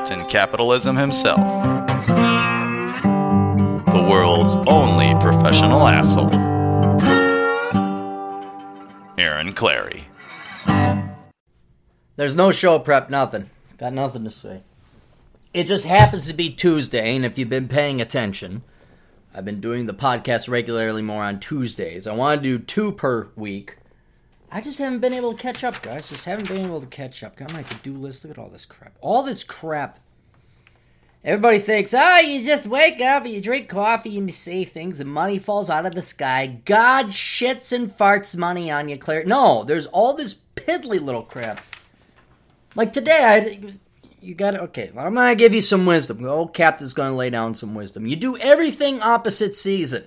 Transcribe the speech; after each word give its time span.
Captain 0.00 0.24
Capitalism 0.28 0.96
himself, 0.96 1.36
the 3.84 4.06
world's 4.10 4.56
only 4.66 5.12
professional 5.20 5.86
asshole, 5.86 6.32
Aaron 9.18 9.52
Clarey. 9.52 10.04
There's 12.16 12.34
no 12.34 12.50
show 12.50 12.78
prep, 12.78 13.10
nothing. 13.10 13.50
Got 13.76 13.92
nothing 13.92 14.24
to 14.24 14.30
say. 14.30 14.62
It 15.52 15.64
just 15.64 15.84
happens 15.84 16.26
to 16.28 16.32
be 16.32 16.48
Tuesday, 16.48 17.14
and 17.14 17.26
if 17.26 17.36
you've 17.36 17.50
been 17.50 17.68
paying 17.68 18.00
attention, 18.00 18.62
I've 19.34 19.44
been 19.44 19.60
doing 19.60 19.84
the 19.84 19.92
podcast 19.92 20.48
regularly 20.48 21.02
more 21.02 21.24
on 21.24 21.40
Tuesdays. 21.40 22.06
I 22.06 22.14
want 22.14 22.42
to 22.42 22.58
do 22.58 22.58
two 22.58 22.92
per 22.92 23.28
week. 23.36 23.76
I 24.52 24.60
just 24.60 24.78
haven't 24.78 25.00
been 25.00 25.12
able 25.12 25.32
to 25.32 25.38
catch 25.38 25.62
up, 25.62 25.80
guys. 25.80 26.08
Just 26.08 26.24
haven't 26.24 26.48
been 26.48 26.64
able 26.64 26.80
to 26.80 26.86
catch 26.86 27.22
up. 27.22 27.36
Got 27.36 27.52
my 27.52 27.62
to 27.62 27.74
do 27.76 27.94
list. 27.94 28.24
Look 28.24 28.32
at 28.32 28.38
all 28.38 28.48
this 28.48 28.66
crap. 28.66 28.96
All 29.00 29.22
this 29.22 29.44
crap. 29.44 30.00
Everybody 31.22 31.58
thinks, 31.58 31.92
oh, 31.92 32.18
you 32.18 32.44
just 32.44 32.66
wake 32.66 33.00
up 33.00 33.24
and 33.24 33.34
you 33.34 33.42
drink 33.42 33.68
coffee 33.68 34.16
and 34.16 34.26
you 34.26 34.32
say 34.32 34.64
things 34.64 35.00
and 35.00 35.10
money 35.10 35.38
falls 35.38 35.68
out 35.68 35.84
of 35.84 35.94
the 35.94 36.00
sky. 36.00 36.60
God 36.64 37.08
shits 37.08 37.72
and 37.72 37.90
farts 37.90 38.34
money 38.34 38.70
on 38.70 38.88
you, 38.88 38.96
Claire. 38.96 39.24
No, 39.24 39.62
there's 39.62 39.86
all 39.86 40.14
this 40.14 40.36
piddly 40.56 41.00
little 41.00 41.22
crap. 41.22 41.62
Like 42.74 42.94
today, 42.94 43.22
I 43.22 43.60
you 44.22 44.34
got 44.34 44.52
to 44.52 44.62
okay. 44.62 44.90
I'm 44.96 45.14
gonna 45.14 45.34
give 45.34 45.52
you 45.52 45.60
some 45.60 45.84
wisdom. 45.84 46.22
The 46.22 46.28
old 46.28 46.54
captain's 46.54 46.94
gonna 46.94 47.16
lay 47.16 47.28
down 47.28 47.54
some 47.54 47.74
wisdom. 47.74 48.06
You 48.06 48.16
do 48.16 48.38
everything 48.38 49.02
opposite 49.02 49.56
season. 49.56 50.04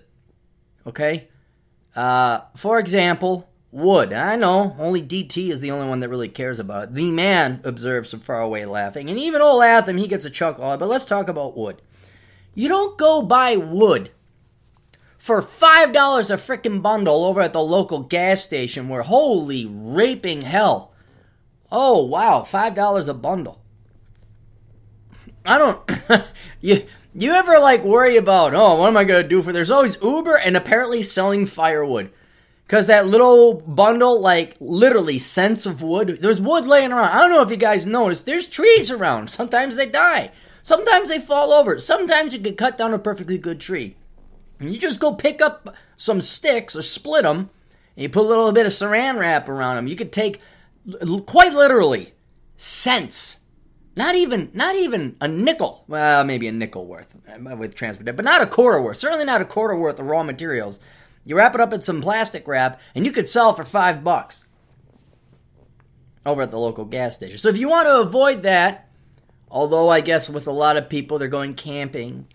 Okay. 0.88 1.28
Uh, 1.96 2.42
for 2.56 2.80
example, 2.80 3.48
wood. 3.74 4.14
I 4.14 4.36
know 4.36 4.76
only 4.80 5.02
DT 5.02 5.50
is 5.50 5.60
the 5.60 5.72
only 5.72 5.88
one 5.88 6.00
that 6.00 6.10
really 6.10 6.30
cares 6.30 6.60
about 6.60 6.84
it. 6.84 6.94
The 6.94 7.12
man 7.12 7.60
observes 7.64 8.12
from 8.12 8.20
far 8.20 8.40
away, 8.40 8.66
laughing, 8.66 9.10
and 9.10 9.18
even 9.18 9.42
old 9.42 9.64
Atham 9.64 9.98
he 9.98 10.08
gets 10.08 10.26
a 10.26 10.30
chuckle. 10.30 10.64
out. 10.64 10.80
But 10.80 10.90
let's 10.90 11.06
talk 11.06 11.28
about 11.28 11.58
wood. 11.58 11.82
You 12.54 12.70
don't 12.70 12.98
go 12.98 13.24
buy 13.24 13.58
wood 13.58 14.12
for 15.18 15.42
five 15.42 15.92
dollars 15.92 16.30
a 16.30 16.38
frickin' 16.38 16.82
bundle 16.82 17.26
over 17.26 17.42
at 17.42 17.54
the 17.54 17.62
local 17.62 18.04
gas 18.04 18.44
station. 18.44 18.90
Where 18.90 19.02
holy 19.02 19.66
raping 19.66 20.44
hell. 20.44 20.94
Oh 21.72 22.06
wow, 22.06 22.44
five 22.44 22.76
dollars 22.76 23.08
a 23.08 23.14
bundle. 23.14 23.60
I 25.46 25.58
don't. 25.58 25.92
you 26.62 26.86
you 27.16 27.32
ever 27.32 27.58
like 27.60 27.84
worry 27.84 28.18
about? 28.18 28.54
Oh, 28.54 28.76
what 28.80 28.88
am 28.88 28.98
I 28.98 29.04
gonna 29.04 29.28
do 29.28 29.42
for? 29.42 29.52
There's 29.52 29.72
always 29.72 30.02
Uber 30.02 30.36
and 30.36 30.56
apparently 30.56 31.02
selling 31.02 31.48
firewood. 31.48 32.12
Cause 32.68 32.88
that 32.88 33.06
little 33.06 33.56
bundle, 33.56 34.20
like 34.22 34.56
literally 34.60 35.20
cents 35.20 35.66
of 35.66 35.84
wood. 35.84 36.18
There's 36.22 36.42
wood 36.42 36.66
laying 36.66 36.92
around. 36.92 37.12
I 37.12 37.20
don't 37.20 37.30
know 37.30 37.42
if 37.42 37.52
you 37.52 37.58
guys 37.58 37.86
noticed. 37.86 38.26
There's 38.26 38.48
trees 38.48 38.90
around. 38.90 39.30
Sometimes 39.30 39.76
they 39.76 39.86
die. 39.86 40.32
Sometimes 40.64 41.10
they 41.10 41.20
fall 41.20 41.52
over. 41.52 41.78
Sometimes 41.78 42.34
you 42.34 42.40
can 42.40 42.56
cut 42.56 42.78
down 42.78 42.94
a 42.94 43.00
perfectly 43.00 43.38
good 43.38 43.60
tree. 43.60 43.98
And 44.60 44.74
you 44.74 44.80
just 44.80 45.02
go 45.02 45.14
pick 45.14 45.42
up 45.42 45.76
some 45.98 46.22
sticks 46.22 46.76
or 46.76 46.82
split 46.82 47.24
them, 47.24 47.50
and 47.96 48.04
you 48.04 48.10
put 48.10 48.26
a 48.26 48.30
little 48.30 48.52
bit 48.54 48.66
of 48.66 48.72
saran 48.72 49.20
wrap 49.20 49.50
around 49.50 49.76
them. 49.76 49.88
You 49.88 49.98
could 49.98 50.14
take 50.14 50.40
quite 51.26 51.54
literally 51.54 52.14
cents 52.58 53.40
not 53.96 54.16
even 54.16 54.50
not 54.54 54.76
even 54.76 55.16
a 55.22 55.28
nickel 55.28 55.84
well 55.88 56.24
maybe 56.24 56.48
a 56.48 56.52
nickel 56.52 56.86
worth 56.86 57.14
uh, 57.28 57.56
with 57.56 57.76
transport 57.76 58.16
but 58.16 58.26
not 58.26 58.42
a 58.42 58.48
quarter 58.48 58.82
worth 58.82 58.98
certainly 58.98 59.26
not 59.26 59.42
a 59.42 59.46
quarter 59.46 59.76
worth 59.76 60.00
of 60.00 60.06
raw 60.06 60.24
materials 60.24 60.80
you 61.26 61.36
wrap 61.36 61.56
it 61.56 61.62
up 61.62 61.74
in 61.74 61.82
some 61.82 62.02
plastic 62.02 62.48
wrap 62.48 62.80
and 62.96 63.06
you 63.06 63.12
could 63.12 63.28
sell 63.28 63.54
for 63.54 63.64
five 63.64 64.04
bucks 64.04 64.46
over 66.26 66.42
at 66.42 66.52
the 66.52 66.60
local 66.60 66.86
gas 66.86 67.16
station 67.16 67.38
so 67.38 67.50
if 67.50 67.58
you 67.58 67.70
want 67.70 67.88
to 67.88 68.00
avoid 68.00 68.44
that 68.44 68.90
although 69.50 69.90
i 69.90 70.02
guess 70.02 70.30
with 70.30 70.48
a 70.48 70.52
lot 70.52 70.78
of 70.78 70.90
people 70.90 71.18
they're 71.18 71.28
going 71.28 71.54
camping 71.54 72.26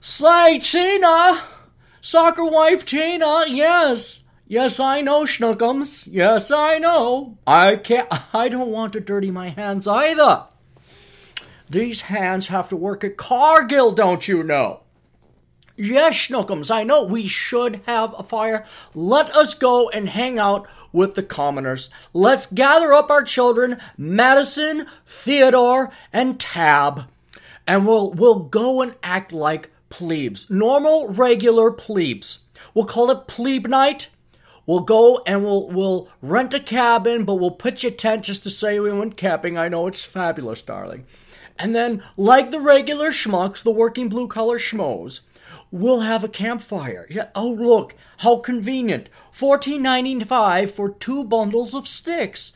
say 0.00 0.58
tina 0.58 1.42
soccer 2.00 2.44
wife 2.44 2.84
tina 2.84 3.44
yes 3.48 4.22
Yes, 4.48 4.78
I 4.78 5.00
know, 5.00 5.22
Schnookums. 5.22 6.06
Yes, 6.08 6.52
I 6.52 6.78
know. 6.78 7.36
I 7.46 7.76
can't. 7.76 8.08
I 8.32 8.48
don't 8.48 8.70
want 8.70 8.92
to 8.92 9.00
dirty 9.00 9.32
my 9.32 9.48
hands 9.48 9.88
either. 9.88 10.44
These 11.68 12.02
hands 12.02 12.46
have 12.46 12.68
to 12.68 12.76
work 12.76 13.02
at 13.02 13.16
Cargill, 13.16 13.90
don't 13.90 14.28
you 14.28 14.44
know? 14.44 14.82
Yes, 15.76 16.14
Schnookums, 16.14 16.70
I 16.70 16.84
know. 16.84 17.02
We 17.02 17.28
should 17.28 17.82
have 17.86 18.14
a 18.18 18.22
fire. 18.22 18.64
Let 18.94 19.34
us 19.36 19.52
go 19.52 19.90
and 19.90 20.08
hang 20.08 20.38
out 20.38 20.66
with 20.90 21.14
the 21.14 21.22
commoners. 21.22 21.90
Let's 22.14 22.46
gather 22.46 22.94
up 22.94 23.10
our 23.10 23.22
children, 23.22 23.78
Madison, 23.98 24.86
Theodore, 25.06 25.92
and 26.14 26.40
Tab, 26.40 27.04
and 27.66 27.86
we'll 27.86 28.12
we'll 28.12 28.38
go 28.38 28.80
and 28.80 28.96
act 29.02 29.32
like 29.32 29.70
plebes, 29.90 30.48
normal, 30.48 31.08
regular 31.10 31.70
plebes. 31.70 32.38
We'll 32.72 32.86
call 32.86 33.10
it 33.10 33.26
plebe 33.26 33.66
night. 33.66 34.08
We'll 34.64 34.80
go 34.80 35.22
and 35.26 35.44
we'll 35.44 35.68
we'll 35.68 36.08
rent 36.22 36.54
a 36.54 36.60
cabin, 36.60 37.24
but 37.24 37.34
we'll 37.34 37.50
pitch 37.50 37.84
a 37.84 37.90
tent 37.90 38.24
just 38.24 38.42
to 38.44 38.50
say 38.50 38.80
we 38.80 38.90
went 38.92 39.18
camping. 39.18 39.58
I 39.58 39.68
know 39.68 39.86
it's 39.86 40.04
fabulous, 40.04 40.62
darling. 40.62 41.04
And 41.58 41.74
then, 41.74 42.02
like 42.16 42.50
the 42.50 42.60
regular 42.60 43.10
schmucks, 43.10 43.62
the 43.62 43.70
working 43.70 44.08
blue 44.08 44.28
collar 44.28 44.58
schmoes, 44.58 45.20
we'll 45.76 46.00
have 46.00 46.24
a 46.24 46.28
campfire. 46.28 47.06
Yeah. 47.10 47.28
Oh, 47.34 47.48
look 47.48 47.94
how 48.18 48.36
convenient. 48.38 49.08
Fourteen 49.30 49.82
ninety 49.82 50.18
five 50.24 50.70
for 50.70 50.90
two 50.90 51.24
bundles 51.24 51.74
of 51.74 51.86
sticks. 51.86 52.52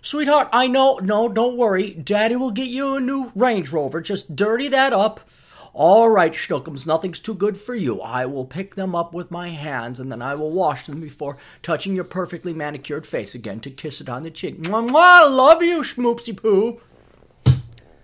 Sweetheart, 0.00 0.48
I 0.52 0.66
know. 0.66 0.98
No, 0.98 1.28
don't 1.28 1.56
worry. 1.56 1.90
Daddy 1.94 2.36
will 2.36 2.50
get 2.50 2.68
you 2.68 2.96
a 2.96 3.00
new 3.00 3.30
Range 3.34 3.70
Rover. 3.70 4.00
Just 4.00 4.34
dirty 4.34 4.68
that 4.68 4.92
up. 4.92 5.28
All 5.74 6.10
right, 6.10 6.34
Schnookums, 6.34 6.86
nothing's 6.86 7.18
too 7.18 7.32
good 7.32 7.56
for 7.56 7.74
you. 7.74 8.02
I 8.02 8.26
will 8.26 8.44
pick 8.44 8.74
them 8.74 8.94
up 8.94 9.14
with 9.14 9.30
my 9.30 9.48
hands 9.48 10.00
and 10.00 10.12
then 10.12 10.20
I 10.20 10.34
will 10.34 10.50
wash 10.50 10.84
them 10.84 11.00
before 11.00 11.38
touching 11.62 11.94
your 11.94 12.04
perfectly 12.04 12.52
manicured 12.52 13.06
face 13.06 13.34
again 13.34 13.58
to 13.60 13.70
kiss 13.70 14.02
it 14.02 14.10
on 14.10 14.22
the 14.22 14.30
cheek. 14.30 14.60
Mwah, 14.60 14.86
mwah, 14.86 15.22
I 15.22 15.28
love 15.28 15.62
you, 15.62 15.78
schmoopsy 15.78 16.36
poo. 16.36 16.82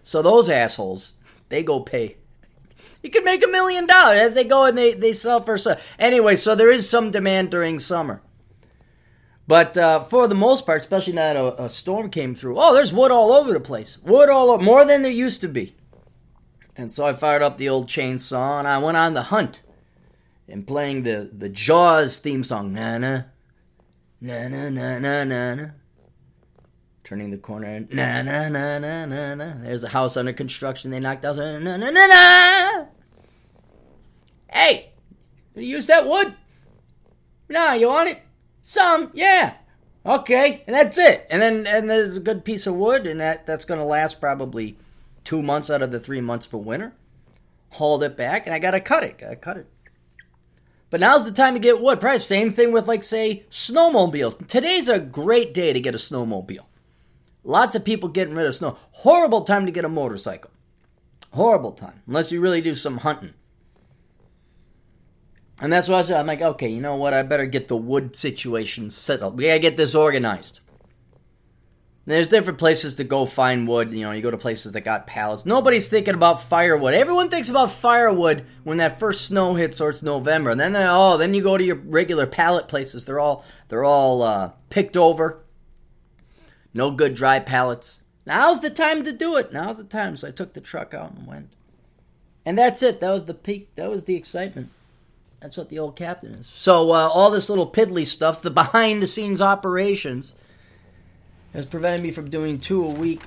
So 0.03 0.23
those 0.23 0.49
assholes, 0.49 1.13
they 1.51 1.63
go 1.63 1.81
pay. 1.81 2.17
You 3.09 3.13
could 3.13 3.25
make 3.25 3.43
a 3.43 3.49
million 3.49 3.87
dollars 3.87 4.21
as 4.21 4.35
they 4.35 4.45
go 4.45 4.67
and 4.67 4.77
they, 4.77 4.93
they 4.93 5.15
sell 5.15 5.41
for 5.41 5.57
so. 5.57 5.79
Anyway, 5.99 6.37
so 6.37 6.55
there 6.55 6.71
is 6.71 6.87
some 6.87 7.11
demand 7.11 7.51
during 7.51 7.79
summer. 7.79 8.21
But 9.47 9.79
uh, 9.79 10.01
for 10.01 10.29
the 10.29 10.35
most 10.35 10.67
part, 10.67 10.83
especially 10.83 11.15
now 11.15 11.33
that 11.33 11.37
a, 11.59 11.65
a 11.65 11.71
storm 11.71 12.11
came 12.11 12.35
through, 12.35 12.61
oh, 12.61 12.75
there's 12.75 12.93
wood 12.93 13.11
all 13.11 13.33
over 13.33 13.55
the 13.55 13.61
place. 13.61 13.97
Wood 14.03 14.29
all 14.29 14.51
over, 14.51 14.63
more 14.63 14.85
than 14.85 15.01
there 15.01 15.11
used 15.11 15.41
to 15.41 15.49
be. 15.49 15.75
And 16.77 16.93
so 16.93 17.07
I 17.07 17.15
fired 17.15 17.41
up 17.41 17.57
the 17.57 17.71
old 17.71 17.87
chainsaw 17.87 18.59
and 18.59 18.69
I 18.69 18.77
went 18.77 18.99
on 18.99 19.15
the 19.15 19.23
hunt 19.23 19.63
and 20.47 20.67
playing 20.67 21.05
the, 21.05 21.31
the 21.33 21.49
Jaws 21.49 22.19
theme 22.19 22.45
song. 22.45 22.75
Na 22.75 22.99
na. 22.99 23.23
Na 24.21 24.49
na 24.49 24.69
na 24.69 24.99
na 24.99 25.25
na 25.25 25.55
na. 25.55 25.67
Turning 27.05 27.31
the 27.31 27.39
corner 27.39 27.87
na 27.91 28.21
na 28.21 28.51
na 28.51 28.79
na 28.79 29.07
na 29.07 29.35
na. 29.35 29.55
There's 29.63 29.83
a 29.83 29.89
house 29.89 30.19
under 30.19 30.35
construction. 30.35 30.91
They 30.91 31.01
knocked 31.01 31.25
out. 31.25 31.37
Na 31.37 31.59
na 31.59 31.79
na 31.79 32.07
na. 32.07 32.98
Hey, 34.51 34.93
use 35.55 35.87
that 35.87 36.07
wood? 36.07 36.35
Nah, 37.49 37.73
you 37.73 37.89
want 37.89 38.11
it? 38.11 38.23
Some, 38.63 39.11
yeah. 39.15 39.55
Okay, 40.05 40.63
and 40.67 40.75
that's 40.75 40.97
it. 40.99 41.27
And 41.31 41.43
then 41.43 41.67
and 41.67 41.91
there's 41.91 42.17
a 42.17 42.21
good 42.21 42.45
piece 42.45 42.67
of 42.67 42.75
wood, 42.75 43.07
and 43.07 43.21
that 43.21 43.47
that's 43.47 43.65
gonna 43.65 43.85
last 43.85 44.21
probably 44.21 44.79
two 45.25 45.43
months 45.43 45.71
out 45.71 45.83
of 45.83 45.91
the 45.91 46.01
three 46.01 46.21
months 46.21 46.47
for 46.47 46.59
winter. 46.59 46.95
Hauled 47.73 48.03
it 48.03 48.17
back, 48.17 48.47
and 48.47 48.55
I 48.55 48.59
gotta 48.59 48.81
cut 48.81 49.05
it. 49.05 49.19
Gotta 49.19 49.37
cut 49.37 49.59
it. 49.59 49.67
But 50.91 51.01
now's 51.01 51.27
the 51.27 51.33
time 51.33 51.53
to 51.53 51.61
get 51.61 51.83
wood. 51.83 52.01
Probably 52.01 52.21
same 52.21 52.51
thing 52.51 52.73
with 52.73 52.89
like 52.89 53.05
say 53.05 53.45
snowmobiles. 53.51 54.47
Today's 54.49 54.89
a 54.89 54.99
great 54.99 55.53
day 55.53 55.73
to 55.75 55.81
get 55.81 55.95
a 55.95 55.99
snowmobile. 55.99 56.65
Lots 57.45 57.75
of 57.75 57.85
people 57.85 58.09
getting 58.09 58.35
rid 58.35 58.47
of 58.47 58.55
snow. 58.55 58.79
Horrible 58.93 59.43
time 59.43 59.67
to 59.67 59.73
get 59.73 59.85
a 59.85 59.89
motorcycle. 59.91 60.51
Horrible 61.33 61.73
time. 61.73 62.03
Unless 62.07 62.33
you 62.33 62.41
really 62.41 62.63
do 62.63 62.75
some 62.75 62.99
hunting. 62.99 63.35
And 65.61 65.73
that's 65.73 65.89
what 65.89 65.99
I 65.99 66.03
said. 66.03 66.21
I'm 66.21 66.27
like, 66.27 66.41
okay, 66.41 66.69
you 66.69 66.81
know 66.81 66.97
what? 66.97 67.15
I 67.15 67.23
better 67.23 67.47
get 67.47 67.69
the 67.69 67.77
wood 67.77 68.15
situation 68.15 68.91
settled. 68.91 69.37
We 69.37 69.47
gotta 69.47 69.59
get 69.59 69.77
this 69.77 69.95
organized. 69.95 70.61
There's 72.07 72.27
different 72.27 72.59
places 72.59 72.95
to 72.95 73.05
go 73.05 73.27
find 73.27 73.69
wood. 73.69 73.93
You 73.93 74.05
know, 74.05 74.13
you 74.13 74.23
go 74.23 74.31
to 74.31 74.39
places 74.39 74.73
that 74.73 74.81
got 74.81 75.07
pallets. 75.07 75.45
Nobody's 75.45 75.89
thinking 75.89 76.15
about 76.15 76.43
firewood. 76.43 76.95
Everyone 76.95 77.29
thinks 77.29 77.51
about 77.51 77.71
firewood 77.71 78.47
when 78.65 78.79
that 78.79 78.99
first 78.99 79.27
snow 79.27 79.55
hits 79.57 79.79
or 79.79 79.91
it's 79.91 80.03
November. 80.03 80.49
And 80.49 80.59
then 80.59 80.75
oh, 80.75 81.19
then 81.19 81.35
you 81.35 81.43
go 81.43 81.59
to 81.59 81.65
your 81.65 81.77
regular 81.77 82.27
pallet 82.27 82.67
places. 82.67 83.05
They're 83.05 83.21
all 83.21 83.45
they're 83.69 83.85
all 83.85 84.23
uh, 84.23 84.53
picked 84.71 84.97
over. 84.97 85.45
No 86.73 86.91
good 86.91 87.15
dry 87.15 87.41
pallets. 87.41 88.03
Now's 88.25 88.61
the 88.61 88.71
time 88.71 89.05
to 89.05 89.13
do 89.13 89.37
it. 89.37 89.53
Now's 89.53 89.77
the 89.77 89.85
time. 89.85 90.17
So 90.17 90.29
I 90.29 90.31
took 90.31 90.55
the 90.55 90.63
truck 90.63 90.95
out 90.95 91.13
and 91.13 91.27
went. 91.27 91.51
And 92.47 92.57
that's 92.57 92.83
it. 92.83 93.01
That 93.01 93.11
was 93.11 93.25
the 93.25 93.35
peak. 93.35 93.75
That 93.75 93.91
was 93.91 94.05
the 94.05 94.15
excitement. 94.15 94.71
That's 95.41 95.57
what 95.57 95.69
the 95.69 95.79
old 95.79 95.97
captain 95.97 96.33
is. 96.33 96.53
So 96.55 96.91
uh, 96.91 97.09
all 97.09 97.31
this 97.31 97.49
little 97.49 97.71
piddly 97.71 98.05
stuff, 98.05 98.43
the 98.43 98.51
behind 98.51 99.01
the 99.01 99.07
scenes 99.07 99.41
operations 99.41 100.35
has 101.53 101.65
prevented 101.65 102.03
me 102.03 102.11
from 102.11 102.29
doing 102.31 102.59
two 102.59 102.85
a 102.85 102.91
week. 102.91 103.23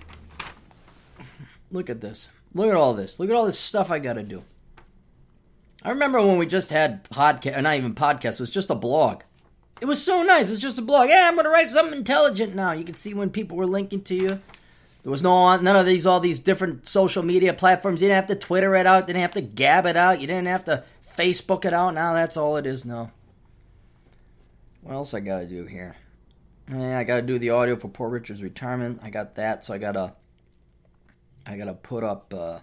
Look 1.72 1.90
at 1.90 2.02
this. 2.02 2.30
Look 2.54 2.70
at 2.70 2.76
all 2.76 2.94
this. 2.94 3.20
Look 3.20 3.30
at 3.30 3.36
all 3.36 3.46
this 3.46 3.60
stuff 3.60 3.92
I 3.92 4.00
got 4.00 4.14
to 4.14 4.24
do. 4.24 4.44
I 5.84 5.90
remember 5.90 6.22
when 6.22 6.38
we 6.38 6.46
just 6.46 6.70
had 6.70 7.04
podcast, 7.06 7.62
not 7.62 7.76
even 7.76 7.96
podcast, 7.96 8.34
it 8.34 8.42
was 8.42 8.50
just 8.50 8.70
a 8.70 8.76
blog. 8.76 9.24
It 9.80 9.86
was 9.86 10.04
so 10.04 10.22
nice. 10.22 10.48
It 10.48 10.52
was 10.52 10.60
just 10.60 10.78
a 10.78 10.84
blog. 10.84 11.10
Yeah, 11.10 11.28
I'm 11.28 11.42
to 11.42 11.50
write 11.50 11.70
something 11.70 11.98
intelligent 11.98 12.54
now. 12.54 12.72
You 12.72 12.84
can 12.84 12.96
see 12.96 13.16
when 13.16 13.32
people 13.32 13.58
were 13.58 13.66
linking 13.66 14.04
to 14.04 14.16
you. 14.16 14.40
There 15.04 15.10
was 15.10 15.24
no 15.24 15.56
none 15.58 15.76
of 15.76 15.88
these 15.88 16.06
all 16.06 16.20
these 16.20 16.38
different 16.38 16.86
social 16.86 17.24
media 17.24 17.54
platforms. 17.56 18.00
You 18.00 18.08
didn't 18.08 18.28
have 18.28 18.38
to 18.38 18.46
Twitter 18.46 18.76
it 18.76 18.86
out. 18.86 19.08
Didn't 19.08 19.24
have 19.24 19.32
to 19.32 19.42
gab 19.42 19.88
it 19.88 19.98
out. 19.98 20.22
You 20.22 20.28
didn't 20.28 20.46
have 20.46 20.66
to 20.66 20.84
Facebook 21.16 21.66
it 21.66 21.74
out. 21.74 21.94
Now 21.94 22.14
that's 22.14 22.38
all 22.38 22.58
it 22.58 22.66
is 22.66 22.86
now. 22.86 23.12
What 24.82 24.94
else 24.94 25.14
I 25.14 25.20
got 25.20 25.40
to 25.40 25.46
do 25.46 25.66
here? 25.66 25.96
Yeah, 26.70 26.98
I 26.98 27.04
gotta 27.04 27.22
do 27.22 27.38
the 27.38 27.50
audio 27.50 27.76
for 27.76 27.90
Poor 27.90 28.10
Richard's 28.10 28.42
retirement. 28.42 29.02
I 29.04 29.10
got 29.10 29.36
that, 29.36 29.66
so 29.66 29.74
I 29.74 29.78
gotta 29.78 30.14
I 31.46 31.58
gotta 31.58 31.74
put 31.74 32.04
up 32.04 32.34
uh, 32.34 32.60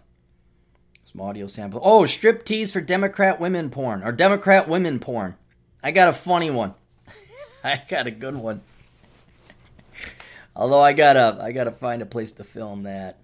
some 1.05 1.21
audio 1.21 1.47
sample. 1.47 1.81
Oh, 1.83 2.07
strip 2.07 2.45
tease 2.45 2.73
for 2.73 2.81
Democrat 2.81 3.39
women 3.39 3.69
porn 3.71 4.03
or 4.03 4.13
Democrat 4.13 4.69
women 4.69 4.99
porn. 4.99 5.37
I 5.83 5.91
got 5.91 6.09
a 6.09 6.13
funny 6.13 6.51
one. 6.51 6.75
I 7.65 7.83
got 7.89 8.07
a 8.07 8.11
good 8.11 8.37
one. 8.37 8.63
Although 10.57 10.81
I 10.81 10.95
gotta 10.95 11.39
I 11.43 11.53
gotta 11.53 11.73
find 11.73 12.01
a 12.01 12.07
place 12.07 12.33
to 12.33 12.45
film 12.45 12.85
that. 12.85 13.19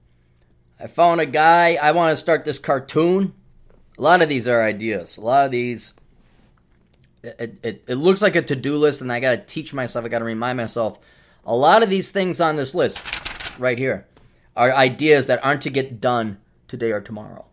I 0.78 0.86
found 0.86 1.20
a 1.20 1.26
guy. 1.26 1.74
I 1.74 1.92
want 1.92 2.12
to 2.12 2.16
start 2.16 2.44
this 2.44 2.58
cartoon. 2.58 3.32
A 3.96 4.02
lot 4.02 4.22
of 4.22 4.28
these 4.28 4.48
are 4.48 4.62
ideas. 4.62 5.16
A 5.16 5.20
lot 5.20 5.46
of 5.46 5.50
these 5.52 5.92
it, 7.22 7.58
it, 7.62 7.84
it 7.86 7.94
looks 7.94 8.20
like 8.20 8.36
a 8.36 8.42
to-do 8.42 8.76
list 8.76 9.00
and 9.00 9.10
i 9.10 9.18
gotta 9.18 9.38
teach 9.38 9.72
myself 9.72 10.04
i 10.04 10.08
gotta 10.08 10.24
remind 10.24 10.56
myself. 10.56 10.98
A 11.46 11.54
lot 11.54 11.82
of 11.82 11.90
these 11.90 12.10
things 12.10 12.40
on 12.40 12.56
this 12.56 12.74
list 12.74 12.98
right 13.58 13.78
here 13.78 14.06
are 14.56 14.72
ideas 14.72 15.26
that 15.26 15.44
aren't 15.44 15.62
to 15.62 15.70
get 15.70 16.00
done 16.00 16.38
today 16.68 16.90
or 16.90 17.00
tomorrow. 17.00 17.46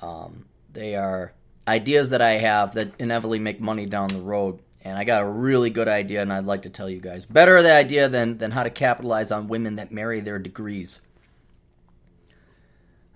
Um, 0.00 0.46
they 0.72 0.96
are 0.96 1.32
ideas 1.68 2.10
that 2.10 2.20
i 2.20 2.32
have 2.32 2.74
that 2.74 2.92
inevitably 2.98 3.38
make 3.38 3.60
money 3.60 3.86
down 3.86 4.08
the 4.08 4.20
road 4.20 4.58
and 4.82 4.98
i 4.98 5.04
got 5.04 5.22
a 5.22 5.28
really 5.28 5.70
good 5.70 5.86
idea 5.86 6.20
and 6.20 6.32
i'd 6.32 6.44
like 6.44 6.62
to 6.62 6.70
tell 6.70 6.90
you 6.90 7.00
guys. 7.00 7.24
Better 7.24 7.62
the 7.62 7.72
idea 7.72 8.08
than, 8.08 8.38
than 8.38 8.50
how 8.50 8.62
to 8.62 8.70
capitalize 8.70 9.30
on 9.30 9.48
women 9.48 9.76
that 9.76 9.92
marry 9.92 10.20
their 10.20 10.38
degrees 10.38 11.00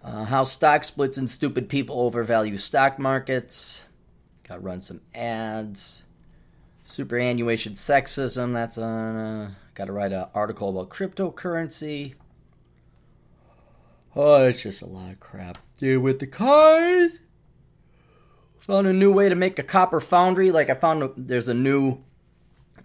uh, 0.06 0.24
how 0.24 0.44
stock 0.44 0.84
splits 0.84 1.18
and 1.18 1.28
stupid 1.28 1.68
people 1.68 2.00
overvalue 2.00 2.56
stock 2.56 2.98
markets 2.98 3.84
Got 4.48 4.62
run 4.62 4.80
some 4.80 5.00
ads. 5.12 6.04
Superannuation 6.84 7.72
sexism. 7.72 8.52
That's 8.52 8.78
on. 8.78 9.16
Uh, 9.16 9.50
Got 9.74 9.86
to 9.86 9.92
write 9.92 10.12
an 10.12 10.26
article 10.34 10.70
about 10.70 10.88
cryptocurrency. 10.88 12.14
Oh, 14.14 14.44
it's 14.44 14.62
just 14.62 14.82
a 14.82 14.86
lot 14.86 15.12
of 15.12 15.20
crap. 15.20 15.58
Dude, 15.78 16.02
with 16.02 16.20
the 16.20 16.26
cars. 16.26 17.18
Found 18.60 18.86
a 18.86 18.92
new 18.92 19.12
way 19.12 19.28
to 19.28 19.34
make 19.34 19.58
a 19.58 19.62
copper 19.62 20.00
foundry. 20.00 20.50
Like 20.50 20.70
I 20.70 20.74
found 20.74 21.02
a, 21.02 21.10
there's 21.16 21.48
a 21.48 21.54
new, 21.54 21.98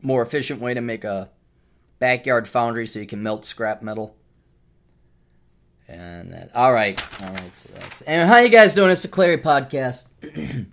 more 0.01 0.21
efficient 0.21 0.62
way 0.62 0.74
to 0.74 0.81
make 0.81 1.03
a 1.03 1.29
backyard 2.00 2.47
foundry 2.47 2.85
so 2.85 3.00
you 3.00 3.07
can 3.07 3.24
melt 3.24 3.45
scrap 3.45 3.81
metal. 3.81 4.15
And 5.91 6.31
that. 6.31 6.55
All 6.55 6.71
right, 6.71 7.01
all 7.21 7.33
right. 7.33 7.53
So 7.53 7.69
that's. 7.73 8.01
And 8.01 8.29
how 8.29 8.38
you 8.38 8.49
guys 8.49 8.73
doing? 8.73 8.91
It's 8.91 9.01
the 9.01 9.07
Clarey 9.07 9.41
podcast. 9.41 10.07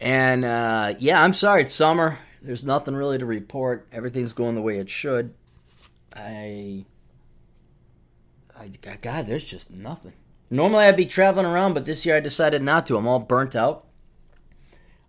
And 0.00 0.44
uh, 0.44 0.94
yeah, 0.98 1.22
I'm 1.22 1.32
sorry, 1.32 1.62
it's 1.62 1.74
summer. 1.74 2.18
There's 2.40 2.64
nothing 2.64 2.94
really 2.94 3.18
to 3.18 3.26
report. 3.26 3.88
Everything's 3.92 4.32
going 4.32 4.54
the 4.54 4.62
way 4.62 4.78
it 4.78 4.88
should. 4.88 5.34
I, 6.14 6.84
I, 8.56 8.68
God, 9.00 9.26
there's 9.26 9.44
just 9.44 9.70
nothing. 9.70 10.12
Normally 10.50 10.84
I'd 10.84 10.96
be 10.96 11.06
traveling 11.06 11.46
around, 11.46 11.74
but 11.74 11.84
this 11.84 12.06
year 12.06 12.16
I 12.16 12.20
decided 12.20 12.62
not 12.62 12.86
to. 12.86 12.96
I'm 12.96 13.06
all 13.06 13.18
burnt 13.18 13.56
out. 13.56 13.86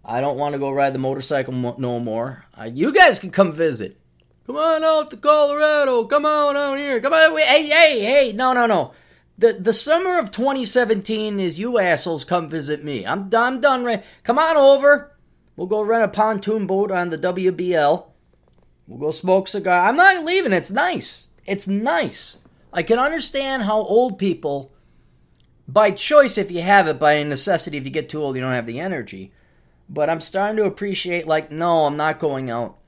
I 0.03 0.21
don't 0.21 0.37
want 0.37 0.53
to 0.53 0.59
go 0.59 0.71
ride 0.71 0.93
the 0.93 0.99
motorcycle 0.99 1.53
no 1.53 1.99
more. 1.99 2.45
I, 2.55 2.67
you 2.67 2.91
guys 2.91 3.19
can 3.19 3.31
come 3.31 3.53
visit. 3.53 3.97
Come 4.49 4.57
on 4.57 4.83
out 4.83 5.11
to 5.11 5.17
Colorado. 5.17 6.05
Come 6.05 6.25
on 6.25 6.57
out 6.57 6.79
here. 6.79 6.99
Come 6.99 7.13
on. 7.13 7.37
Hey, 7.37 7.67
hey, 7.67 7.99
hey. 7.99 8.31
No, 8.31 8.53
no, 8.53 8.65
no 8.65 8.93
the 9.39 9.53
the 9.53 9.73
summer 9.73 10.19
of 10.19 10.31
2017 10.31 11.39
is 11.39 11.59
you 11.59 11.79
assholes 11.79 12.25
come 12.25 12.47
visit 12.49 12.83
me. 12.83 13.05
I'm 13.05 13.29
I'm 13.33 13.61
done. 13.61 13.85
Right, 13.85 14.03
come 14.23 14.37
on 14.37 14.57
over. 14.57 15.15
We'll 15.55 15.67
go 15.67 15.81
rent 15.81 16.03
a 16.03 16.07
pontoon 16.07 16.67
boat 16.67 16.91
on 16.91 17.09
the 17.09 17.17
WBL. 17.19 18.05
We'll 18.87 18.99
go 18.99 19.11
smoke 19.11 19.47
cigar. 19.47 19.87
I'm 19.87 19.95
not 19.95 20.25
leaving. 20.25 20.51
It's 20.51 20.71
nice. 20.71 21.29
It's 21.45 21.67
nice. 21.67 22.37
I 22.73 22.81
can 22.81 22.97
understand 22.97 23.63
how 23.63 23.77
old 23.77 24.17
people, 24.17 24.71
by 25.67 25.91
choice, 25.91 26.39
if 26.39 26.49
you 26.49 26.63
have 26.63 26.87
it, 26.87 26.97
by 26.97 27.21
necessity, 27.21 27.77
if 27.77 27.85
you 27.85 27.91
get 27.91 28.09
too 28.09 28.23
old, 28.23 28.35
you 28.35 28.41
don't 28.41 28.53
have 28.53 28.65
the 28.65 28.79
energy. 28.79 29.31
But 29.87 30.09
I'm 30.09 30.21
starting 30.21 30.57
to 30.57 30.65
appreciate, 30.65 31.27
like, 31.27 31.51
no, 31.51 31.85
I'm 31.85 31.97
not 31.97 32.17
going 32.17 32.49
out. 32.49 32.78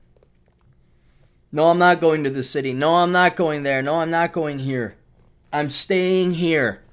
No, 1.52 1.70
I'm 1.70 1.80
not 1.80 2.00
going 2.00 2.24
to 2.24 2.30
the 2.30 2.44
city. 2.44 2.74
No, 2.74 2.96
I'm 2.96 3.12
not 3.12 3.36
going 3.36 3.64
there. 3.64 3.82
No, 3.82 3.96
I'm 3.96 4.10
not 4.10 4.32
going 4.32 4.60
here. 4.60 4.96
I'm 5.52 5.70
staying 5.70 6.32
here. 6.32 6.84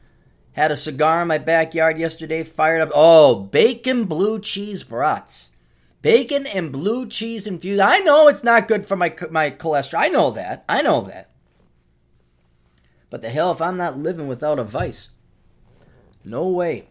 Had 0.52 0.72
a 0.72 0.76
cigar 0.76 1.22
in 1.22 1.28
my 1.28 1.38
backyard 1.38 1.98
yesterday, 1.98 2.42
fired 2.42 2.80
up. 2.80 2.90
Oh, 2.92 3.36
bacon 3.36 4.04
blue 4.04 4.40
cheese 4.40 4.82
brats. 4.82 5.50
Bacon 6.02 6.46
and 6.46 6.72
blue 6.72 7.06
cheese 7.08 7.46
infused. 7.46 7.80
I 7.80 7.98
know 8.00 8.26
it's 8.26 8.42
not 8.42 8.68
good 8.68 8.84
for 8.84 8.96
my 8.96 9.14
my 9.30 9.50
cholesterol. 9.50 10.00
I 10.00 10.08
know 10.08 10.30
that. 10.32 10.64
I 10.68 10.82
know 10.82 11.02
that. 11.02 11.30
But 13.10 13.22
the 13.22 13.30
hell 13.30 13.52
if 13.52 13.62
I'm 13.62 13.76
not 13.76 13.98
living 13.98 14.28
without 14.28 14.58
a 14.58 14.64
vice. 14.64 15.10
No 16.24 16.46
way. 16.48 16.88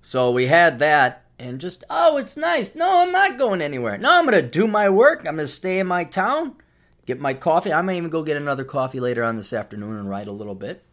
So 0.00 0.30
we 0.30 0.46
had 0.46 0.78
that 0.78 1.24
and 1.38 1.60
just 1.60 1.84
oh, 1.88 2.16
it's 2.16 2.36
nice. 2.36 2.74
No, 2.74 3.02
I'm 3.02 3.12
not 3.12 3.38
going 3.38 3.62
anywhere. 3.62 3.98
No, 3.98 4.18
I'm 4.18 4.26
going 4.26 4.42
to 4.42 4.48
do 4.48 4.66
my 4.66 4.88
work. 4.88 5.20
I'm 5.20 5.36
going 5.36 5.38
to 5.38 5.48
stay 5.48 5.78
in 5.78 5.86
my 5.86 6.04
town 6.04 6.56
get 7.08 7.18
my 7.18 7.32
coffee. 7.32 7.72
I 7.72 7.80
might 7.80 7.96
even 7.96 8.10
go 8.10 8.22
get 8.22 8.36
another 8.36 8.64
coffee 8.64 9.00
later 9.00 9.24
on 9.24 9.36
this 9.36 9.54
afternoon 9.54 9.96
and 9.96 10.10
write 10.10 10.28
a 10.28 10.32
little 10.32 10.54
bit. 10.54 10.84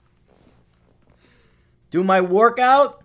Do 1.91 2.05
my 2.05 2.21
workout. 2.21 3.03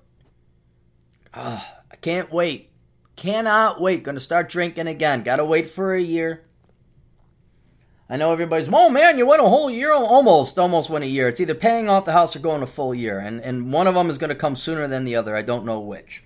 Oh, 1.34 1.66
I 1.90 1.96
can't 1.96 2.32
wait. 2.32 2.70
Cannot 3.16 3.80
wait. 3.80 4.04
Gonna 4.04 4.20
start 4.20 4.48
drinking 4.48 4.86
again. 4.86 5.24
Gotta 5.24 5.44
wait 5.44 5.68
for 5.68 5.92
a 5.92 6.00
year. 6.00 6.44
I 8.08 8.16
know 8.16 8.32
everybody's, 8.32 8.68
oh 8.72 8.88
man, 8.88 9.18
you 9.18 9.26
went 9.26 9.42
a 9.42 9.48
whole 9.48 9.70
year, 9.70 9.92
almost, 9.92 10.56
almost 10.56 10.88
went 10.88 11.04
a 11.04 11.08
year. 11.08 11.28
It's 11.28 11.40
either 11.40 11.54
paying 11.54 11.88
off 11.88 12.04
the 12.04 12.12
house 12.12 12.36
or 12.36 12.38
going 12.38 12.62
a 12.62 12.66
full 12.66 12.94
year, 12.94 13.18
and 13.18 13.40
and 13.40 13.72
one 13.72 13.88
of 13.88 13.94
them 13.94 14.08
is 14.08 14.18
going 14.18 14.30
to 14.30 14.36
come 14.36 14.54
sooner 14.54 14.86
than 14.86 15.04
the 15.04 15.16
other. 15.16 15.34
I 15.34 15.42
don't 15.42 15.64
know 15.64 15.80
which. 15.80 16.22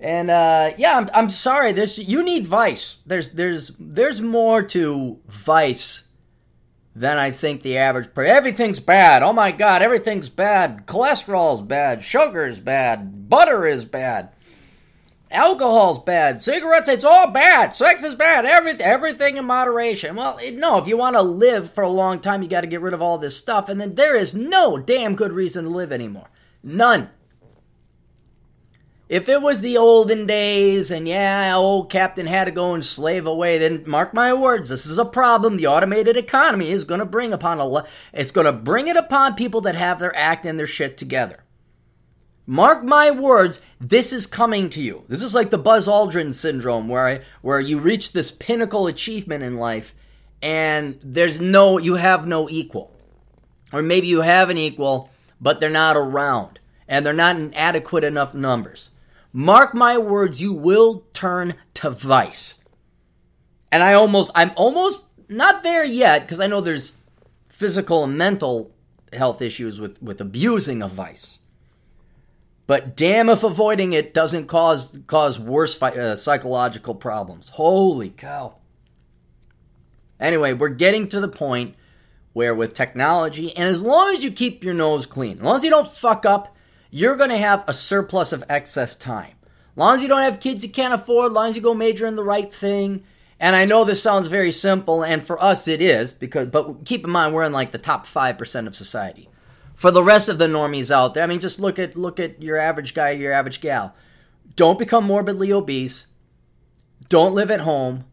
And 0.00 0.30
uh, 0.30 0.70
yeah, 0.78 0.96
I'm, 0.96 1.10
I'm 1.12 1.30
sorry. 1.30 1.72
There's 1.72 1.98
you 1.98 2.22
need 2.22 2.46
Vice. 2.46 2.98
There's 3.04 3.32
there's 3.32 3.72
there's 3.78 4.20
more 4.20 4.62
to 4.62 5.18
Vice 5.26 6.04
than 6.94 7.18
I 7.18 7.30
think 7.30 7.62
the 7.62 7.78
average. 7.78 8.08
Everything's 8.16 8.80
bad. 8.80 9.22
Oh 9.22 9.32
my 9.32 9.50
God, 9.50 9.82
everything's 9.82 10.28
bad. 10.28 10.86
Cholesterol's 10.86 11.62
bad. 11.62 12.04
Sugar's 12.04 12.60
bad. 12.60 13.28
Butter 13.28 13.66
is 13.66 13.84
bad. 13.84 14.30
Alcohol's 15.30 15.98
bad. 15.98 16.42
Cigarettes, 16.42 16.88
it's 16.88 17.04
all 17.04 17.30
bad. 17.30 17.76
Sex 17.76 18.02
is 18.02 18.14
bad. 18.14 18.46
Everything, 18.46 18.80
everything 18.80 19.36
in 19.36 19.44
moderation. 19.44 20.16
Well, 20.16 20.38
no, 20.54 20.78
if 20.78 20.88
you 20.88 20.96
want 20.96 21.16
to 21.16 21.22
live 21.22 21.70
for 21.70 21.84
a 21.84 21.88
long 21.88 22.20
time, 22.20 22.42
you 22.42 22.48
got 22.48 22.62
to 22.62 22.66
get 22.66 22.80
rid 22.80 22.94
of 22.94 23.02
all 23.02 23.18
this 23.18 23.36
stuff. 23.36 23.68
And 23.68 23.78
then 23.78 23.94
there 23.94 24.16
is 24.16 24.34
no 24.34 24.78
damn 24.78 25.14
good 25.14 25.32
reason 25.32 25.64
to 25.64 25.70
live 25.70 25.92
anymore. 25.92 26.30
None. 26.62 27.10
If 29.08 29.30
it 29.30 29.40
was 29.40 29.62
the 29.62 29.78
olden 29.78 30.26
days 30.26 30.90
and 30.90 31.08
yeah, 31.08 31.54
old 31.56 31.90
captain 31.90 32.26
had 32.26 32.44
to 32.44 32.50
go 32.50 32.74
and 32.74 32.84
slave 32.84 33.26
away, 33.26 33.56
then 33.56 33.84
mark 33.86 34.12
my 34.12 34.34
words, 34.34 34.68
this 34.68 34.84
is 34.84 34.98
a 34.98 35.04
problem 35.04 35.56
the 35.56 35.66
automated 35.66 36.16
economy 36.16 36.70
is 36.70 36.84
going 36.84 37.00
to 37.00 37.06
bring 37.06 37.32
upon 37.32 37.58
a 37.58 37.84
it's 38.12 38.32
going 38.32 38.44
to 38.44 38.52
bring 38.52 38.86
it 38.86 38.96
upon 38.96 39.34
people 39.34 39.62
that 39.62 39.76
have 39.76 39.98
their 39.98 40.14
act 40.14 40.44
and 40.44 40.58
their 40.58 40.66
shit 40.66 40.98
together. 40.98 41.44
Mark 42.46 42.84
my 42.84 43.10
words, 43.10 43.60
this 43.80 44.12
is 44.12 44.26
coming 44.26 44.68
to 44.70 44.82
you. 44.82 45.04
This 45.08 45.22
is 45.22 45.34
like 45.34 45.48
the 45.48 45.58
Buzz 45.58 45.88
Aldrin 45.88 46.34
syndrome 46.34 46.88
where 46.88 47.06
I, 47.06 47.20
where 47.40 47.60
you 47.60 47.78
reach 47.78 48.12
this 48.12 48.30
pinnacle 48.30 48.86
achievement 48.86 49.42
in 49.42 49.56
life 49.56 49.94
and 50.42 50.98
there's 51.02 51.40
no, 51.40 51.78
you 51.78 51.94
have 51.94 52.26
no 52.26 52.48
equal. 52.48 52.94
Or 53.72 53.82
maybe 53.82 54.06
you 54.06 54.20
have 54.20 54.50
an 54.50 54.58
equal, 54.58 55.10
but 55.40 55.60
they're 55.60 55.70
not 55.70 55.96
around, 55.96 56.58
and 56.86 57.04
they're 57.04 57.12
not 57.12 57.36
in 57.36 57.52
adequate 57.54 58.04
enough 58.04 58.32
numbers. 58.34 58.90
Mark 59.32 59.74
my 59.74 59.98
words, 59.98 60.40
you 60.40 60.52
will 60.52 61.06
turn 61.12 61.54
to 61.74 61.90
vice. 61.90 62.58
And 63.70 63.82
I 63.82 63.92
almost, 63.92 64.30
I'm 64.34 64.52
almost 64.56 65.04
not 65.28 65.62
there 65.62 65.84
yet, 65.84 66.22
because 66.22 66.40
I 66.40 66.46
know 66.46 66.60
there's 66.60 66.94
physical 67.48 68.04
and 68.04 68.16
mental 68.16 68.74
health 69.12 69.42
issues 69.42 69.80
with, 69.80 70.02
with 70.02 70.20
abusing 70.20 70.82
a 70.82 70.88
vice. 70.88 71.40
But 72.66 72.96
damn 72.96 73.30
if 73.30 73.42
avoiding 73.42 73.94
it 73.94 74.12
doesn't 74.12 74.46
cause 74.46 74.98
cause 75.06 75.40
worse 75.40 75.80
uh, 75.82 76.14
psychological 76.14 76.94
problems. 76.94 77.48
Holy 77.48 78.10
cow. 78.10 78.56
Anyway, 80.20 80.52
we're 80.52 80.68
getting 80.68 81.08
to 81.08 81.20
the 81.20 81.28
point 81.28 81.76
where 82.34 82.54
with 82.54 82.74
technology, 82.74 83.56
and 83.56 83.66
as 83.66 83.80
long 83.80 84.14
as 84.14 84.22
you 84.22 84.30
keep 84.30 84.62
your 84.62 84.74
nose 84.74 85.06
clean, 85.06 85.38
as 85.38 85.42
long 85.42 85.56
as 85.56 85.64
you 85.64 85.70
don't 85.70 85.88
fuck 85.88 86.26
up, 86.26 86.54
you're 86.90 87.16
going 87.16 87.30
to 87.30 87.38
have 87.38 87.64
a 87.66 87.72
surplus 87.72 88.32
of 88.32 88.44
excess 88.48 88.96
time. 88.96 89.34
Long 89.76 89.94
as 89.94 90.02
you 90.02 90.08
don't 90.08 90.22
have 90.22 90.40
kids 90.40 90.64
you 90.64 90.70
can't 90.70 90.94
afford, 90.94 91.32
long 91.32 91.48
as 91.48 91.56
you 91.56 91.62
go 91.62 91.74
major 91.74 92.06
in 92.06 92.16
the 92.16 92.24
right 92.24 92.52
thing. 92.52 93.04
And 93.40 93.54
I 93.54 93.64
know 93.64 93.84
this 93.84 94.02
sounds 94.02 94.26
very 94.26 94.50
simple, 94.50 95.04
and 95.04 95.24
for 95.24 95.40
us 95.42 95.68
it 95.68 95.80
is, 95.80 96.12
because 96.12 96.48
but 96.48 96.84
keep 96.84 97.04
in 97.04 97.10
mind 97.10 97.32
we're 97.32 97.44
in 97.44 97.52
like 97.52 97.70
the 97.70 97.78
top 97.78 98.04
five 98.04 98.36
percent 98.36 98.66
of 98.66 98.74
society 98.74 99.28
for 99.76 99.92
the 99.92 100.02
rest 100.02 100.28
of 100.28 100.38
the 100.38 100.48
normies 100.48 100.90
out 100.90 101.14
there. 101.14 101.22
I 101.22 101.28
mean, 101.28 101.38
just 101.38 101.60
look 101.60 101.78
at 101.78 101.96
look 101.96 102.18
at 102.18 102.42
your 102.42 102.56
average 102.56 102.94
guy, 102.94 103.10
your 103.10 103.32
average 103.32 103.60
gal. 103.60 103.94
Don't 104.56 104.78
become 104.78 105.04
morbidly 105.04 105.52
obese. 105.52 106.08
Don't 107.08 107.34
live 107.34 107.50
at 107.50 107.60
home. 107.60 108.04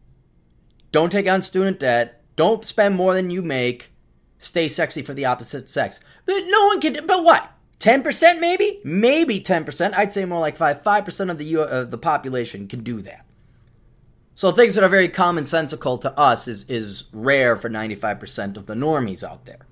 Don't 0.92 1.10
take 1.10 1.28
on 1.28 1.42
student 1.42 1.80
debt. 1.80 2.22
Don't 2.36 2.64
spend 2.64 2.94
more 2.94 3.14
than 3.14 3.30
you 3.30 3.42
make. 3.42 3.90
Stay 4.38 4.68
sexy 4.68 5.02
for 5.02 5.12
the 5.12 5.24
opposite 5.24 5.68
sex. 5.68 5.98
No 6.28 6.66
one 6.66 6.80
can. 6.80 7.04
But 7.04 7.24
what? 7.24 7.50
Ten 7.78 8.02
percent, 8.02 8.40
maybe, 8.40 8.80
maybe 8.84 9.40
ten 9.40 9.64
percent. 9.64 9.96
I'd 9.96 10.12
say 10.12 10.24
more 10.24 10.40
like 10.40 10.56
five. 10.56 10.82
Five 10.82 11.04
percent 11.04 11.30
of 11.30 11.38
the 11.38 11.56
uh, 11.56 11.84
the 11.84 11.98
population 11.98 12.68
can 12.68 12.82
do 12.82 13.02
that. 13.02 13.26
So 14.34 14.52
things 14.52 14.74
that 14.74 14.84
are 14.84 14.88
very 14.88 15.08
commonsensical 15.08 16.00
to 16.00 16.18
us 16.18 16.48
is 16.48 16.64
is 16.64 17.04
rare 17.12 17.56
for 17.56 17.68
ninety 17.68 17.94
five 17.94 18.18
percent 18.18 18.56
of 18.56 18.66
the 18.66 18.74
normies 18.74 19.22
out 19.22 19.44
there. 19.44 19.66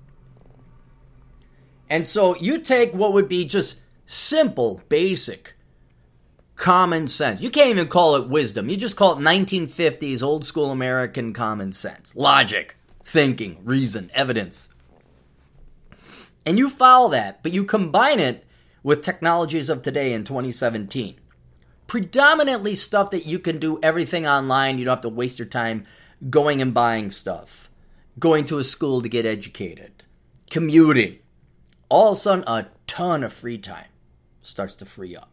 And 1.89 2.07
so 2.07 2.35
you 2.35 2.59
take 2.59 2.93
what 2.93 3.13
would 3.13 3.29
be 3.29 3.45
just 3.45 3.81
simple, 4.05 4.81
basic, 4.89 5.55
common 6.55 7.07
sense. 7.07 7.41
You 7.41 7.49
can't 7.49 7.69
even 7.69 7.87
call 7.87 8.15
it 8.15 8.29
wisdom. 8.29 8.69
You 8.69 8.77
just 8.77 8.95
call 8.95 9.13
it 9.13 9.21
1950s 9.21 10.23
old 10.23 10.45
school 10.45 10.71
American 10.71 11.33
common 11.33 11.71
sense, 11.71 12.15
logic, 12.15 12.75
thinking, 13.03 13.59
reason, 13.63 14.09
evidence. 14.13 14.69
And 16.45 16.57
you 16.57 16.69
follow 16.69 17.09
that, 17.09 17.41
but 17.41 17.53
you 17.53 17.63
combine 17.63 18.19
it 18.19 18.45
with 18.83 19.01
technologies 19.01 19.69
of 19.69 19.81
today 19.81 20.13
in 20.13 20.23
2017. 20.23 21.19
Predominantly 21.87 22.75
stuff 22.75 23.11
that 23.11 23.25
you 23.25 23.39
can 23.39 23.57
do 23.57 23.79
everything 23.81 24.27
online. 24.27 24.77
You 24.77 24.85
don't 24.85 24.97
have 24.97 25.01
to 25.01 25.09
waste 25.09 25.39
your 25.39 25.47
time 25.47 25.85
going 26.29 26.61
and 26.61 26.73
buying 26.73 27.11
stuff, 27.11 27.69
going 28.19 28.45
to 28.45 28.59
a 28.59 28.63
school 28.63 29.01
to 29.01 29.09
get 29.09 29.25
educated, 29.25 30.03
commuting, 30.49 31.19
all 31.89 32.11
of 32.11 32.17
a 32.17 32.21
sudden 32.21 32.43
a 32.47 32.67
ton 32.87 33.23
of 33.23 33.33
free 33.33 33.57
time 33.57 33.87
starts 34.41 34.75
to 34.77 34.85
free 34.85 35.15
up. 35.15 35.31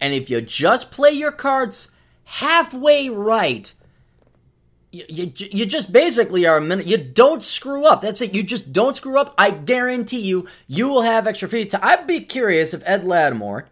And 0.00 0.14
if 0.14 0.30
you 0.30 0.40
just 0.40 0.90
play 0.90 1.12
your 1.12 1.32
cards 1.32 1.90
halfway 2.24 3.08
right, 3.08 3.72
you, 4.92 5.32
you, 5.36 5.66
just 5.66 5.92
basically 5.92 6.46
are 6.46 6.56
a 6.56 6.60
minute. 6.60 6.86
You 6.86 6.96
don't 6.96 7.42
screw 7.42 7.84
up. 7.84 8.00
That's 8.00 8.20
it. 8.22 8.34
You 8.34 8.42
just 8.42 8.72
don't 8.72 8.96
screw 8.96 9.18
up. 9.18 9.34
I 9.36 9.50
guarantee 9.50 10.20
you, 10.20 10.46
you 10.66 10.88
will 10.88 11.02
have 11.02 11.26
extra 11.26 11.48
free 11.48 11.64
time. 11.66 11.80
I'd 11.82 12.06
be 12.06 12.20
curious 12.20 12.72
if 12.72 12.82
Ed 12.86 13.04
Latimore, 13.04 13.64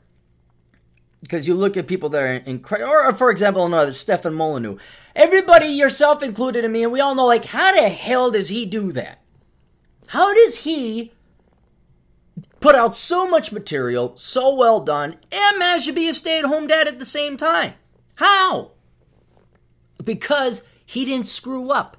because 1.21 1.49
you 1.49 1.55
look 1.55 1.77
at 1.77 1.87
people 1.87 2.09
that 2.11 2.23
are 2.23 2.27
incredible, 2.27 2.93
or 2.93 3.13
for 3.15 3.31
example, 3.31 3.65
another 3.65 3.93
Stefan 3.93 4.35
Molyneux. 4.35 4.77
Everybody, 5.17 5.67
yourself 5.67 6.23
included, 6.23 6.65
in 6.65 6.73
me, 6.73 6.83
and 6.83 6.93
we 6.93 7.01
all 7.01 7.15
know, 7.15 7.27
like, 7.27 7.47
how 7.47 7.73
the 7.73 7.89
hell 7.89 8.31
does 8.31 8.49
he 8.49 8.67
do 8.67 8.93
that? 8.93 9.21
How 10.09 10.35
does 10.35 10.59
he 10.59 11.13
put 12.65 12.75
out 12.75 12.97
so 12.97 13.29
much 13.29 13.53
material, 13.53 14.17
so 14.17 14.55
well 14.55 14.81
done, 14.81 15.17
and 15.31 15.59
managed 15.59 15.85
to 15.85 15.93
be 15.93 16.09
a 16.09 16.15
stay 16.15 16.39
at 16.39 16.47
home 16.47 16.67
dad 16.67 16.89
at 16.89 16.99
the 16.99 17.05
same 17.05 17.37
time. 17.37 17.75
How? 18.15 18.71
Because 20.03 20.67
he 20.85 21.05
didn't 21.05 21.29
screw 21.29 21.71
up. 21.71 21.97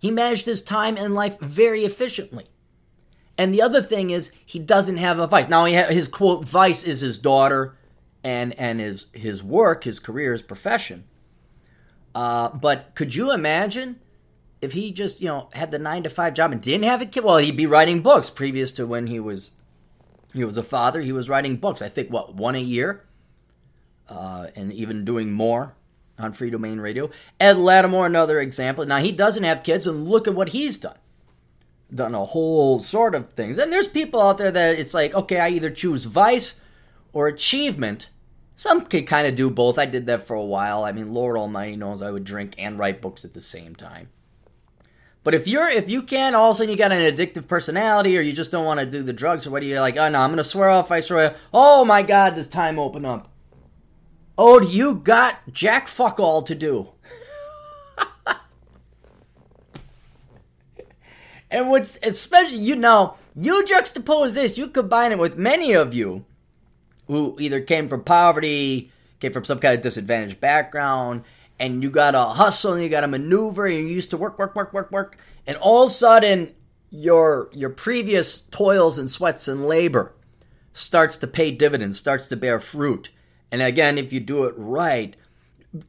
He 0.00 0.10
managed 0.10 0.46
his 0.46 0.62
time 0.62 0.96
and 0.96 1.14
life 1.14 1.38
very 1.40 1.84
efficiently. 1.84 2.46
And 3.36 3.54
the 3.54 3.62
other 3.62 3.82
thing 3.82 4.10
is, 4.10 4.32
he 4.44 4.58
doesn't 4.58 4.96
have 4.96 5.18
a 5.18 5.26
vice. 5.26 5.48
Now, 5.48 5.64
his 5.64 6.08
quote 6.08 6.44
vice 6.44 6.82
is 6.84 7.00
his 7.00 7.18
daughter 7.18 7.76
and, 8.24 8.52
and 8.54 8.80
his, 8.80 9.06
his 9.12 9.42
work, 9.42 9.84
his 9.84 10.00
career, 10.00 10.32
his 10.32 10.42
profession. 10.42 11.04
Uh, 12.14 12.50
but 12.50 12.94
could 12.94 13.14
you 13.14 13.32
imagine 13.32 14.00
if 14.60 14.72
he 14.72 14.92
just 14.92 15.20
you 15.20 15.28
know 15.28 15.48
had 15.52 15.70
the 15.70 15.78
nine 15.78 16.02
to 16.02 16.10
five 16.10 16.34
job 16.34 16.52
and 16.52 16.60
didn't 16.60 16.84
have 16.84 17.00
a 17.00 17.06
kid, 17.06 17.24
well, 17.24 17.36
he'd 17.36 17.56
be 17.56 17.66
writing 17.66 18.00
books. 18.00 18.30
Previous 18.30 18.72
to 18.72 18.86
when 18.86 19.06
he 19.06 19.20
was 19.20 19.52
he 20.34 20.44
was 20.44 20.58
a 20.58 20.62
father, 20.62 21.00
he 21.00 21.12
was 21.12 21.28
writing 21.28 21.56
books. 21.56 21.82
I 21.82 21.88
think 21.88 22.10
what 22.10 22.34
one 22.34 22.54
a 22.54 22.60
year, 22.60 23.04
uh, 24.08 24.48
and 24.56 24.72
even 24.72 25.04
doing 25.04 25.30
more 25.30 25.74
on 26.18 26.32
Freedomain 26.32 26.80
Radio. 26.80 27.10
Ed 27.38 27.56
Latimore, 27.56 28.06
another 28.06 28.40
example. 28.40 28.84
Now 28.84 28.98
he 28.98 29.12
doesn't 29.12 29.44
have 29.44 29.62
kids, 29.62 29.86
and 29.86 30.08
look 30.08 30.26
at 30.26 30.34
what 30.34 30.50
he's 30.50 30.78
done. 30.78 30.98
Done 31.94 32.14
a 32.14 32.24
whole 32.24 32.80
sort 32.80 33.14
of 33.14 33.32
things. 33.32 33.56
And 33.56 33.72
there's 33.72 33.88
people 33.88 34.20
out 34.20 34.38
there 34.38 34.50
that 34.50 34.78
it's 34.78 34.94
like, 34.94 35.14
okay, 35.14 35.40
I 35.40 35.48
either 35.48 35.70
choose 35.70 36.04
vice 36.04 36.60
or 37.12 37.28
achievement. 37.28 38.10
Some 38.56 38.82
could 38.82 39.06
kind 39.06 39.26
of 39.26 39.34
do 39.34 39.48
both. 39.50 39.78
I 39.78 39.86
did 39.86 40.06
that 40.06 40.22
for 40.22 40.34
a 40.34 40.44
while. 40.44 40.84
I 40.84 40.92
mean, 40.92 41.14
Lord 41.14 41.36
Almighty 41.36 41.76
knows 41.76 42.02
I 42.02 42.10
would 42.10 42.24
drink 42.24 42.54
and 42.58 42.78
write 42.78 43.00
books 43.00 43.24
at 43.24 43.32
the 43.32 43.40
same 43.40 43.74
time. 43.74 44.10
But 45.24 45.34
if 45.34 45.46
you're 45.46 45.68
if 45.68 45.90
you 45.90 46.02
can, 46.02 46.34
all 46.34 46.50
of 46.50 46.54
a 46.54 46.58
sudden 46.58 46.70
you 46.70 46.76
got 46.76 46.92
an 46.92 47.00
addictive 47.00 47.48
personality, 47.48 48.16
or 48.16 48.20
you 48.20 48.32
just 48.32 48.50
don't 48.50 48.64
want 48.64 48.80
to 48.80 48.86
do 48.86 49.02
the 49.02 49.12
drugs, 49.12 49.46
or 49.46 49.50
what? 49.50 49.62
You're 49.62 49.80
like, 49.80 49.96
oh 49.96 50.08
no, 50.08 50.20
I'm 50.20 50.30
gonna 50.30 50.44
swear 50.44 50.70
off. 50.70 50.90
I 50.90 51.00
swear. 51.00 51.36
Oh 51.52 51.84
my 51.84 52.02
God, 52.02 52.34
does 52.34 52.48
time 52.48 52.78
open 52.78 53.04
up? 53.04 53.30
Oh, 54.40 54.62
you 54.62 54.94
got 54.94 55.52
jack 55.52 55.88
fuck 55.88 56.20
all 56.20 56.42
to 56.42 56.54
do. 56.54 56.90
and 61.50 61.68
what's 61.68 61.98
especially 62.04 62.58
you 62.58 62.76
know 62.76 63.16
you 63.34 63.64
juxtapose 63.64 64.34
this, 64.34 64.56
you 64.56 64.68
combine 64.68 65.10
it 65.10 65.18
with 65.18 65.36
many 65.36 65.72
of 65.72 65.92
you 65.92 66.24
who 67.08 67.36
either 67.40 67.60
came 67.60 67.88
from 67.88 68.04
poverty, 68.04 68.92
came 69.18 69.32
from 69.32 69.44
some 69.44 69.58
kind 69.58 69.74
of 69.74 69.82
disadvantaged 69.82 70.40
background, 70.40 71.24
and 71.58 71.82
you 71.82 71.90
gotta 71.90 72.24
hustle 72.24 72.74
and 72.74 72.82
you 72.82 72.88
gotta 72.88 73.08
maneuver 73.08 73.66
and 73.66 73.76
you 73.76 73.86
used 73.86 74.10
to 74.10 74.16
work, 74.16 74.38
work, 74.38 74.54
work, 74.54 74.72
work, 74.72 74.92
work, 74.92 75.18
and 75.48 75.56
all 75.56 75.82
of 75.82 75.90
a 75.90 75.92
sudden 75.92 76.54
your 76.90 77.50
your 77.52 77.70
previous 77.70 78.42
toils 78.42 78.98
and 78.98 79.10
sweats 79.10 79.48
and 79.48 79.66
labor 79.66 80.14
starts 80.72 81.16
to 81.16 81.26
pay 81.26 81.50
dividends, 81.50 81.98
starts 81.98 82.28
to 82.28 82.36
bear 82.36 82.60
fruit. 82.60 83.10
And 83.50 83.62
again, 83.62 83.98
if 83.98 84.12
you 84.12 84.20
do 84.20 84.44
it 84.44 84.54
right, 84.56 85.16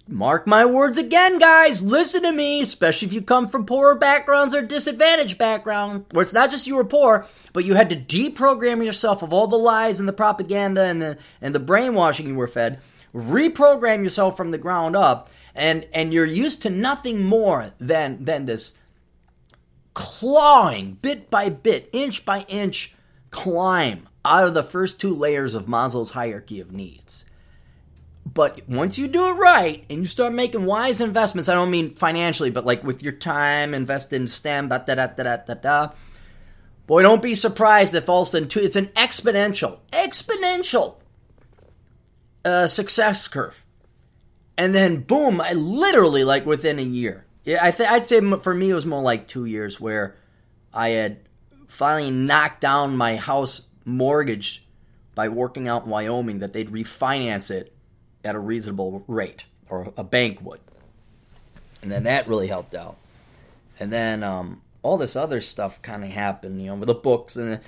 mark 0.07 0.47
my 0.47 0.65
words 0.65 0.97
again, 0.97 1.39
guys, 1.39 1.83
listen 1.83 2.23
to 2.23 2.31
me, 2.31 2.61
especially 2.61 3.07
if 3.07 3.13
you 3.13 3.21
come 3.21 3.47
from 3.47 3.65
poorer 3.65 3.95
backgrounds 3.95 4.53
or 4.53 4.61
disadvantaged 4.61 5.37
background, 5.37 6.05
where 6.11 6.23
it's 6.23 6.33
not 6.33 6.51
just 6.51 6.67
you 6.67 6.75
were 6.75 6.85
poor, 6.85 7.25
but 7.53 7.65
you 7.65 7.75
had 7.75 7.89
to 7.89 7.95
deprogram 7.95 8.83
yourself 8.83 9.23
of 9.23 9.33
all 9.33 9.47
the 9.47 9.57
lies 9.57 9.99
and 9.99 10.07
the 10.07 10.13
propaganda 10.13 10.83
and 10.83 11.01
the 11.01 11.17
and 11.41 11.53
the 11.53 11.59
brainwashing 11.59 12.27
you 12.27 12.35
were 12.35 12.47
fed, 12.47 12.81
reprogram 13.13 14.03
yourself 14.03 14.37
from 14.37 14.51
the 14.51 14.57
ground 14.57 14.95
up 14.95 15.29
and 15.55 15.87
and 15.93 16.13
you're 16.13 16.25
used 16.25 16.61
to 16.61 16.69
nothing 16.69 17.23
more 17.23 17.73
than 17.79 18.23
than 18.23 18.45
this 18.45 18.73
clawing 19.93 20.97
bit 21.01 21.29
by 21.29 21.49
bit, 21.49 21.89
inch 21.91 22.25
by 22.25 22.41
inch 22.47 22.95
climb 23.31 24.07
out 24.23 24.47
of 24.47 24.53
the 24.53 24.63
first 24.63 24.99
two 24.99 25.13
layers 25.13 25.53
of 25.53 25.65
Maslow's 25.65 26.11
hierarchy 26.11 26.59
of 26.59 26.71
needs. 26.71 27.25
But 28.39 28.69
once 28.69 28.97
you 28.97 29.09
do 29.09 29.27
it 29.27 29.33
right 29.33 29.83
and 29.89 29.99
you 29.99 30.05
start 30.05 30.31
making 30.31 30.63
wise 30.63 31.01
investments, 31.01 31.49
I 31.49 31.55
don't 31.55 31.69
mean 31.69 31.93
financially, 31.93 32.49
but 32.49 32.65
like 32.65 32.85
with 32.85 33.03
your 33.03 33.11
time 33.11 33.73
invested 33.73 34.15
in 34.15 34.27
STEM, 34.27 34.69
da 34.69 34.77
da 34.77 34.95
da 34.95 35.07
da 35.07 35.35
da 35.35 35.53
da. 35.55 35.89
Boy, 36.87 37.01
don't 37.01 37.21
be 37.21 37.35
surprised 37.35 37.93
if 37.95 38.07
all 38.07 38.21
of 38.21 38.29
a 38.29 38.31
sudden 38.31 38.63
it's 38.63 38.77
an 38.77 38.85
exponential, 38.95 39.79
exponential 39.91 41.01
uh, 42.45 42.69
success 42.69 43.27
curve 43.27 43.65
and 44.57 44.73
then 44.73 45.01
boom, 45.01 45.41
I 45.41 45.51
literally 45.51 46.23
like 46.23 46.45
within 46.45 46.79
a 46.79 46.83
year. 46.83 47.25
I 47.45 47.71
th- 47.71 47.89
I'd 47.89 48.05
say 48.05 48.21
for 48.37 48.53
me 48.53 48.69
it 48.69 48.73
was 48.73 48.85
more 48.85 49.01
like 49.01 49.27
two 49.27 49.43
years 49.43 49.81
where 49.81 50.15
I 50.73 50.91
had 50.91 51.19
finally 51.67 52.09
knocked 52.09 52.61
down 52.61 52.95
my 52.95 53.17
house 53.17 53.67
mortgage 53.83 54.65
by 55.13 55.27
working 55.27 55.67
out 55.67 55.83
in 55.83 55.89
Wyoming 55.89 56.39
that 56.39 56.53
they'd 56.53 56.69
refinance 56.69 57.51
it 57.51 57.75
at 58.23 58.35
a 58.35 58.39
reasonable 58.39 59.03
rate 59.07 59.45
or 59.69 59.93
a 59.97 60.03
bank 60.03 60.41
would, 60.41 60.59
and 61.81 61.91
then 61.91 62.03
that 62.03 62.27
really 62.27 62.47
helped 62.47 62.75
out. 62.75 62.97
and 63.79 63.91
then 63.91 64.23
um, 64.23 64.61
all 64.83 64.97
this 64.97 65.15
other 65.15 65.41
stuff 65.41 65.81
kind 65.81 66.03
of 66.03 66.09
happened, 66.11 66.61
you 66.61 66.67
know, 66.67 66.75
with 66.75 66.87
the 66.87 66.93
books 66.93 67.35
and. 67.35 67.59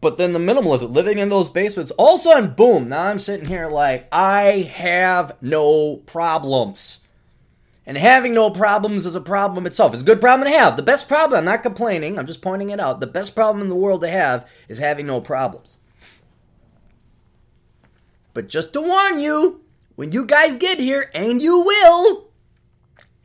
But 0.00 0.18
then 0.18 0.32
the 0.32 0.40
minimalism, 0.40 0.92
living 0.92 1.18
in 1.18 1.28
those 1.28 1.48
basements, 1.48 1.92
all 1.92 2.14
of 2.14 2.18
a 2.18 2.22
sudden, 2.24 2.54
boom, 2.54 2.88
now 2.88 3.04
I'm 3.06 3.20
sitting 3.20 3.46
here 3.46 3.68
like, 3.68 4.08
I 4.10 4.68
have 4.74 5.40
no 5.40 5.98
problems. 6.06 6.98
And 7.86 7.96
having 7.96 8.34
no 8.34 8.50
problems 8.50 9.06
is 9.06 9.14
a 9.14 9.20
problem 9.20 9.64
itself. 9.64 9.92
It's 9.92 10.02
a 10.02 10.04
good 10.04 10.20
problem 10.20 10.48
to 10.50 10.58
have. 10.58 10.76
The 10.76 10.82
best 10.82 11.06
problem, 11.06 11.38
I'm 11.38 11.44
not 11.44 11.62
complaining, 11.62 12.18
I'm 12.18 12.26
just 12.26 12.42
pointing 12.42 12.70
it 12.70 12.80
out. 12.80 12.98
The 12.98 13.06
best 13.06 13.36
problem 13.36 13.62
in 13.62 13.68
the 13.68 13.76
world 13.76 14.00
to 14.00 14.08
have 14.08 14.44
is 14.66 14.80
having 14.80 15.06
no 15.06 15.20
problems. 15.20 15.78
But 18.34 18.48
just 18.48 18.72
to 18.72 18.80
warn 18.80 19.20
you, 19.20 19.60
when 19.96 20.12
you 20.12 20.24
guys 20.24 20.56
get 20.56 20.78
here, 20.78 21.10
and 21.14 21.42
you 21.42 21.60
will, 21.60 22.28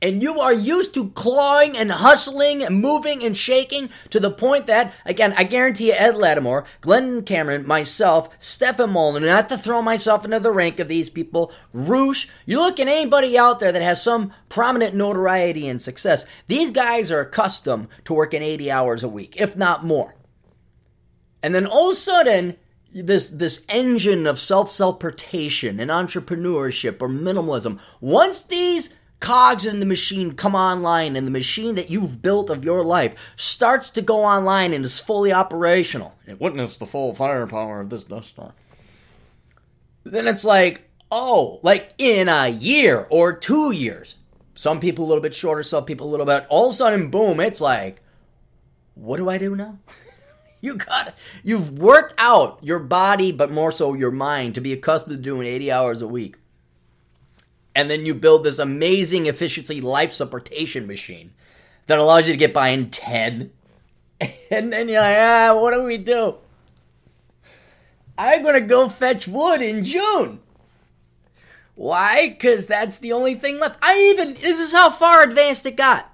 and 0.02 0.22
you 0.22 0.40
are 0.40 0.54
used 0.54 0.94
to 0.94 1.10
clawing 1.10 1.76
and 1.76 1.92
hustling 1.92 2.64
and 2.64 2.80
moving 2.80 3.24
and 3.24 3.36
shaking 3.36 3.90
to 4.12 4.20
the 4.20 4.30
point 4.30 4.68
that, 4.68 4.94
again, 5.06 5.34
I 5.36 5.44
guarantee 5.44 5.88
you, 5.88 5.94
Ed 5.94 6.16
Latimore, 6.16 6.66
Glenn 6.82 7.24
Cameron, 7.24 7.66
myself, 7.66 8.30
Stefan 8.40 8.92
Molyneux, 8.92 9.26
not 9.26 9.50
to 9.50 9.58
throw 9.58 9.82
myself 9.82 10.24
into 10.24 10.40
the 10.40 10.52
rank 10.52 10.80
of 10.80 10.88
these 10.88 11.10
people, 11.10 11.52
Roosh, 11.74 12.28
you 12.46 12.60
look 12.60 12.80
at 12.80 12.88
anybody 12.88 13.38
out 13.38 13.60
there 13.60 13.72
that 13.72 13.82
has 13.82 14.02
some 14.02 14.34
prominent 14.50 14.94
notoriety 14.94 15.68
and 15.68 15.82
success, 15.82 16.26
these 16.48 16.70
guys 16.70 17.12
are 17.12 17.22
accustomed 17.22 17.88
to 18.06 18.14
working 18.14 18.44
80 18.44 18.70
hours 18.70 19.04
a 19.04 19.10
week, 19.10 19.36
if 19.38 19.56
not 19.56 19.84
more. 19.84 20.16
And 21.42 21.56
then 21.56 21.66
all 21.66 21.90
of 21.90 21.94
a 21.94 21.96
sudden, 21.96 22.58
this 22.94 23.30
this 23.30 23.66
engine 23.70 24.26
of 24.28 24.40
self-self-portation 24.40 25.80
and 25.80 25.92
entrepreneurship 25.92 27.02
or 27.02 27.10
minimalism, 27.10 27.80
once 28.02 28.42
these 28.42 28.94
cogs 29.20 29.66
in 29.66 29.80
the 29.80 29.86
machine 29.86 30.34
come 30.34 30.54
online 30.54 31.16
and 31.16 31.26
the 31.26 31.32
machine 31.32 31.76
that 31.76 31.90
you've 31.90 32.22
built 32.22 32.52
of 32.52 32.64
your 32.64 32.84
life 32.84 33.16
starts 33.36 33.90
to 33.90 34.02
go 34.02 34.24
online 34.24 34.74
and 34.74 34.86
is 34.86 35.00
fully 35.00 35.34
operational 35.34 36.14
it 36.28 36.42
witnessed 36.42 36.80
the 36.80 36.86
full 36.86 37.14
firepower 37.14 37.80
of 37.80 37.90
this 37.90 38.04
Death 38.04 38.26
Star, 38.26 38.54
then 40.04 40.28
it's 40.28 40.44
like, 40.44 40.90
oh, 41.10 41.60
like 41.64 41.94
in 41.98 42.28
a 42.28 42.50
year 42.50 43.08
or 43.10 43.34
two 43.34 43.72
years. 43.72 44.18
Some 44.54 44.80
people 44.80 45.06
a 45.06 45.08
little 45.08 45.22
bit 45.22 45.36
shorter, 45.36 45.64
some 45.64 45.86
people 45.86 46.08
a 46.08 46.12
little 46.12 46.26
bit. 46.26 46.46
All 46.50 46.68
of 46.68 46.72
a 46.72 46.76
sudden, 46.76 47.10
boom, 47.10 47.40
it's 47.40 47.62
like, 47.62 48.02
what 48.96 49.18
do 49.18 49.30
I 49.30 49.38
do 49.38 49.56
now? 49.56 49.78
you 50.68 50.76
got 50.76 51.16
you've 51.44 51.80
worked 51.80 52.14
out 52.18 52.60
your 52.62 52.80
body, 52.80 53.32
but 53.32 53.52
more 53.52 53.72
so 53.72 53.94
your 53.94 54.12
mind 54.12 54.54
to 54.56 54.62
be 54.62 54.74
accustomed 54.74 55.18
to 55.18 55.22
doing 55.22 55.48
80 55.48 55.72
hours 55.72 56.02
a 56.02 56.08
week. 56.08 56.36
And 57.74 57.90
then 57.90 58.06
you 58.06 58.14
build 58.14 58.44
this 58.44 58.60
amazing 58.60 59.26
efficiency 59.26 59.82
life 59.82 60.12
supportation 60.12 60.86
machine 60.86 61.34
that 61.88 61.98
allows 61.98 62.28
you 62.28 62.34
to 62.34 62.38
get 62.38 62.54
by 62.54 62.70
in 62.70 62.90
10 62.90 63.52
and 64.52 64.74
then 64.74 64.90
you're 64.90 65.02
like 65.02 65.18
ah 65.18 65.60
what 65.60 65.74
do 65.74 65.84
we 65.84 65.98
do? 65.98 66.36
I'm 68.18 68.44
gonna 68.44 68.62
go 68.62 68.90
fetch 68.90 69.28
wood 69.28 69.62
in 69.62 69.84
june. 69.84 70.42
Why? 71.76 72.30
Because 72.30 72.66
that's 72.66 72.98
the 72.98 73.14
only 73.14 73.36
thing 73.36 73.60
left. 73.60 73.78
I 73.82 74.00
even 74.12 74.34
this 74.34 74.60
is 74.60 74.74
how 74.74 74.90
far 74.90 75.24
advanced 75.24 75.66
it 75.66 75.76
got. 75.76 76.12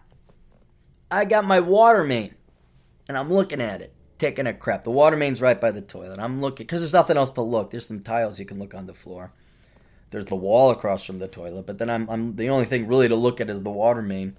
I 1.09 1.25
got 1.25 1.45
my 1.45 1.59
water 1.59 2.03
main 2.03 2.35
and 3.07 3.17
i'm 3.17 3.33
looking 3.33 3.61
at 3.61 3.81
it 3.81 3.93
taking 4.17 4.47
a 4.47 4.53
crap 4.53 4.83
the 4.83 4.91
water 4.91 5.17
main's 5.17 5.41
right 5.41 5.59
by 5.59 5.71
the 5.71 5.81
toilet 5.81 6.19
i'm 6.19 6.39
looking 6.39 6.65
because 6.65 6.81
there's 6.81 6.93
nothing 6.93 7.17
else 7.17 7.31
to 7.31 7.41
look 7.41 7.71
there's 7.71 7.87
some 7.87 7.99
tiles 7.99 8.39
you 8.39 8.45
can 8.45 8.59
look 8.59 8.73
on 8.73 8.85
the 8.85 8.93
floor 8.93 9.31
there's 10.13 10.27
the 10.27 10.35
wall 10.35 10.69
across 10.69 11.03
from 11.03 11.17
the 11.17 11.27
toilet, 11.27 11.65
but 11.65 11.79
then 11.79 11.89
I'm, 11.89 12.07
I'm 12.07 12.35
the 12.35 12.49
only 12.49 12.65
thing 12.65 12.85
really 12.85 13.07
to 13.07 13.15
look 13.15 13.41
at 13.41 13.49
is 13.49 13.63
the 13.63 13.71
water 13.71 14.03
main. 14.03 14.37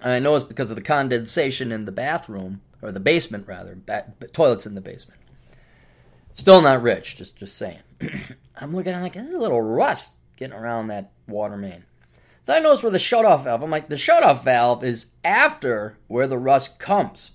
And 0.00 0.12
I 0.12 0.20
know 0.20 0.36
it's 0.36 0.44
because 0.44 0.70
of 0.70 0.76
the 0.76 0.82
condensation 0.82 1.72
in 1.72 1.84
the 1.84 1.90
bathroom 1.90 2.60
or 2.80 2.92
the 2.92 3.00
basement 3.00 3.48
rather, 3.48 3.74
ba- 3.74 4.14
toilets 4.32 4.66
in 4.66 4.76
the 4.76 4.80
basement. 4.80 5.18
Still 6.32 6.62
not 6.62 6.80
rich, 6.80 7.16
just 7.16 7.36
just 7.36 7.58
saying. 7.58 7.80
I'm 8.56 8.72
looking, 8.72 8.94
I'm 8.94 9.02
like, 9.02 9.14
there's 9.14 9.32
a 9.32 9.38
little 9.38 9.60
rust 9.60 10.12
getting 10.36 10.56
around 10.56 10.86
that 10.86 11.10
water 11.26 11.56
main. 11.56 11.82
Then 12.46 12.58
I 12.58 12.60
notice 12.60 12.84
where 12.84 12.92
the 12.92 13.00
shut-off 13.00 13.42
valve. 13.42 13.64
I'm 13.64 13.72
like, 13.72 13.88
the 13.88 13.96
shut-off 13.96 14.44
valve 14.44 14.84
is 14.84 15.06
after 15.24 15.98
where 16.06 16.28
the 16.28 16.38
rust 16.38 16.78
comes. 16.78 17.32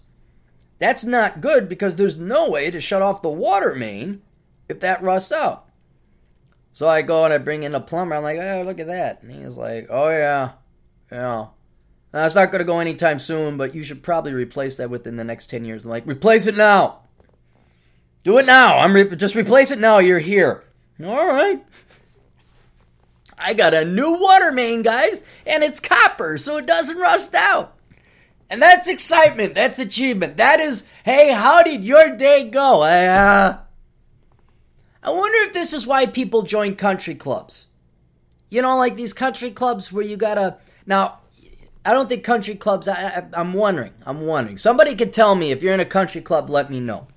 That's 0.84 1.06
not 1.06 1.40
good 1.40 1.70
because 1.70 1.96
there's 1.96 2.18
no 2.18 2.50
way 2.50 2.70
to 2.70 2.82
shut 2.82 3.02
off 3.02 3.22
the 3.22 3.30
water 3.30 3.74
main 3.74 4.22
if 4.68 4.82
that 4.82 5.02
rusts 5.02 5.32
out. 5.32 5.70
So 6.74 6.90
I 6.90 7.02
go 7.02 7.24
and 7.24 7.34
I 7.34 7.38
bring 7.38 7.64
in 7.64 7.74
a 7.74 7.80
plumber. 7.80 8.16
I'm 8.16 8.24
like, 8.24 8.38
oh, 8.38 8.64
look 8.66 8.82
at 8.82 8.88
that. 8.88 9.24
And 9.24 9.32
he's 9.32 9.58
like, 9.58 9.88
oh, 9.90 10.10
yeah, 10.10 10.52
yeah. 11.10 11.46
Now, 12.14 12.26
it's 12.26 12.36
not 12.36 12.52
going 12.52 12.60
to 12.60 12.66
go 12.66 12.82
anytime 12.82 13.18
soon, 13.18 13.56
but 13.56 13.74
you 13.74 13.82
should 13.82 14.04
probably 14.04 14.34
replace 14.34 14.76
that 14.76 14.90
within 14.90 15.16
the 15.16 15.24
next 15.24 15.50
10 15.50 15.64
years. 15.64 15.86
I'm 15.86 15.90
like, 15.92 16.06
replace 16.06 16.48
it 16.48 16.58
now. 16.58 17.04
Do 18.26 18.38
it 18.40 18.46
now. 18.46 18.80
I'm 18.80 18.94
re- 18.94 19.16
just 19.16 19.36
replace 19.36 19.72
it 19.72 19.80
now. 19.80 20.00
You're 20.00 20.20
here. 20.20 20.66
All 21.02 21.28
right. 21.28 21.64
I 23.38 23.54
got 23.54 23.74
a 23.74 23.86
new 23.86 24.20
water 24.20 24.52
main, 24.52 24.82
guys, 24.82 25.24
and 25.46 25.64
it's 25.64 25.80
copper, 25.80 26.38
so 26.38 26.58
it 26.58 26.66
doesn't 26.66 26.98
rust 26.98 27.34
out. 27.34 27.74
And 28.54 28.62
that's 28.62 28.88
excitement. 28.88 29.56
That's 29.56 29.80
achievement. 29.80 30.38
That 30.38 30.60
is, 30.60 30.84
hey, 31.04 31.32
how 31.32 31.64
did 31.64 31.84
your 31.84 32.16
day 32.16 32.48
go? 32.52 32.84
uh, 32.84 33.58
I 35.02 35.10
wonder 35.10 35.38
if 35.48 35.54
this 35.54 35.74
is 35.74 35.88
why 35.88 36.06
people 36.06 36.44
join 36.44 36.76
country 36.76 37.16
clubs. 37.16 37.66
You 38.52 38.62
know, 38.62 38.78
like 38.78 38.96
these 38.96 39.12
country 39.12 39.50
clubs 39.50 39.92
where 39.92 40.06
you 40.06 40.18
gotta. 40.18 40.58
Now, 40.86 41.22
I 41.84 41.94
don't 41.94 42.08
think 42.08 42.24
country 42.24 42.54
clubs. 42.54 42.88
I, 42.88 43.26
I, 43.34 43.42
am 43.42 43.54
wondering. 43.54 43.94
I'm 44.06 44.22
wondering. 44.22 44.60
Somebody 44.60 44.94
could 44.96 45.14
tell 45.14 45.34
me 45.34 45.50
if 45.50 45.64
you're 45.64 45.74
in 45.74 45.80
a 45.80 45.86
country 45.86 46.22
club. 46.22 46.48
Let 46.48 46.70
me 46.70 46.80
know. 46.80 47.08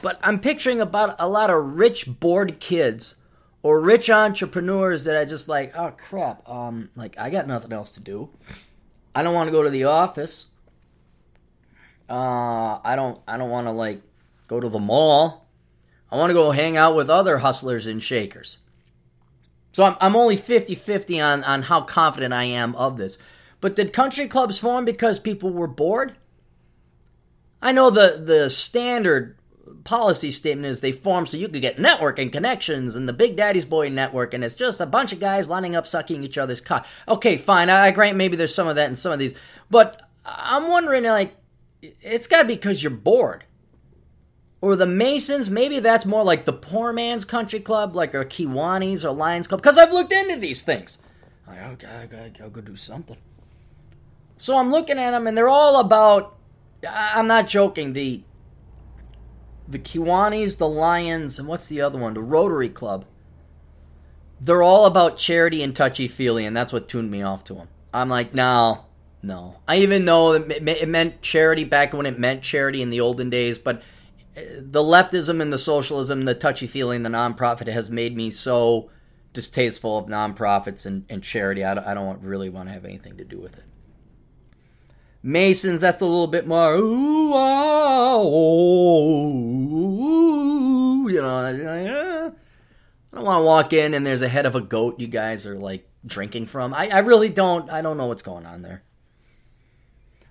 But 0.00 0.18
I'm 0.22 0.40
picturing 0.40 0.80
about 0.80 1.16
a 1.18 1.28
lot 1.28 1.50
of 1.50 1.76
rich, 1.76 2.06
bored 2.18 2.60
kids 2.60 3.16
or 3.62 3.82
rich 3.82 4.08
entrepreneurs 4.08 5.04
that 5.04 5.18
I 5.18 5.26
just 5.26 5.48
like. 5.48 5.76
Oh 5.76 5.90
crap! 5.90 6.48
Um, 6.48 6.88
like 6.96 7.18
I 7.18 7.28
got 7.28 7.46
nothing 7.46 7.74
else 7.74 7.90
to 7.90 8.00
do. 8.00 8.30
I 9.14 9.22
don't 9.22 9.34
want 9.34 9.48
to 9.48 9.52
go 9.52 9.62
to 9.62 9.70
the 9.70 9.84
office. 9.84 10.46
Uh, 12.08 12.78
I 12.84 12.94
don't. 12.96 13.20
I 13.26 13.36
don't 13.36 13.50
want 13.50 13.66
to 13.66 13.70
like 13.70 14.02
go 14.48 14.60
to 14.60 14.68
the 14.68 14.78
mall. 14.78 15.46
I 16.10 16.16
want 16.16 16.30
to 16.30 16.34
go 16.34 16.50
hang 16.50 16.76
out 16.76 16.94
with 16.94 17.08
other 17.08 17.38
hustlers 17.38 17.86
and 17.86 18.02
shakers. 18.02 18.58
So 19.72 19.82
I'm, 19.82 19.96
I'm 20.00 20.14
only 20.14 20.36
50 20.36 20.76
50 20.76 21.20
on, 21.20 21.42
on 21.42 21.62
how 21.62 21.80
confident 21.80 22.32
I 22.32 22.44
am 22.44 22.76
of 22.76 22.96
this. 22.96 23.18
But 23.60 23.74
did 23.74 23.92
country 23.92 24.28
clubs 24.28 24.58
form 24.58 24.84
because 24.84 25.18
people 25.18 25.50
were 25.50 25.66
bored? 25.66 26.16
I 27.60 27.72
know 27.72 27.90
the, 27.90 28.22
the 28.24 28.50
standard 28.50 29.36
policy 29.84 30.30
statement 30.30 30.66
is 30.66 30.80
they 30.80 30.92
form 30.92 31.26
so 31.26 31.36
you 31.36 31.48
could 31.48 31.60
get 31.60 31.78
networking 31.78 32.32
connections 32.32 32.96
and 32.96 33.08
the 33.08 33.12
Big 33.12 33.36
Daddy's 33.36 33.64
Boy 33.64 33.88
network, 33.88 34.34
and 34.34 34.44
it's 34.44 34.54
just 34.54 34.80
a 34.80 34.86
bunch 34.86 35.12
of 35.12 35.20
guys 35.20 35.48
lining 35.48 35.76
up 35.76 35.86
sucking 35.86 36.22
each 36.22 36.38
other's 36.38 36.60
cock. 36.60 36.86
Okay, 37.08 37.36
fine. 37.36 37.70
I, 37.70 37.86
I 37.86 37.90
grant 37.90 38.16
maybe 38.16 38.36
there's 38.36 38.54
some 38.54 38.68
of 38.68 38.76
that 38.76 38.88
in 38.88 38.96
some 38.96 39.12
of 39.12 39.18
these. 39.18 39.34
But 39.70 40.02
I'm 40.24 40.68
wondering, 40.68 41.04
like, 41.04 41.36
it's 41.82 42.26
got 42.26 42.42
to 42.42 42.48
be 42.48 42.54
because 42.54 42.82
you're 42.82 42.90
bored. 42.90 43.44
Or 44.60 44.76
the 44.76 44.86
Masons, 44.86 45.50
maybe 45.50 45.78
that's 45.78 46.06
more 46.06 46.24
like 46.24 46.46
the 46.46 46.52
poor 46.52 46.92
man's 46.92 47.26
country 47.26 47.60
club, 47.60 47.94
like 47.94 48.14
a 48.14 48.24
Kiwanis 48.24 49.04
or 49.04 49.12
Lions 49.12 49.46
Club, 49.46 49.60
because 49.60 49.76
I've 49.76 49.92
looked 49.92 50.12
into 50.12 50.36
these 50.36 50.62
things. 50.62 50.98
Like, 51.46 51.62
okay, 51.72 51.86
I 51.86 52.06
gotta, 52.06 52.30
gotta 52.30 52.50
go 52.50 52.62
do 52.62 52.76
something. 52.76 53.18
So 54.38 54.56
I'm 54.58 54.70
looking 54.70 54.98
at 54.98 55.10
them, 55.10 55.26
and 55.26 55.36
they're 55.36 55.48
all 55.48 55.80
about. 55.80 56.36
I'm 56.88 57.26
not 57.26 57.46
joking. 57.46 57.92
The 57.92 58.22
the 59.66 59.78
Kiwanis, 59.78 60.58
the 60.58 60.68
Lions, 60.68 61.38
and 61.38 61.48
what's 61.48 61.66
the 61.66 61.80
other 61.80 61.98
one? 61.98 62.14
The 62.14 62.22
Rotary 62.22 62.68
Club. 62.68 63.06
They're 64.40 64.62
all 64.62 64.84
about 64.84 65.16
charity 65.16 65.62
and 65.62 65.74
touchy 65.74 66.08
feely, 66.08 66.44
and 66.44 66.56
that's 66.56 66.72
what 66.72 66.88
tuned 66.88 67.10
me 67.10 67.22
off 67.22 67.44
to 67.44 67.54
them. 67.54 67.68
I'm 67.92 68.08
like, 68.08 68.34
no, 68.34 68.84
no. 69.22 69.56
I 69.66 69.76
even 69.76 70.04
know 70.04 70.32
it 70.32 70.88
meant 70.88 71.22
charity 71.22 71.64
back 71.64 71.94
when 71.94 72.06
it 72.06 72.18
meant 72.18 72.42
charity 72.42 72.82
in 72.82 72.90
the 72.90 73.00
olden 73.00 73.30
days, 73.30 73.58
but 73.58 73.82
eh, 74.36 74.44
the 74.58 74.82
leftism 74.82 75.40
and 75.40 75.52
the 75.52 75.58
socialism, 75.58 76.22
the 76.22 76.34
touchy 76.34 76.66
feeling, 76.66 77.02
the 77.02 77.08
nonprofit 77.08 77.68
has 77.68 77.90
made 77.90 78.16
me 78.16 78.30
so 78.30 78.90
distasteful 79.32 79.98
of 79.98 80.06
nonprofits 80.06 80.84
and, 80.84 81.04
and 81.08 81.22
charity. 81.22 81.64
I 81.64 81.74
don't, 81.74 81.86
I 81.86 81.94
don't 81.94 82.20
really 82.22 82.50
want 82.50 82.68
to 82.68 82.74
have 82.74 82.84
anything 82.84 83.16
to 83.16 83.24
do 83.24 83.38
with 83.38 83.56
it. 83.56 83.64
Masons, 85.26 85.80
that's 85.80 86.02
a 86.02 86.04
little 86.04 86.26
bit 86.26 86.46
more, 86.46 86.74
ooh, 86.74 87.32
ah, 87.32 88.12
oh, 88.18 89.48
you 91.08 91.22
know. 91.22 92.34
I 93.10 93.16
don't 93.16 93.24
want 93.24 93.40
to 93.40 93.44
walk 93.44 93.72
in 93.72 93.94
and 93.94 94.04
there's 94.04 94.20
a 94.20 94.28
head 94.28 94.44
of 94.44 94.54
a 94.54 94.60
goat 94.60 95.00
you 95.00 95.06
guys 95.06 95.46
are 95.46 95.58
like 95.58 95.88
drinking 96.04 96.44
from. 96.44 96.74
I, 96.74 96.88
I 96.88 96.98
really 96.98 97.30
don't. 97.30 97.70
I 97.70 97.80
don't 97.80 97.96
know 97.96 98.04
what's 98.04 98.22
going 98.22 98.44
on 98.44 98.60
there. 98.60 98.82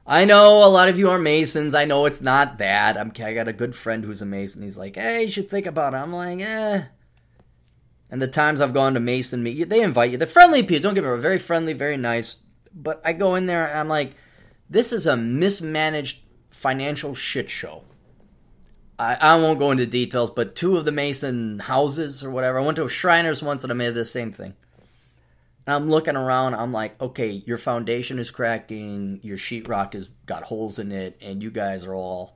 I 0.05 0.25
know 0.25 0.63
a 0.63 0.69
lot 0.69 0.89
of 0.89 0.99
you 0.99 1.09
are 1.09 1.17
Masons. 1.17 1.73
I 1.73 1.85
know 1.85 2.05
it's 2.05 2.21
not 2.21 2.59
that. 2.59 2.95
I'm, 2.95 3.11
I 3.19 3.33
got 3.33 3.47
a 3.47 3.53
good 3.53 3.75
friend 3.75 4.05
who's 4.05 4.21
a 4.21 4.27
Mason. 4.27 4.61
He's 4.61 4.77
like, 4.77 4.95
hey, 4.95 5.23
you 5.23 5.31
should 5.31 5.49
think 5.49 5.65
about 5.65 5.95
it. 5.95 5.97
I'm 5.97 6.13
like, 6.13 6.39
eh. 6.39 6.83
And 8.11 8.21
the 8.21 8.27
times 8.27 8.61
I've 8.61 8.75
gone 8.75 8.93
to 8.93 8.99
Mason 8.99 9.41
meet, 9.41 9.69
they 9.69 9.81
invite 9.81 10.11
you. 10.11 10.19
They're 10.19 10.27
friendly 10.27 10.61
people. 10.61 10.83
Don't 10.83 10.93
get 10.93 11.03
me 11.03 11.09
wrong. 11.09 11.19
Very 11.19 11.39
friendly, 11.39 11.73
very 11.73 11.97
nice. 11.97 12.37
But 12.75 13.01
I 13.03 13.13
go 13.13 13.33
in 13.33 13.47
there 13.47 13.67
and 13.67 13.79
I'm 13.79 13.87
like, 13.87 14.15
this 14.73 14.91
is 14.91 15.05
a 15.05 15.15
mismanaged 15.15 16.21
financial 16.49 17.13
shit 17.13 17.47
show. 17.47 17.83
I, 18.97 19.13
I 19.15 19.35
won't 19.35 19.59
go 19.59 19.69
into 19.69 19.85
details, 19.85 20.31
but 20.31 20.55
two 20.55 20.77
of 20.77 20.85
the 20.85 20.91
Mason 20.91 21.59
houses 21.59 22.23
or 22.23 22.31
whatever. 22.31 22.59
I 22.59 22.63
went 22.63 22.77
to 22.77 22.85
a 22.85 22.89
Shriners 22.89 23.43
once 23.43 23.63
and 23.63 23.71
I 23.71 23.75
made 23.75 23.93
the 23.93 24.03
same 24.03 24.31
thing. 24.31 24.55
And 25.67 25.75
I'm 25.75 25.87
looking 25.87 26.15
around. 26.15 26.55
I'm 26.55 26.73
like, 26.73 26.99
okay, 26.99 27.43
your 27.45 27.59
foundation 27.59 28.17
is 28.17 28.31
cracking. 28.31 29.19
Your 29.21 29.37
sheetrock 29.37 29.93
has 29.93 30.09
got 30.25 30.43
holes 30.43 30.79
in 30.79 30.91
it, 30.91 31.17
and 31.21 31.43
you 31.43 31.51
guys 31.51 31.85
are 31.85 31.93
all 31.93 32.35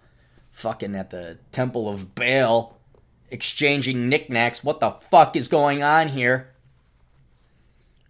fucking 0.51 0.95
at 0.95 1.09
the 1.09 1.39
Temple 1.51 1.89
of 1.89 2.13
Baal, 2.13 2.77
exchanging 3.31 4.09
knickknacks. 4.09 4.63
What 4.63 4.79
the 4.79 4.91
fuck 4.91 5.35
is 5.35 5.47
going 5.47 5.81
on 5.81 6.09
here? 6.09 6.53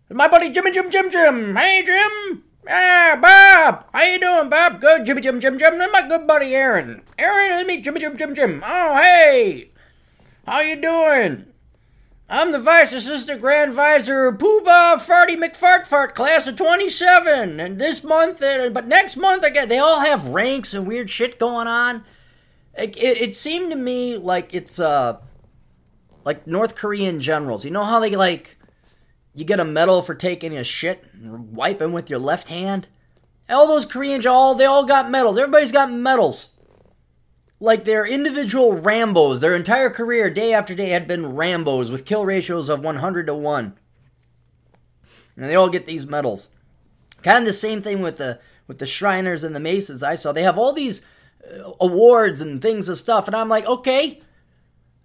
My 0.10 0.28
buddy 0.28 0.52
Jimmy 0.52 0.72
Jim 0.72 0.92
Jim 0.92 1.10
Jim. 1.10 1.56
Hey 1.56 1.82
Jim. 1.86 2.44
Ah, 2.69 3.17
Bob. 3.21 3.86
How 3.93 4.03
you 4.03 4.19
doing, 4.19 4.49
Bob? 4.49 4.82
Good, 4.82 5.06
Jimmy 5.06 5.21
Jim 5.21 5.39
Jim 5.39 5.58
Jim. 5.58 5.80
And 5.80 5.91
my 5.91 6.08
good 6.08 6.27
buddy 6.27 6.53
Aaron. 6.53 7.01
Aaron, 7.17 7.51
let 7.51 7.67
me 7.67 7.82
Jimmy 7.82 7.99
Jim 7.99 8.17
Jim 8.17 8.36
Jim. 8.36 8.63
Oh, 8.65 8.95
hey. 8.95 9.71
How 10.45 10.60
you 10.62 10.75
doing? 10.75 11.45
I'm 12.30 12.51
the 12.51 12.60
Vice 12.60 12.91
Assistant 12.91 13.39
Grand 13.39 13.73
Visor 13.73 14.34
Poobah 14.34 14.95
Farty 14.97 15.38
McFartfart 15.38 16.13
class 16.13 16.45
of 16.45 16.58
27. 16.58 17.60
And 17.60 17.80
this 17.80 18.03
month, 18.03 18.41
uh, 18.41 18.69
but 18.69 18.86
next 18.86 19.15
month, 19.15 19.45
again, 19.45 19.69
they 19.69 19.77
all 19.80 20.01
have 20.01 20.25
ranks 20.25 20.73
and 20.73 20.86
weird 20.86 21.10
shit 21.10 21.39
going 21.39 21.67
on. 21.67 22.03
It, 22.77 22.97
it, 22.97 23.17
it 23.17 23.36
seemed 23.36 23.71
to 23.71 23.77
me 23.77 24.17
like 24.17 24.53
it's, 24.53 24.77
uh, 24.77 25.19
like 26.25 26.45
North 26.45 26.75
Korean 26.75 27.21
generals. 27.21 27.63
You 27.63 27.71
know 27.71 27.86
how 27.86 28.01
they, 28.01 28.17
like, 28.17 28.57
you 29.38 29.45
get 29.45 29.60
a 29.60 29.65
medal 29.65 30.02
for 30.02 30.15
taking 30.15 30.58
a 30.58 30.63
shit 30.63 31.04
and 31.13 31.56
wiping 31.56 31.93
with 31.93 32.10
your 32.10 32.19
left 32.19 32.47
hand? 32.47 32.88
All 33.50 33.67
those 33.67 33.86
Koreans, 33.86 34.26
all, 34.26 34.56
they 34.56 34.65
all 34.65 34.86
got 34.86 35.10
medals. 35.10 35.38
Everybody's 35.38 35.71
got 35.71 35.91
medals 35.91 36.50
like 37.60 37.84
they're 37.84 38.06
individual 38.06 38.73
Rambos. 38.73 39.39
Their 39.39 39.56
entire 39.56 39.89
career, 39.89 40.30
day 40.30 40.54
after 40.54 40.76
day, 40.76 40.89
had 40.89 41.08
been 41.08 41.34
Rambos 41.34 41.91
with 41.91 42.06
kill 42.06 42.26
ratios 42.26 42.69
of 42.69 42.82
100 42.82 43.28
to 43.28 43.34
1. 43.34 43.73
And 45.36 45.50
they 45.50 45.56
all 45.56 45.69
get 45.69 45.86
these 45.86 46.08
medals. 46.08 46.50
Kind 47.23 47.39
of 47.39 47.45
the 47.45 47.54
same 47.54 47.82
thing 47.82 48.02
with 48.02 48.17
the 48.17 48.39
with 48.67 48.80
the 48.80 48.86
Shriners 48.86 49.43
and 49.43 49.56
the 49.56 49.62
Masons 49.62 50.04
I 50.04 50.15
saw. 50.15 50.32
They 50.32 50.43
have 50.43 50.58
all 50.58 50.73
these 50.73 51.02
uh, 51.43 51.71
awards 51.80 52.41
and 52.41 52.62
things 52.62 52.89
and 52.89 52.97
stuff, 52.97 53.28
and 53.28 53.36
I'm 53.36 53.50
like, 53.50 53.65
okay, 53.65 54.21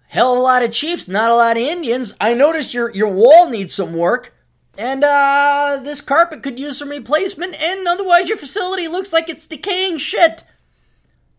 hell 0.07 0.33
of 0.33 0.39
a 0.39 0.41
lot 0.41 0.63
of 0.63 0.71
Chiefs, 0.71 1.07
not 1.07 1.31
a 1.31 1.35
lot 1.35 1.57
of 1.57 1.63
Indians. 1.63 2.13
I 2.19 2.33
noticed 2.33 2.73
your 2.73 2.93
your 2.93 3.09
wall 3.09 3.49
needs 3.49 3.73
some 3.73 3.93
work. 3.93 4.33
And 4.75 5.03
uh, 5.03 5.79
this 5.83 6.01
carpet 6.01 6.41
could 6.41 6.59
use 6.59 6.79
some 6.79 6.89
replacement, 6.89 7.53
and 7.61 7.87
otherwise 7.87 8.27
your 8.27 8.39
facility 8.39 8.87
looks 8.87 9.13
like 9.13 9.29
it's 9.29 9.47
decaying 9.47 9.99
shit. 9.99 10.43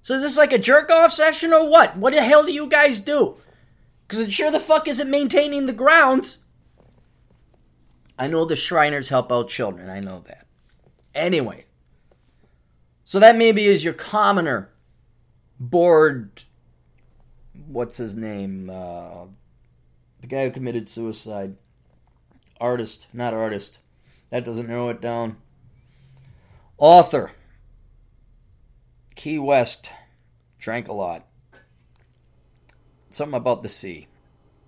So 0.02 0.14
is 0.14 0.22
this 0.22 0.36
like 0.36 0.52
a 0.52 0.58
jerk 0.58 0.90
off 0.90 1.12
session 1.12 1.52
or 1.52 1.68
what? 1.68 1.96
What 1.96 2.12
the 2.12 2.22
hell 2.22 2.44
do 2.44 2.52
you 2.52 2.68
guys 2.68 3.00
do? 3.00 3.36
Because 4.06 4.20
it 4.20 4.32
sure 4.32 4.50
the 4.50 4.60
fuck 4.60 4.86
isn't 4.86 5.10
maintaining 5.10 5.66
the 5.66 5.72
grounds. 5.72 6.40
I 8.18 8.28
know 8.28 8.44
the 8.44 8.54
Shriners 8.54 9.08
help 9.08 9.32
out 9.32 9.48
children. 9.48 9.90
I 9.90 10.00
know 10.00 10.22
that. 10.28 10.46
Anyway. 11.14 11.64
So 13.02 13.18
that 13.18 13.36
maybe 13.36 13.66
is 13.66 13.82
your 13.82 13.94
commoner 13.94 14.70
bored. 15.58 16.42
What's 17.66 17.96
his 17.96 18.16
name? 18.16 18.70
Uh, 18.70 19.26
the 20.20 20.26
guy 20.26 20.44
who 20.44 20.50
committed 20.50 20.88
suicide. 20.88 21.56
Artist, 22.60 23.06
not 23.12 23.34
artist. 23.34 23.80
That 24.30 24.44
doesn't 24.44 24.68
narrow 24.68 24.88
it 24.88 25.00
down. 25.00 25.36
Author. 26.78 27.32
Key 29.14 29.38
West. 29.38 29.90
Drank 30.58 30.88
a 30.88 30.92
lot. 30.92 31.26
Something 33.10 33.36
about 33.36 33.62
the 33.62 33.68
sea. 33.68 34.08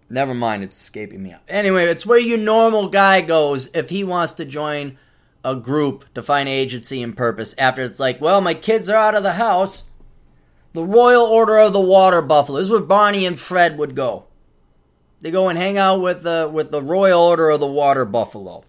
Never 0.08 0.34
mind, 0.34 0.62
it's 0.62 0.80
escaping 0.80 1.22
me. 1.22 1.34
Anyway, 1.48 1.86
it's 1.86 2.06
where 2.06 2.18
your 2.18 2.38
normal 2.38 2.88
guy 2.88 3.20
goes 3.20 3.68
if 3.74 3.88
he 3.88 4.04
wants 4.04 4.34
to 4.34 4.44
join 4.44 4.98
a 5.44 5.56
group 5.56 6.04
to 6.14 6.22
find 6.22 6.48
agency 6.48 7.02
and 7.02 7.16
purpose 7.16 7.54
after 7.58 7.82
it's 7.82 7.98
like, 7.98 8.20
well, 8.20 8.40
my 8.40 8.54
kids 8.54 8.88
are 8.88 8.96
out 8.96 9.16
of 9.16 9.22
the 9.22 9.32
house. 9.32 9.84
The 10.76 10.84
Royal 10.84 11.24
Order 11.24 11.56
of 11.56 11.72
the 11.72 11.80
Water 11.80 12.20
Buffalo. 12.20 12.58
This 12.58 12.66
is 12.66 12.70
where 12.70 12.80
Barney 12.80 13.24
and 13.24 13.40
Fred 13.40 13.78
would 13.78 13.94
go. 13.94 14.26
They 15.22 15.30
go 15.30 15.48
and 15.48 15.58
hang 15.58 15.78
out 15.78 16.02
with 16.02 16.22
the 16.22 16.50
with 16.52 16.70
the 16.70 16.82
Royal 16.82 17.22
Order 17.22 17.48
of 17.48 17.60
the 17.60 17.66
Water 17.66 18.04
Buffalo. 18.04 18.62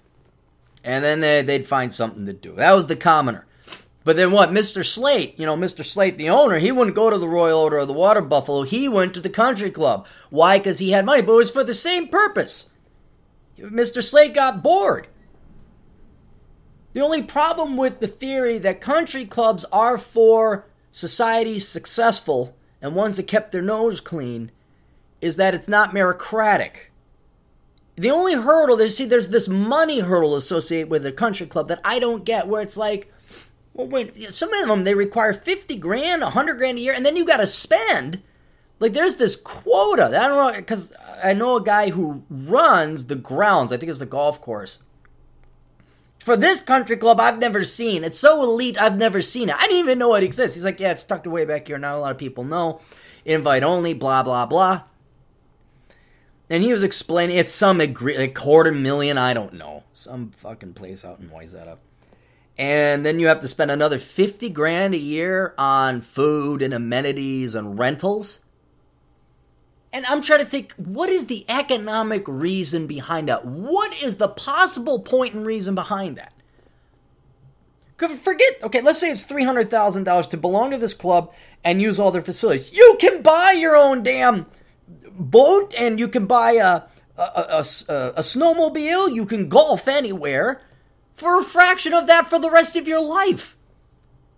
And 0.86 1.04
then 1.04 1.20
they, 1.20 1.42
they'd 1.42 1.68
find 1.68 1.92
something 1.92 2.26
to 2.26 2.32
do. 2.32 2.56
That 2.56 2.72
was 2.72 2.88
the 2.88 2.96
commoner. 2.96 3.46
But 4.06 4.16
then 4.16 4.32
what? 4.32 4.52
Mr. 4.52 4.86
Slate, 4.86 5.38
you 5.38 5.46
know, 5.46 5.58
Mr. 5.58 5.84
Slate, 5.84 6.18
the 6.18 6.30
owner, 6.30 6.60
he 6.60 6.72
wouldn't 6.72 6.96
go 6.96 7.10
to 7.10 7.18
the 7.18 7.28
Royal 7.28 7.60
Order 7.60 7.80
of 7.80 7.90
the 7.90 7.94
Water 7.94 8.22
Buffalo. 8.22 8.62
He 8.62 8.88
went 8.88 9.14
to 9.16 9.20
the 9.20 9.30
country 9.30 9.70
club. 9.70 10.08
Why? 10.30 10.60
Because 10.60 10.80
he 10.80 10.92
had 10.92 11.06
money, 11.06 11.22
but 11.22 11.34
it 11.34 11.36
was 11.36 11.52
for 11.52 11.66
the 11.66 11.74
same 11.74 12.08
purpose. 12.08 12.70
Mr. 13.60 14.02
Slate 14.02 14.34
got 14.34 14.64
bored. 14.64 15.08
The 16.94 17.02
only 17.02 17.22
problem 17.22 17.76
with 17.76 18.00
the 18.00 18.08
theory 18.08 18.60
that 18.60 18.80
country 18.80 19.26
clubs 19.26 19.66
are 19.74 19.98
for 19.98 20.68
societies 20.98 21.68
successful 21.68 22.56
and 22.82 22.96
ones 22.96 23.18
that 23.18 23.28
kept 23.28 23.52
their 23.52 23.62
nose 23.62 24.02
clean 24.02 24.50
is 25.22 25.36
that 25.36 25.54
it's 25.54 25.68
not 25.68 25.94
meritocratic. 25.94 26.90
The 27.96 28.10
only 28.10 28.34
hurdle, 28.34 28.78
they 28.78 28.90
see, 28.90 29.06
there's 29.06 29.30
this 29.30 29.48
money 29.48 30.00
hurdle 30.00 30.36
associated 30.36 30.90
with 30.90 31.06
a 31.06 31.12
country 31.12 31.46
club 31.46 31.68
that 31.68 31.82
I 31.84 32.00
don't 32.00 32.26
get, 32.26 32.48
where 32.48 32.64
it's 32.64 32.78
like, 32.78 33.14
well, 33.76 33.88
wait, 33.88 34.34
some 34.34 34.52
of 34.52 34.68
them 34.68 34.86
they 34.86 34.96
require 34.96 35.34
50 35.34 35.76
grand, 35.76 36.24
100 36.24 36.58
grand 36.58 36.80
a 36.80 36.82
year, 36.82 36.94
and 36.94 37.06
then 37.06 37.16
you 37.16 37.26
got 37.26 37.38
to 37.38 37.48
spend. 37.48 38.24
Like, 38.80 38.94
there's 38.94 39.16
this 39.16 39.36
quota. 39.36 40.06
I 40.06 40.10
don't 40.10 40.54
know, 40.54 40.60
because 40.60 40.94
I 41.24 41.34
know 41.34 41.58
a 41.58 41.64
guy 41.64 41.92
who 41.92 42.24
runs 42.28 43.06
the 43.06 43.16
grounds. 43.16 43.72
I 43.72 43.78
think 43.78 43.92
it's 43.92 44.00
the 44.00 44.08
golf 44.08 44.42
course. 44.42 44.82
For 46.28 46.36
this 46.36 46.60
country 46.60 46.98
club, 46.98 47.22
I've 47.22 47.40
never 47.40 47.64
seen. 47.64 48.04
It's 48.04 48.20
so 48.20 48.44
elite, 48.44 48.78
I've 48.78 48.98
never 48.98 49.22
seen 49.22 49.48
it. 49.48 49.56
I 49.56 49.62
didn't 49.62 49.78
even 49.78 49.98
know 49.98 50.14
it 50.16 50.26
exists. 50.26 50.56
He's 50.56 50.66
like, 50.66 50.78
yeah, 50.78 50.92
it's 50.92 51.06
tucked 51.06 51.26
away 51.26 51.46
back 51.46 51.68
here. 51.68 51.78
Not 51.78 51.96
a 51.96 52.00
lot 52.00 52.12
of 52.12 52.18
people 52.18 52.44
know. 52.44 52.82
Invite 53.24 53.64
only, 53.64 53.94
blah, 53.94 54.24
blah, 54.24 54.46
blah. 54.46 54.82
And 56.50 56.64
he 56.64 56.74
was 56.74 56.84
explaining 56.84 57.38
it's 57.38 57.50
some 57.50 57.80
agree- 57.80 58.18
like 58.18 58.36
quarter 58.36 58.74
million, 58.74 59.18
I 59.18 59.34
don't 59.34 59.54
know. 59.54 59.86
Some 59.94 60.32
fucking 60.32 60.74
place 60.74 61.06
out 61.06 61.22
in 61.22 61.30
Wayzata 61.30 61.78
and 62.58 63.06
then 63.06 63.20
you 63.20 63.28
have 63.28 63.40
to 63.40 63.48
spend 63.48 63.72
another 63.72 64.00
50 64.00 64.50
grand 64.50 64.96
a 64.96 64.98
year 64.98 65.54
on 65.58 66.02
food 66.02 66.62
and 66.62 66.74
amenities 66.74 67.56
and 67.56 67.80
rentals. 67.80 68.42
And 69.94 70.06
I'm 70.06 70.22
trying 70.22 70.40
to 70.40 70.46
think, 70.46 70.74
what 70.74 71.10
is 71.10 71.28
the 71.28 71.46
economic 71.48 72.28
reason 72.28 72.88
behind 72.88 73.30
that? 73.30 73.46
What 73.46 73.94
is 74.02 74.18
the 74.18 74.28
possible 74.28 75.00
point 75.00 75.34
and 75.34 75.46
reason 75.46 75.76
behind 75.76 76.18
that? 76.18 76.34
Forget, 77.98 78.62
okay, 78.64 78.82
let's 78.82 79.00
say 79.00 79.10
it's 79.10 79.26
$300,000 79.26 80.30
to 80.30 80.38
belong 80.38 80.72
to 80.72 80.78
this 80.78 80.94
club 80.94 81.34
and 81.64 81.82
use 81.82 82.00
all 82.00 82.12
their 82.12 82.22
facilities. 82.22 82.72
You 82.72 82.98
can 83.00 83.24
buy 83.24 83.54
your 83.54 83.76
own 83.76 84.04
damn 84.04 84.46
boat 84.88 85.74
and 85.76 86.00
you 86.00 86.08
can 86.08 86.28
buy 86.28 86.52
a, 86.54 86.84
a, 87.18 87.22
a, 87.22 87.66
a, 87.90 88.10
a 88.18 88.22
snowmobile. 88.22 89.16
You 89.16 89.26
can 89.26 89.50
golf 89.50 89.88
anywhere 89.88 90.62
for 91.16 91.40
a 91.40 91.44
fraction 91.44 91.94
of 91.94 92.06
that 92.06 92.28
for 92.28 92.38
the 92.38 92.52
rest 92.52 92.76
of 92.76 92.88
your 92.88 93.02
life. 93.02 93.58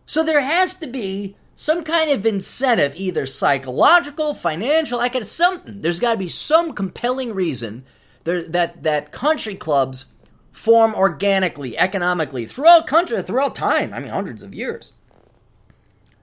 So 0.06 0.24
there 0.24 0.42
has 0.42 0.76
to 0.76 0.88
be 0.88 1.36
some 1.60 1.84
kind 1.84 2.10
of 2.10 2.26
incentive, 2.26 2.96
either 2.96 3.26
psychological, 3.26 4.34
financial, 4.34 4.98
like 4.98 5.22
something. 5.26 5.82
There's 5.82 6.00
got 6.00 6.14
to 6.14 6.18
be 6.18 6.30
some 6.30 6.72
compelling 6.72 7.34
reason 7.34 7.84
there, 8.24 8.44
that 8.44 8.84
that 8.84 9.12
country 9.12 9.56
clubs 9.56 10.06
form 10.54 10.96
organically, 10.96 11.78
economically 11.78 12.46
throughout 12.46 12.88
country, 12.88 13.22
throughout 13.22 13.56
time. 13.56 13.94
I 13.94 14.00
mean, 14.00 14.10
hundreds 14.10 14.42
of 14.42 14.56
years. 14.56 14.94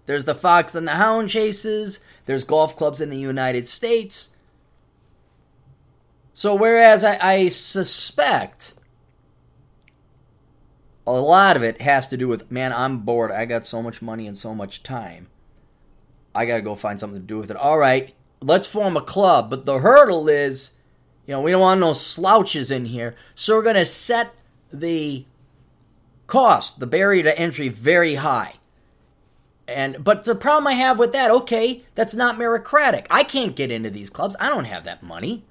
There's 0.07 0.25
the 0.25 0.35
fox 0.35 0.75
and 0.75 0.89
the 0.89 0.93
hound 0.93 1.29
chases. 1.29 2.01
There's 2.25 2.45
golf 2.45 2.75
clubs 2.75 3.03
in 3.03 3.11
the 3.11 3.19
United 3.19 3.69
States. 3.69 4.31
So 6.33 6.55
whereas 6.55 7.05
I, 7.05 7.19
I 7.21 7.49
suspect 7.49 8.73
a 11.07 11.13
lot 11.13 11.57
of 11.57 11.63
it 11.63 11.81
has 11.81 12.09
to 12.09 12.17
do 12.17 12.29
with 12.29 12.51
man, 12.51 12.73
I'm 12.73 12.99
bored. 12.99 13.31
I 13.31 13.45
got 13.45 13.67
so 13.67 13.83
much 13.83 14.03
money 14.03 14.27
and 14.27 14.37
so 14.37 14.55
much 14.55 14.83
time. 14.83 15.29
I 16.35 16.45
got 16.45 16.57
to 16.57 16.63
go 16.63 16.75
find 16.75 17.01
something 17.01 17.21
to 17.21 17.27
do 17.27 17.39
with 17.39 17.51
it. 17.51 17.57
All 17.57 17.79
right, 17.79 18.15
let's 18.41 18.67
form 18.67 18.97
a 18.97 19.01
club. 19.01 19.49
But 19.49 19.65
the 19.65 19.79
hurdle 19.79 20.29
is, 20.29 20.73
you 21.27 21.33
know, 21.33 21.41
we 21.41 21.51
don't 21.51 21.61
want 21.61 21.81
no 21.81 21.93
slouches 21.93 22.71
in 22.71 22.87
here. 22.87 23.15
So 23.35 23.57
we're 23.57 23.63
going 23.63 23.77
to 23.77 23.87
set 23.87 24.35
the 24.73 25.25
cost, 26.27 26.81
the 26.81 26.87
barrier 26.87 27.23
to 27.23 27.39
entry, 27.39 27.69
very 27.69 28.17
high. 28.17 28.55
And 29.69 30.05
but 30.05 30.25
the 30.25 30.35
problem 30.35 30.67
I 30.69 30.75
have 30.75 30.99
with 30.99 31.13
that, 31.13 31.31
okay, 31.31 31.83
that's 31.95 32.15
not 32.15 32.37
meritocratic. 32.39 33.07
I 33.11 33.25
can't 33.25 33.57
get 33.57 33.73
into 33.73 33.91
these 33.91 34.11
clubs. 34.11 34.37
I 34.39 34.49
don't 34.49 34.65
have 34.65 34.85
that 34.85 35.03
money. 35.03 35.45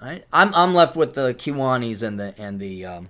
Right? 0.00 0.24
I'm 0.32 0.54
I'm 0.54 0.74
left 0.74 0.94
with 0.94 1.14
the 1.14 1.34
Kiwanis 1.34 2.02
and 2.02 2.20
the 2.20 2.34
and 2.38 2.60
the 2.60 2.84
um, 2.84 3.08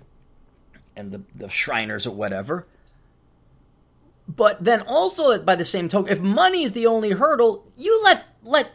and 0.95 1.11
the, 1.11 1.21
the 1.35 1.49
Shriners 1.49 2.07
or 2.07 2.11
whatever. 2.11 2.67
But 4.27 4.63
then 4.63 4.81
also 4.81 5.37
by 5.39 5.55
the 5.55 5.65
same 5.65 5.89
token, 5.89 6.11
if 6.11 6.21
money 6.21 6.63
is 6.63 6.73
the 6.73 6.87
only 6.87 7.11
hurdle, 7.11 7.67
you 7.77 8.01
let 8.03 8.25
let 8.43 8.71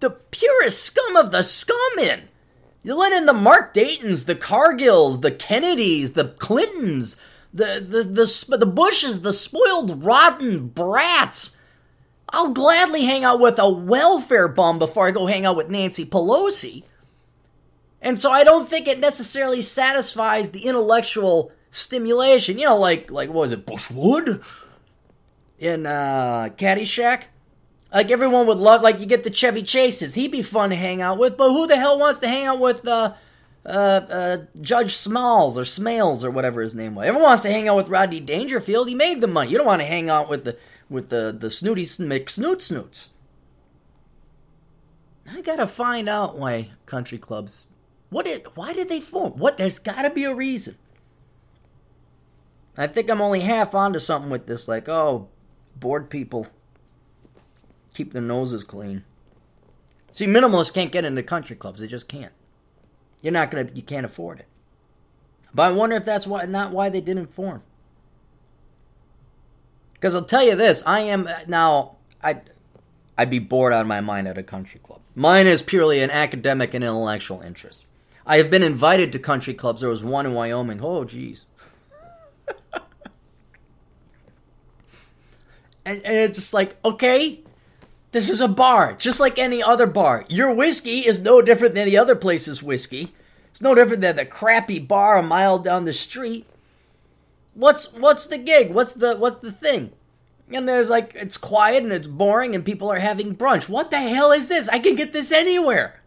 the 0.00 0.10
purest 0.10 0.82
scum 0.82 1.16
of 1.16 1.30
the 1.30 1.42
scum 1.42 1.98
in. 2.00 2.28
You 2.82 2.94
let 2.96 3.12
in 3.12 3.26
the 3.26 3.32
Mark 3.32 3.72
Daytons, 3.72 4.24
the 4.24 4.34
Cargills, 4.34 5.20
the 5.20 5.30
Kennedys, 5.30 6.12
the 6.12 6.28
Clintons, 6.38 7.16
the 7.52 7.84
the 7.86 8.02
the, 8.02 8.56
the 8.56 8.66
Bushes, 8.66 9.22
the 9.22 9.32
spoiled 9.32 10.04
rotten 10.04 10.68
brats. 10.68 11.56
I'll 12.30 12.50
gladly 12.50 13.04
hang 13.04 13.24
out 13.24 13.40
with 13.40 13.58
a 13.58 13.68
welfare 13.68 14.48
bum 14.48 14.78
before 14.78 15.06
I 15.06 15.12
go 15.12 15.26
hang 15.26 15.46
out 15.46 15.56
with 15.56 15.70
Nancy 15.70 16.04
Pelosi. 16.04 16.82
And 18.00 18.18
so 18.18 18.30
I 18.30 18.44
don't 18.44 18.68
think 18.68 18.86
it 18.86 19.00
necessarily 19.00 19.60
satisfies 19.60 20.50
the 20.50 20.66
intellectual 20.66 21.52
stimulation. 21.70 22.58
You 22.58 22.66
know, 22.66 22.78
like 22.78 23.10
like 23.10 23.28
what 23.28 23.42
was 23.42 23.52
it, 23.52 23.66
Bushwood? 23.66 24.42
In 25.58 25.86
uh 25.86 26.50
Caddyshack? 26.56 27.24
Like 27.92 28.10
everyone 28.10 28.46
would 28.46 28.58
love 28.58 28.82
like 28.82 29.00
you 29.00 29.06
get 29.06 29.24
the 29.24 29.30
Chevy 29.30 29.62
Chases. 29.62 30.14
He'd 30.14 30.32
be 30.32 30.42
fun 30.42 30.70
to 30.70 30.76
hang 30.76 31.00
out 31.00 31.18
with, 31.18 31.36
but 31.36 31.48
who 31.50 31.66
the 31.66 31.76
hell 31.76 31.98
wants 31.98 32.18
to 32.20 32.28
hang 32.28 32.46
out 32.46 32.60
with 32.60 32.86
uh 32.86 33.14
uh, 33.66 33.68
uh, 33.68 34.38
Judge 34.60 34.96
Smalls 34.96 35.58
or 35.58 35.62
Smales 35.62 36.24
or 36.24 36.30
whatever 36.30 36.62
his 36.62 36.74
name 36.74 36.94
was. 36.94 37.06
Everyone 37.06 37.28
wants 37.28 37.42
to 37.42 37.50
hang 37.50 37.68
out 37.68 37.76
with 37.76 37.88
Rodney 37.88 38.20
Dangerfield. 38.20 38.88
He 38.88 38.94
made 38.94 39.20
the 39.20 39.26
money. 39.26 39.50
You 39.50 39.58
don't 39.58 39.66
want 39.66 39.82
to 39.82 39.86
hang 39.86 40.08
out 40.08 40.28
with 40.28 40.44
the 40.44 40.56
with 40.88 41.10
the 41.10 41.36
the 41.38 41.50
snooty 41.50 41.84
McSnoot 41.84 42.60
snoots. 42.60 43.10
I 45.30 45.42
gotta 45.42 45.66
find 45.66 46.08
out 46.08 46.38
why 46.38 46.70
country 46.86 47.18
clubs. 47.18 47.66
What 48.10 48.24
did? 48.24 48.46
Why 48.54 48.72
did 48.72 48.88
they 48.88 49.00
form? 49.00 49.32
What? 49.32 49.58
There's 49.58 49.78
got 49.78 50.02
to 50.02 50.10
be 50.10 50.24
a 50.24 50.34
reason. 50.34 50.76
I 52.78 52.86
think 52.86 53.10
I'm 53.10 53.20
only 53.20 53.40
half 53.40 53.74
onto 53.74 53.98
something 53.98 54.30
with 54.30 54.46
this. 54.46 54.68
Like, 54.68 54.88
oh, 54.88 55.28
bored 55.76 56.08
people 56.08 56.46
keep 57.92 58.12
their 58.12 58.22
noses 58.22 58.62
clean. 58.62 59.02
See, 60.12 60.26
minimalists 60.26 60.72
can't 60.72 60.92
get 60.92 61.04
into 61.04 61.22
country 61.22 61.56
clubs. 61.56 61.80
They 61.80 61.88
just 61.88 62.08
can't. 62.08 62.32
You're 63.20 63.32
not 63.32 63.50
gonna. 63.50 63.68
You 63.74 63.82
can't 63.82 64.06
afford 64.06 64.40
it. 64.40 64.46
But 65.52 65.62
I 65.64 65.72
wonder 65.72 65.96
if 65.96 66.04
that's 66.04 66.26
why 66.26 66.44
not 66.44 66.72
why 66.72 66.88
they 66.88 67.00
didn't 67.00 67.26
form. 67.26 67.62
Because 69.94 70.14
I'll 70.14 70.24
tell 70.24 70.44
you 70.44 70.54
this, 70.54 70.82
I 70.86 71.00
am 71.00 71.26
uh, 71.26 71.40
now. 71.48 71.96
I 72.22 72.42
I'd 73.16 73.30
be 73.30 73.40
bored 73.40 73.72
out 73.72 73.80
of 73.80 73.88
my 73.88 74.00
mind 74.00 74.28
at 74.28 74.38
a 74.38 74.44
country 74.44 74.80
club. 74.80 75.00
Mine 75.16 75.48
is 75.48 75.60
purely 75.60 76.00
an 76.00 76.10
academic 76.10 76.72
and 76.74 76.84
intellectual 76.84 77.40
interest. 77.40 77.84
I 78.24 78.36
have 78.36 78.50
been 78.50 78.62
invited 78.62 79.10
to 79.12 79.18
country 79.18 79.54
clubs. 79.54 79.80
There 79.80 79.90
was 79.90 80.04
one 80.04 80.26
in 80.26 80.34
Wyoming. 80.34 80.80
Oh, 80.80 81.04
jeez. 81.04 81.46
And, 85.84 86.02
and 86.04 86.16
it's 86.16 86.38
just 86.38 86.54
like, 86.54 86.76
okay, 86.84 87.40
this 88.12 88.30
is 88.30 88.40
a 88.40 88.48
bar, 88.48 88.94
just 88.94 89.20
like 89.20 89.38
any 89.38 89.62
other 89.62 89.86
bar. 89.86 90.24
Your 90.28 90.52
whiskey 90.52 91.06
is 91.06 91.20
no 91.20 91.42
different 91.42 91.74
than 91.74 91.86
the 91.86 91.98
other 91.98 92.16
place's 92.16 92.62
whiskey. 92.62 93.12
It's 93.50 93.60
no 93.60 93.74
different 93.74 94.02
than 94.02 94.16
the 94.16 94.24
crappy 94.24 94.78
bar 94.78 95.18
a 95.18 95.22
mile 95.22 95.58
down 95.58 95.84
the 95.84 95.92
street. 95.92 96.46
What's 97.54 97.92
what's 97.92 98.26
the 98.26 98.38
gig? 98.38 98.72
What's 98.72 98.92
the 98.92 99.16
what's 99.16 99.38
the 99.38 99.52
thing? 99.52 99.92
And 100.50 100.68
there's 100.68 100.90
like 100.90 101.12
it's 101.14 101.36
quiet 101.36 101.82
and 101.82 101.92
it's 101.92 102.06
boring 102.08 102.54
and 102.54 102.64
people 102.64 102.90
are 102.90 103.00
having 103.00 103.34
brunch. 103.36 103.68
What 103.68 103.90
the 103.90 103.98
hell 103.98 104.32
is 104.32 104.48
this? 104.48 104.68
I 104.68 104.78
can 104.78 104.94
get 104.94 105.12
this 105.12 105.32
anywhere. 105.32 105.97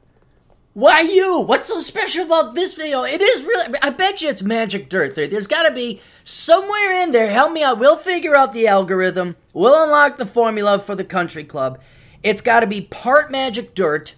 Why 0.73 1.01
you? 1.01 1.39
What's 1.39 1.67
so 1.67 1.81
special 1.81 2.23
about 2.23 2.55
this 2.55 2.75
video? 2.75 3.03
It 3.03 3.21
is 3.21 3.43
really. 3.43 3.77
I 3.81 3.89
bet 3.89 4.21
you 4.21 4.29
it's 4.29 4.41
magic 4.41 4.87
dirt. 4.87 5.15
There, 5.15 5.27
there's 5.27 5.47
got 5.47 5.63
to 5.67 5.73
be 5.73 6.01
somewhere 6.23 6.93
in 7.03 7.11
there. 7.11 7.29
Help 7.29 7.51
me 7.51 7.61
out. 7.61 7.77
We'll 7.77 7.97
figure 7.97 8.37
out 8.37 8.53
the 8.53 8.67
algorithm. 8.67 9.35
We'll 9.51 9.83
unlock 9.83 10.17
the 10.17 10.25
formula 10.25 10.79
for 10.79 10.95
the 10.95 11.03
country 11.03 11.43
club. 11.43 11.81
It's 12.23 12.41
got 12.41 12.61
to 12.61 12.67
be 12.67 12.79
part 12.79 13.31
magic 13.31 13.75
dirt, 13.75 14.15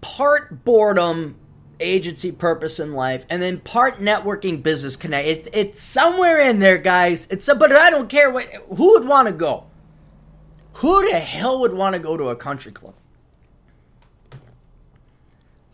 part 0.00 0.64
boredom, 0.64 1.36
agency 1.80 2.30
purpose 2.30 2.78
in 2.78 2.92
life, 2.92 3.26
and 3.28 3.42
then 3.42 3.58
part 3.58 3.98
networking 3.98 4.62
business 4.62 4.94
connect. 4.94 5.26
It, 5.26 5.48
it's 5.52 5.82
somewhere 5.82 6.38
in 6.38 6.60
there, 6.60 6.78
guys. 6.78 7.26
It's 7.28 7.46
but 7.46 7.72
I 7.72 7.90
don't 7.90 8.08
care 8.08 8.30
what. 8.30 8.46
Who 8.68 8.92
would 8.92 9.08
want 9.08 9.26
to 9.26 9.34
go? 9.34 9.66
Who 10.74 11.10
the 11.10 11.18
hell 11.18 11.60
would 11.60 11.72
want 11.74 11.94
to 11.94 11.98
go 11.98 12.16
to 12.16 12.28
a 12.28 12.36
country 12.36 12.70
club? 12.70 12.94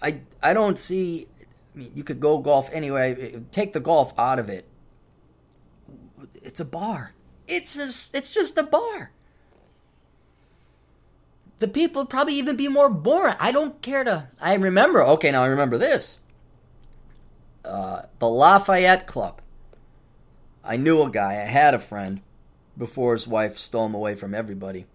I 0.02 0.20
I 0.42 0.54
don't 0.54 0.78
see. 0.78 1.28
I 1.40 1.78
mean, 1.78 1.92
you 1.94 2.04
could 2.04 2.20
go 2.20 2.38
golf 2.38 2.70
anyway. 2.72 3.40
Take 3.50 3.72
the 3.72 3.80
golf 3.80 4.12
out 4.18 4.38
of 4.38 4.48
it. 4.48 4.66
It's 6.34 6.60
a 6.60 6.64
bar. 6.64 7.14
It's 7.46 7.78
a, 7.78 8.16
it's 8.16 8.30
just 8.30 8.58
a 8.58 8.62
bar. 8.62 9.12
The 11.60 11.68
people 11.68 12.06
probably 12.06 12.34
even 12.34 12.56
be 12.56 12.68
more 12.68 12.88
boring. 12.88 13.36
I 13.40 13.50
don't 13.52 13.80
care 13.82 14.04
to. 14.04 14.28
I 14.40 14.54
remember. 14.54 15.02
Okay, 15.02 15.30
now 15.30 15.42
I 15.42 15.46
remember 15.46 15.78
this. 15.78 16.20
Uh, 17.64 18.02
the 18.18 18.28
Lafayette 18.28 19.06
Club. 19.06 19.40
I 20.62 20.76
knew 20.76 21.02
a 21.02 21.10
guy. 21.10 21.32
I 21.32 21.46
had 21.46 21.74
a 21.74 21.78
friend 21.78 22.20
before 22.76 23.12
his 23.12 23.26
wife 23.26 23.58
stole 23.58 23.86
him 23.86 23.94
away 23.94 24.14
from 24.14 24.34
everybody 24.34 24.86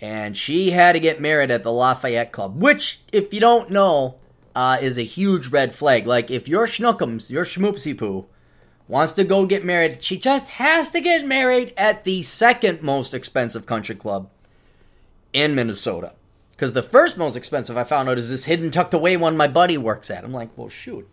and 0.00 0.36
she 0.36 0.70
had 0.70 0.92
to 0.92 1.00
get 1.00 1.20
married 1.20 1.50
at 1.50 1.62
the 1.62 1.72
Lafayette 1.72 2.32
Club, 2.32 2.60
which, 2.60 3.00
if 3.12 3.32
you 3.34 3.40
don't 3.40 3.70
know, 3.70 4.16
uh, 4.54 4.78
is 4.80 4.98
a 4.98 5.02
huge 5.02 5.48
red 5.48 5.74
flag. 5.74 6.06
Like, 6.06 6.30
if 6.30 6.48
your 6.48 6.66
schnookums, 6.66 7.30
your 7.30 7.44
schmoopsy 7.44 7.96
poo, 7.96 8.26
wants 8.86 9.12
to 9.12 9.24
go 9.24 9.44
get 9.44 9.64
married, 9.64 10.02
she 10.02 10.16
just 10.16 10.48
has 10.50 10.90
to 10.90 11.00
get 11.00 11.26
married 11.26 11.74
at 11.76 12.04
the 12.04 12.22
second 12.22 12.82
most 12.82 13.12
expensive 13.12 13.66
country 13.66 13.94
club 13.94 14.30
in 15.32 15.54
Minnesota. 15.54 16.12
Because 16.52 16.72
the 16.72 16.82
first 16.82 17.16
most 17.16 17.36
expensive 17.36 17.76
I 17.76 17.84
found 17.84 18.08
out 18.08 18.18
is 18.18 18.30
this 18.30 18.46
hidden 18.46 18.70
tucked 18.70 18.94
away 18.94 19.16
one 19.16 19.36
my 19.36 19.46
buddy 19.48 19.78
works 19.78 20.10
at. 20.10 20.24
I'm 20.24 20.32
like, 20.32 20.50
well, 20.56 20.68
shoot. 20.68 21.08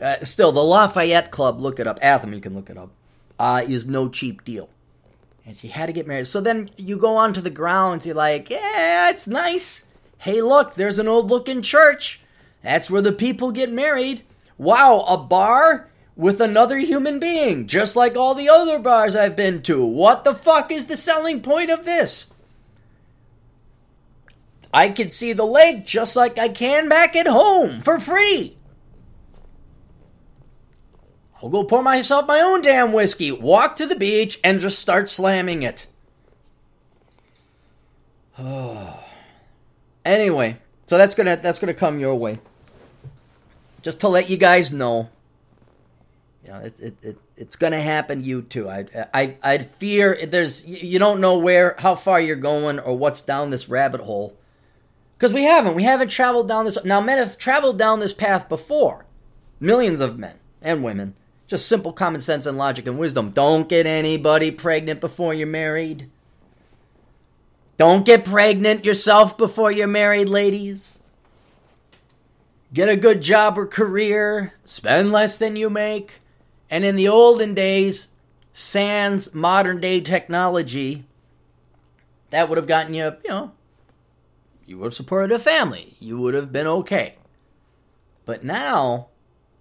Uh, 0.00 0.24
still, 0.24 0.50
the 0.50 0.62
Lafayette 0.62 1.30
Club, 1.30 1.60
look 1.60 1.78
it 1.78 1.86
up. 1.86 1.98
Atham, 2.02 2.32
you 2.32 2.40
can 2.40 2.54
look 2.54 2.70
it 2.70 2.78
up, 2.78 2.90
uh, 3.38 3.62
is 3.66 3.86
no 3.86 4.08
cheap 4.08 4.44
deal 4.44 4.70
and 5.50 5.58
she 5.58 5.66
had 5.66 5.86
to 5.86 5.92
get 5.92 6.06
married. 6.06 6.28
So 6.28 6.40
then 6.40 6.70
you 6.76 6.96
go 6.96 7.16
onto 7.16 7.40
the 7.40 7.50
grounds, 7.50 8.06
you're 8.06 8.14
like, 8.14 8.50
yeah, 8.50 9.10
it's 9.10 9.26
nice. 9.26 9.82
Hey, 10.18 10.40
look, 10.40 10.76
there's 10.76 11.00
an 11.00 11.08
old 11.08 11.28
looking 11.28 11.60
church. 11.60 12.20
That's 12.62 12.88
where 12.88 13.02
the 13.02 13.10
people 13.10 13.50
get 13.50 13.72
married. 13.72 14.22
Wow, 14.58 15.00
a 15.08 15.16
bar 15.16 15.90
with 16.14 16.40
another 16.40 16.78
human 16.78 17.18
being, 17.18 17.66
just 17.66 17.96
like 17.96 18.16
all 18.16 18.36
the 18.36 18.48
other 18.48 18.78
bars 18.78 19.16
I've 19.16 19.34
been 19.34 19.60
to. 19.62 19.84
What 19.84 20.22
the 20.22 20.36
fuck 20.36 20.70
is 20.70 20.86
the 20.86 20.96
selling 20.96 21.42
point 21.42 21.68
of 21.68 21.84
this? 21.84 22.32
I 24.72 24.90
can 24.90 25.08
see 25.08 25.32
the 25.32 25.44
lake 25.44 25.84
just 25.84 26.14
like 26.14 26.38
I 26.38 26.48
can 26.48 26.88
back 26.88 27.16
at 27.16 27.26
home 27.26 27.80
for 27.80 27.98
free. 27.98 28.56
I'll 31.42 31.48
go 31.48 31.64
pour 31.64 31.82
myself 31.82 32.26
my 32.26 32.40
own 32.40 32.60
damn 32.60 32.92
whiskey, 32.92 33.32
walk 33.32 33.76
to 33.76 33.86
the 33.86 33.94
beach, 33.94 34.38
and 34.44 34.60
just 34.60 34.78
start 34.78 35.08
slamming 35.08 35.62
it. 35.62 35.86
anyway, 40.04 40.58
so 40.86 40.98
that's 40.98 41.14
gonna 41.14 41.36
that's 41.36 41.58
gonna 41.58 41.74
come 41.74 41.98
your 41.98 42.14
way. 42.14 42.40
Just 43.80 44.00
to 44.00 44.08
let 44.08 44.28
you 44.28 44.36
guys 44.36 44.70
know, 44.70 45.08
you 46.44 46.52
know, 46.52 46.58
it, 46.58 46.80
it, 46.80 46.96
it 47.02 47.18
it's 47.36 47.56
gonna 47.56 47.80
happen 47.80 48.22
you 48.22 48.42
too. 48.42 48.68
I 48.68 48.84
I 49.14 49.36
I 49.42 49.58
fear 49.58 50.26
there's 50.26 50.66
you 50.66 50.98
don't 50.98 51.22
know 51.22 51.38
where 51.38 51.74
how 51.78 51.94
far 51.94 52.20
you're 52.20 52.36
going 52.36 52.78
or 52.78 52.98
what's 52.98 53.22
down 53.22 53.48
this 53.48 53.70
rabbit 53.70 54.02
hole, 54.02 54.36
because 55.16 55.32
we 55.32 55.44
haven't 55.44 55.74
we 55.74 55.84
haven't 55.84 56.08
traveled 56.08 56.48
down 56.48 56.66
this. 56.66 56.76
Now 56.84 57.00
men 57.00 57.16
have 57.16 57.38
traveled 57.38 57.78
down 57.78 58.00
this 58.00 58.12
path 58.12 58.46
before, 58.46 59.06
millions 59.58 60.02
of 60.02 60.18
men 60.18 60.34
and 60.60 60.84
women 60.84 61.14
just 61.50 61.66
simple 61.66 61.92
common 61.92 62.20
sense 62.20 62.46
and 62.46 62.56
logic 62.56 62.86
and 62.86 62.96
wisdom. 62.96 63.30
Don't 63.30 63.68
get 63.68 63.84
anybody 63.84 64.52
pregnant 64.52 65.00
before 65.00 65.34
you're 65.34 65.48
married. 65.48 66.08
Don't 67.76 68.06
get 68.06 68.24
pregnant 68.24 68.84
yourself 68.84 69.36
before 69.36 69.72
you're 69.72 69.88
married, 69.88 70.28
ladies. 70.28 71.00
Get 72.72 72.88
a 72.88 72.94
good 72.94 73.20
job 73.20 73.58
or 73.58 73.66
career. 73.66 74.54
Spend 74.64 75.10
less 75.10 75.36
than 75.36 75.56
you 75.56 75.68
make. 75.68 76.20
And 76.70 76.84
in 76.84 76.94
the 76.94 77.08
olden 77.08 77.52
days, 77.52 78.08
sans 78.52 79.34
modern 79.34 79.80
day 79.80 80.00
technology, 80.00 81.04
that 82.30 82.48
would 82.48 82.58
have 82.58 82.68
gotten 82.68 82.94
you, 82.94 83.06
you 83.24 83.30
know, 83.30 83.52
you 84.66 84.78
would 84.78 84.84
have 84.84 84.94
supported 84.94 85.34
a 85.34 85.38
family. 85.40 85.96
You 85.98 86.16
would 86.20 86.34
have 86.34 86.52
been 86.52 86.68
okay. 86.68 87.16
But 88.24 88.44
now, 88.44 89.08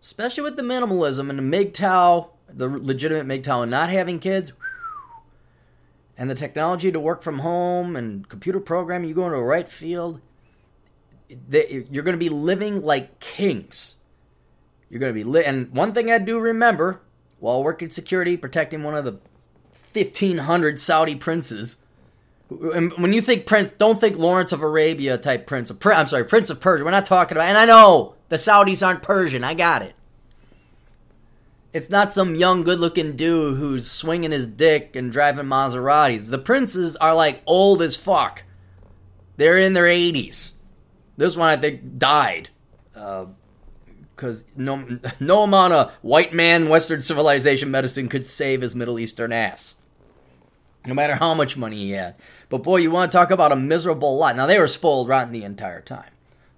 especially 0.01 0.43
with 0.43 0.55
the 0.55 0.63
minimalism 0.63 1.29
and 1.29 1.39
the 1.39 1.43
MGTOW, 1.43 2.29
the 2.49 2.67
legitimate 2.67 3.43
MGTOW, 3.43 3.63
and 3.63 3.71
not 3.71 3.89
having 3.89 4.19
kids, 4.19 4.51
and 6.17 6.29
the 6.29 6.35
technology 6.35 6.91
to 6.91 6.99
work 6.99 7.21
from 7.21 7.39
home 7.39 7.95
and 7.95 8.27
computer 8.27 8.59
programming, 8.59 9.07
you 9.09 9.15
go 9.15 9.25
into 9.25 9.37
a 9.37 9.43
right 9.43 9.69
field, 9.69 10.19
you're 11.29 12.03
going 12.03 12.13
to 12.13 12.17
be 12.17 12.29
living 12.29 12.81
like 12.81 13.19
kings. 13.19 13.97
You're 14.89 14.99
going 14.99 15.13
to 15.13 15.17
be 15.17 15.23
lit. 15.23 15.45
And 15.45 15.71
one 15.71 15.93
thing 15.93 16.11
I 16.11 16.17
do 16.17 16.39
remember 16.39 17.01
while 17.39 17.63
working 17.63 17.89
security, 17.89 18.35
protecting 18.35 18.83
one 18.83 18.95
of 18.95 19.05
the 19.05 19.19
1,500 19.93 20.79
Saudi 20.79 21.15
princes. 21.15 21.77
When 22.49 23.13
you 23.13 23.21
think 23.21 23.45
prince, 23.45 23.69
don't 23.69 24.01
think 24.01 24.17
Lawrence 24.17 24.51
of 24.51 24.63
Arabia 24.63 25.17
type 25.19 25.45
prince. 25.45 25.71
I'm 25.71 26.07
sorry, 26.07 26.25
Prince 26.25 26.49
of 26.49 26.59
Persia. 26.59 26.83
We're 26.83 26.91
not 26.91 27.05
talking 27.05 27.37
about. 27.37 27.47
And 27.47 27.57
I 27.57 27.65
know 27.65 28.15
the 28.29 28.37
Saudis 28.37 28.85
aren't 28.85 29.01
Persian. 29.01 29.43
I 29.43 29.53
got 29.53 29.81
it. 29.81 29.95
It's 31.71 31.89
not 31.89 32.11
some 32.11 32.33
young, 32.33 32.63
good-looking 32.63 33.15
dude 33.15 33.57
who's 33.57 33.89
swinging 33.89 34.31
his 34.31 34.47
dick 34.47 34.95
and 34.95 35.11
driving 35.11 35.45
Maseratis. 35.45 36.27
The 36.27 36.39
princes 36.39 36.95
are 36.95 37.13
like 37.13 37.43
old 37.45 37.81
as 37.81 37.95
fuck. 37.95 38.43
They're 39.37 39.57
in 39.57 39.73
their 39.73 39.85
80s. 39.85 40.51
This 41.17 41.37
one, 41.37 41.49
I 41.49 41.57
think, 41.57 41.97
died. 41.97 42.49
Because 42.93 44.41
uh, 44.41 44.45
no, 44.55 44.99
no 45.19 45.43
amount 45.43 45.73
of 45.73 45.91
white 46.01 46.33
man, 46.33 46.69
Western 46.69 47.01
civilization 47.01 47.69
medicine 47.69 48.09
could 48.09 48.25
save 48.25 48.61
his 48.61 48.75
Middle 48.75 48.97
Eastern 48.97 49.31
ass. 49.31 49.75
No 50.85 50.93
matter 50.93 51.15
how 51.15 51.33
much 51.33 51.57
money 51.57 51.77
he 51.77 51.91
had. 51.91 52.15
But 52.47 52.63
boy, 52.63 52.77
you 52.77 52.89
want 52.89 53.11
to 53.11 53.17
talk 53.17 53.29
about 53.29 53.51
a 53.51 53.55
miserable 53.55 54.17
lot. 54.17 54.35
Now, 54.35 54.47
they 54.47 54.57
were 54.57 54.67
spoiled 54.67 55.07
rotten 55.07 55.33
the 55.33 55.43
entire 55.43 55.81
time. 55.81 56.09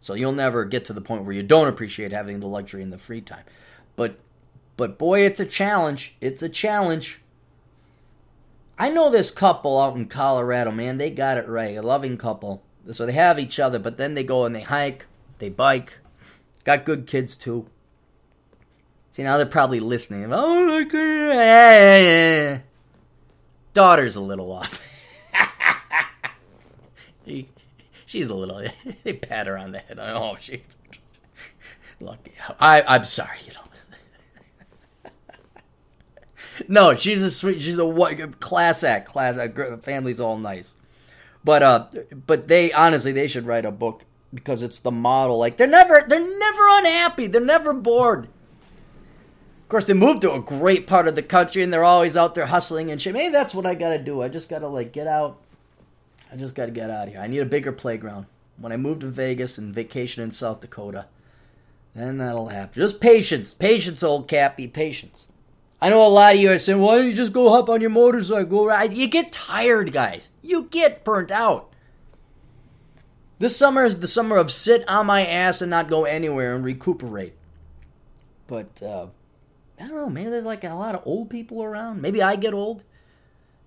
So 0.01 0.15
you'll 0.15 0.33
never 0.33 0.65
get 0.65 0.83
to 0.85 0.93
the 0.93 1.01
point 1.01 1.23
where 1.23 1.33
you 1.33 1.43
don't 1.43 1.67
appreciate 1.67 2.11
having 2.11 2.39
the 2.39 2.47
luxury 2.47 2.81
and 2.81 2.91
the 2.91 2.97
free 2.97 3.21
time. 3.21 3.45
But 3.95 4.19
but 4.75 4.97
boy, 4.97 5.25
it's 5.25 5.39
a 5.39 5.45
challenge. 5.45 6.15
It's 6.19 6.41
a 6.41 6.49
challenge. 6.49 7.21
I 8.79 8.89
know 8.89 9.11
this 9.11 9.29
couple 9.29 9.79
out 9.79 9.95
in 9.95 10.07
Colorado, 10.07 10.71
man. 10.71 10.97
They 10.97 11.11
got 11.11 11.37
it 11.37 11.47
right. 11.47 11.77
A 11.77 11.83
loving 11.83 12.17
couple. 12.17 12.63
So 12.89 13.05
they 13.05 13.11
have 13.11 13.37
each 13.37 13.59
other, 13.59 13.77
but 13.77 13.97
then 13.97 14.15
they 14.15 14.23
go 14.23 14.43
and 14.45 14.55
they 14.55 14.61
hike, 14.61 15.05
they 15.37 15.49
bike. 15.49 15.99
Got 16.63 16.85
good 16.85 17.05
kids 17.05 17.37
too. 17.37 17.67
See, 19.11 19.21
now 19.21 19.37
they're 19.37 19.45
probably 19.45 19.79
listening. 19.79 20.33
Oh, 20.33 20.63
look 20.63 20.93
at 20.95 22.63
Daughter's 23.73 24.15
a 24.15 24.21
little 24.21 24.51
off. 24.51 24.87
she, 27.25 27.49
she's 28.11 28.27
a 28.27 28.35
little. 28.35 28.61
They 29.03 29.13
pat 29.13 29.47
her 29.47 29.57
on 29.57 29.71
the 29.71 29.79
head. 29.79 29.97
Oh, 29.99 30.35
she's 30.39 30.59
lucky. 31.99 32.33
I, 32.59 32.83
I'm 32.83 33.05
sorry, 33.05 33.37
you 33.45 33.53
know. 33.53 35.11
no, 36.67 36.95
she's 36.95 37.23
a 37.23 37.31
sweet. 37.31 37.61
She's 37.61 37.79
a 37.79 38.33
class 38.39 38.83
act. 38.83 39.07
Class 39.07 39.37
act. 39.37 39.83
Family's 39.83 40.19
all 40.19 40.37
nice, 40.37 40.75
but 41.43 41.63
uh, 41.63 41.87
but 42.27 42.47
they 42.47 42.71
honestly 42.73 43.11
they 43.11 43.27
should 43.27 43.45
write 43.45 43.65
a 43.65 43.71
book 43.71 44.03
because 44.33 44.61
it's 44.61 44.79
the 44.79 44.91
model. 44.91 45.39
Like 45.39 45.57
they're 45.57 45.67
never 45.67 46.03
they're 46.05 46.19
never 46.19 46.67
unhappy. 46.69 47.27
They're 47.27 47.41
never 47.41 47.73
bored. 47.73 48.25
Of 48.25 49.69
course, 49.69 49.85
they 49.85 49.93
moved 49.93 50.21
to 50.23 50.33
a 50.33 50.41
great 50.41 50.85
part 50.85 51.07
of 51.07 51.15
the 51.15 51.23
country 51.23 51.63
and 51.63 51.71
they're 51.71 51.85
always 51.85 52.17
out 52.17 52.35
there 52.35 52.47
hustling 52.47 52.91
and 52.91 53.01
shit. 53.01 53.13
Maybe 53.13 53.31
that's 53.31 53.55
what 53.55 53.65
I 53.65 53.73
gotta 53.73 53.97
do. 53.97 54.21
I 54.21 54.27
just 54.27 54.49
gotta 54.49 54.67
like 54.67 54.91
get 54.91 55.07
out. 55.07 55.37
I 56.31 56.37
just 56.37 56.55
gotta 56.55 56.71
get 56.71 56.89
out 56.89 57.07
of 57.07 57.13
here. 57.13 57.21
I 57.21 57.27
need 57.27 57.39
a 57.39 57.45
bigger 57.45 57.71
playground. 57.71 58.25
When 58.57 58.71
I 58.71 58.77
move 58.77 58.99
to 58.99 59.07
Vegas 59.07 59.57
and 59.57 59.73
vacation 59.73 60.23
in 60.23 60.31
South 60.31 60.61
Dakota, 60.61 61.07
then 61.93 62.19
that'll 62.19 62.47
happen. 62.47 62.81
Just 62.81 63.01
patience, 63.01 63.53
patience, 63.53 64.03
old 64.03 64.27
Cappy, 64.27 64.67
patience. 64.67 65.27
I 65.81 65.89
know 65.89 66.05
a 66.05 66.07
lot 66.07 66.35
of 66.35 66.39
you 66.39 66.51
are 66.51 66.57
saying, 66.57 66.79
why 66.79 66.97
don't 66.97 67.07
you 67.07 67.13
just 67.13 67.33
go 67.33 67.49
hop 67.49 67.67
on 67.67 67.81
your 67.81 67.89
motorcycle, 67.89 68.67
ride? 68.67 68.93
You 68.93 69.07
get 69.07 69.31
tired, 69.31 69.91
guys. 69.91 70.29
You 70.41 70.67
get 70.69 71.03
burnt 71.03 71.31
out. 71.31 71.73
This 73.39 73.57
summer 73.57 73.83
is 73.83 73.99
the 73.99 74.07
summer 74.07 74.37
of 74.37 74.51
sit 74.51 74.87
on 74.87 75.07
my 75.07 75.25
ass 75.25 75.61
and 75.61 75.71
not 75.71 75.89
go 75.89 76.05
anywhere 76.05 76.55
and 76.55 76.63
recuperate. 76.63 77.33
But, 78.45 78.81
uh, 78.83 79.07
I 79.79 79.87
don't 79.87 79.95
know, 79.95 80.09
maybe 80.09 80.29
there's 80.29 80.45
like 80.45 80.63
a 80.63 80.75
lot 80.75 80.93
of 80.93 81.01
old 81.05 81.31
people 81.31 81.63
around. 81.63 82.01
Maybe 82.01 82.21
I 82.21 82.35
get 82.35 82.53
old. 82.53 82.83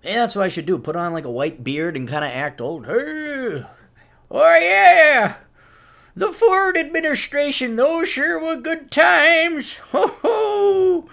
Maybe 0.04 0.16
that's 0.16 0.36
what 0.36 0.44
I 0.44 0.48
should 0.48 0.66
do. 0.66 0.78
Put 0.78 0.96
on 0.96 1.14
like 1.14 1.24
a 1.24 1.30
white 1.30 1.64
beard 1.64 1.96
and 1.96 2.06
kind 2.06 2.24
of 2.24 2.30
act 2.30 2.60
old. 2.60 2.84
Hey, 2.86 3.64
oh 4.30 4.58
yeah, 4.58 5.36
the 6.14 6.30
Ford 6.30 6.76
administration, 6.76 7.76
those 7.76 8.08
sure 8.08 8.38
were 8.38 8.60
good 8.60 8.90
times. 8.90 9.78
Ho 9.92 10.18
ho! 10.22 11.08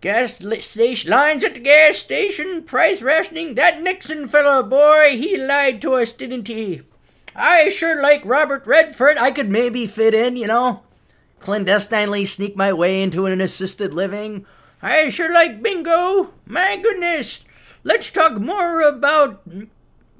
Gas 0.00 0.38
station 0.60 1.10
lines 1.10 1.44
at 1.44 1.54
the 1.54 1.60
gas 1.60 1.98
station, 1.98 2.62
price 2.62 3.02
rationing. 3.02 3.54
That 3.54 3.82
Nixon 3.82 4.26
fellow, 4.26 4.62
boy, 4.62 5.16
he 5.18 5.36
lied 5.36 5.82
to 5.82 5.94
us, 5.94 6.12
didn't 6.12 6.48
he? 6.48 6.82
I 7.36 7.68
sure 7.68 8.00
like 8.00 8.24
Robert 8.24 8.66
Redford. 8.66 9.18
I 9.18 9.32
could 9.32 9.50
maybe 9.50 9.86
fit 9.86 10.14
in, 10.14 10.36
you 10.36 10.46
know, 10.46 10.82
clandestinely 11.40 12.24
sneak 12.24 12.56
my 12.56 12.72
way 12.72 13.02
into 13.02 13.26
an 13.26 13.40
assisted 13.40 13.92
living. 13.92 14.46
I 14.82 15.08
sure 15.10 15.32
like 15.32 15.62
bingo. 15.62 16.30
My 16.46 16.76
goodness. 16.76 17.44
Let's 17.86 18.10
talk 18.10 18.40
more 18.40 18.80
about 18.80 19.46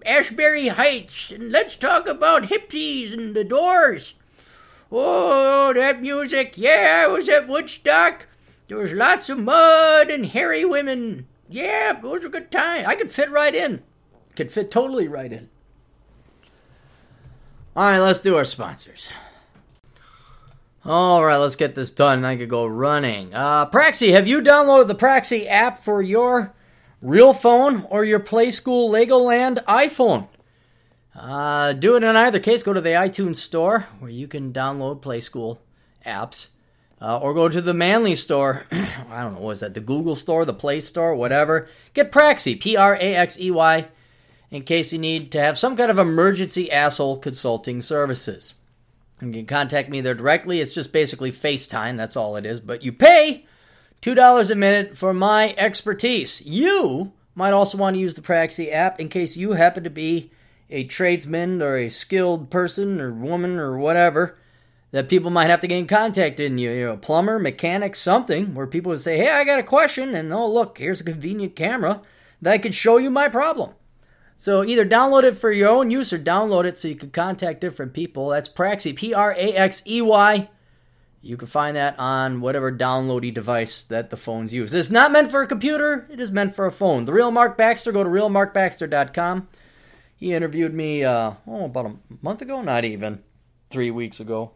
Ashbury 0.04 0.68
Heights 0.68 1.30
and 1.30 1.50
let's 1.50 1.76
talk 1.76 2.06
about 2.06 2.44
hippies 2.44 3.10
and 3.10 3.34
the 3.34 3.42
doors. 3.42 4.12
Oh, 4.92 5.72
that 5.72 6.02
music. 6.02 6.58
Yeah, 6.58 7.04
I 7.06 7.08
was 7.10 7.26
at 7.28 7.48
Woodstock. 7.48 8.26
There 8.68 8.76
was 8.76 8.92
lots 8.92 9.30
of 9.30 9.38
mud 9.38 10.10
and 10.10 10.26
hairy 10.26 10.66
women. 10.66 11.26
Yeah, 11.48 11.98
those 12.00 12.22
were 12.22 12.28
good 12.28 12.50
times. 12.50 12.86
I 12.86 12.96
could 12.96 13.10
fit 13.10 13.30
right 13.30 13.54
in. 13.54 13.82
Could 14.36 14.52
fit 14.52 14.70
totally 14.70 15.08
right 15.08 15.32
in. 15.32 15.48
All 17.74 17.84
right, 17.84 17.98
let's 17.98 18.20
do 18.20 18.36
our 18.36 18.44
sponsors. 18.44 19.10
All 20.84 21.24
right, 21.24 21.36
let's 21.38 21.56
get 21.56 21.74
this 21.74 21.90
done. 21.90 22.26
I 22.26 22.36
could 22.36 22.50
go 22.50 22.66
running. 22.66 23.34
Uh, 23.34 23.70
Praxey, 23.70 24.12
have 24.12 24.28
you 24.28 24.42
downloaded 24.42 24.88
the 24.88 24.94
Praxey 24.94 25.46
app 25.48 25.78
for 25.78 26.02
your 26.02 26.52
real 27.04 27.34
phone 27.34 27.86
or 27.90 28.04
your 28.04 28.18
Play 28.18 28.50
School 28.50 28.90
Legoland 28.90 29.62
iPhone? 29.66 30.26
Uh, 31.14 31.72
do 31.72 31.94
it 31.94 32.02
in 32.02 32.16
either 32.16 32.40
case. 32.40 32.64
Go 32.64 32.72
to 32.72 32.80
the 32.80 32.90
iTunes 32.90 33.36
Store 33.36 33.86
where 34.00 34.10
you 34.10 34.26
can 34.26 34.52
download 34.52 35.02
Play 35.02 35.20
School 35.20 35.60
apps. 36.04 36.48
Uh, 37.00 37.18
or 37.18 37.34
go 37.34 37.48
to 37.48 37.60
the 37.60 37.74
Manly 37.74 38.14
store. 38.14 38.66
I 38.72 39.22
don't 39.22 39.34
know, 39.34 39.40
what 39.40 39.50
is 39.50 39.60
that? 39.60 39.74
The 39.74 39.80
Google 39.80 40.14
store, 40.14 40.46
the 40.46 40.54
Play 40.54 40.80
store, 40.80 41.14
whatever. 41.14 41.68
Get 41.92 42.10
Praxey, 42.10 42.58
P 42.58 42.76
R 42.76 42.94
A 42.94 43.14
X 43.14 43.38
E 43.38 43.50
Y, 43.50 43.88
in 44.50 44.62
case 44.62 44.90
you 44.90 44.98
need 44.98 45.30
to 45.32 45.40
have 45.40 45.58
some 45.58 45.76
kind 45.76 45.90
of 45.90 45.98
emergency 45.98 46.72
asshole 46.72 47.18
consulting 47.18 47.82
services. 47.82 48.54
You 49.20 49.32
can 49.32 49.44
contact 49.44 49.90
me 49.90 50.00
there 50.00 50.14
directly. 50.14 50.60
It's 50.60 50.72
just 50.72 50.92
basically 50.92 51.30
FaceTime, 51.30 51.98
that's 51.98 52.16
all 52.16 52.36
it 52.36 52.46
is. 52.46 52.60
But 52.60 52.82
you 52.82 52.92
pay 52.92 53.43
$2 54.04 54.50
a 54.50 54.54
minute 54.54 54.98
for 54.98 55.14
my 55.14 55.54
expertise. 55.56 56.44
You 56.44 57.12
might 57.34 57.52
also 57.52 57.78
want 57.78 57.94
to 57.94 58.00
use 58.00 58.14
the 58.14 58.20
Praxey 58.20 58.70
app 58.70 59.00
in 59.00 59.08
case 59.08 59.34
you 59.34 59.52
happen 59.52 59.82
to 59.82 59.88
be 59.88 60.30
a 60.68 60.84
tradesman 60.84 61.62
or 61.62 61.78
a 61.78 61.88
skilled 61.88 62.50
person 62.50 63.00
or 63.00 63.10
woman 63.10 63.58
or 63.58 63.78
whatever 63.78 64.36
that 64.90 65.08
people 65.08 65.30
might 65.30 65.48
have 65.48 65.62
to 65.62 65.66
get 65.66 65.78
in 65.78 65.86
contact 65.86 66.38
in 66.38 66.58
you, 66.58 66.70
you 66.70 66.84
know, 66.84 66.92
a 66.92 66.96
plumber, 66.98 67.38
mechanic, 67.38 67.96
something 67.96 68.54
where 68.54 68.66
people 68.66 68.90
would 68.90 69.00
say, 69.00 69.16
"Hey, 69.16 69.30
I 69.30 69.42
got 69.42 69.58
a 69.58 69.62
question," 69.62 70.14
and 70.14 70.30
oh, 70.34 70.52
look, 70.52 70.76
here's 70.76 71.00
a 71.00 71.04
convenient 71.04 71.56
camera 71.56 72.02
that 72.42 72.62
could 72.62 72.74
show 72.74 72.98
you 72.98 73.10
my 73.10 73.30
problem. 73.30 73.70
So 74.36 74.62
either 74.62 74.84
download 74.84 75.24
it 75.24 75.38
for 75.38 75.50
your 75.50 75.70
own 75.70 75.90
use 75.90 76.12
or 76.12 76.18
download 76.18 76.66
it 76.66 76.78
so 76.78 76.88
you 76.88 76.94
can 76.94 77.10
contact 77.10 77.62
different 77.62 77.94
people. 77.94 78.28
That's 78.28 78.50
Praxey, 78.50 78.94
P 78.94 79.14
R 79.14 79.32
A 79.32 79.54
X 79.54 79.82
E 79.86 80.02
Y. 80.02 80.50
You 81.24 81.38
can 81.38 81.48
find 81.48 81.74
that 81.74 81.98
on 81.98 82.42
whatever 82.42 82.70
downloady 82.70 83.32
device 83.32 83.82
that 83.84 84.10
the 84.10 84.16
phones 84.16 84.52
use. 84.52 84.74
It's 84.74 84.90
not 84.90 85.10
meant 85.10 85.30
for 85.30 85.40
a 85.40 85.46
computer, 85.46 86.06
it 86.10 86.20
is 86.20 86.30
meant 86.30 86.54
for 86.54 86.66
a 86.66 86.72
phone. 86.72 87.06
The 87.06 87.14
real 87.14 87.30
Mark 87.30 87.56
Baxter, 87.56 87.92
go 87.92 88.04
to 88.04 88.10
realmarkbaxter.com. 88.10 89.48
He 90.16 90.34
interviewed 90.34 90.74
me, 90.74 91.02
uh, 91.02 91.32
oh, 91.46 91.64
about 91.64 91.86
a 91.86 91.96
month 92.20 92.42
ago? 92.42 92.60
Not 92.60 92.84
even. 92.84 93.22
Three 93.70 93.90
weeks 93.90 94.20
ago 94.20 94.52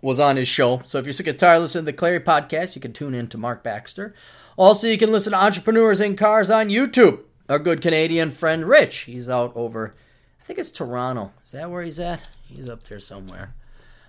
was 0.00 0.20
on 0.20 0.36
his 0.36 0.46
show. 0.46 0.80
So 0.84 0.98
if 0.98 1.06
you're 1.06 1.12
sick 1.12 1.26
and 1.26 1.38
tired 1.38 1.58
listening 1.58 1.86
to 1.86 1.92
the 1.92 1.98
Clarey 1.98 2.22
podcast, 2.22 2.76
you 2.76 2.80
can 2.80 2.92
tune 2.92 3.14
in 3.14 3.26
to 3.28 3.38
Mark 3.38 3.64
Baxter. 3.64 4.14
Also, 4.56 4.86
you 4.86 4.96
can 4.96 5.10
listen 5.10 5.32
to 5.32 5.38
Entrepreneurs 5.42 6.00
in 6.00 6.16
Cars 6.16 6.50
on 6.50 6.68
YouTube. 6.68 7.20
Our 7.48 7.58
good 7.58 7.82
Canadian 7.82 8.30
friend 8.30 8.64
Rich, 8.64 9.00
he's 9.00 9.28
out 9.28 9.52
over, 9.56 9.92
I 10.40 10.44
think 10.44 10.60
it's 10.60 10.70
Toronto. 10.70 11.32
Is 11.44 11.50
that 11.50 11.68
where 11.68 11.82
he's 11.82 11.98
at? 11.98 12.20
He's 12.46 12.68
up 12.68 12.84
there 12.84 13.00
somewhere. 13.00 13.54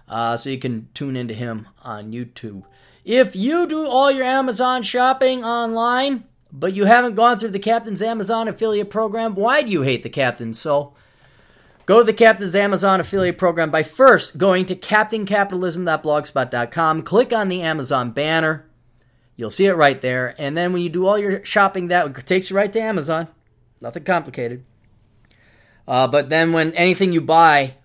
Uh, 0.08 0.38
so 0.38 0.50
you 0.50 0.58
can 0.58 0.90
tune 0.94 1.16
into 1.16 1.34
him 1.34 1.68
on 1.84 2.12
YouTube. 2.12 2.64
If 3.04 3.36
you 3.36 3.68
do 3.68 3.88
all 3.88 4.12
your 4.12 4.26
Amazon 4.26 4.84
shopping 4.84 5.44
online, 5.44 6.26
but 6.52 6.74
you 6.74 6.86
haven't 6.86 7.16
gone 7.16 7.40
through 7.40 7.52
the 7.52 7.60
Captain's 7.60 8.02
Amazon 8.02 8.48
affiliate 8.48 8.90
program, 8.90 9.36
why 9.36 9.62
do 9.62 9.72
you 9.72 9.82
hate 9.82 10.04
the 10.04 10.10
Captain 10.10 10.54
so? 10.54 10.94
Go 11.86 12.00
to 12.00 12.04
the 12.04 12.14
Captain's 12.14 12.56
Amazon 12.56 13.00
affiliate 13.00 13.38
program 13.38 13.72
by 13.72 13.84
first 13.84 14.38
going 14.38 14.66
to 14.68 14.76
captaincapitalism.blogspot.com. 14.76 17.02
Click 17.02 17.34
on 17.34 17.50
the 17.50 17.62
Amazon 17.62 18.12
banner. 18.12 18.66
You'll 19.36 19.50
see 19.50 19.66
it 19.66 19.74
right 19.74 20.02
there. 20.02 20.36
And 20.38 20.56
then 20.56 20.74
when 20.74 20.84
you 20.84 20.90
do 20.90 21.08
all 21.08 21.18
your 21.18 21.44
shopping, 21.44 21.88
that 21.88 22.28
takes 22.28 22.50
you 22.50 22.56
right 22.56 22.72
to 22.72 22.80
Amazon. 22.80 23.28
Nothing 23.82 24.04
complicated. 24.04 24.64
Uh, 25.88 26.08
but 26.08 26.30
then 26.30 26.54
when 26.54 26.72
anything 26.74 27.14
you 27.14 27.22
buy 27.22 27.78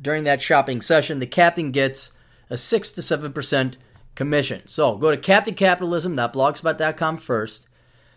during 0.00 0.24
that 0.24 0.42
shopping 0.42 0.80
session, 0.80 1.18
the 1.18 1.26
captain 1.26 1.70
gets 1.70 2.12
a 2.50 2.56
6 2.56 2.90
to 2.92 3.00
7% 3.00 3.74
commission. 4.14 4.62
So 4.66 4.96
go 4.96 5.14
to 5.14 5.20
captaincapitalism.blogspot.com 5.20 7.16
first, 7.18 7.68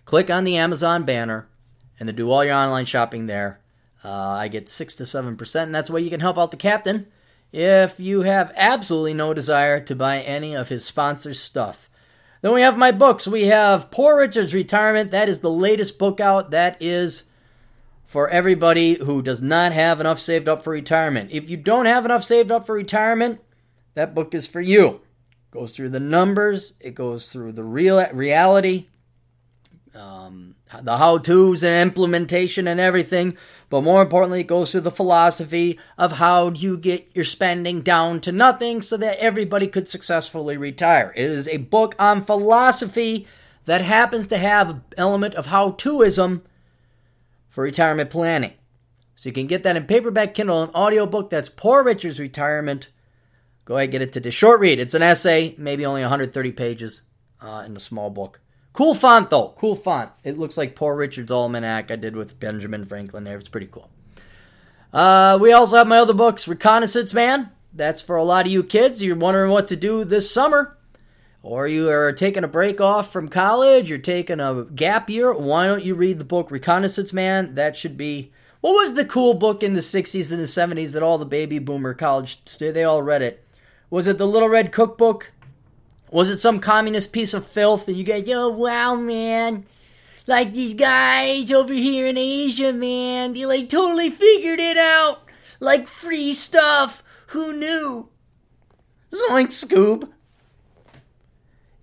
click 0.05 0.29
on 0.29 0.43
the 0.43 0.57
Amazon 0.57 1.03
banner, 1.03 1.47
and 1.99 2.07
then 2.07 2.15
do 2.15 2.29
all 2.29 2.43
your 2.43 2.55
online 2.55 2.85
shopping 2.85 3.25
there. 3.25 3.59
Uh, 4.03 4.11
I 4.11 4.47
get 4.47 4.69
6 4.69 4.95
to 4.97 5.03
7%, 5.03 5.63
and 5.63 5.73
that's 5.73 5.89
why 5.89 5.99
you 5.99 6.09
can 6.09 6.19
help 6.19 6.37
out 6.37 6.51
the 6.51 6.57
captain 6.57 7.07
if 7.51 7.99
you 7.99 8.21
have 8.21 8.51
absolutely 8.55 9.13
no 9.13 9.33
desire 9.33 9.79
to 9.79 9.95
buy 9.95 10.19
any 10.19 10.55
of 10.55 10.69
his 10.69 10.85
sponsors' 10.85 11.39
stuff. 11.39 11.89
Then 12.41 12.53
we 12.53 12.61
have 12.61 12.77
my 12.77 12.91
books. 12.91 13.27
We 13.27 13.45
have 13.45 13.89
Poor 13.89 14.17
Richard's 14.17 14.53
Retirement. 14.53 15.11
That 15.11 15.29
is 15.29 15.39
the 15.39 15.49
latest 15.49 15.97
book 15.97 16.19
out. 16.19 16.51
That 16.51 16.77
is 16.79 17.23
for 18.07 18.29
everybody 18.29 18.95
who 18.95 19.21
does 19.21 19.41
not 19.41 19.73
have 19.73 19.99
enough 19.99 20.17
saved 20.17 20.47
up 20.47 20.63
for 20.63 20.71
retirement. 20.71 21.29
If 21.31 21.49
you 21.49 21.57
don't 21.57 21.85
have 21.85 22.05
enough 22.05 22.23
saved 22.23 22.51
up 22.51 22.65
for 22.65 22.73
retirement, 22.73 23.41
that 23.95 24.15
book 24.15 24.33
is 24.33 24.47
for 24.47 24.61
you. 24.61 24.87
It 24.87 25.51
goes 25.51 25.75
through 25.75 25.89
the 25.89 25.99
numbers, 25.99 26.75
it 26.79 26.95
goes 26.95 27.29
through 27.29 27.51
the 27.51 27.65
real 27.65 28.03
reality, 28.13 28.87
um, 29.93 30.55
the 30.81 30.97
how 30.97 31.17
to's 31.17 31.63
and 31.63 31.75
implementation 31.75 32.65
and 32.65 32.79
everything. 32.79 33.35
But 33.69 33.83
more 33.83 34.01
importantly, 34.01 34.39
it 34.39 34.47
goes 34.47 34.71
through 34.71 34.81
the 34.81 34.91
philosophy 34.91 35.77
of 35.97 36.13
how 36.13 36.51
do 36.51 36.61
you 36.61 36.77
get 36.77 37.09
your 37.13 37.25
spending 37.25 37.81
down 37.81 38.21
to 38.21 38.31
nothing 38.31 38.81
so 38.81 38.95
that 38.97 39.19
everybody 39.19 39.67
could 39.67 39.89
successfully 39.89 40.55
retire. 40.55 41.11
It 41.17 41.29
is 41.29 41.49
a 41.49 41.57
book 41.57 41.93
on 41.99 42.21
philosophy 42.21 43.27
that 43.65 43.81
happens 43.81 44.27
to 44.27 44.37
have 44.37 44.69
an 44.69 44.83
element 44.97 45.35
of 45.35 45.47
how 45.47 45.71
toism 45.71 46.43
for 47.57 47.63
retirement 47.63 48.11
planning. 48.11 48.53
So 49.15 49.29
you 49.29 49.33
can 49.33 49.47
get 49.47 49.63
that 49.63 49.75
in 49.75 49.87
paperback, 49.87 50.35
Kindle, 50.35 50.61
and 50.61 50.75
audiobook. 50.75 51.31
That's 51.31 51.49
Poor 51.49 51.81
Richard's 51.81 52.19
Retirement. 52.19 52.89
Go 53.65 53.77
ahead, 53.77 53.89
get 53.89 54.03
it 54.03 54.13
today. 54.13 54.29
Short 54.29 54.59
read. 54.59 54.77
It's 54.79 54.93
an 54.93 55.01
essay, 55.01 55.55
maybe 55.57 55.83
only 55.83 56.01
130 56.01 56.51
pages 56.51 57.01
uh, 57.41 57.63
in 57.65 57.75
a 57.75 57.79
small 57.79 58.11
book. 58.11 58.41
Cool 58.73 58.93
font 58.93 59.31
though. 59.31 59.55
Cool 59.57 59.73
font. 59.73 60.11
It 60.23 60.37
looks 60.37 60.55
like 60.55 60.75
Poor 60.75 60.95
Richard's 60.95 61.31
Almanac 61.31 61.89
I 61.89 61.95
did 61.95 62.15
with 62.15 62.39
Benjamin 62.39 62.85
Franklin 62.85 63.23
there. 63.23 63.37
It's 63.37 63.49
pretty 63.49 63.69
cool. 63.71 63.89
Uh, 64.93 65.39
we 65.41 65.51
also 65.51 65.77
have 65.77 65.87
my 65.87 65.97
other 65.97 66.13
books, 66.13 66.47
Reconnaissance 66.47 67.11
Man. 67.11 67.49
That's 67.73 68.03
for 68.03 68.17
a 68.17 68.23
lot 68.23 68.45
of 68.45 68.51
you 68.51 68.63
kids. 68.63 69.01
You're 69.01 69.15
wondering 69.15 69.49
what 69.49 69.67
to 69.69 69.75
do 69.75 70.05
this 70.05 70.29
summer. 70.29 70.76
Or 71.47 71.65
you 71.65 71.89
are 71.89 72.11
taking 72.11 72.43
a 72.43 72.47
break 72.49 72.81
off 72.81 73.09
from 73.09 73.29
college, 73.29 73.89
you're 73.89 73.99
taking 73.99 74.41
a 74.41 74.65
gap 74.65 75.09
year. 75.09 75.31
Why 75.31 75.65
don't 75.65 75.85
you 75.85 75.95
read 75.95 76.19
the 76.19 76.25
book 76.25 76.51
Reconnaissance 76.51 77.13
Man? 77.13 77.55
That 77.55 77.77
should 77.77 77.95
be 77.95 78.33
what 78.59 78.73
was 78.73 78.95
the 78.95 79.05
cool 79.05 79.33
book 79.33 79.63
in 79.63 79.71
the 79.71 79.79
60s 79.79 80.29
and 80.29 80.41
the 80.41 80.43
70s 80.43 80.91
that 80.91 81.03
all 81.03 81.17
the 81.17 81.25
baby 81.25 81.57
boomer 81.57 81.93
college 81.93 82.43
they 82.59 82.83
all 82.83 83.01
read 83.01 83.21
it? 83.21 83.47
Was 83.89 84.07
it 84.07 84.17
the 84.17 84.27
Little 84.27 84.49
Red 84.49 84.73
Cookbook? 84.73 85.31
Was 86.11 86.29
it 86.29 86.39
some 86.39 86.59
communist 86.59 87.13
piece 87.13 87.33
of 87.33 87.47
filth? 87.47 87.87
And 87.87 87.95
you 87.95 88.03
go, 88.03 88.17
yo, 88.17 88.49
wow, 88.49 88.95
man. 88.95 89.63
Like 90.25 90.51
these 90.51 90.73
guys 90.73 91.49
over 91.49 91.71
here 91.71 92.07
in 92.07 92.17
Asia, 92.17 92.73
man. 92.73 93.31
They 93.31 93.45
like 93.45 93.69
totally 93.69 94.09
figured 94.09 94.59
it 94.59 94.75
out. 94.75 95.21
Like 95.61 95.87
free 95.87 96.33
stuff. 96.33 97.05
Who 97.27 97.53
knew? 97.53 98.09
Zoink, 99.13 99.47
Scoob. 99.47 100.09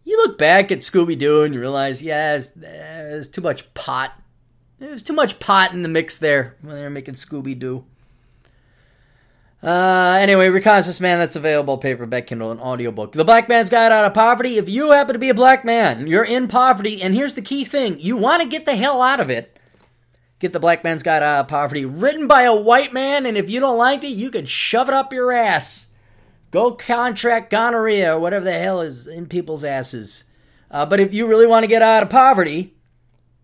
You 0.05 0.19
look 0.19 0.37
back 0.39 0.71
at 0.71 0.79
Scooby 0.79 1.19
Doo 1.19 1.43
and 1.43 1.55
you 1.55 1.61
realize, 1.61 2.03
yeah, 2.03 2.41
there's 2.55 3.29
too 3.29 3.41
much 3.41 3.73
pot. 3.75 4.13
There's 4.79 5.03
too 5.03 5.15
much 5.15 5.39
pot 5.39 5.73
in 5.73 5.83
the 5.83 5.89
mix 5.89 6.19
there 6.19 6.57
when 6.61 6.77
they 6.77 6.83
were 6.83 6.91
making 6.91 7.15
Scooby 7.15 7.59
Doo. 7.59 7.85
Uh, 9.63 10.19
anyway, 10.21 10.51
Reconnaissance 10.51 11.01
Man, 11.01 11.19
that's 11.19 11.37
available 11.37 11.79
paperback, 11.79 12.27
Kindle, 12.27 12.51
and 12.51 12.61
audiobook. 12.61 13.13
The 13.13 13.25
Black 13.25 13.49
Man's 13.49 13.71
Guide 13.71 13.93
Out 13.93 14.05
of 14.05 14.13
Poverty. 14.13 14.59
If 14.59 14.69
you 14.69 14.91
happen 14.91 15.15
to 15.15 15.19
be 15.19 15.31
a 15.31 15.35
black 15.35 15.65
man, 15.65 16.07
you're 16.07 16.23
in 16.23 16.49
poverty, 16.49 17.01
and 17.01 17.15
here's 17.15 17.33
the 17.33 17.41
key 17.41 17.65
thing 17.65 17.99
you 17.99 18.19
want 18.19 18.43
to 18.43 18.49
get 18.49 18.67
the 18.67 18.77
hell 18.77 19.01
out 19.01 19.21
of 19.21 19.31
it. 19.31 19.59
Get 20.39 20.53
the 20.53 20.61
Black 20.61 20.85
Man's 20.85 21.03
Guide 21.03 21.23
Out 21.23 21.41
of 21.41 21.49
Poverty, 21.49 21.87
written 21.87 22.27
by 22.27 22.43
a 22.43 22.55
white 22.55 22.93
man, 22.93 23.25
and 23.25 23.39
if 23.39 23.49
you 23.49 23.59
don't 23.59 23.79
like 23.79 24.05
it, 24.05 24.09
you 24.09 24.31
can 24.31 24.45
shove 24.45 24.89
it 24.89 24.95
up 24.95 25.15
your 25.15 25.33
ass. 25.33 25.87
Go 26.55 26.71
contract 26.71 27.51
gonorrhea 27.51 28.15
or 28.15 28.21
whatever 28.21 28.45
the 28.45 28.53
hell 28.53 28.81
is 28.81 29.09
in 29.09 29.27
people's 29.27 29.65
asses. 29.65 30.23
Uh, 30.71 30.87
but 30.87 31.01
if 31.01 31.13
you 31.13 31.27
really 31.27 31.49
want 31.49 31.65
to 31.65 31.69
get 31.69 31.83
out 31.83 32.05
of 32.05 32.11
poverty, 32.11 32.77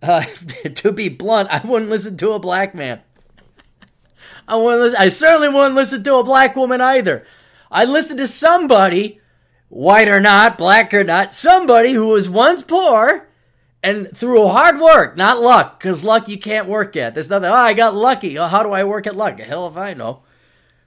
uh, 0.00 0.22
to 0.76 0.92
be 0.92 1.08
blunt, 1.08 1.48
I 1.50 1.60
wouldn't 1.66 1.90
listen 1.90 2.16
to 2.18 2.30
a 2.34 2.38
black 2.38 2.72
man. 2.72 3.00
I 4.46 4.54
wouldn't 4.54 4.82
listen. 4.82 5.00
I 5.00 5.08
certainly 5.08 5.48
wouldn't 5.48 5.74
listen 5.74 6.04
to 6.04 6.14
a 6.18 6.22
black 6.22 6.54
woman 6.54 6.80
either. 6.80 7.26
I 7.68 7.84
listen 7.84 8.16
to 8.18 8.28
somebody, 8.28 9.20
white 9.68 10.06
or 10.06 10.20
not, 10.20 10.56
black 10.56 10.94
or 10.94 11.02
not, 11.02 11.34
somebody 11.34 11.90
who 11.90 12.06
was 12.06 12.30
once 12.30 12.62
poor 12.62 13.28
and 13.82 14.06
through 14.06 14.46
hard 14.46 14.78
work, 14.78 15.16
not 15.16 15.42
luck, 15.42 15.80
because 15.80 16.04
luck 16.04 16.28
you 16.28 16.38
can't 16.38 16.68
work 16.68 16.94
at. 16.94 17.14
There's 17.14 17.28
nothing. 17.28 17.50
Oh, 17.50 17.54
I 17.54 17.72
got 17.72 17.92
lucky. 17.92 18.38
Oh, 18.38 18.46
how 18.46 18.62
do 18.62 18.70
I 18.70 18.84
work 18.84 19.08
at 19.08 19.16
luck? 19.16 19.40
Hell 19.40 19.66
if 19.66 19.76
I 19.76 19.94
know. 19.94 20.22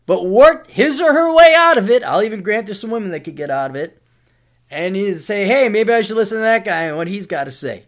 But 0.06 0.26
worked 0.26 0.68
his 0.68 1.00
or 1.00 1.14
her 1.14 1.34
way 1.34 1.54
out 1.56 1.78
of 1.78 1.90
it. 1.90 2.04
I'll 2.04 2.24
even 2.24 2.44
grant 2.44 2.66
there's 2.66 2.80
some 2.80 2.92
women 2.92 3.12
that 3.12 3.22
could 3.22 3.36
get 3.36 3.50
out 3.50 3.70
of 3.70 3.76
it. 3.76 4.02
And 4.70 4.98
you 4.98 5.16
say, 5.16 5.46
hey, 5.46 5.70
maybe 5.70 5.94
I 5.94 6.02
should 6.02 6.18
listen 6.18 6.40
to 6.40 6.44
that 6.44 6.66
guy 6.66 6.84
and 6.84 6.98
what 6.98 7.08
he's 7.08 7.28
got 7.28 7.46
to 7.46 7.52
say. 7.52 7.86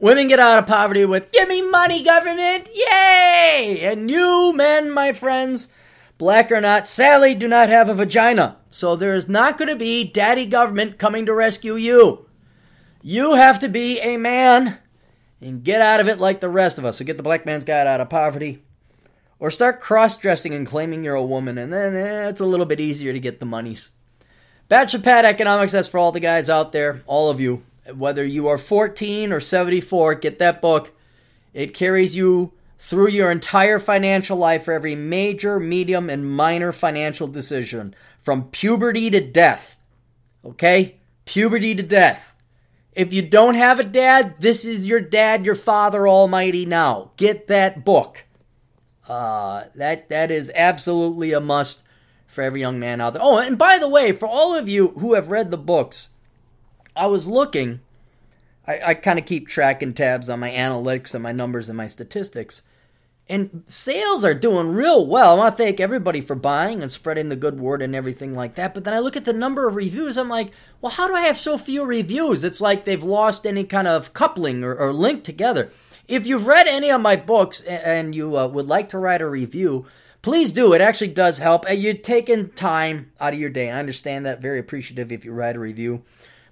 Women 0.00 0.28
get 0.28 0.38
out 0.38 0.58
of 0.58 0.66
poverty 0.66 1.04
with, 1.04 1.32
give 1.32 1.48
me 1.48 1.60
money, 1.60 2.02
government, 2.04 2.68
yay! 2.72 3.80
And 3.82 4.08
you, 4.08 4.52
men, 4.54 4.90
my 4.90 5.12
friends, 5.12 5.68
black 6.18 6.52
or 6.52 6.60
not, 6.60 6.88
sadly 6.88 7.34
do 7.34 7.48
not 7.48 7.68
have 7.68 7.88
a 7.88 7.94
vagina. 7.94 8.58
So 8.70 8.94
there 8.94 9.14
is 9.14 9.28
not 9.28 9.58
going 9.58 9.68
to 9.68 9.76
be 9.76 10.04
daddy 10.04 10.46
government 10.46 10.98
coming 10.98 11.26
to 11.26 11.34
rescue 11.34 11.74
you. 11.74 12.26
You 13.02 13.34
have 13.34 13.58
to 13.60 13.68
be 13.68 14.00
a 14.00 14.16
man 14.16 14.78
and 15.40 15.64
get 15.64 15.80
out 15.80 16.00
of 16.00 16.08
it 16.08 16.18
like 16.18 16.40
the 16.40 16.48
rest 16.48 16.78
of 16.78 16.84
us. 16.84 16.98
So 16.98 17.04
get 17.04 17.16
the 17.16 17.22
black 17.22 17.44
man's 17.44 17.64
guide 17.64 17.86
out 17.86 18.00
of 18.00 18.08
poverty. 18.08 18.62
Or 19.40 19.50
start 19.50 19.80
cross 19.80 20.16
dressing 20.16 20.54
and 20.54 20.66
claiming 20.66 21.04
you're 21.04 21.14
a 21.14 21.22
woman, 21.22 21.58
and 21.58 21.72
then 21.72 21.94
eh, 21.94 22.28
it's 22.28 22.40
a 22.40 22.46
little 22.46 22.66
bit 22.66 22.80
easier 22.80 23.12
to 23.12 23.20
get 23.20 23.38
the 23.38 23.46
monies. 23.46 23.90
Bachelor 24.68 25.00
Pad 25.00 25.24
Economics, 25.24 25.72
that's 25.72 25.88
for 25.88 25.98
all 25.98 26.12
the 26.12 26.20
guys 26.20 26.50
out 26.50 26.72
there, 26.72 27.02
all 27.06 27.30
of 27.30 27.40
you 27.40 27.62
whether 27.94 28.24
you 28.24 28.48
are 28.48 28.58
14 28.58 29.32
or 29.32 29.40
74, 29.40 30.16
get 30.16 30.38
that 30.38 30.60
book. 30.60 30.92
It 31.54 31.74
carries 31.74 32.16
you 32.16 32.52
through 32.78 33.08
your 33.08 33.30
entire 33.30 33.78
financial 33.78 34.36
life 34.36 34.64
for 34.64 34.72
every 34.72 34.94
major, 34.94 35.58
medium, 35.58 36.08
and 36.10 36.30
minor 36.30 36.72
financial 36.72 37.26
decision 37.26 37.94
from 38.20 38.44
puberty 38.50 39.10
to 39.10 39.20
death. 39.20 39.76
Okay? 40.44 40.96
Puberty 41.24 41.74
to 41.74 41.82
death. 41.82 42.34
If 42.92 43.12
you 43.12 43.22
don't 43.22 43.54
have 43.54 43.78
a 43.78 43.84
dad, 43.84 44.36
this 44.40 44.64
is 44.64 44.86
your 44.86 45.00
dad, 45.00 45.44
your 45.44 45.54
father 45.54 46.08
almighty 46.08 46.66
now. 46.66 47.12
Get 47.16 47.46
that 47.46 47.84
book. 47.84 48.24
Uh, 49.08 49.64
that 49.74 50.10
that 50.10 50.30
is 50.30 50.52
absolutely 50.54 51.32
a 51.32 51.40
must 51.40 51.82
for 52.26 52.42
every 52.42 52.60
young 52.60 52.78
man 52.78 53.00
out 53.00 53.14
there. 53.14 53.22
Oh, 53.22 53.38
and 53.38 53.56
by 53.56 53.78
the 53.78 53.88
way, 53.88 54.12
for 54.12 54.28
all 54.28 54.54
of 54.54 54.68
you 54.68 54.88
who 54.88 55.14
have 55.14 55.30
read 55.30 55.50
the 55.50 55.56
books, 55.56 56.10
I 56.94 57.06
was 57.06 57.26
looking. 57.26 57.80
I, 58.66 58.80
I 58.88 58.94
kind 58.94 59.18
of 59.18 59.24
keep 59.24 59.48
tracking 59.48 59.94
tabs 59.94 60.28
on 60.28 60.40
my 60.40 60.50
analytics 60.50 61.14
and 61.14 61.22
my 61.22 61.32
numbers 61.32 61.70
and 61.70 61.76
my 61.76 61.86
statistics. 61.86 62.62
And 63.30 63.62
sales 63.66 64.24
are 64.24 64.34
doing 64.34 64.70
real 64.70 65.06
well. 65.06 65.32
I 65.32 65.34
want 65.34 65.56
to 65.56 65.62
thank 65.62 65.80
everybody 65.80 66.20
for 66.22 66.34
buying 66.34 66.80
and 66.82 66.90
spreading 66.90 67.28
the 67.28 67.36
good 67.36 67.60
word 67.60 67.82
and 67.82 67.94
everything 67.94 68.34
like 68.34 68.54
that. 68.54 68.72
But 68.72 68.84
then 68.84 68.94
I 68.94 69.00
look 69.00 69.16
at 69.16 69.26
the 69.26 69.34
number 69.34 69.68
of 69.68 69.76
reviews. 69.76 70.16
I'm 70.16 70.30
like, 70.30 70.50
well, 70.80 70.92
how 70.92 71.06
do 71.06 71.14
I 71.14 71.22
have 71.22 71.36
so 71.36 71.58
few 71.58 71.84
reviews? 71.84 72.42
It's 72.42 72.60
like 72.60 72.84
they've 72.84 73.02
lost 73.02 73.46
any 73.46 73.64
kind 73.64 73.86
of 73.86 74.14
coupling 74.14 74.64
or, 74.64 74.74
or 74.74 74.94
link 74.94 75.24
together. 75.24 75.70
If 76.08 76.26
you've 76.26 76.46
read 76.46 76.66
any 76.66 76.90
of 76.90 77.02
my 77.02 77.16
books 77.16 77.60
and 77.60 78.14
you 78.14 78.38
uh, 78.38 78.46
would 78.48 78.66
like 78.66 78.88
to 78.90 78.98
write 78.98 79.20
a 79.20 79.28
review, 79.28 79.84
please 80.22 80.52
do. 80.52 80.72
It 80.72 80.80
actually 80.80 81.08
does 81.08 81.38
help. 81.38 81.66
You're 81.70 81.92
taking 81.92 82.48
time 82.48 83.12
out 83.20 83.34
of 83.34 83.38
your 83.38 83.50
day. 83.50 83.70
I 83.70 83.78
understand 83.78 84.24
that. 84.24 84.40
Very 84.40 84.58
appreciative 84.58 85.12
if 85.12 85.26
you 85.26 85.32
write 85.32 85.56
a 85.56 85.60
review. 85.60 86.02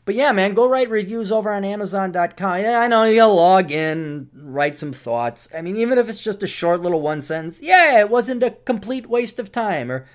But 0.05 0.15
yeah, 0.15 0.31
man, 0.33 0.53
go 0.55 0.69
write 0.69 0.91
reviews 0.91 1.33
over 1.33 1.51
on 1.51 1.65
Amazon.com. 1.65 2.61
Yeah, 2.61 2.81
I 2.81 2.87
know 2.87 3.03
you 3.05 3.17
gotta 3.17 3.33
log 3.33 3.73
in, 3.73 4.29
write 4.35 4.79
some 4.79 4.93
thoughts. 4.93 5.49
I 5.57 5.63
mean, 5.63 5.77
even 5.77 5.99
if 5.99 6.09
it's 6.09 6.21
just 6.21 6.45
a 6.45 6.47
short 6.47 6.83
little 6.83 7.01
one 7.01 7.23
sentence, 7.23 7.61
yeah, 7.61 7.99
it 7.99 8.11
wasn't 8.11 8.45
a 8.45 8.53
complete 8.53 9.09
waste 9.09 9.41
of 9.41 9.51
time. 9.51 9.91
Or 9.91 10.07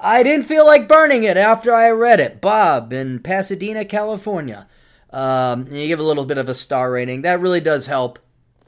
I 0.00 0.24
didn't 0.24 0.46
feel 0.46 0.66
like 0.66 0.88
burning 0.88 1.22
it 1.22 1.36
after 1.36 1.72
I 1.72 1.90
read 1.90 2.18
it. 2.18 2.40
Bob 2.40 2.92
in 2.92 3.20
Pasadena, 3.20 3.84
California. 3.84 4.66
Um, 5.10 5.68
you 5.70 5.86
give 5.86 6.00
a 6.00 6.02
little 6.02 6.24
bit 6.24 6.38
of 6.38 6.48
a 6.48 6.54
star 6.54 6.90
rating. 6.90 7.22
That 7.22 7.40
really 7.40 7.60
does 7.60 7.86
help 7.86 8.18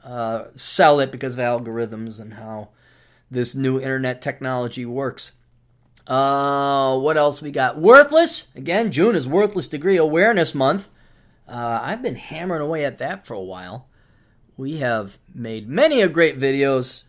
uh, 0.09 0.45
sell 0.55 0.99
it 0.99 1.11
because 1.11 1.35
of 1.35 1.39
algorithms 1.39 2.19
and 2.19 2.33
how 2.33 2.69
this 3.29 3.53
new 3.53 3.79
internet 3.79 4.21
technology 4.21 4.85
works. 4.85 5.33
Uh, 6.07 6.97
what 6.97 7.17
else 7.17 7.41
we 7.41 7.51
got? 7.51 7.77
Worthless. 7.79 8.47
Again, 8.55 8.91
June 8.91 9.15
is 9.15 9.27
Worthless 9.27 9.67
Degree 9.67 9.97
Awareness 9.97 10.55
Month. 10.55 10.89
Uh, 11.47 11.79
I've 11.83 12.01
been 12.01 12.15
hammering 12.15 12.61
away 12.61 12.83
at 12.83 12.97
that 12.97 13.27
for 13.27 13.35
a 13.35 13.39
while. 13.53 13.87
We 14.57 14.77
have 14.77 15.19
made 15.33 15.69
many 15.69 16.01
a 16.01 16.09
great 16.09 16.39
videos, 16.39 17.03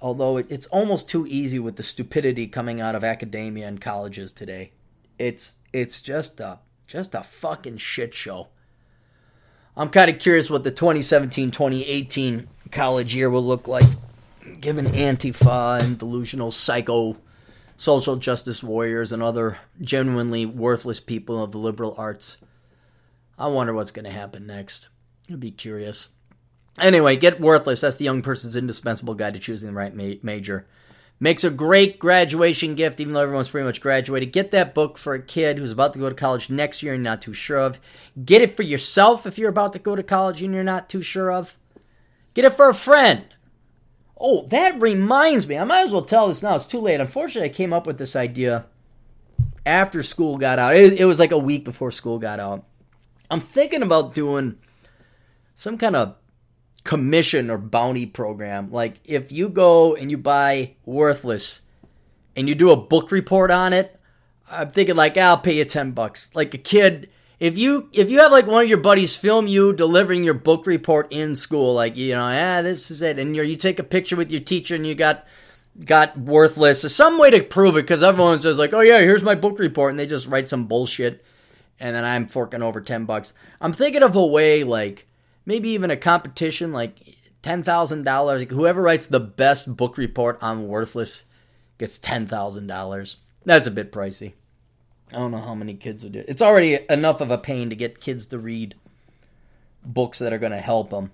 although 0.00 0.38
it's 0.38 0.66
almost 0.66 1.08
too 1.08 1.26
easy 1.28 1.60
with 1.60 1.76
the 1.76 1.82
stupidity 1.82 2.48
coming 2.48 2.80
out 2.80 2.96
of 2.96 3.04
academia 3.04 3.68
and 3.68 3.80
colleges 3.80 4.32
today. 4.32 4.72
It's 5.18 5.56
it's 5.72 6.00
just 6.00 6.40
a 6.40 6.58
Just 6.86 7.14
a 7.14 7.22
fucking 7.22 7.78
shit 7.78 8.12
show. 8.12 8.48
I'm 9.76 9.88
kind 9.88 10.10
of 10.10 10.18
curious 10.18 10.50
what 10.50 10.64
the 10.64 10.70
2017 10.70 11.50
2018 11.50 12.48
college 12.70 13.14
year 13.14 13.30
will 13.30 13.44
look 13.44 13.68
like, 13.68 13.88
given 14.60 14.86
Antifa 14.86 15.80
and 15.82 15.98
delusional 15.98 16.52
psycho 16.52 17.16
social 17.76 18.16
justice 18.16 18.62
warriors 18.62 19.12
and 19.12 19.22
other 19.22 19.58
genuinely 19.80 20.46
worthless 20.46 21.00
people 21.00 21.42
of 21.42 21.52
the 21.52 21.58
liberal 21.58 21.94
arts. 21.96 22.36
I 23.38 23.48
wonder 23.48 23.72
what's 23.72 23.90
going 23.90 24.04
to 24.04 24.10
happen 24.10 24.46
next. 24.46 24.88
I'd 25.30 25.40
be 25.40 25.50
curious. 25.50 26.08
Anyway, 26.78 27.16
get 27.16 27.40
worthless. 27.40 27.80
That's 27.80 27.96
the 27.96 28.04
young 28.04 28.22
person's 28.22 28.56
indispensable 28.56 29.14
guide 29.14 29.34
to 29.34 29.40
choosing 29.40 29.68
the 29.68 29.74
right 29.74 29.94
ma- 29.94 30.14
major. 30.22 30.66
Makes 31.22 31.44
a 31.44 31.50
great 31.50 32.00
graduation 32.00 32.74
gift, 32.74 32.98
even 32.98 33.14
though 33.14 33.20
everyone's 33.20 33.48
pretty 33.48 33.64
much 33.64 33.80
graduated. 33.80 34.32
Get 34.32 34.50
that 34.50 34.74
book 34.74 34.98
for 34.98 35.14
a 35.14 35.22
kid 35.22 35.56
who's 35.56 35.70
about 35.70 35.92
to 35.92 36.00
go 36.00 36.08
to 36.08 36.16
college 36.16 36.50
next 36.50 36.82
year 36.82 36.94
and 36.94 37.04
not 37.04 37.22
too 37.22 37.32
sure 37.32 37.58
of. 37.58 37.78
Get 38.24 38.42
it 38.42 38.56
for 38.56 38.64
yourself 38.64 39.24
if 39.24 39.38
you're 39.38 39.48
about 39.48 39.72
to 39.74 39.78
go 39.78 39.94
to 39.94 40.02
college 40.02 40.42
and 40.42 40.52
you're 40.52 40.64
not 40.64 40.88
too 40.88 41.00
sure 41.00 41.30
of. 41.30 41.56
Get 42.34 42.44
it 42.44 42.54
for 42.54 42.68
a 42.68 42.74
friend. 42.74 43.26
Oh, 44.20 44.48
that 44.48 44.80
reminds 44.80 45.46
me. 45.46 45.56
I 45.56 45.62
might 45.62 45.82
as 45.82 45.92
well 45.92 46.02
tell 46.02 46.26
this 46.26 46.42
now. 46.42 46.56
It's 46.56 46.66
too 46.66 46.80
late. 46.80 46.98
Unfortunately, 46.98 47.48
I 47.48 47.52
came 47.52 47.72
up 47.72 47.86
with 47.86 47.98
this 47.98 48.16
idea 48.16 48.64
after 49.64 50.02
school 50.02 50.38
got 50.38 50.58
out. 50.58 50.74
It, 50.74 50.94
it 50.94 51.04
was 51.04 51.20
like 51.20 51.30
a 51.30 51.38
week 51.38 51.64
before 51.64 51.92
school 51.92 52.18
got 52.18 52.40
out. 52.40 52.64
I'm 53.30 53.40
thinking 53.40 53.82
about 53.82 54.12
doing 54.12 54.58
some 55.54 55.78
kind 55.78 55.94
of 55.94 56.16
commission 56.84 57.50
or 57.50 57.58
bounty 57.58 58.06
program. 58.06 58.70
Like 58.70 59.00
if 59.04 59.30
you 59.32 59.48
go 59.48 59.94
and 59.94 60.10
you 60.10 60.18
buy 60.18 60.74
Worthless 60.84 61.62
and 62.36 62.48
you 62.48 62.54
do 62.54 62.70
a 62.70 62.76
book 62.76 63.12
report 63.12 63.50
on 63.50 63.72
it, 63.72 63.98
I'm 64.50 64.70
thinking 64.70 64.96
like 64.96 65.16
I'll 65.16 65.38
pay 65.38 65.58
you 65.58 65.64
ten 65.64 65.92
bucks. 65.92 66.30
Like 66.34 66.54
a 66.54 66.58
kid, 66.58 67.10
if 67.40 67.56
you 67.56 67.88
if 67.92 68.10
you 68.10 68.20
have 68.20 68.32
like 68.32 68.46
one 68.46 68.62
of 68.62 68.68
your 68.68 68.78
buddies 68.78 69.16
film 69.16 69.46
you 69.46 69.72
delivering 69.72 70.24
your 70.24 70.34
book 70.34 70.66
report 70.66 71.10
in 71.10 71.34
school, 71.34 71.74
like 71.74 71.96
you 71.96 72.14
know, 72.14 72.28
yeah, 72.28 72.62
this 72.62 72.90
is 72.90 73.02
it, 73.02 73.18
and 73.18 73.34
you 73.34 73.42
you 73.42 73.56
take 73.56 73.78
a 73.78 73.84
picture 73.84 74.16
with 74.16 74.30
your 74.30 74.40
teacher 74.40 74.74
and 74.74 74.86
you 74.86 74.94
got 74.94 75.26
got 75.84 76.18
worthless. 76.18 76.82
There's 76.82 76.94
some 76.94 77.18
way 77.18 77.30
to 77.30 77.42
prove 77.42 77.76
it 77.76 77.82
because 77.82 78.02
everyone 78.02 78.38
says 78.38 78.58
like, 78.58 78.74
oh 78.74 78.80
yeah, 78.80 78.98
here's 78.98 79.22
my 79.22 79.34
book 79.34 79.58
report, 79.58 79.90
and 79.90 79.98
they 79.98 80.06
just 80.06 80.26
write 80.26 80.48
some 80.48 80.66
bullshit, 80.66 81.24
and 81.80 81.96
then 81.96 82.04
I'm 82.04 82.26
forking 82.26 82.62
over 82.62 82.80
ten 82.80 83.06
bucks. 83.06 83.32
I'm 83.60 83.72
thinking 83.72 84.02
of 84.02 84.16
a 84.16 84.26
way 84.26 84.64
like 84.64 85.06
maybe 85.44 85.70
even 85.70 85.90
a 85.90 85.96
competition 85.96 86.72
like 86.72 86.96
$10,000. 87.42 88.50
Whoever 88.50 88.82
writes 88.82 89.06
the 89.06 89.20
best 89.20 89.76
book 89.76 89.98
report 89.98 90.38
on 90.42 90.68
Worthless 90.68 91.24
gets 91.78 91.98
$10,000. 91.98 93.16
That's 93.44 93.66
a 93.66 93.70
bit 93.70 93.92
pricey. 93.92 94.34
I 95.10 95.16
don't 95.16 95.30
know 95.30 95.38
how 95.38 95.54
many 95.54 95.74
kids 95.74 96.04
would 96.04 96.12
do 96.12 96.20
it. 96.20 96.26
It's 96.28 96.42
already 96.42 96.78
enough 96.88 97.20
of 97.20 97.30
a 97.30 97.38
pain 97.38 97.68
to 97.70 97.76
get 97.76 98.00
kids 98.00 98.26
to 98.26 98.38
read 98.38 98.74
books 99.84 100.18
that 100.20 100.32
are 100.32 100.38
going 100.38 100.52
to 100.52 100.58
help 100.58 100.90
them 100.90 101.10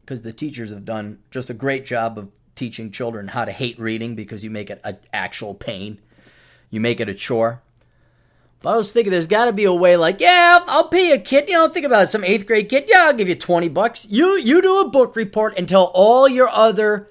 because 0.00 0.22
the 0.22 0.32
teachers 0.32 0.72
have 0.72 0.84
done 0.84 1.18
just 1.30 1.50
a 1.50 1.54
great 1.54 1.84
job 1.84 2.18
of 2.18 2.30
teaching 2.56 2.90
children 2.90 3.28
how 3.28 3.44
to 3.44 3.52
hate 3.52 3.78
reading 3.78 4.16
because 4.16 4.42
you 4.42 4.50
make 4.50 4.70
it 4.70 4.80
an 4.82 4.98
actual 5.12 5.54
pain. 5.54 6.00
You 6.68 6.80
make 6.80 7.00
it 7.00 7.08
a 7.08 7.14
chore. 7.14 7.62
But 8.62 8.74
I 8.74 8.76
was 8.76 8.92
thinking 8.92 9.10
there's 9.10 9.26
got 9.26 9.46
to 9.46 9.52
be 9.52 9.64
a 9.64 9.72
way 9.72 9.96
like, 9.96 10.20
yeah, 10.20 10.60
I'll 10.66 10.88
pay 10.88 11.12
a 11.12 11.18
kid. 11.18 11.48
You 11.48 11.54
know, 11.54 11.68
think 11.68 11.86
about 11.86 12.04
it. 12.04 12.08
Some 12.08 12.24
eighth 12.24 12.46
grade 12.46 12.68
kid. 12.68 12.84
Yeah, 12.88 13.06
I'll 13.06 13.14
give 13.14 13.28
you 13.28 13.34
20 13.34 13.68
bucks. 13.68 14.06
You, 14.08 14.38
you 14.38 14.60
do 14.60 14.80
a 14.80 14.88
book 14.88 15.16
report 15.16 15.54
and 15.56 15.68
tell 15.68 15.84
all 15.94 16.28
your 16.28 16.48
other 16.48 17.08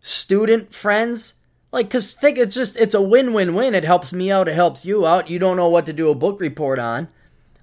student 0.00 0.72
friends. 0.72 1.34
Like, 1.72 1.90
cause 1.90 2.14
think 2.14 2.38
it's 2.38 2.54
just, 2.54 2.76
it's 2.76 2.94
a 2.94 3.02
win-win-win. 3.02 3.74
It 3.74 3.84
helps 3.84 4.12
me 4.12 4.30
out. 4.30 4.48
It 4.48 4.54
helps 4.54 4.84
you 4.84 5.04
out. 5.06 5.28
You 5.28 5.40
don't 5.40 5.56
know 5.56 5.68
what 5.68 5.86
to 5.86 5.92
do 5.92 6.08
a 6.08 6.14
book 6.14 6.40
report 6.40 6.78
on. 6.78 7.08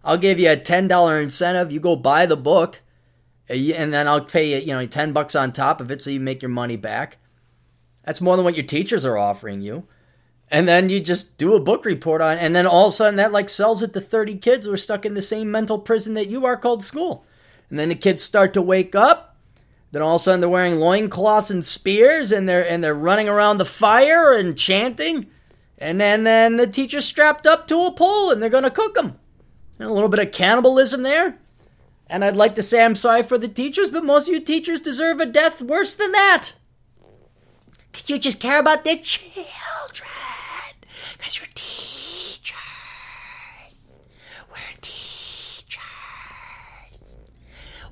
I'll 0.03 0.17
give 0.17 0.38
you 0.38 0.51
a 0.51 0.57
$10 0.57 1.21
incentive. 1.21 1.71
You 1.71 1.80
go 1.80 1.95
buy 1.95 2.26
the 2.26 2.36
book 2.36 2.82
and 3.47 3.93
then 3.93 4.07
I'll 4.07 4.26
pay 4.26 4.53
you, 4.53 4.67
you 4.67 4.74
know, 4.74 4.86
10 4.86 5.13
bucks 5.13 5.34
on 5.34 5.53
top 5.53 5.80
of 5.80 5.91
it 5.91 6.01
so 6.01 6.09
you 6.09 6.19
make 6.19 6.41
your 6.41 6.49
money 6.49 6.76
back. 6.76 7.17
That's 8.03 8.19
more 8.19 8.36
than 8.36 8.43
what 8.43 8.57
your 8.57 8.65
teachers 8.65 9.05
are 9.05 9.17
offering 9.17 9.61
you 9.61 9.88
and 10.53 10.67
then 10.67 10.87
you 10.87 10.99
just 10.99 11.35
do 11.39 11.55
a 11.55 11.59
book 11.59 11.83
report 11.83 12.21
on 12.21 12.37
and 12.37 12.55
then 12.55 12.67
all 12.67 12.85
of 12.85 12.93
a 12.93 12.95
sudden 12.95 13.15
that 13.15 13.31
like 13.31 13.49
sells 13.49 13.81
it 13.81 13.91
to 13.91 13.99
30 13.99 14.35
kids 14.35 14.67
who 14.67 14.71
are 14.71 14.77
stuck 14.77 15.03
in 15.03 15.15
the 15.15 15.21
same 15.21 15.49
mental 15.49 15.79
prison 15.79 16.13
that 16.13 16.29
you 16.29 16.45
are 16.45 16.55
called 16.55 16.83
school. 16.83 17.25
And 17.71 17.79
then 17.79 17.89
the 17.89 17.95
kids 17.95 18.21
start 18.21 18.53
to 18.53 18.61
wake 18.61 18.93
up. 18.93 19.35
Then 19.91 20.03
all 20.03 20.17
of 20.17 20.21
a 20.21 20.23
sudden 20.23 20.41
they're 20.41 20.49
wearing 20.49 20.79
loincloths 20.79 21.49
and 21.49 21.65
spears 21.65 22.31
and 22.31 22.47
they're 22.47 22.69
and 22.69 22.83
they're 22.83 22.93
running 22.93 23.27
around 23.27 23.57
the 23.57 23.65
fire 23.65 24.31
and 24.31 24.55
chanting. 24.55 25.25
And 25.79 25.99
then 25.99 26.23
then 26.23 26.57
the 26.57 26.67
teacher's 26.67 27.05
strapped 27.05 27.47
up 27.47 27.65
to 27.69 27.85
a 27.85 27.91
pole 27.91 28.29
and 28.29 28.39
they're 28.39 28.49
going 28.51 28.63
to 28.63 28.69
cook 28.69 28.93
them 28.93 29.17
and 29.79 29.89
a 29.89 29.93
little 29.93 30.07
bit 30.07 30.19
of 30.19 30.31
cannibalism 30.31 31.01
there. 31.01 31.39
And 32.05 32.23
i'd 32.23 32.35
like 32.35 32.53
to 32.55 32.61
say 32.61 32.85
i'm 32.85 32.93
sorry 32.93 33.23
for 33.23 33.39
the 33.39 33.47
teachers 33.47 33.89
but 33.89 34.05
most 34.05 34.27
of 34.27 34.35
you 34.35 34.39
teachers 34.39 34.79
deserve 34.81 35.19
a 35.19 35.25
death 35.25 35.63
worse 35.63 35.95
than 35.95 36.11
that. 36.11 36.53
Because 37.91 38.07
you 38.07 38.19
just 38.19 38.39
care 38.39 38.59
about 38.59 38.83
the 38.83 38.97
children 38.97 40.22
because 41.24 41.39
you're 41.39 41.47
teachers. 41.55 42.57
We're 44.51 44.57
teachers. 44.82 45.80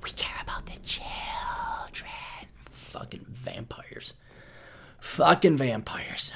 We 0.03 0.09
care 0.11 0.41
about 0.41 0.65
the 0.65 0.77
children. 0.83 2.11
Fucking 2.71 3.25
vampires. 3.29 4.13
Fucking 4.99 5.55
vampires. 5.55 6.33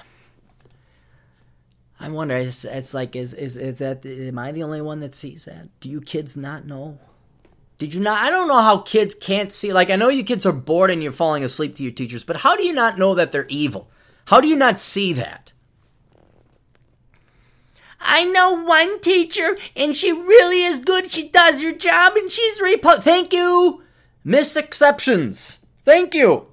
I 1.99 2.07
wonder. 2.07 2.37
It's, 2.37 2.63
it's 2.63 2.93
like, 2.93 3.17
is 3.17 3.33
is 3.33 3.57
is 3.57 3.79
that? 3.79 4.05
Am 4.05 4.39
I 4.39 4.53
the 4.53 4.63
only 4.63 4.81
one 4.81 5.01
that 5.01 5.15
sees 5.15 5.45
that? 5.45 5.67
Do 5.81 5.89
you 5.89 5.99
kids 5.99 6.37
not 6.37 6.65
know? 6.65 6.97
Did 7.77 7.93
you 7.93 7.99
not? 7.99 8.23
I 8.23 8.29
don't 8.29 8.47
know 8.47 8.61
how 8.61 8.77
kids 8.77 9.15
can't 9.15 9.51
see. 9.51 9.73
Like, 9.73 9.89
I 9.89 9.97
know 9.97 10.07
you 10.07 10.23
kids 10.23 10.45
are 10.45 10.53
bored 10.53 10.91
and 10.91 11.03
you're 11.03 11.11
falling 11.11 11.43
asleep 11.43 11.75
to 11.75 11.83
your 11.83 11.91
teachers, 11.91 12.23
but 12.23 12.37
how 12.37 12.55
do 12.55 12.63
you 12.63 12.71
not 12.71 12.97
know 12.97 13.15
that 13.15 13.33
they're 13.33 13.47
evil? 13.47 13.89
How 14.25 14.39
do 14.39 14.47
you 14.47 14.55
not 14.55 14.79
see 14.79 15.11
that? 15.13 15.51
I 18.05 18.23
know 18.23 18.51
one 18.51 19.01
teacher, 19.01 19.57
and 19.75 19.95
she 19.95 20.11
really 20.11 20.63
is 20.63 20.79
good. 20.79 21.09
She 21.09 21.27
does 21.27 21.61
her 21.61 21.71
job, 21.71 22.15
and 22.15 22.29
she's 22.29 22.61
repo. 22.61 23.01
Thank 23.01 23.33
you, 23.33 23.83
Miss 24.23 24.55
Exceptions. 24.55 25.57
Thank 25.83 26.13
you. 26.13 26.47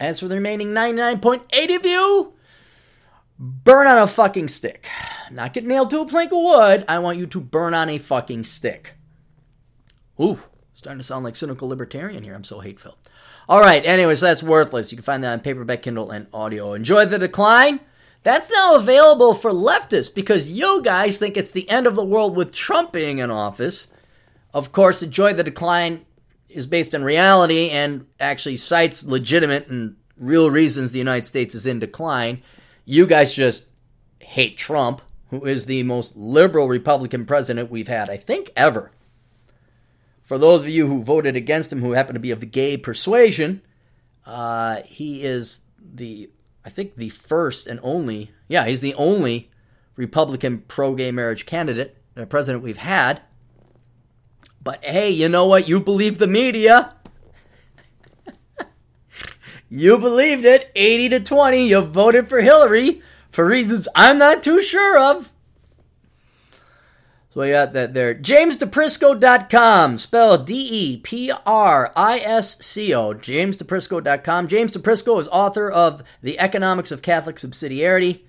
As 0.00 0.20
for 0.20 0.28
the 0.28 0.34
remaining 0.34 0.68
99.8 0.68 1.76
of 1.76 1.86
you, 1.86 2.34
burn 3.38 3.86
on 3.86 3.98
a 3.98 4.08
fucking 4.08 4.48
stick. 4.48 4.88
Not 5.30 5.52
get 5.52 5.64
nailed 5.64 5.90
to 5.90 6.00
a 6.00 6.06
plank 6.06 6.32
of 6.32 6.38
wood. 6.38 6.84
I 6.88 6.98
want 6.98 7.18
you 7.18 7.26
to 7.28 7.40
burn 7.40 7.72
on 7.72 7.88
a 7.88 7.98
fucking 7.98 8.44
stick. 8.44 8.94
Ooh, 10.20 10.40
starting 10.74 10.98
to 10.98 11.04
sound 11.04 11.24
like 11.24 11.36
cynical 11.36 11.68
libertarian 11.68 12.24
here. 12.24 12.34
I'm 12.34 12.44
so 12.44 12.60
hateful. 12.60 12.98
All 13.48 13.60
right, 13.60 13.84
anyways, 13.84 14.20
that's 14.20 14.42
worthless. 14.42 14.90
You 14.90 14.96
can 14.96 15.04
find 15.04 15.22
that 15.22 15.32
on 15.32 15.40
paperback, 15.40 15.82
Kindle, 15.82 16.10
and 16.10 16.26
audio. 16.32 16.72
Enjoy 16.72 17.04
the 17.04 17.18
decline. 17.18 17.80
That's 18.24 18.50
now 18.50 18.74
available 18.74 19.34
for 19.34 19.52
leftists 19.52 20.12
because 20.12 20.50
you 20.50 20.80
guys 20.82 21.18
think 21.18 21.36
it's 21.36 21.50
the 21.50 21.68
end 21.68 21.86
of 21.86 21.94
the 21.94 22.04
world 22.04 22.34
with 22.34 22.54
Trump 22.54 22.90
being 22.90 23.18
in 23.18 23.30
office. 23.30 23.88
Of 24.54 24.72
course, 24.72 25.02
Enjoy 25.02 25.34
the 25.34 25.44
Decline 25.44 26.06
is 26.48 26.66
based 26.66 26.94
on 26.94 27.04
reality 27.04 27.68
and 27.68 28.06
actually 28.18 28.56
cites 28.56 29.04
legitimate 29.04 29.68
and 29.68 29.96
real 30.16 30.50
reasons 30.50 30.92
the 30.92 30.98
United 30.98 31.26
States 31.26 31.54
is 31.54 31.66
in 31.66 31.80
decline. 31.80 32.42
You 32.86 33.06
guys 33.06 33.34
just 33.34 33.66
hate 34.20 34.56
Trump, 34.56 35.02
who 35.28 35.44
is 35.44 35.66
the 35.66 35.82
most 35.82 36.16
liberal 36.16 36.66
Republican 36.66 37.26
president 37.26 37.70
we've 37.70 37.88
had, 37.88 38.08
I 38.08 38.16
think, 38.16 38.50
ever. 38.56 38.90
For 40.22 40.38
those 40.38 40.62
of 40.62 40.70
you 40.70 40.86
who 40.86 41.02
voted 41.02 41.36
against 41.36 41.70
him 41.70 41.82
who 41.82 41.92
happen 41.92 42.14
to 42.14 42.20
be 42.20 42.30
of 42.30 42.40
the 42.40 42.46
gay 42.46 42.78
persuasion, 42.78 43.60
uh, 44.24 44.80
he 44.86 45.22
is 45.22 45.60
the 45.78 46.30
I 46.64 46.70
think 46.70 46.96
the 46.96 47.10
first 47.10 47.66
and 47.66 47.78
only, 47.82 48.30
yeah, 48.48 48.64
he's 48.64 48.80
the 48.80 48.94
only 48.94 49.50
Republican 49.96 50.64
pro 50.66 50.94
gay 50.94 51.10
marriage 51.10 51.44
candidate, 51.44 51.96
uh, 52.16 52.24
president 52.24 52.64
we've 52.64 52.78
had. 52.78 53.20
But 54.62 54.82
hey, 54.82 55.10
you 55.10 55.28
know 55.28 55.44
what? 55.44 55.68
You 55.68 55.78
believe 55.78 56.18
the 56.18 56.26
media. 56.26 56.94
you 59.68 59.98
believed 59.98 60.46
it. 60.46 60.72
80 60.74 61.08
to 61.10 61.20
20. 61.20 61.68
You 61.68 61.82
voted 61.82 62.28
for 62.28 62.40
Hillary 62.40 63.02
for 63.28 63.46
reasons 63.46 63.88
I'm 63.94 64.16
not 64.16 64.42
too 64.42 64.62
sure 64.62 64.98
of. 64.98 65.33
So 67.34 67.40
we 67.40 67.50
got 67.50 67.72
that 67.72 67.94
there. 67.94 68.14
JamesDeprisco.com, 68.14 69.98
spelled 69.98 70.46
D 70.46 70.54
E 70.54 70.96
P 70.98 71.32
R 71.44 71.92
I 71.96 72.20
S 72.20 72.64
C 72.64 72.94
O. 72.94 73.12
JamesDeprisco.com. 73.12 74.46
James 74.46 74.70
DePrisco 74.70 75.18
is 75.18 75.26
author 75.26 75.68
of 75.68 76.04
The 76.22 76.38
Economics 76.38 76.92
of 76.92 77.02
Catholic 77.02 77.36
Subsidiarity. 77.36 78.20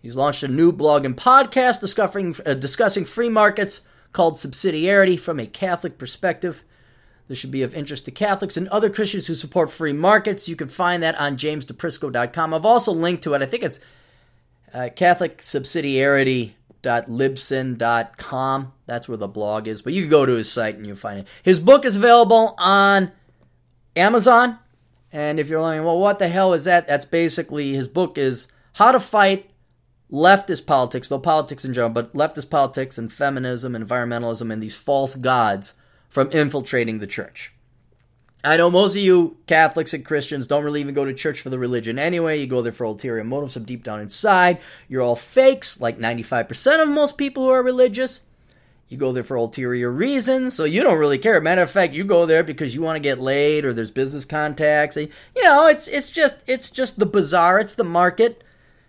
He's 0.00 0.14
launched 0.14 0.44
a 0.44 0.48
new 0.48 0.70
blog 0.70 1.04
and 1.04 1.16
podcast 1.16 1.80
discussing, 1.80 2.36
uh, 2.46 2.54
discussing 2.54 3.04
free 3.04 3.28
markets 3.28 3.80
called 4.12 4.34
Subsidiarity 4.34 5.18
from 5.18 5.40
a 5.40 5.46
Catholic 5.46 5.98
perspective. 5.98 6.62
This 7.26 7.38
should 7.38 7.50
be 7.50 7.62
of 7.62 7.74
interest 7.74 8.04
to 8.04 8.12
Catholics 8.12 8.56
and 8.56 8.68
other 8.68 8.90
Christians 8.90 9.26
who 9.26 9.34
support 9.34 9.72
free 9.72 9.92
markets. 9.92 10.48
You 10.48 10.54
can 10.54 10.68
find 10.68 11.02
that 11.02 11.18
on 11.18 11.36
jamesdeprisco.com. 11.36 12.54
I've 12.54 12.66
also 12.66 12.92
linked 12.92 13.24
to 13.24 13.34
it. 13.34 13.42
I 13.42 13.46
think 13.46 13.64
it's 13.64 13.80
uh, 14.72 14.88
Catholic 14.94 15.38
Subsidiarity 15.38 16.52
andrew.libsyn.com. 16.84 18.72
That's 18.86 19.08
where 19.08 19.16
the 19.18 19.28
blog 19.28 19.68
is, 19.68 19.82
but 19.82 19.92
you 19.92 20.02
can 20.02 20.10
go 20.10 20.26
to 20.26 20.34
his 20.34 20.50
site 20.50 20.76
and 20.76 20.86
you'll 20.86 20.96
find 20.96 21.20
it. 21.20 21.26
His 21.42 21.60
book 21.60 21.84
is 21.84 21.96
available 21.96 22.54
on 22.58 23.12
Amazon. 23.96 24.58
And 25.10 25.38
if 25.38 25.48
you're 25.48 25.60
wondering, 25.60 25.84
well, 25.84 25.98
what 25.98 26.18
the 26.18 26.28
hell 26.28 26.52
is 26.52 26.64
that? 26.64 26.86
That's 26.86 27.04
basically 27.04 27.74
his 27.74 27.88
book 27.88 28.16
is 28.16 28.48
How 28.74 28.92
to 28.92 29.00
Fight 29.00 29.50
Leftist 30.10 30.66
Politics, 30.66 31.08
though 31.08 31.18
politics 31.18 31.64
in 31.64 31.74
general, 31.74 31.90
but 31.90 32.14
leftist 32.14 32.50
politics 32.50 32.98
and 32.98 33.12
feminism, 33.12 33.74
environmentalism, 33.74 34.52
and 34.52 34.62
these 34.62 34.76
false 34.76 35.14
gods 35.14 35.74
from 36.08 36.30
infiltrating 36.30 36.98
the 36.98 37.06
church. 37.06 37.52
I 38.44 38.56
know 38.56 38.70
most 38.70 38.96
of 38.96 39.02
you 39.02 39.36
Catholics 39.46 39.94
and 39.94 40.04
Christians 40.04 40.48
don't 40.48 40.64
really 40.64 40.80
even 40.80 40.94
go 40.94 41.04
to 41.04 41.14
church 41.14 41.40
for 41.40 41.50
the 41.50 41.58
religion 41.58 41.98
anyway. 41.98 42.40
You 42.40 42.46
go 42.46 42.60
there 42.60 42.72
for 42.72 42.84
ulterior 42.84 43.22
motives, 43.22 43.54
some 43.54 43.64
deep 43.64 43.84
down 43.84 44.00
inside. 44.00 44.58
You're 44.88 45.02
all 45.02 45.14
fakes, 45.14 45.80
like 45.80 45.98
95% 45.98 46.82
of 46.82 46.88
most 46.88 47.16
people 47.16 47.44
who 47.44 47.50
are 47.50 47.62
religious. 47.62 48.22
You 48.88 48.98
go 48.98 49.12
there 49.12 49.22
for 49.22 49.36
ulterior 49.36 49.90
reasons, 49.90 50.54
so 50.54 50.64
you 50.64 50.82
don't 50.82 50.98
really 50.98 51.18
care. 51.18 51.40
Matter 51.40 51.62
of 51.62 51.70
fact, 51.70 51.94
you 51.94 52.04
go 52.04 52.26
there 52.26 52.42
because 52.42 52.74
you 52.74 52.82
want 52.82 52.96
to 52.96 53.00
get 53.00 53.20
laid 53.20 53.64
or 53.64 53.72
there's 53.72 53.90
business 53.90 54.26
contacts. 54.26 54.98
And, 54.98 55.08
you 55.34 55.44
know, 55.44 55.66
it's 55.66 55.88
it's 55.88 56.10
just 56.10 56.42
it's 56.46 56.70
just 56.70 56.98
the 56.98 57.06
bazaar. 57.06 57.58
It's 57.58 57.76
the 57.76 57.84
market. 57.84 58.44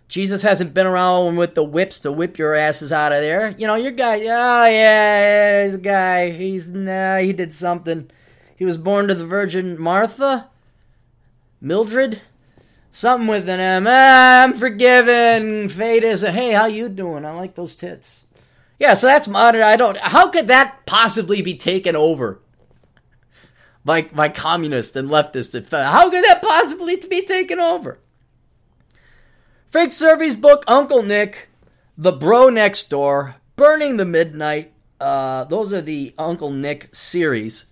Jesus 0.08 0.42
hasn't 0.42 0.74
been 0.74 0.86
around 0.86 1.36
with 1.36 1.54
the 1.54 1.64
whips 1.64 2.00
to 2.00 2.12
whip 2.12 2.36
your 2.36 2.54
asses 2.54 2.92
out 2.92 3.12
of 3.12 3.22
there. 3.22 3.54
You 3.56 3.66
know, 3.66 3.76
your 3.76 3.92
guy. 3.92 4.16
Oh 4.16 4.66
yeah, 4.66 4.66
yeah 4.66 5.64
he's 5.64 5.74
a 5.74 5.78
guy. 5.78 6.30
He's 6.32 6.70
nah. 6.70 7.18
He 7.18 7.32
did 7.32 7.54
something. 7.54 8.10
He 8.56 8.64
was 8.64 8.78
born 8.78 9.08
to 9.08 9.14
the 9.14 9.26
Virgin 9.26 9.80
Martha, 9.80 10.48
Mildred, 11.60 12.20
something 12.90 13.26
with 13.28 13.48
an 13.48 13.60
M. 13.60 13.86
Ah, 13.88 14.44
I'm 14.44 14.54
forgiven. 14.54 15.68
Fate 15.68 16.04
is 16.04 16.22
a 16.22 16.30
hey. 16.30 16.52
How 16.52 16.66
you 16.66 16.88
doing? 16.88 17.24
I 17.24 17.32
like 17.32 17.54
those 17.54 17.74
tits. 17.74 18.24
Yeah, 18.78 18.94
so 18.94 19.06
that's 19.06 19.28
modern. 19.28 19.62
I 19.62 19.76
don't. 19.76 19.96
How 19.98 20.28
could 20.28 20.48
that 20.48 20.86
possibly 20.86 21.42
be 21.42 21.56
taken 21.56 21.96
over 21.96 22.40
by 23.84 24.02
by 24.02 24.28
communists 24.28 24.96
and 24.96 25.10
leftists? 25.10 25.54
And 25.54 25.66
how 25.66 26.10
could 26.10 26.24
that 26.24 26.42
possibly 26.42 26.96
be 26.96 27.24
taken 27.24 27.58
over? 27.58 27.98
Frank 29.66 29.90
Cervi's 29.90 30.36
book, 30.36 30.62
Uncle 30.68 31.02
Nick, 31.02 31.48
The 31.98 32.12
Bro 32.12 32.50
Next 32.50 32.90
Door, 32.90 33.36
Burning 33.56 33.96
the 33.96 34.04
Midnight. 34.04 34.72
Uh, 35.00 35.42
those 35.44 35.72
are 35.72 35.80
the 35.80 36.14
Uncle 36.16 36.50
Nick 36.50 36.94
series. 36.94 37.66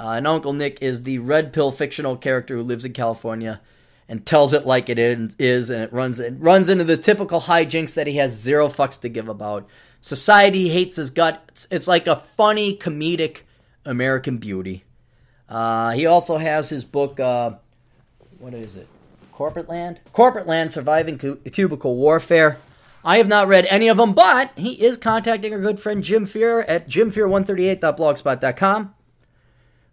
Uh, 0.00 0.12
and 0.12 0.26
Uncle 0.26 0.54
Nick 0.54 0.78
is 0.80 1.02
the 1.02 1.18
red 1.18 1.52
pill 1.52 1.70
fictional 1.70 2.16
character 2.16 2.56
who 2.56 2.62
lives 2.62 2.86
in 2.86 2.94
California 2.94 3.60
and 4.08 4.24
tells 4.24 4.54
it 4.54 4.66
like 4.66 4.88
it 4.88 4.98
is, 4.98 5.68
and 5.68 5.82
it 5.82 5.92
runs 5.92 6.18
it 6.18 6.34
runs 6.38 6.70
into 6.70 6.84
the 6.84 6.96
typical 6.96 7.42
hijinks 7.42 7.92
that 7.94 8.06
he 8.06 8.16
has 8.16 8.32
zero 8.32 8.68
fucks 8.68 8.98
to 9.02 9.10
give 9.10 9.28
about. 9.28 9.68
Society 10.00 10.70
hates 10.70 10.96
his 10.96 11.10
guts. 11.10 11.66
It's 11.70 11.86
like 11.86 12.06
a 12.06 12.16
funny, 12.16 12.74
comedic 12.74 13.42
American 13.84 14.38
Beauty. 14.38 14.84
Uh, 15.48 15.90
he 15.90 16.06
also 16.06 16.38
has 16.38 16.70
his 16.70 16.84
book, 16.84 17.20
uh, 17.20 17.52
what 18.38 18.54
is 18.54 18.76
it? 18.76 18.88
Corporate 19.32 19.68
Land? 19.68 20.00
Corporate 20.12 20.46
Land 20.46 20.72
Surviving 20.72 21.18
Cubicle 21.18 21.96
Warfare. 21.96 22.58
I 23.04 23.18
have 23.18 23.28
not 23.28 23.48
read 23.48 23.66
any 23.66 23.88
of 23.88 23.96
them, 23.96 24.14
but 24.14 24.52
he 24.56 24.82
is 24.84 24.96
contacting 24.96 25.52
our 25.52 25.60
good 25.60 25.80
friend 25.80 26.02
Jim 26.02 26.26
Fear 26.26 26.60
at 26.62 26.88
jimfear138.blogspot.com, 26.88 28.94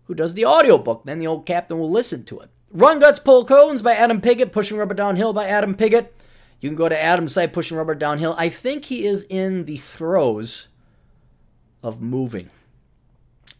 who 0.07 0.15
does 0.15 0.33
the 0.33 0.45
audiobook. 0.45 1.03
Then 1.05 1.19
the 1.19 1.27
old 1.27 1.45
captain 1.45 1.79
will 1.79 1.91
listen 1.91 2.23
to 2.25 2.39
it. 2.39 2.49
Run 2.71 2.99
Guts 2.99 3.19
Pull 3.19 3.45
Cones 3.45 3.81
by 3.81 3.93
Adam 3.93 4.19
Piggott, 4.19 4.51
Pushing 4.51 4.77
Rubber 4.77 4.93
Downhill 4.93 5.33
by 5.33 5.47
Adam 5.47 5.75
Piggott. 5.75 6.13
You 6.59 6.69
can 6.69 6.75
go 6.75 6.89
to 6.89 7.01
Adam's 7.01 7.33
site, 7.33 7.53
Pushing 7.53 7.77
Rubber 7.77 7.95
Downhill. 7.95 8.35
I 8.37 8.49
think 8.49 8.85
he 8.85 9.05
is 9.05 9.23
in 9.23 9.65
the 9.65 9.77
throes 9.77 10.67
of 11.83 12.01
moving. 12.01 12.49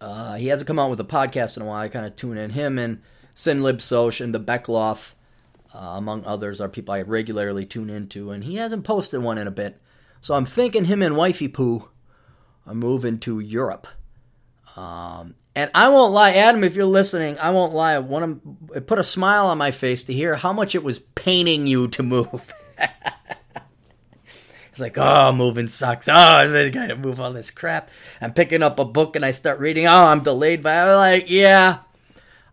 Uh, 0.02 0.36
he 0.36 0.48
hasn't 0.48 0.68
come 0.68 0.80
out 0.80 0.90
with 0.90 1.00
a 1.00 1.06
podcast 1.06 1.58
in 1.58 1.64
a 1.64 1.66
while. 1.66 1.82
I 1.82 1.88
kind 1.88 2.06
of 2.06 2.16
tune 2.16 2.38
in. 2.38 2.52
Him 2.52 2.78
and 2.78 3.02
Sin 3.34 3.62
Lib 3.64 3.82
Soch 3.82 4.20
and 4.20 4.34
the 4.34 4.40
Beckloff, 4.40 5.14
uh, 5.74 5.78
among 5.78 6.26
others, 6.26 6.60
are 6.60 6.70
people 6.70 6.94
I 6.94 7.02
regularly 7.02 7.66
tune 7.66 7.90
into, 7.90 8.32
and 8.32 8.44
he 8.44 8.56
hasn't 8.56 8.84
posted 8.84 9.22
one 9.22 9.38
in 9.38 9.48
a 9.48 9.52
bit. 9.52 9.80
So 10.20 10.36
I'm 10.36 10.46
thinking 10.46 10.86
him 10.86 11.02
and 11.02 11.16
Wifey 11.16 11.48
Poo 11.48 11.90
are 12.66 12.76
moving 12.76 13.20
to 13.20 13.40
Europe. 13.40 13.88
Um, 14.76 15.36
and 15.58 15.72
I 15.74 15.90
won't 15.90 16.14
lie, 16.14 16.34
Adam, 16.34 16.64
if 16.64 16.76
you're 16.76 16.86
listening, 16.86 17.40
I 17.40 17.50
won't 17.50 17.74
lie. 17.74 17.98
One 17.98 18.60
it 18.76 18.86
put 18.86 19.00
a 19.00 19.04
smile 19.04 19.48
on 19.48 19.58
my 19.58 19.72
face 19.72 20.04
to 20.04 20.14
hear 20.14 20.36
how 20.36 20.54
much 20.54 20.76
it 20.76 20.84
was 20.84 21.00
paining 21.00 21.66
you 21.66 21.88
to 21.88 22.04
move. 22.04 22.54
it's 22.78 24.80
like, 24.80 25.00
oh, 25.00 25.32
moving 25.32 25.68
sucks. 25.68 26.08
Oh, 26.08 26.14
I 26.14 26.70
gotta 26.70 26.96
move 26.96 27.20
all 27.20 27.34
this 27.34 27.50
crap. 27.50 27.90
I'm 28.22 28.34
picking 28.34 28.62
up 28.62 28.78
a 28.78 28.86
book 28.86 29.16
and 29.16 29.26
I 29.26 29.32
start 29.32 29.60
reading. 29.60 29.88
Oh, 29.88 30.06
I'm 30.06 30.20
delayed 30.20 30.62
by. 30.62 30.80
I'm 30.80 30.96
like, 30.96 31.26
yeah. 31.28 31.80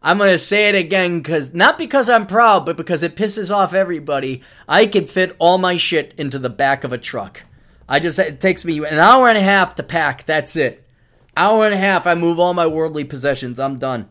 I'm 0.03 0.17
gonna 0.17 0.39
say 0.39 0.71
it 0.71 0.75
again 0.75 1.19
because 1.19 1.53
not 1.53 1.77
because 1.77 2.09
I'm 2.09 2.27
proud, 2.27 2.65
but 2.65 2.79
because 2.79 3.03
it 3.03 3.17
pisses 3.17 3.55
off 3.55 3.75
everybody. 3.75 4.43
I 4.67 4.87
can 4.87 5.07
fit 5.07 5.37
all 5.39 5.59
my 5.59 5.77
shit 5.77 6.15
into 6.17 6.39
the 6.39 6.49
back 6.49 6.85
of 6.85 6.95
a 6.95 6.99
truck. 6.99 7.43
I 7.87 8.01
just 8.01 8.19
it 8.19 8.41
takes 8.41 8.65
me 8.65 8.79
an 8.79 8.99
hour 8.99 9.29
and 9.29 9.37
a 9.37 9.43
half 9.43 9.75
to 9.75 9.83
pack. 9.83 10.25
That's 10.25 10.57
it. 10.57 10.84
Hour 11.37 11.65
and 11.67 11.75
a 11.75 11.79
half. 11.79 12.07
I 12.07 12.15
move 12.15 12.39
all 12.39 12.55
my 12.55 12.67
worldly 12.67 13.05
possessions. 13.05 13.59
I'm 13.59 13.79
done. 13.79 14.09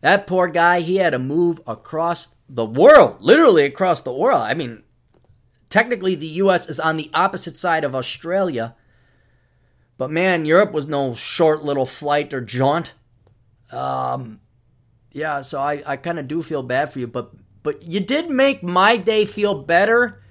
That 0.00 0.26
poor 0.26 0.48
guy. 0.48 0.80
He 0.80 0.96
had 0.96 1.10
to 1.10 1.18
move 1.18 1.60
across 1.66 2.34
the 2.48 2.64
world, 2.64 3.18
literally 3.20 3.64
across 3.64 4.00
the 4.00 4.12
world. 4.12 4.42
I 4.42 4.54
mean, 4.54 4.82
technically 5.68 6.14
the 6.14 6.26
US 6.26 6.68
is 6.68 6.80
on 6.80 6.96
the 6.96 7.10
opposite 7.14 7.56
side 7.56 7.84
of 7.84 7.94
Australia. 7.94 8.74
But 9.96 10.10
man, 10.10 10.44
Europe 10.44 10.72
was 10.72 10.86
no 10.86 11.14
short 11.14 11.62
little 11.62 11.84
flight 11.84 12.32
or 12.32 12.40
jaunt. 12.40 12.94
Um, 13.70 14.40
yeah, 15.12 15.42
so 15.42 15.60
I, 15.60 15.82
I 15.86 15.96
kind 15.96 16.18
of 16.18 16.26
do 16.26 16.42
feel 16.42 16.62
bad 16.62 16.92
for 16.92 16.98
you, 16.98 17.06
but 17.06 17.32
but 17.62 17.82
you 17.82 18.00
did 18.00 18.30
make 18.30 18.62
my 18.62 18.96
day 18.96 19.26
feel 19.26 19.54
better 19.54 20.22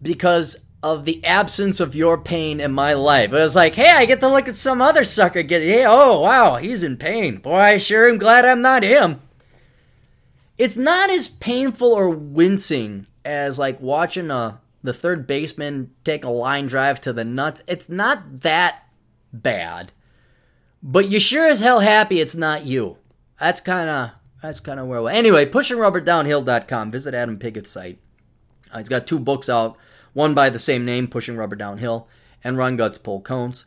because 0.00 0.56
of 0.82 1.04
the 1.04 1.24
absence 1.24 1.78
of 1.80 1.94
your 1.94 2.18
pain 2.18 2.60
in 2.60 2.72
my 2.72 2.94
life. 2.94 3.32
It 3.32 3.36
was 3.36 3.54
like, 3.54 3.74
hey, 3.74 3.90
I 3.90 4.04
get 4.04 4.20
to 4.20 4.28
look 4.28 4.48
at 4.48 4.56
some 4.56 4.82
other 4.82 5.04
sucker 5.04 5.42
get 5.42 5.62
hey, 5.62 5.84
oh 5.86 6.20
wow, 6.20 6.56
he's 6.56 6.82
in 6.82 6.96
pain. 6.96 7.36
Boy, 7.36 7.58
I 7.58 7.76
sure 7.78 8.08
am 8.08 8.18
glad 8.18 8.44
I'm 8.44 8.62
not 8.62 8.82
him 8.82 9.20
it's 10.58 10.76
not 10.76 11.10
as 11.10 11.28
painful 11.28 11.92
or 11.92 12.08
wincing 12.08 13.06
as 13.24 13.58
like 13.58 13.80
watching 13.80 14.30
a 14.30 14.36
uh, 14.36 14.56
the 14.84 14.92
third 14.92 15.28
baseman 15.28 15.90
take 16.04 16.24
a 16.24 16.28
line 16.28 16.66
drive 16.66 17.00
to 17.00 17.12
the 17.12 17.24
nuts. 17.24 17.62
It's 17.68 17.88
not 17.88 18.40
that 18.42 18.84
bad. 19.32 19.92
But 20.82 21.08
you 21.08 21.20
sure 21.20 21.48
as 21.48 21.60
hell 21.60 21.80
happy 21.80 22.20
it's 22.20 22.34
not 22.34 22.66
you. 22.66 22.96
That's 23.38 23.60
kind 23.60 23.88
of 23.88 24.10
that's 24.40 24.58
kind 24.60 24.80
of 24.80 24.88
where 24.88 25.02
we're 25.02 25.10
Anyway, 25.10 25.46
pushingrubberdownhill.com. 25.46 26.90
Visit 26.90 27.14
Adam 27.14 27.38
Piggott's 27.38 27.70
site. 27.70 27.98
Uh, 28.72 28.78
he's 28.78 28.88
got 28.88 29.06
two 29.06 29.20
books 29.20 29.48
out, 29.48 29.76
one 30.12 30.34
by 30.34 30.50
the 30.50 30.58
same 30.58 30.84
name, 30.84 31.08
Pushing 31.08 31.36
Rubber 31.36 31.56
Downhill, 31.56 32.08
and 32.44 32.56
Run 32.56 32.76
Guts 32.76 32.98
Pull 32.98 33.20
Cones. 33.20 33.66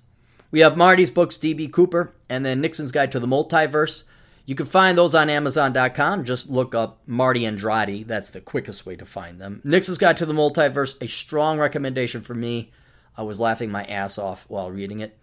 We 0.52 0.60
have 0.62 0.78
Marty's 0.78 1.12
books, 1.12 1.38
DB 1.38 1.72
Cooper, 1.72 2.14
and 2.30 2.46
then 2.46 2.62
Nixon's 2.62 2.91
Guide 2.91 3.12
to 3.12 3.20
the 3.20 3.28
Multiverse. 3.28 4.04
You 4.46 4.56
can 4.56 4.68
find 4.68 4.98
those 4.98 5.16
on 5.16 5.30
Amazon.com. 5.30 6.24
Just 6.24 6.50
look 6.50 6.76
up 6.76 7.02
Marty 7.08 7.46
Andrade. 7.46 8.08
That's 8.08 8.30
the 8.30 8.41
quickest 8.41 8.86
way 8.86 8.96
to 8.96 9.06
find 9.06 9.41
them. 9.41 9.62
Nixon's 9.64 9.98
Guide 9.98 10.18
to 10.18 10.26
the 10.26 10.34
Multiverse, 10.34 11.02
a 11.02 11.08
strong 11.08 11.60
recommendation 11.60 12.22
for 12.22 12.36
me. 12.36 12.72
I 13.18 13.24
was 13.24 13.39
laughing 13.39 13.72
my 13.72 13.86
ass 13.86 14.18
off 14.18 14.46
while 14.48 14.70
reading 14.70 15.00
it. 15.00 15.18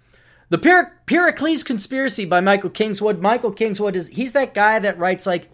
The 0.49 0.59
Pyr- 0.59 1.01
Pericles 1.07 1.63
Conspiracy 1.63 2.25
by 2.25 2.41
Michael 2.41 2.71
Kingswood. 2.71 3.21
Michael 3.21 3.53
Kingswood 3.53 3.97
is 3.97 4.09
he's 4.09 4.33
that 4.33 4.55
guy 4.55 4.79
that 4.81 4.99
writes 4.99 5.25
like 5.25 5.51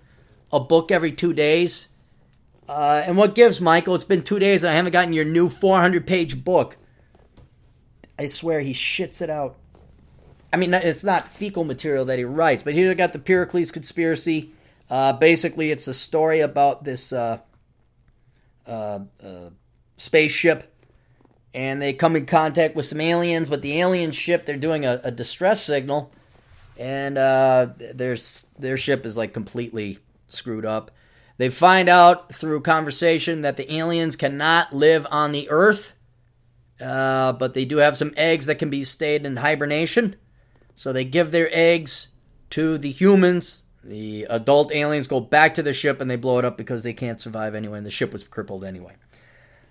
a 0.51 0.59
book 0.59 0.91
every 0.91 1.13
two 1.13 1.33
days. 1.33 1.89
Uh, 2.69 3.03
and 3.07 3.17
what 3.17 3.35
gives, 3.35 3.61
Michael? 3.61 3.95
It's 3.95 4.05
been 4.05 4.23
two 4.23 4.39
days 4.39 4.63
and 4.63 4.71
I 4.71 4.75
haven't 4.75 4.93
gotten 4.93 5.15
your 5.15 5.25
new 5.25 5.49
400 5.49 6.07
page 6.07 6.45
book. 6.45 6.77
I 8.19 8.27
swear 8.27 8.61
he 8.61 8.73
shits 8.73 9.23
it 9.23 9.31
out. 9.31 9.57
I 10.53 10.57
mean, 10.57 10.75
it's 10.75 11.05
not 11.05 11.33
fecal 11.33 11.65
material 11.65 12.05
that 12.07 12.19
he 12.19 12.25
writes, 12.25 12.63
but 12.63 12.75
here 12.75 12.89
we 12.89 12.95
got 12.95 13.13
the 13.13 13.19
Pericles 13.19 13.71
conspiracy. 13.71 14.53
Uh, 14.91 15.13
basically, 15.13 15.71
it's 15.71 15.87
a 15.87 15.95
story 15.95 16.41
about 16.41 16.85
this 16.85 17.13
uh, 17.13 17.39
uh, 18.67 19.01
uh, 19.23 19.51
spaceship, 19.99 20.75
and 21.53 21.83
they 21.83 21.93
come 21.93 22.17
in 22.17 22.25
contact 22.25 22.75
with 22.75 22.87
some 22.87 23.01
aliens. 23.01 23.51
But 23.51 23.61
the 23.61 23.79
alien 23.79 24.13
ship, 24.13 24.47
they're 24.47 24.57
doing 24.57 24.87
a, 24.87 25.01
a 25.05 25.11
distress 25.11 25.63
signal, 25.63 26.11
and 26.79 27.19
uh, 27.19 27.69
their 27.95 28.17
their 28.59 28.79
ship 28.79 29.05
is 29.05 29.19
like 29.19 29.35
completely 29.35 29.99
screwed 30.29 30.65
up. 30.65 30.91
They 31.39 31.49
find 31.51 31.89
out 31.89 32.35
through 32.35 32.61
conversation 32.63 33.43
that 33.43 33.57
the 33.57 33.73
aliens 33.73 34.17
cannot 34.17 34.75
live 34.75 35.07
on 35.11 35.31
the 35.31 35.49
Earth, 35.49 35.95
uh, 36.81 37.33
but 37.33 37.55
they 37.55 37.65
do 37.65 37.79
have 37.79 37.97
some 37.97 38.13
eggs 38.17 38.47
that 38.47 38.59
can 38.59 38.71
be 38.71 38.85
stayed 38.85 39.25
in 39.25 39.37
hibernation. 39.37 40.17
So 40.75 40.93
they 40.93 41.05
give 41.05 41.31
their 41.31 41.49
eggs 41.53 42.09
to 42.51 42.77
the 42.77 42.91
humans. 42.91 43.65
The 43.85 44.27
adult 44.29 44.73
aliens 44.73 45.07
go 45.07 45.21
back 45.21 45.55
to 45.55 45.63
the 45.63 45.73
ship 45.73 46.01
and 46.01 46.11
they 46.11 46.17
blow 46.17 46.41
it 46.41 46.45
up 46.45 46.59
because 46.59 46.83
they 46.83 46.93
can't 46.93 47.21
survive 47.21 47.55
anyway, 47.55 47.79
and 47.79 47.87
the 47.87 47.91
ship 47.91 48.13
was 48.13 48.25
crippled 48.25 48.65
anyway. 48.65 48.95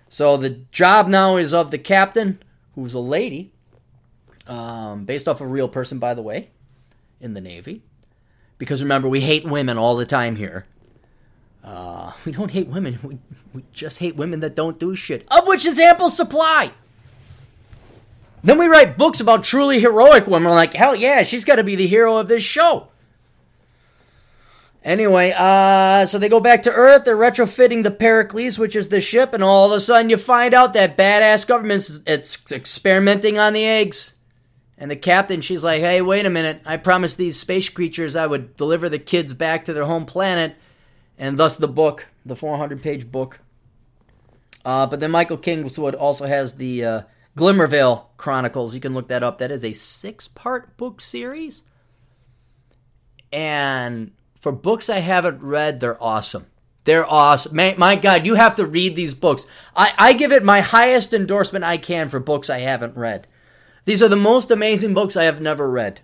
So 0.08 0.38
the 0.38 0.50
job 0.72 1.06
now 1.06 1.36
is 1.36 1.52
of 1.52 1.70
the 1.70 1.78
captain, 1.78 2.42
who's 2.74 2.94
a 2.94 2.98
lady, 3.00 3.52
um, 4.46 5.04
based 5.04 5.28
off 5.28 5.42
a 5.42 5.46
real 5.46 5.68
person, 5.68 5.98
by 5.98 6.14
the 6.14 6.22
way, 6.22 6.50
in 7.20 7.34
the 7.34 7.42
Navy. 7.42 7.82
Because 8.56 8.82
remember, 8.82 9.06
we 9.06 9.20
hate 9.20 9.44
women 9.44 9.76
all 9.76 9.96
the 9.96 10.06
time 10.06 10.36
here. 10.36 10.64
Uh, 11.64 12.12
we 12.24 12.32
don't 12.32 12.50
hate 12.50 12.68
women. 12.68 12.98
We, 13.02 13.18
we 13.52 13.64
just 13.72 13.98
hate 13.98 14.16
women 14.16 14.40
that 14.40 14.54
don't 14.54 14.78
do 14.78 14.94
shit, 14.94 15.26
of 15.30 15.46
which 15.46 15.66
is 15.66 15.78
ample 15.78 16.10
supply. 16.10 16.72
Then 18.42 18.58
we 18.58 18.66
write 18.66 18.96
books 18.96 19.20
about 19.20 19.42
truly 19.42 19.80
heroic 19.80 20.26
women. 20.26 20.52
Like, 20.52 20.74
hell 20.74 20.94
yeah, 20.94 21.22
she's 21.22 21.44
got 21.44 21.56
to 21.56 21.64
be 21.64 21.74
the 21.74 21.86
hero 21.86 22.16
of 22.18 22.28
this 22.28 22.42
show. 22.42 22.88
Anyway, 24.84 25.34
uh, 25.36 26.06
so 26.06 26.18
they 26.18 26.28
go 26.28 26.40
back 26.40 26.62
to 26.62 26.72
Earth. 26.72 27.04
They're 27.04 27.16
retrofitting 27.16 27.82
the 27.82 27.90
Pericles, 27.90 28.58
which 28.58 28.76
is 28.76 28.88
the 28.88 29.00
ship, 29.00 29.34
and 29.34 29.42
all 29.42 29.66
of 29.66 29.72
a 29.72 29.80
sudden 29.80 30.08
you 30.08 30.16
find 30.16 30.54
out 30.54 30.72
that 30.72 30.96
badass 30.96 31.46
government's 31.46 32.00
it's 32.06 32.50
experimenting 32.52 33.38
on 33.38 33.52
the 33.52 33.64
eggs. 33.64 34.14
And 34.78 34.90
the 34.90 34.96
captain, 34.96 35.40
she's 35.40 35.64
like, 35.64 35.80
"Hey, 35.80 36.00
wait 36.00 36.24
a 36.24 36.30
minute! 36.30 36.62
I 36.64 36.76
promised 36.76 37.18
these 37.18 37.38
space 37.38 37.68
creatures 37.68 38.14
I 38.14 38.28
would 38.28 38.56
deliver 38.56 38.88
the 38.88 39.00
kids 39.00 39.34
back 39.34 39.64
to 39.64 39.72
their 39.72 39.84
home 39.84 40.06
planet." 40.06 40.54
And 41.18 41.36
thus 41.36 41.56
the 41.56 41.68
book, 41.68 42.08
the 42.24 42.34
400-page 42.34 43.10
book. 43.10 43.40
Uh, 44.64 44.86
but 44.86 45.00
then 45.00 45.10
Michael 45.10 45.36
Kingswood 45.36 45.94
also 45.94 46.26
has 46.26 46.54
the 46.54 46.84
uh, 46.84 47.02
Glimmervale 47.36 48.04
Chronicles. 48.16 48.74
You 48.74 48.80
can 48.80 48.94
look 48.94 49.08
that 49.08 49.22
up. 49.22 49.38
That 49.38 49.50
is 49.50 49.64
a 49.64 49.72
six-part 49.72 50.76
book 50.76 51.00
series. 51.00 51.64
And 53.32 54.12
for 54.40 54.52
books 54.52 54.88
I 54.88 54.98
haven't 54.98 55.42
read, 55.42 55.80
they're 55.80 56.02
awesome. 56.02 56.46
They're 56.84 57.10
awesome. 57.10 57.54
My, 57.54 57.74
my, 57.76 57.96
God, 57.96 58.24
you 58.24 58.34
have 58.36 58.56
to 58.56 58.66
read 58.66 58.96
these 58.96 59.14
books. 59.14 59.46
I, 59.76 59.92
I 59.98 60.12
give 60.14 60.32
it 60.32 60.44
my 60.44 60.60
highest 60.60 61.12
endorsement 61.12 61.64
I 61.64 61.76
can 61.76 62.08
for 62.08 62.18
books 62.18 62.48
I 62.48 62.60
haven't 62.60 62.96
read. 62.96 63.26
These 63.84 64.02
are 64.02 64.08
the 64.08 64.16
most 64.16 64.50
amazing 64.50 64.94
books 64.94 65.16
I 65.16 65.24
have 65.24 65.40
never 65.40 65.70
read. 65.70 66.00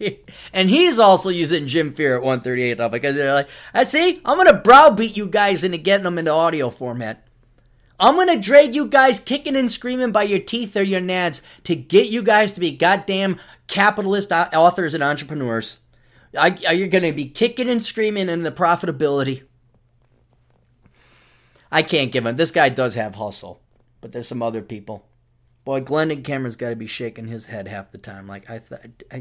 and 0.52 0.70
he's 0.70 0.98
also 0.98 1.30
using 1.30 1.66
Jim 1.66 1.92
Fear 1.92 2.16
at 2.16 2.22
138 2.22 2.80
up 2.80 2.92
because 2.92 3.14
they're 3.14 3.34
like, 3.34 3.48
I 3.72 3.84
see, 3.84 4.20
I'm 4.24 4.36
gonna 4.36 4.54
browbeat 4.54 5.16
you 5.16 5.26
guys 5.26 5.64
into 5.64 5.78
getting 5.78 6.04
them 6.04 6.18
into 6.18 6.32
audio 6.32 6.70
format. 6.70 7.26
I'm 7.98 8.16
gonna 8.16 8.40
drag 8.40 8.74
you 8.74 8.86
guys 8.86 9.20
kicking 9.20 9.56
and 9.56 9.70
screaming 9.70 10.12
by 10.12 10.24
your 10.24 10.40
teeth 10.40 10.76
or 10.76 10.82
your 10.82 11.00
nads 11.00 11.42
to 11.64 11.76
get 11.76 12.08
you 12.08 12.22
guys 12.22 12.52
to 12.52 12.60
be 12.60 12.72
goddamn 12.72 13.38
capitalist 13.66 14.32
authors 14.32 14.94
and 14.94 15.02
entrepreneurs. 15.02 15.78
I, 16.36 16.48
you're 16.72 16.88
going 16.88 17.04
to 17.04 17.12
be 17.12 17.28
kicking 17.28 17.70
and 17.70 17.82
screaming 17.82 18.28
in 18.28 18.42
the 18.42 18.52
profitability. 18.52 19.44
I 21.70 21.82
can't 21.82 22.12
give 22.12 22.26
him. 22.26 22.36
This 22.36 22.50
guy 22.50 22.68
does 22.68 22.94
have 22.94 23.14
hustle, 23.16 23.60
but 24.00 24.12
there's 24.12 24.28
some 24.28 24.42
other 24.42 24.62
people. 24.62 25.06
Boy, 25.64 25.80
Glendon 25.80 26.22
Cameron's 26.22 26.56
got 26.56 26.70
to 26.70 26.76
be 26.76 26.86
shaking 26.86 27.26
his 27.26 27.46
head 27.46 27.68
half 27.68 27.90
the 27.90 27.98
time. 27.98 28.26
Like 28.26 28.50
I 28.50 28.58
thought, 28.58 28.80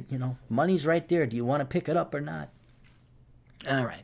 you 0.10 0.18
know, 0.18 0.38
money's 0.50 0.86
right 0.86 1.08
there. 1.08 1.26
Do 1.26 1.36
you 1.36 1.46
want 1.46 1.62
to 1.62 1.66
pick 1.66 1.88
it 1.88 1.96
up 1.96 2.14
or 2.14 2.22
not? 2.22 2.50
All 3.70 3.86
right. 3.86 4.04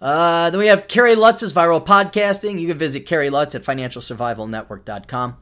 Uh, 0.00 0.48
then 0.48 0.58
we 0.58 0.68
have 0.68 0.88
Kerry 0.88 1.14
Lutz's 1.14 1.52
viral 1.52 1.84
podcasting. 1.84 2.58
You 2.58 2.68
can 2.68 2.78
visit 2.78 3.00
Kerry 3.00 3.28
Lutz 3.28 3.54
at 3.54 3.62
financialsurvivalnetwork.com. 3.62 5.36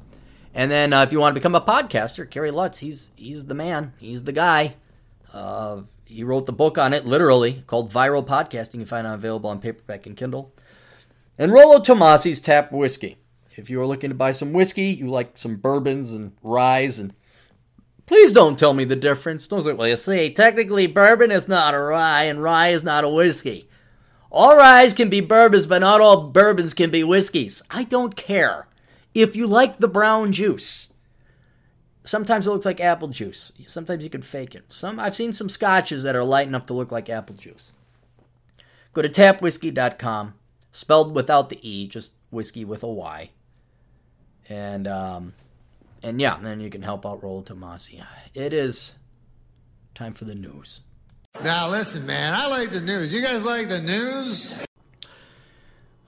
And 0.52 0.70
then 0.70 0.92
uh, 0.92 1.02
if 1.02 1.12
you 1.12 1.20
want 1.20 1.34
to 1.34 1.40
become 1.40 1.54
a 1.54 1.60
podcaster, 1.60 2.28
Kerry 2.28 2.50
Lutz, 2.50 2.78
he's 2.78 3.12
he's 3.14 3.46
the 3.46 3.54
man. 3.54 3.92
He's 3.98 4.24
the 4.24 4.32
guy. 4.32 4.74
Uh, 5.32 5.82
he 6.04 6.24
wrote 6.24 6.46
the 6.46 6.52
book 6.52 6.78
on 6.78 6.92
it, 6.92 7.06
literally, 7.06 7.62
called 7.66 7.92
Viral 7.92 8.26
Podcasting. 8.26 8.80
You 8.80 8.86
find 8.86 9.06
it 9.06 9.12
available 9.12 9.50
on 9.50 9.60
paperback 9.60 10.06
and 10.06 10.16
Kindle. 10.16 10.52
And 11.36 11.52
Rollo 11.52 11.78
Tomasi's 11.78 12.40
Tap 12.40 12.72
Whiskey. 12.72 13.18
If 13.58 13.68
you 13.68 13.80
are 13.80 13.86
looking 13.86 14.10
to 14.10 14.14
buy 14.14 14.30
some 14.30 14.52
whiskey, 14.52 14.90
you 14.90 15.08
like 15.08 15.36
some 15.36 15.56
bourbons 15.56 16.12
and 16.12 16.32
ryes, 16.44 17.00
and 17.00 17.12
please 18.06 18.32
don't 18.32 18.56
tell 18.56 18.72
me 18.72 18.84
the 18.84 18.94
difference. 18.94 19.48
Don't 19.48 19.62
say, 19.62 19.72
well, 19.72 19.88
you 19.88 19.96
see, 19.96 20.32
technically 20.32 20.86
bourbon 20.86 21.32
is 21.32 21.48
not 21.48 21.74
a 21.74 21.78
rye, 21.80 22.22
and 22.22 22.40
rye 22.40 22.68
is 22.68 22.84
not 22.84 23.02
a 23.02 23.08
whiskey. 23.08 23.68
All 24.30 24.56
ryes 24.56 24.94
can 24.94 25.08
be 25.08 25.20
bourbons, 25.20 25.66
but 25.66 25.80
not 25.80 26.00
all 26.00 26.28
bourbons 26.28 26.72
can 26.72 26.90
be 26.90 27.02
whiskeys. 27.02 27.60
I 27.68 27.82
don't 27.82 28.14
care. 28.14 28.68
If 29.12 29.34
you 29.34 29.48
like 29.48 29.78
the 29.78 29.88
brown 29.88 30.32
juice, 30.32 30.88
Sometimes 32.04 32.46
it 32.46 32.50
looks 32.50 32.64
like 32.64 32.80
apple 32.80 33.08
juice. 33.08 33.52
Sometimes 33.66 34.02
you 34.02 34.08
can 34.08 34.22
fake 34.22 34.54
it. 34.54 34.72
Some 34.72 34.98
I've 34.98 35.14
seen 35.14 35.34
some 35.34 35.50
scotches 35.50 36.04
that 36.04 36.16
are 36.16 36.24
light 36.24 36.48
enough 36.48 36.64
to 36.66 36.72
look 36.72 36.90
like 36.90 37.10
apple 37.10 37.36
juice. 37.36 37.72
Go 38.94 39.02
to 39.02 39.10
tapwhiskey.com, 39.10 40.32
spelled 40.72 41.14
without 41.14 41.50
the 41.50 41.58
e, 41.60 41.86
just 41.86 42.14
whiskey 42.30 42.64
with 42.64 42.82
a 42.82 42.88
y. 42.88 43.32
And 44.48 44.86
um, 44.86 45.34
and 46.02 46.20
yeah, 46.20 46.38
then 46.40 46.60
you 46.60 46.70
can 46.70 46.82
help 46.82 47.04
out 47.04 47.22
Rollo 47.22 47.42
Tomasi. 47.42 48.02
It 48.34 48.52
is 48.52 48.94
time 49.94 50.14
for 50.14 50.24
the 50.24 50.34
news. 50.34 50.80
Now 51.42 51.68
listen, 51.68 52.06
man, 52.06 52.34
I 52.34 52.46
like 52.48 52.70
the 52.70 52.80
news. 52.80 53.12
You 53.12 53.22
guys 53.22 53.44
like 53.44 53.68
the 53.68 53.80
news? 53.80 54.54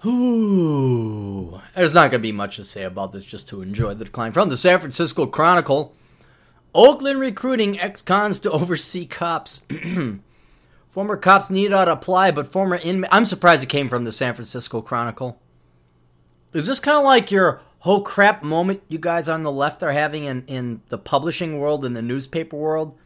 Ooh. 0.05 1.61
There's 1.77 1.93
not 1.93 2.11
going 2.11 2.21
to 2.23 2.27
be 2.27 2.33
much 2.33 2.57
to 2.57 2.65
say 2.65 2.85
about 2.85 3.13
this 3.13 3.25
just 3.25 3.49
to 3.49 3.61
enjoy 3.61 3.93
the 3.95 4.07
decline. 4.07 4.33
From 4.33 4.49
the 4.49 4.57
San 4.57 4.81
Francisco 4.81 5.27
Chronicle 5.27 5.95
Oakland 6.75 7.21
recruiting 7.21 7.81
ex 7.81 8.03
cons 8.03 8.41
to 8.41 8.51
oversee 8.51 9.07
cops. 9.07 9.63
former 10.89 11.17
cops 11.17 11.51
need 11.51 11.71
not 11.71 11.89
apply, 11.89 12.31
but 12.31 12.47
former 12.47 12.77
inmates. 12.77 13.13
I'm 13.13 13.25
surprised 13.25 13.63
it 13.63 13.69
came 13.69 13.89
from 13.89 14.05
the 14.05 14.13
San 14.13 14.35
Francisco 14.35 14.81
Chronicle. 14.81 15.41
Is 16.53 16.67
this 16.67 16.81
kind 16.81 16.99
of 16.99 17.05
like 17.05 17.31
your 17.31 17.61
whole 17.81 18.03
crap 18.03 18.43
moment 18.43 18.83
you 18.89 18.99
guys 18.99 19.29
on 19.29 19.43
the 19.43 19.53
left 19.53 19.83
are 19.83 19.93
having 19.93 20.25
in, 20.25 20.45
in 20.47 20.83
the 20.89 20.99
publishing 20.99 21.59
world 21.59 21.85
and 21.85 21.97
the 21.97 22.03
newspaper 22.03 22.57
world? 22.57 22.97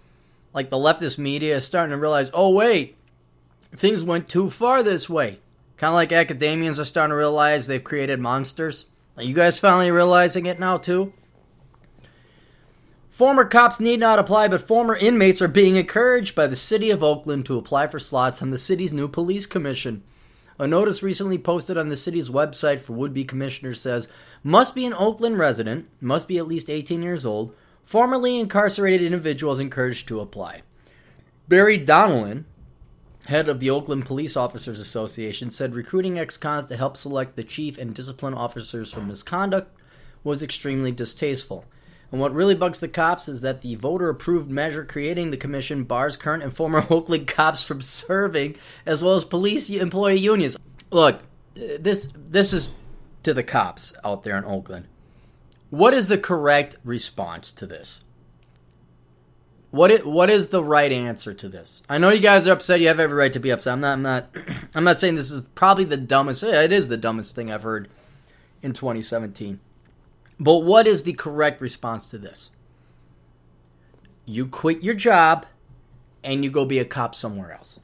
Like 0.52 0.70
the 0.70 0.76
leftist 0.76 1.18
media 1.18 1.56
is 1.56 1.64
starting 1.64 1.90
to 1.90 1.98
realize, 1.98 2.30
oh, 2.32 2.50
wait, 2.50 2.96
things 3.72 4.04
went 4.04 4.28
too 4.28 4.50
far 4.50 4.82
this 4.82 5.08
way. 5.10 5.40
Kind 5.76 5.90
of 5.90 5.94
like 5.94 6.12
academians 6.12 6.78
are 6.78 6.84
starting 6.84 7.10
to 7.10 7.16
realize 7.16 7.66
they've 7.66 7.82
created 7.82 8.20
monsters. 8.20 8.86
Are 9.16 9.22
you 9.24 9.34
guys 9.34 9.58
finally 9.58 9.90
realizing 9.90 10.46
it 10.46 10.60
now, 10.60 10.76
too? 10.76 11.12
Former 13.10 13.44
cops 13.44 13.78
need 13.78 14.00
not 14.00 14.18
apply, 14.18 14.48
but 14.48 14.66
former 14.66 14.96
inmates 14.96 15.40
are 15.40 15.48
being 15.48 15.76
encouraged 15.76 16.34
by 16.34 16.48
the 16.48 16.56
city 16.56 16.90
of 16.90 17.02
Oakland 17.02 17.46
to 17.46 17.58
apply 17.58 17.86
for 17.86 18.00
slots 18.00 18.42
on 18.42 18.50
the 18.50 18.58
city's 18.58 18.92
new 18.92 19.06
police 19.06 19.46
commission. 19.46 20.02
A 20.58 20.66
notice 20.66 21.02
recently 21.02 21.38
posted 21.38 21.76
on 21.76 21.88
the 21.88 21.96
city's 21.96 22.30
website 22.30 22.80
for 22.80 22.92
would 22.92 23.14
be 23.14 23.24
commissioners 23.24 23.80
says 23.80 24.08
must 24.44 24.74
be 24.74 24.84
an 24.84 24.92
Oakland 24.92 25.38
resident, 25.38 25.88
must 26.00 26.28
be 26.28 26.36
at 26.38 26.46
least 26.46 26.68
18 26.68 27.02
years 27.02 27.24
old, 27.24 27.56
formerly 27.82 28.38
incarcerated 28.38 29.02
individuals 29.02 29.58
encouraged 29.58 30.06
to 30.06 30.20
apply. 30.20 30.62
Barry 31.48 31.78
Donelan, 31.78 32.44
head 33.26 33.48
of 33.48 33.58
the 33.58 33.70
Oakland 33.70 34.04
Police 34.04 34.36
Officers 34.36 34.80
Association, 34.80 35.50
said 35.50 35.74
recruiting 35.74 36.18
ex 36.18 36.36
cons 36.36 36.66
to 36.66 36.76
help 36.76 36.96
select 36.96 37.36
the 37.36 37.42
chief 37.42 37.78
and 37.78 37.94
discipline 37.94 38.34
officers 38.34 38.92
for 38.92 39.00
misconduct 39.00 39.74
was 40.22 40.42
extremely 40.42 40.92
distasteful. 40.92 41.64
And 42.12 42.20
what 42.20 42.34
really 42.34 42.54
bugs 42.54 42.80
the 42.80 42.88
cops 42.88 43.28
is 43.28 43.40
that 43.40 43.62
the 43.62 43.74
voter 43.74 44.08
approved 44.08 44.50
measure 44.50 44.84
creating 44.84 45.30
the 45.30 45.36
commission 45.36 45.84
bars 45.84 46.16
current 46.16 46.42
and 46.42 46.54
former 46.54 46.86
Oakland 46.90 47.26
cops 47.26 47.64
from 47.64 47.80
serving, 47.80 48.56
as 48.84 49.02
well 49.02 49.14
as 49.14 49.24
police 49.24 49.70
employee 49.70 50.20
unions. 50.20 50.56
Look, 50.90 51.22
this 51.54 52.12
this 52.14 52.52
is 52.52 52.70
to 53.24 53.34
the 53.34 53.42
cops 53.42 53.92
out 54.04 54.22
there 54.22 54.36
in 54.36 54.44
Oakland. 54.44 54.86
What 55.70 55.94
is 55.94 56.08
the 56.08 56.18
correct 56.18 56.76
response 56.84 57.52
to 57.52 57.66
this? 57.66 58.04
What 59.70 59.90
is, 59.90 60.04
what 60.04 60.30
is 60.30 60.48
the 60.48 60.62
right 60.62 60.92
answer 60.92 61.34
to 61.34 61.48
this? 61.48 61.82
I 61.88 61.98
know 61.98 62.10
you 62.10 62.20
guys 62.20 62.46
are 62.46 62.52
upset. 62.52 62.80
You 62.80 62.86
have 62.86 63.00
every 63.00 63.18
right 63.18 63.32
to 63.32 63.40
be 63.40 63.50
upset. 63.50 63.72
I'm 63.72 63.80
not. 63.80 63.92
I'm 63.94 64.02
not. 64.02 64.30
I'm 64.74 64.84
not 64.84 65.00
saying 65.00 65.16
this 65.16 65.32
is 65.32 65.48
probably 65.48 65.82
the 65.82 65.96
dumbest. 65.96 66.44
Eh, 66.44 66.62
it 66.62 66.72
is 66.72 66.86
the 66.86 66.96
dumbest 66.96 67.34
thing 67.34 67.50
I've 67.50 67.64
heard 67.64 67.88
in 68.62 68.72
2017. 68.72 69.58
But 70.38 70.58
what 70.58 70.86
is 70.86 71.02
the 71.02 71.12
correct 71.12 71.60
response 71.60 72.06
to 72.08 72.18
this? 72.18 72.52
You 74.26 74.46
quit 74.46 74.84
your 74.84 74.94
job 74.94 75.44
and 76.22 76.44
you 76.44 76.50
go 76.50 76.64
be 76.64 76.78
a 76.78 76.84
cop 76.84 77.14
somewhere 77.16 77.52
else. 77.52 77.80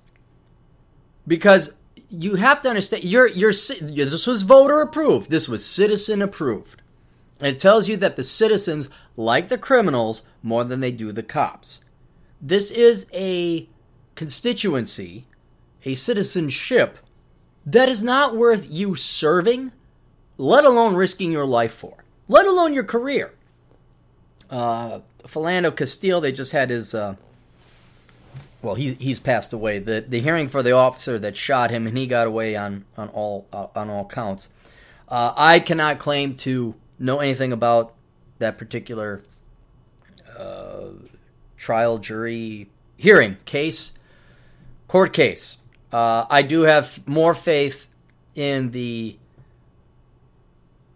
Because 1.27 1.73
you 2.11 2.35
have 2.35 2.61
to 2.63 2.69
understand 2.69 3.05
you're 3.05 3.29
you're 3.29 3.53
this 3.53 4.27
was 4.27 4.43
voter 4.43 4.81
approved. 4.81 5.31
This 5.31 5.49
was 5.49 5.65
citizen 5.65 6.21
approved. 6.21 6.83
And 7.39 7.49
it 7.49 7.59
tells 7.59 7.89
you 7.89 7.97
that 7.99 8.17
the 8.17 8.23
citizens 8.23 8.91
like 9.17 9.49
the 9.49 9.57
criminals 9.57 10.23
more 10.43 10.65
than 10.65 10.81
they 10.81 10.93
do 10.93 11.13
the 11.13 11.23
cops. 11.23 11.83
This 12.41 12.71
is 12.71 13.09
a 13.15 13.69
constituency, 14.15 15.27
a 15.85 15.95
citizenship 15.95 16.99
that 17.65 17.89
is 17.89 18.03
not 18.03 18.37
worth 18.37 18.71
you 18.71 18.95
serving, 18.95 19.73
let 20.37 20.65
alone 20.65 20.95
risking 20.95 21.33
your 21.33 21.47
life 21.47 21.73
for, 21.73 22.05
let 22.29 22.47
alone 22.47 22.75
your 22.75 22.85
career. 22.85 23.33
Uh, 24.51 25.01
Philando 25.23 25.75
Castile, 25.75 26.21
they 26.21 26.33
just 26.33 26.53
had 26.53 26.71
his. 26.71 26.95
Uh, 26.95 27.17
well, 28.63 28.75
he's 28.75 28.93
he's 28.99 29.21
passed 29.21 29.53
away. 29.53 29.79
the 29.79 30.05
The 30.07 30.21
hearing 30.21 30.49
for 30.49 30.63
the 30.63 30.73
officer 30.73 31.19
that 31.19 31.37
shot 31.37 31.71
him, 31.71 31.87
and 31.87 31.97
he 31.97 32.07
got 32.07 32.27
away 32.27 32.57
on 32.57 32.85
on 32.97 33.09
all 33.11 33.47
uh, 33.53 33.67
on 33.75 33.91
all 33.91 34.07
counts. 34.07 34.49
Uh, 35.09 35.33
I 35.37 35.61
cannot 35.61 35.99
claim 35.99 36.37
to 36.39 36.75
know 36.99 37.19
anything 37.21 37.53
about 37.53 37.95
that 38.39 38.59
particular 38.59 39.25
uh, 40.39 40.91
trial, 41.57 41.99
jury, 41.99 42.69
hearing, 42.97 43.39
case, 43.45 43.93
court 44.89 45.13
case. 45.13 45.59
Uh, 45.93 46.27
I 46.31 46.43
do 46.43 46.63
have 46.63 47.07
more 47.07 47.35
faith 47.35 47.87
in 48.35 48.71
the 48.71 49.17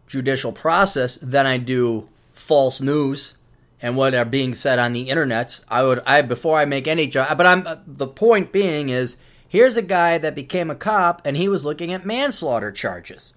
judicial 0.07 0.53
process 0.53 1.17
than 1.17 1.47
I 1.47 1.59
do 1.59 2.09
false 2.33 2.81
news 2.81 3.37
and 3.85 3.99
what 3.99 4.15
are 4.15 4.25
being 4.25 4.55
said 4.55 4.79
on 4.79 4.95
the 4.95 5.11
internet. 5.11 5.61
I 5.69 5.83
would 5.83 6.01
I 6.07 6.23
before 6.23 6.57
I 6.57 6.65
make 6.65 6.89
any 6.89 7.07
job, 7.07 7.37
but 7.37 7.47
I'm 7.47 7.67
the 7.87 8.07
point 8.07 8.51
being 8.51 8.89
is 8.89 9.19
here's 9.47 9.77
a 9.77 9.83
guy 9.83 10.17
that 10.17 10.35
became 10.35 10.71
a 10.71 10.75
cop 10.75 11.21
and 11.23 11.37
he 11.37 11.49
was 11.49 11.67
looking 11.67 11.93
at 11.93 12.07
manslaughter 12.07 12.73
charges. 12.73 13.35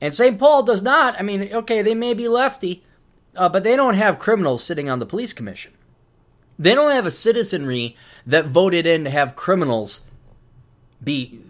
And 0.00 0.12
St. 0.12 0.40
Paul 0.40 0.64
does 0.64 0.82
not. 0.82 1.14
I 1.20 1.22
mean, 1.22 1.52
okay, 1.52 1.82
they 1.82 1.94
may 1.94 2.14
be 2.14 2.26
lefty, 2.26 2.82
uh, 3.36 3.48
but 3.48 3.62
they 3.62 3.76
don't 3.76 3.94
have 3.94 4.18
criminals 4.18 4.64
sitting 4.64 4.90
on 4.90 4.98
the 4.98 5.06
police 5.06 5.32
commission. 5.32 5.72
They 6.58 6.74
don't 6.74 6.90
have 6.90 7.06
a 7.06 7.12
citizenry 7.12 7.96
that 8.26 8.46
voted 8.46 8.86
in 8.86 9.04
to 9.04 9.10
have 9.10 9.36
criminals 9.36 10.02
be 11.02 11.42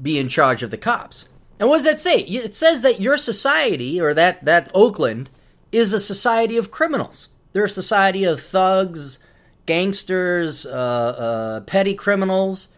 be 0.00 0.18
in 0.18 0.30
charge 0.30 0.62
of 0.62 0.70
the 0.70 0.78
cops. 0.78 1.28
And 1.60 1.68
what 1.68 1.76
does 1.76 1.84
that 1.84 2.00
say? 2.00 2.20
It 2.20 2.54
says 2.54 2.80
that 2.80 2.98
your 2.98 3.18
society 3.18 4.00
or 4.00 4.14
that 4.14 4.42
that 4.46 4.70
Oakland 4.72 5.28
is 5.74 5.92
a 5.92 6.00
society 6.00 6.56
of 6.56 6.70
criminals. 6.70 7.28
They're 7.52 7.64
a 7.64 7.68
society 7.68 8.24
of 8.24 8.40
thugs, 8.40 9.18
gangsters, 9.66 10.66
uh, 10.66 10.70
uh, 10.70 11.60
petty 11.60 11.94
criminals. 11.94 12.68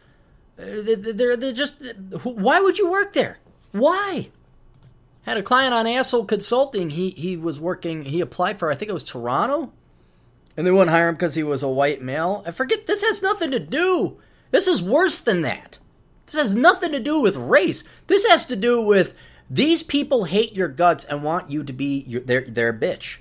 Uh, 0.58 0.64
they're, 0.96 1.36
they're 1.36 1.52
just. 1.52 1.82
Why 2.22 2.60
would 2.60 2.78
you 2.78 2.90
work 2.90 3.12
there? 3.12 3.38
Why? 3.72 4.30
Had 5.22 5.36
a 5.36 5.42
client 5.42 5.74
on 5.74 5.86
Asshole 5.86 6.24
Consulting. 6.24 6.90
He 6.90 7.10
he 7.10 7.36
was 7.36 7.58
working. 7.60 8.04
He 8.04 8.20
applied 8.20 8.58
for 8.58 8.70
I 8.70 8.74
think 8.74 8.88
it 8.88 8.94
was 8.94 9.04
Toronto, 9.04 9.72
and 10.56 10.66
they 10.66 10.70
wouldn't 10.70 10.90
hire 10.90 11.08
him 11.08 11.14
because 11.16 11.34
he 11.34 11.42
was 11.42 11.62
a 11.62 11.68
white 11.68 12.00
male. 12.00 12.42
I 12.46 12.52
forget. 12.52 12.86
This 12.86 13.02
has 13.02 13.22
nothing 13.22 13.50
to 13.50 13.58
do. 13.58 14.18
This 14.50 14.66
is 14.66 14.82
worse 14.82 15.18
than 15.20 15.42
that. 15.42 15.78
This 16.24 16.34
has 16.34 16.54
nothing 16.54 16.92
to 16.92 17.00
do 17.00 17.20
with 17.20 17.36
race. 17.36 17.84
This 18.06 18.26
has 18.26 18.46
to 18.46 18.56
do 18.56 18.80
with 18.80 19.14
these 19.48 19.82
people 19.82 20.24
hate 20.24 20.54
your 20.54 20.68
guts 20.68 21.04
and 21.04 21.22
want 21.22 21.50
you 21.50 21.62
to 21.62 21.72
be 21.72 22.04
your, 22.06 22.20
their 22.20 22.42
their 22.42 22.72
bitch. 22.72 23.18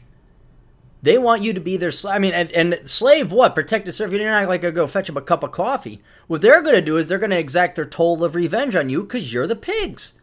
They 1.02 1.20
want 1.20 1.44
you 1.44 1.54
to 1.54 1.60
be 1.60 1.78
their 1.78 1.92
slave. 1.92 2.16
I 2.16 2.20
mean, 2.20 2.34
and, 2.34 2.52
and 2.52 2.90
slave 2.90 3.32
what? 3.32 3.54
Protect 3.54 3.86
and 3.86 3.94
serve. 3.94 4.12
You're 4.12 4.26
not 4.26 4.48
like 4.48 4.66
I 4.66 4.72
go 4.72 4.88
fetch 4.88 5.06
them 5.06 5.18
a 5.18 5.22
cup 5.22 5.44
of 5.44 5.52
coffee. 5.52 6.02
What 6.26 6.42
they're 6.42 6.64
going 6.64 6.76
to 6.76 6.82
do 6.82 6.98
is 6.98 7.06
they're 7.06 7.20
going 7.20 7.30
to 7.30 7.38
exact 7.38 7.76
their 7.76 7.86
toll 7.86 8.24
of 8.24 8.34
revenge 8.34 8.76
on 8.76 8.90
you 8.90 9.04
because 9.04 9.32
you're 9.32 9.46
the 9.46 9.56
pigs. 9.56 10.14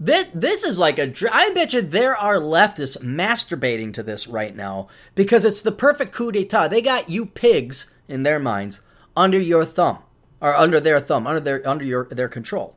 This 0.00 0.28
this 0.34 0.64
is 0.64 0.80
like 0.80 0.98
a. 0.98 1.12
I 1.30 1.50
bet 1.54 1.72
you 1.72 1.82
there 1.82 2.16
are 2.16 2.40
leftists 2.40 2.98
masturbating 2.98 3.94
to 3.94 4.02
this 4.02 4.26
right 4.26 4.56
now 4.56 4.88
because 5.14 5.44
it's 5.44 5.62
the 5.62 5.70
perfect 5.70 6.10
coup 6.10 6.32
d'état. 6.32 6.68
They 6.68 6.82
got 6.82 7.08
you 7.08 7.24
pigs 7.24 7.88
in 8.08 8.24
their 8.24 8.40
minds 8.40 8.80
under 9.16 9.38
your 9.38 9.64
thumb 9.64 9.98
or 10.40 10.56
under 10.56 10.80
their 10.80 10.98
thumb, 10.98 11.28
under 11.28 11.38
their 11.38 11.68
under 11.68 11.84
your 11.84 12.06
their 12.06 12.28
control. 12.28 12.74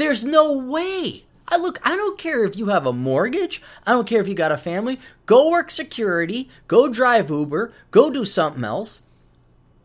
There's 0.00 0.24
no 0.24 0.54
way. 0.54 1.24
I 1.46 1.58
look, 1.58 1.78
I 1.82 1.94
don't 1.94 2.16
care 2.16 2.46
if 2.46 2.56
you 2.56 2.68
have 2.68 2.86
a 2.86 2.92
mortgage. 2.92 3.60
I 3.86 3.92
don't 3.92 4.06
care 4.06 4.22
if 4.22 4.28
you 4.28 4.34
got 4.34 4.50
a 4.50 4.56
family. 4.56 4.98
Go 5.26 5.50
work 5.50 5.70
security, 5.70 6.48
go 6.68 6.88
drive 6.88 7.28
Uber, 7.28 7.74
go 7.90 8.10
do 8.10 8.24
something 8.24 8.64
else. 8.64 9.02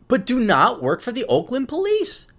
But 0.07 0.25
do 0.25 0.39
not 0.39 0.81
work 0.81 1.01
for 1.01 1.11
the 1.11 1.25
Oakland 1.25 1.67
police. 1.67 2.29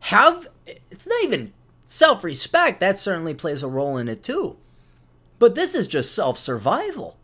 Have 0.00 0.48
it's 0.90 1.06
not 1.06 1.22
even 1.22 1.52
self-respect. 1.84 2.80
That 2.80 2.96
certainly 2.96 3.34
plays 3.34 3.62
a 3.62 3.68
role 3.68 3.98
in 3.98 4.08
it 4.08 4.22
too. 4.22 4.56
But 5.38 5.54
this 5.54 5.74
is 5.74 5.86
just 5.86 6.14
self-survival. 6.14 7.18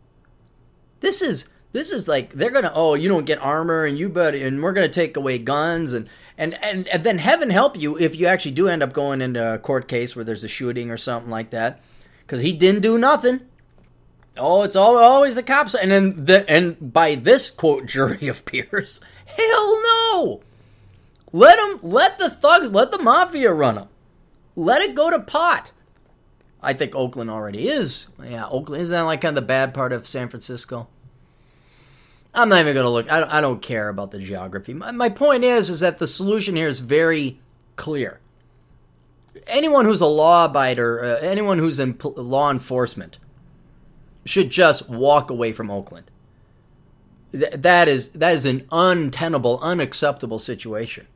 This 0.99 1.19
is 1.19 1.49
this 1.71 1.91
is 1.91 2.07
like 2.07 2.33
they're 2.33 2.51
gonna 2.51 2.71
oh 2.75 2.93
you 2.93 3.09
don't 3.09 3.25
get 3.25 3.41
armor 3.41 3.85
and 3.85 3.97
you 3.97 4.09
but 4.09 4.35
and 4.35 4.61
we're 4.61 4.71
gonna 4.71 4.87
take 4.87 5.17
away 5.17 5.39
guns 5.39 5.93
and 5.93 6.07
and, 6.37 6.61
and 6.63 6.87
and 6.89 7.03
then 7.03 7.17
heaven 7.17 7.49
help 7.49 7.79
you 7.79 7.97
if 7.97 8.15
you 8.15 8.27
actually 8.27 8.51
do 8.51 8.67
end 8.67 8.83
up 8.83 8.93
going 8.93 9.21
into 9.21 9.53
a 9.53 9.57
court 9.57 9.87
case 9.87 10.15
where 10.15 10.25
there's 10.25 10.43
a 10.43 10.49
shooting 10.49 10.91
or 10.91 10.97
something 10.97 11.31
like 11.31 11.51
that, 11.51 11.81
because 12.21 12.41
he 12.41 12.53
didn't 12.53 12.81
do 12.81 12.97
nothing. 12.97 13.41
Oh, 14.37 14.63
it's 14.63 14.75
all, 14.75 14.97
always 14.97 15.35
the 15.35 15.43
cops, 15.43 15.73
and 15.73 15.91
then 15.91 16.25
the, 16.25 16.49
and 16.49 16.91
by 16.93 17.15
this 17.15 17.49
quote 17.49 17.85
jury 17.85 18.27
of 18.27 18.45
peers, 18.45 18.99
hell 19.25 19.81
no. 19.81 20.41
Let 21.31 21.57
them, 21.57 21.79
let 21.83 22.17
the 22.17 22.29
thugs, 22.29 22.71
let 22.71 22.91
the 22.91 23.01
mafia 23.01 23.51
run 23.53 23.75
them. 23.75 23.87
Let 24.55 24.81
it 24.81 24.95
go 24.95 25.09
to 25.09 25.19
pot. 25.19 25.71
I 26.61 26.73
think 26.73 26.95
Oakland 26.95 27.29
already 27.29 27.67
is. 27.67 28.07
Yeah, 28.23 28.47
Oakland 28.47 28.81
isn't 28.81 28.93
that 28.93 29.01
like 29.01 29.21
kind 29.21 29.37
of 29.37 29.43
the 29.43 29.47
bad 29.47 29.73
part 29.73 29.93
of 29.93 30.07
San 30.07 30.29
Francisco? 30.29 30.87
I'm 32.35 32.49
not 32.49 32.59
even 32.59 32.73
going 32.73 32.83
to 32.83 32.89
look. 32.89 33.11
I 33.11 33.19
don't, 33.21 33.29
I 33.29 33.41
don't 33.41 33.61
care 33.61 33.89
about 33.89 34.11
the 34.11 34.19
geography. 34.19 34.73
My, 34.73 34.91
my 34.91 35.09
point 35.09 35.43
is, 35.43 35.69
is 35.69 35.79
that 35.79 35.97
the 35.97 36.07
solution 36.07 36.55
here 36.55 36.67
is 36.67 36.81
very 36.81 37.39
clear. 37.77 38.19
Anyone 39.47 39.85
who's 39.85 40.01
a 40.01 40.05
law 40.05 40.47
abider, 40.47 41.01
uh, 41.01 41.17
anyone 41.25 41.59
who's 41.59 41.79
in 41.79 41.93
p- 41.93 42.09
law 42.15 42.51
enforcement, 42.51 43.19
should 44.25 44.49
just 44.49 44.89
walk 44.89 45.29
away 45.29 45.53
from 45.53 45.71
Oakland. 45.71 46.11
Th- 47.31 47.53
that 47.53 47.87
is 47.87 48.09
that 48.09 48.33
is 48.33 48.45
an 48.45 48.67
untenable, 48.71 49.59
unacceptable 49.59 50.39
situation. 50.39 51.07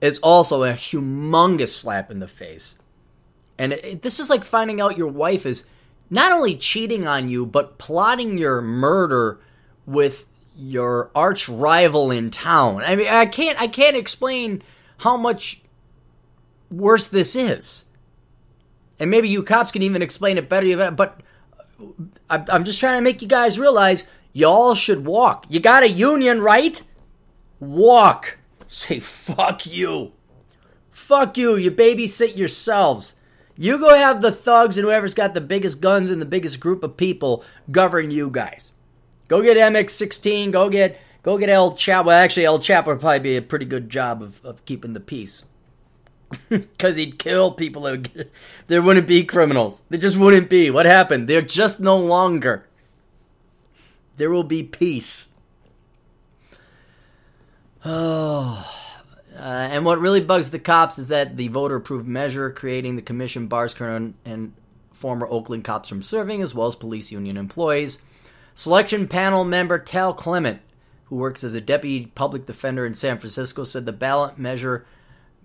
It's 0.00 0.18
also 0.20 0.64
a 0.64 0.72
humongous 0.72 1.68
slap 1.68 2.10
in 2.10 2.20
the 2.20 2.28
face, 2.28 2.76
and 3.58 3.72
it, 3.72 3.84
it, 3.84 4.02
this 4.02 4.18
is 4.18 4.30
like 4.30 4.44
finding 4.44 4.80
out 4.80 4.96
your 4.96 5.08
wife 5.08 5.44
is 5.44 5.64
not 6.08 6.32
only 6.32 6.56
cheating 6.56 7.06
on 7.06 7.28
you 7.28 7.44
but 7.44 7.78
plotting 7.78 8.38
your 8.38 8.60
murder 8.62 9.40
with 9.86 10.26
your 10.56 11.10
arch 11.14 11.48
rival 11.48 12.10
in 12.10 12.30
town. 12.30 12.82
I 12.82 12.96
mean, 12.96 13.08
I 13.08 13.26
can't 13.26 13.60
I 13.60 13.66
can't 13.66 13.96
explain 13.96 14.62
how 14.98 15.16
much 15.16 15.62
worse 16.70 17.06
this 17.06 17.34
is. 17.34 17.84
And 18.98 19.10
maybe 19.10 19.28
you 19.28 19.42
cops 19.42 19.72
can 19.72 19.82
even 19.82 20.02
explain 20.02 20.36
it 20.36 20.48
better, 20.48 20.90
but 20.90 21.22
I'm 22.28 22.64
just 22.64 22.78
trying 22.78 22.98
to 22.98 23.02
make 23.02 23.22
you 23.22 23.28
guys 23.28 23.58
realize 23.58 24.06
y'all 24.32 24.74
should 24.74 25.06
walk. 25.06 25.46
You 25.48 25.60
got 25.60 25.82
a 25.82 25.88
union, 25.88 26.42
right? 26.42 26.82
Walk. 27.58 28.38
Say 28.68 29.00
fuck 29.00 29.66
you. 29.66 30.12
Fuck 30.90 31.38
you. 31.38 31.56
You 31.56 31.70
babysit 31.70 32.36
yourselves. 32.36 33.14
You 33.56 33.78
go 33.78 33.94
have 33.94 34.20
the 34.20 34.32
thugs 34.32 34.78
and 34.78 34.84
whoever's 34.84 35.14
got 35.14 35.34
the 35.34 35.40
biggest 35.40 35.80
guns 35.80 36.10
and 36.10 36.20
the 36.20 36.26
biggest 36.26 36.60
group 36.60 36.82
of 36.82 36.96
people 36.96 37.44
govern 37.70 38.10
you 38.10 38.30
guys. 38.30 38.74
Go 39.30 39.42
get 39.42 39.56
MX16. 39.56 40.50
Go 40.50 40.68
get 40.68 41.00
go 41.22 41.38
get 41.38 41.48
El 41.48 41.74
Chapo. 41.74 42.06
Well, 42.06 42.20
actually, 42.20 42.46
El 42.46 42.58
Chapo 42.58 42.88
would 42.88 42.98
probably 42.98 43.20
be 43.20 43.36
a 43.36 43.42
pretty 43.42 43.64
good 43.64 43.88
job 43.88 44.22
of, 44.22 44.44
of 44.44 44.64
keeping 44.64 44.92
the 44.92 45.00
peace. 45.00 45.44
Because 46.48 46.96
he'd 46.96 47.18
kill 47.18 47.52
people. 47.52 47.82
Would, 47.82 48.28
there 48.66 48.82
wouldn't 48.82 49.06
be 49.06 49.24
criminals. 49.24 49.82
There 49.88 50.00
just 50.00 50.16
wouldn't 50.16 50.50
be. 50.50 50.68
What 50.68 50.84
happened? 50.84 51.28
They're 51.28 51.42
just 51.42 51.78
no 51.78 51.96
longer. 51.96 52.66
There 54.16 54.30
will 54.30 54.44
be 54.44 54.64
peace. 54.64 55.28
Oh. 57.84 58.76
Uh, 59.32 59.68
and 59.72 59.86
what 59.86 59.98
really 59.98 60.20
bugs 60.20 60.50
the 60.50 60.58
cops 60.58 60.98
is 60.98 61.08
that 61.08 61.38
the 61.38 61.48
voter 61.48 61.76
approved 61.76 62.06
measure 62.06 62.50
creating 62.50 62.96
the 62.96 63.00
commission 63.00 63.46
bars 63.46 63.72
current 63.72 64.14
and 64.26 64.52
former 64.92 65.26
Oakland 65.26 65.64
cops 65.64 65.88
from 65.88 66.02
serving, 66.02 66.42
as 66.42 66.54
well 66.54 66.66
as 66.66 66.74
police 66.74 67.10
union 67.10 67.38
employees. 67.38 68.00
Selection 68.60 69.08
panel 69.08 69.42
member 69.42 69.78
Tal 69.78 70.14
Klement, 70.14 70.58
who 71.04 71.16
works 71.16 71.42
as 71.42 71.54
a 71.54 71.62
deputy 71.62 72.12
public 72.14 72.44
defender 72.44 72.84
in 72.84 72.92
San 72.92 73.16
Francisco, 73.16 73.64
said 73.64 73.86
the 73.86 73.90
ballot 73.90 74.36
measure 74.36 74.84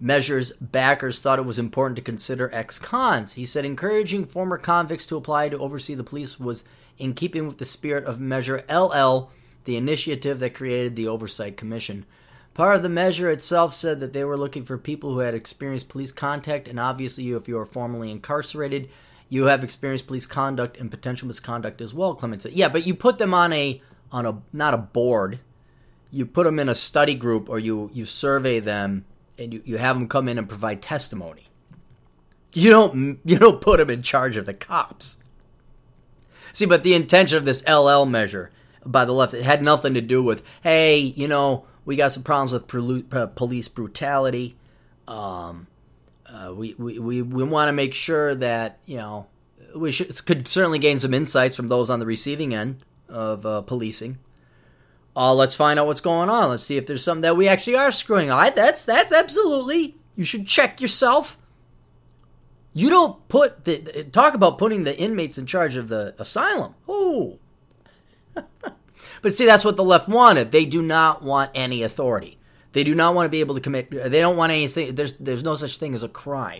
measures 0.01 0.51
backers 0.59 1.21
thought 1.21 1.39
it 1.39 1.45
was 1.45 1.57
important 1.57 1.95
to 1.95 2.01
consider 2.01 2.53
ex-cons. 2.53 3.31
He 3.35 3.45
said 3.45 3.63
encouraging 3.63 4.25
former 4.25 4.57
convicts 4.57 5.05
to 5.05 5.15
apply 5.15 5.47
to 5.47 5.57
oversee 5.57 5.95
the 5.95 6.03
police 6.03 6.37
was 6.41 6.65
in 6.97 7.13
keeping 7.13 7.47
with 7.47 7.57
the 7.57 7.63
spirit 7.63 8.03
of 8.03 8.19
Measure 8.19 8.65
LL, 8.69 9.29
the 9.63 9.77
initiative 9.77 10.39
that 10.39 10.53
created 10.53 10.97
the 10.97 11.07
Oversight 11.07 11.55
Commission. 11.55 12.05
Part 12.53 12.75
of 12.75 12.83
the 12.83 12.89
measure 12.89 13.31
itself 13.31 13.73
said 13.73 14.01
that 14.01 14.11
they 14.11 14.25
were 14.25 14.37
looking 14.37 14.65
for 14.65 14.77
people 14.77 15.13
who 15.13 15.19
had 15.19 15.33
experienced 15.33 15.87
police 15.87 16.11
contact, 16.11 16.67
and 16.67 16.81
obviously, 16.81 17.31
if 17.31 17.47
you 17.47 17.57
are 17.59 17.65
formerly 17.65 18.11
incarcerated, 18.11 18.89
you 19.29 19.45
have 19.45 19.63
experienced 19.63 20.07
police 20.07 20.25
conduct 20.25 20.77
and 20.77 20.91
potential 20.91 21.27
misconduct 21.27 21.81
as 21.81 21.93
well, 21.93 22.15
Klement 22.15 22.41
said. 22.41 22.53
Yeah, 22.53 22.69
but 22.69 22.85
you 22.85 22.93
put 22.93 23.17
them 23.17 23.33
on 23.33 23.53
a 23.53 23.81
on 24.11 24.25
a 24.25 24.41
not 24.53 24.73
a 24.73 24.77
board. 24.77 25.39
You 26.11 26.25
put 26.25 26.45
them 26.45 26.59
in 26.59 26.69
a 26.69 26.75
study 26.75 27.15
group 27.15 27.49
or 27.49 27.59
you 27.59 27.89
you 27.93 28.05
survey 28.05 28.59
them 28.59 29.05
and 29.37 29.53
you, 29.53 29.61
you 29.65 29.77
have 29.77 29.97
them 29.97 30.07
come 30.07 30.29
in 30.29 30.37
and 30.37 30.47
provide 30.47 30.81
testimony. 30.81 31.47
You 32.53 32.71
don't 32.71 33.19
you 33.25 33.37
don't 33.37 33.61
put 33.61 33.77
them 33.77 33.89
in 33.89 34.01
charge 34.01 34.37
of 34.37 34.45
the 34.45 34.53
cops. 34.53 35.17
See, 36.53 36.65
but 36.65 36.83
the 36.83 36.93
intention 36.93 37.37
of 37.37 37.45
this 37.45 37.67
LL 37.67 38.05
measure 38.05 38.51
by 38.85 39.03
the 39.03 39.11
left 39.11 39.33
it 39.33 39.43
had 39.43 39.61
nothing 39.61 39.93
to 39.95 40.01
do 40.01 40.23
with, 40.23 40.41
hey, 40.63 40.97
you 40.99 41.27
know, 41.27 41.65
we 41.83 41.95
got 41.95 42.11
some 42.11 42.23
problems 42.23 42.53
with 42.53 43.35
police 43.35 43.67
brutality. 43.67 44.55
Um, 45.07 45.67
Uh, 46.35 46.53
we 46.53 46.75
we, 46.77 46.99
we, 46.99 47.21
we 47.21 47.43
want 47.43 47.69
to 47.69 47.71
make 47.71 47.93
sure 47.93 48.35
that, 48.35 48.79
you 48.85 48.97
know, 48.97 49.27
we 49.75 49.91
should, 49.91 50.25
could 50.25 50.47
certainly 50.47 50.79
gain 50.79 50.99
some 50.99 51.13
insights 51.13 51.55
from 51.55 51.67
those 51.67 51.89
on 51.89 51.99
the 51.99 52.05
receiving 52.05 52.53
end 52.53 52.83
of 53.07 53.45
uh, 53.45 53.61
policing. 53.61 54.17
Uh, 55.15 55.33
let's 55.33 55.55
find 55.55 55.79
out 55.79 55.87
what's 55.87 56.01
going 56.01 56.29
on. 56.29 56.49
Let's 56.49 56.63
see 56.63 56.75
if 56.75 56.87
there's 56.87 57.03
something 57.03 57.21
that 57.21 57.37
we 57.37 57.47
actually 57.47 57.77
are 57.77 57.91
screwing 57.91 58.31
on. 58.31 58.51
That's 58.53 58.83
that's 58.83 59.13
absolutely. 59.13 59.95
You 60.15 60.25
should 60.25 60.45
check 60.45 60.81
yourself. 60.81 61.37
You 62.73 62.89
don't 62.89 63.25
put 63.29 63.63
the 63.63 64.05
talk 64.11 64.33
about 64.33 64.57
putting 64.57 64.83
the 64.83 64.97
inmates 64.97 65.37
in 65.37 65.45
charge 65.45 65.77
of 65.77 65.87
the 65.87 66.15
asylum. 66.19 66.75
Oh. 66.89 67.39
but 69.21 69.33
see, 69.33 69.45
that's 69.45 69.63
what 69.63 69.77
the 69.77 69.83
left 69.83 70.09
wanted. 70.09 70.51
They 70.51 70.65
do 70.65 70.81
not 70.81 71.23
want 71.23 71.51
any 71.55 71.81
authority. 71.81 72.37
They 72.75 72.83
do 72.83 72.93
not 72.93 73.15
want 73.15 73.25
to 73.25 73.29
be 73.29 73.39
able 73.39 73.55
to 73.55 73.61
commit. 73.61 73.89
They 73.89 74.19
don't 74.19 74.35
want 74.35 74.51
anything. 74.51 74.95
There's 74.95 75.13
there's 75.13 75.43
no 75.43 75.55
such 75.55 75.77
thing 75.77 75.93
as 75.93 76.03
a 76.03 76.09
crime. 76.09 76.59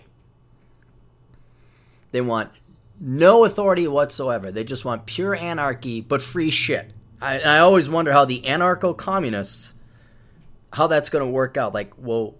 They 2.10 2.22
want 2.22 2.52
no 2.98 3.44
authority 3.44 3.86
whatsoever. 3.86 4.50
They 4.50 4.64
just 4.64 4.86
want 4.86 5.04
pure 5.04 5.36
anarchy, 5.36 6.00
but 6.00 6.22
free 6.22 6.48
shit. 6.48 6.90
I, 7.20 7.40
I 7.40 7.58
always 7.58 7.90
wonder 7.90 8.12
how 8.12 8.24
the 8.24 8.40
anarcho 8.46 8.96
communists, 8.96 9.74
how 10.72 10.86
that's 10.86 11.10
going 11.10 11.22
to 11.22 11.30
work 11.30 11.58
out. 11.58 11.74
Like, 11.74 11.92
well, 11.98 12.34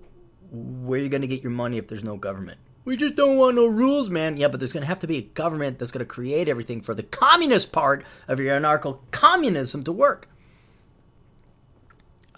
where 0.51 0.99
are 0.99 1.03
you 1.03 1.11
going 1.11 1.21
to 1.21 1.29
get 1.29 1.43
your 1.43 1.53
money 1.53 1.77
if 1.77 1.87
there's 1.87 2.03
no 2.03 2.17
government? 2.17 2.57
We 2.87 2.97
just 2.97 3.15
don't 3.15 3.37
want 3.37 3.57
no 3.57 3.67
rules, 3.67 4.09
man. 4.09 4.39
Yeah, 4.39 4.49
but 4.49 4.59
there's 4.59 4.73
going 4.73 4.85
to 4.85 4.89
have 4.89 5.01
to 5.01 5.07
be 5.07 5.19
a 5.19 5.23
government 5.23 5.79
that's 5.79 5.91
going 5.91 5.99
to 5.99 6.07
create 6.07 6.49
everything 6.49 6.81
for 6.81 6.95
the 6.95 7.03
communist 7.03 7.73
part 7.73 8.07
of 8.27 8.41
your 8.41 8.59
anarcho 8.59 9.01
communism 9.11 9.85
to 9.85 9.93
work. 9.93 10.31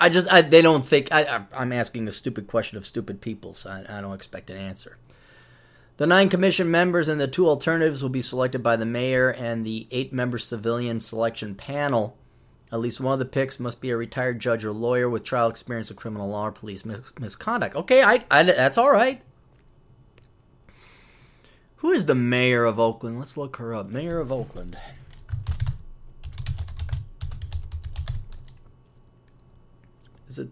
I 0.00 0.08
just, 0.08 0.32
I, 0.32 0.42
they 0.42 0.62
don't 0.62 0.86
think, 0.86 1.08
I, 1.12 1.44
am 1.52 1.72
asking 1.72 2.06
a 2.08 2.12
stupid 2.12 2.46
question 2.46 2.78
of 2.78 2.86
stupid 2.86 3.20
people, 3.20 3.54
so 3.54 3.70
I, 3.70 3.98
I 3.98 4.00
don't 4.00 4.14
expect 4.14 4.50
an 4.50 4.56
answer. 4.56 4.96
The 5.98 6.06
nine 6.06 6.28
commission 6.28 6.70
members 6.70 7.08
and 7.08 7.20
the 7.20 7.26
two 7.26 7.48
alternatives 7.48 8.02
will 8.02 8.10
be 8.10 8.22
selected 8.22 8.62
by 8.62 8.76
the 8.76 8.86
mayor 8.86 9.30
and 9.30 9.66
the 9.66 9.88
eight 9.90 10.12
member 10.12 10.38
civilian 10.38 11.00
selection 11.00 11.56
panel. 11.56 12.16
At 12.70 12.78
least 12.78 13.00
one 13.00 13.14
of 13.14 13.18
the 13.18 13.24
picks 13.24 13.58
must 13.58 13.80
be 13.80 13.90
a 13.90 13.96
retired 13.96 14.38
judge 14.38 14.64
or 14.64 14.70
lawyer 14.72 15.10
with 15.10 15.24
trial 15.24 15.48
experience 15.48 15.90
of 15.90 15.96
criminal 15.96 16.28
law 16.28 16.46
or 16.46 16.52
police 16.52 16.84
mis- 16.84 17.12
misconduct. 17.18 17.74
Okay, 17.74 18.02
I, 18.02 18.24
I, 18.30 18.44
that's 18.44 18.78
all 18.78 18.92
right. 18.92 19.22
Who 21.76 21.90
is 21.90 22.06
the 22.06 22.14
mayor 22.14 22.64
of 22.64 22.78
Oakland? 22.78 23.18
Let's 23.18 23.36
look 23.36 23.56
her 23.56 23.74
up. 23.74 23.88
Mayor 23.88 24.20
of 24.20 24.30
Oakland. 24.30 24.76
Is 30.28 30.38
it 30.38 30.48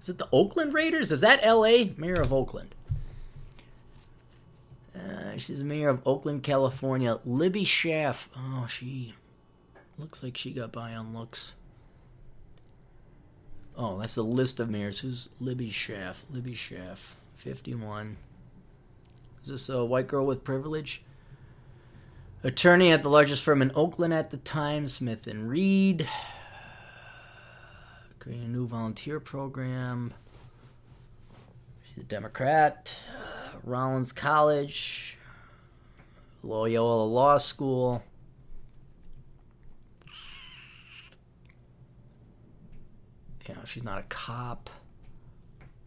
is 0.00 0.08
it 0.08 0.18
the 0.18 0.28
Oakland 0.32 0.72
Raiders? 0.72 1.12
Is 1.12 1.20
that 1.20 1.40
L.A. 1.42 1.92
Mayor 1.96 2.20
of 2.20 2.32
Oakland? 2.32 2.74
Uh, 4.96 5.36
she's 5.36 5.58
the 5.58 5.64
mayor 5.64 5.90
of 5.90 6.00
Oakland, 6.06 6.42
California. 6.42 7.18
Libby 7.24 7.64
Schaaf. 7.64 8.28
Oh, 8.36 8.66
she 8.66 9.14
looks 9.98 10.22
like 10.22 10.36
she 10.36 10.52
got 10.52 10.72
by 10.72 10.94
on 10.94 11.14
looks. 11.14 11.52
Oh, 13.76 13.98
that's 13.98 14.14
the 14.14 14.24
list 14.24 14.58
of 14.58 14.70
mayors. 14.70 15.00
Who's 15.00 15.28
Libby 15.38 15.70
Schaaf? 15.70 16.16
Libby 16.30 16.54
Schaaf, 16.54 16.98
51. 17.36 18.16
Is 19.42 19.50
this 19.50 19.68
a 19.68 19.84
white 19.84 20.06
girl 20.06 20.26
with 20.26 20.44
privilege? 20.44 21.02
Attorney 22.42 22.90
at 22.90 23.02
the 23.02 23.10
largest 23.10 23.42
firm 23.42 23.60
in 23.60 23.70
Oakland 23.74 24.14
at 24.14 24.30
the 24.30 24.38
time, 24.38 24.88
Smith 24.88 25.26
and 25.26 25.48
Reed. 25.48 26.08
Creating 28.20 28.44
a 28.44 28.48
new 28.48 28.66
volunteer 28.66 29.18
program. 29.18 30.12
She's 31.82 32.04
a 32.04 32.06
Democrat. 32.06 32.94
Uh, 33.18 33.56
Rollins 33.64 34.12
College, 34.12 35.16
Loyola 36.42 37.04
Law 37.04 37.38
School. 37.38 38.02
You 43.48 43.54
know, 43.54 43.62
she's 43.64 43.82
not 43.82 43.98
a 43.98 44.02
cop. 44.02 44.68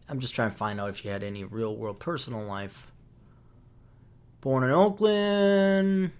I'm 0.08 0.18
just 0.18 0.34
trying 0.34 0.50
to 0.50 0.56
find 0.56 0.80
out 0.80 0.90
if 0.90 0.98
she 0.98 1.08
had 1.08 1.22
any 1.22 1.44
real 1.44 1.76
world 1.76 2.00
personal 2.00 2.44
life. 2.44 2.88
Born 4.40 4.64
in 4.64 4.70
Oakland. 4.72 6.10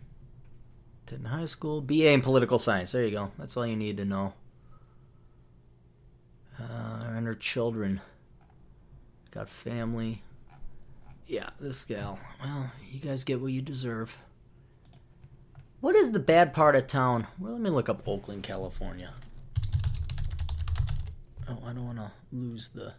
Did 1.07 1.27
high 1.27 1.45
school. 1.45 1.81
BA 1.83 2.13
in 2.13 2.23
political 2.23 2.59
science. 2.59 2.93
There 2.93 3.05
you 3.05 3.11
go. 3.11 3.33
That's 3.37 3.57
all 3.57 3.67
you 3.67 3.77
need 3.77 3.97
to 3.99 4.05
know. 4.05 4.33
Uh, 6.59 7.05
and 7.15 7.27
her 7.27 7.35
children. 7.35 8.01
Got 9.31 9.49
family. 9.49 10.23
Yeah, 11.27 11.51
this 11.59 11.85
gal. 11.85 12.19
Well, 12.43 12.71
you 12.91 13.01
guys 13.01 13.25
get 13.25 13.41
what 13.41 13.53
you 13.53 13.63
deserve. 13.63 14.19
What 15.81 15.97
is 15.97 16.13
the 16.13 16.19
bad 16.19 16.53
part 16.53 16.77
of 16.77 16.87
town? 16.87 17.27
Well, 17.39 17.53
let 17.53 17.61
me 17.61 17.71
look 17.71 17.89
up 17.89 18.07
Oakland, 18.07 18.43
California. 18.43 19.13
Oh, 21.49 21.59
I 21.65 21.73
don't 21.73 21.85
want 21.85 21.99
to 21.99 22.11
lose 22.33 22.69
the 22.71 22.95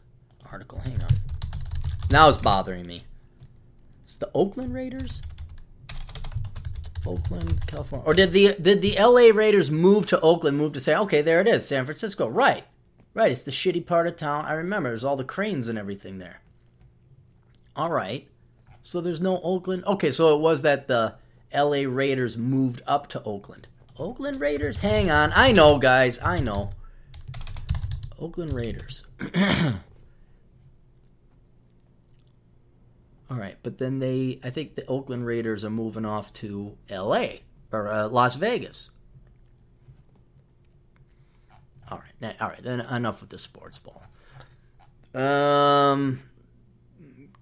article. 0.52 0.80
Hang 0.80 1.02
on. 1.02 1.10
Now 2.10 2.30
it's 2.30 2.38
bothering 2.38 2.86
me. 2.86 3.06
It's 4.04 4.18
the 4.18 4.30
Oakland 4.36 4.74
Raiders. 4.74 5.22
Oakland, 7.08 7.66
California, 7.68 8.06
or 8.06 8.14
did 8.14 8.32
the 8.32 8.56
did 8.60 8.82
the 8.82 8.98
L.A. 8.98 9.32
Raiders 9.32 9.70
move 9.70 10.08
to 10.08 10.20
Oakland? 10.22 10.58
Move 10.58 10.74
to 10.74 10.80
say, 10.80 10.96
okay, 10.96 11.22
there 11.22 11.40
it 11.40 11.48
is, 11.48 11.68
San 11.68 11.86
Francisco. 11.86 12.28
Right, 12.28 12.66
right. 13.16 13.32
It's 13.32 13.44
the 13.44 13.52
shitty 13.52 13.86
part 13.88 14.06
of 14.06 14.16
town. 14.16 14.46
I 14.46 14.54
remember. 14.54 14.90
There's 14.90 15.04
all 15.04 15.16
the 15.16 15.24
cranes 15.24 15.68
and 15.68 15.80
everything 15.80 16.20
there. 16.20 16.42
All 17.76 17.90
right. 17.90 18.28
So 18.84 19.02
there's 19.02 19.22
no 19.22 19.42
Oakland. 19.42 19.84
Okay, 19.86 20.12
so 20.12 20.36
it 20.36 20.42
was 20.42 20.62
that 20.62 20.88
the 20.88 21.16
LA 21.52 21.84
Raiders 21.88 22.38
moved 22.38 22.84
up 22.86 23.08
to 23.08 23.24
Oakland. 23.24 23.68
Oakland 23.98 24.40
Raiders? 24.40 24.80
Hang 24.80 25.10
on. 25.10 25.32
I 25.34 25.52
know, 25.52 25.80
guys. 25.80 26.20
I 26.22 26.40
know. 26.40 26.72
Oakland 28.20 28.54
Raiders. 28.54 29.06
All 33.28 33.38
right, 33.38 33.58
but 33.64 33.80
then 33.80 34.00
they, 34.00 34.40
I 34.44 34.52
think 34.52 34.76
the 34.76 34.86
Oakland 34.86 35.26
Raiders 35.26 35.66
are 35.66 35.72
moving 35.72 36.06
off 36.06 36.32
to 36.34 36.78
L.A. 36.90 37.42
or 37.72 37.92
uh, 37.92 38.08
Las 38.08 38.36
Vegas. 38.36 38.92
All 41.92 42.02
right, 42.22 42.36
all 42.42 42.50
right. 42.50 42.64
Then 42.64 42.82
enough 42.82 43.22
with 43.22 43.30
the 43.30 43.38
sports 43.38 43.80
ball. 43.80 44.04
Um, 45.14 46.22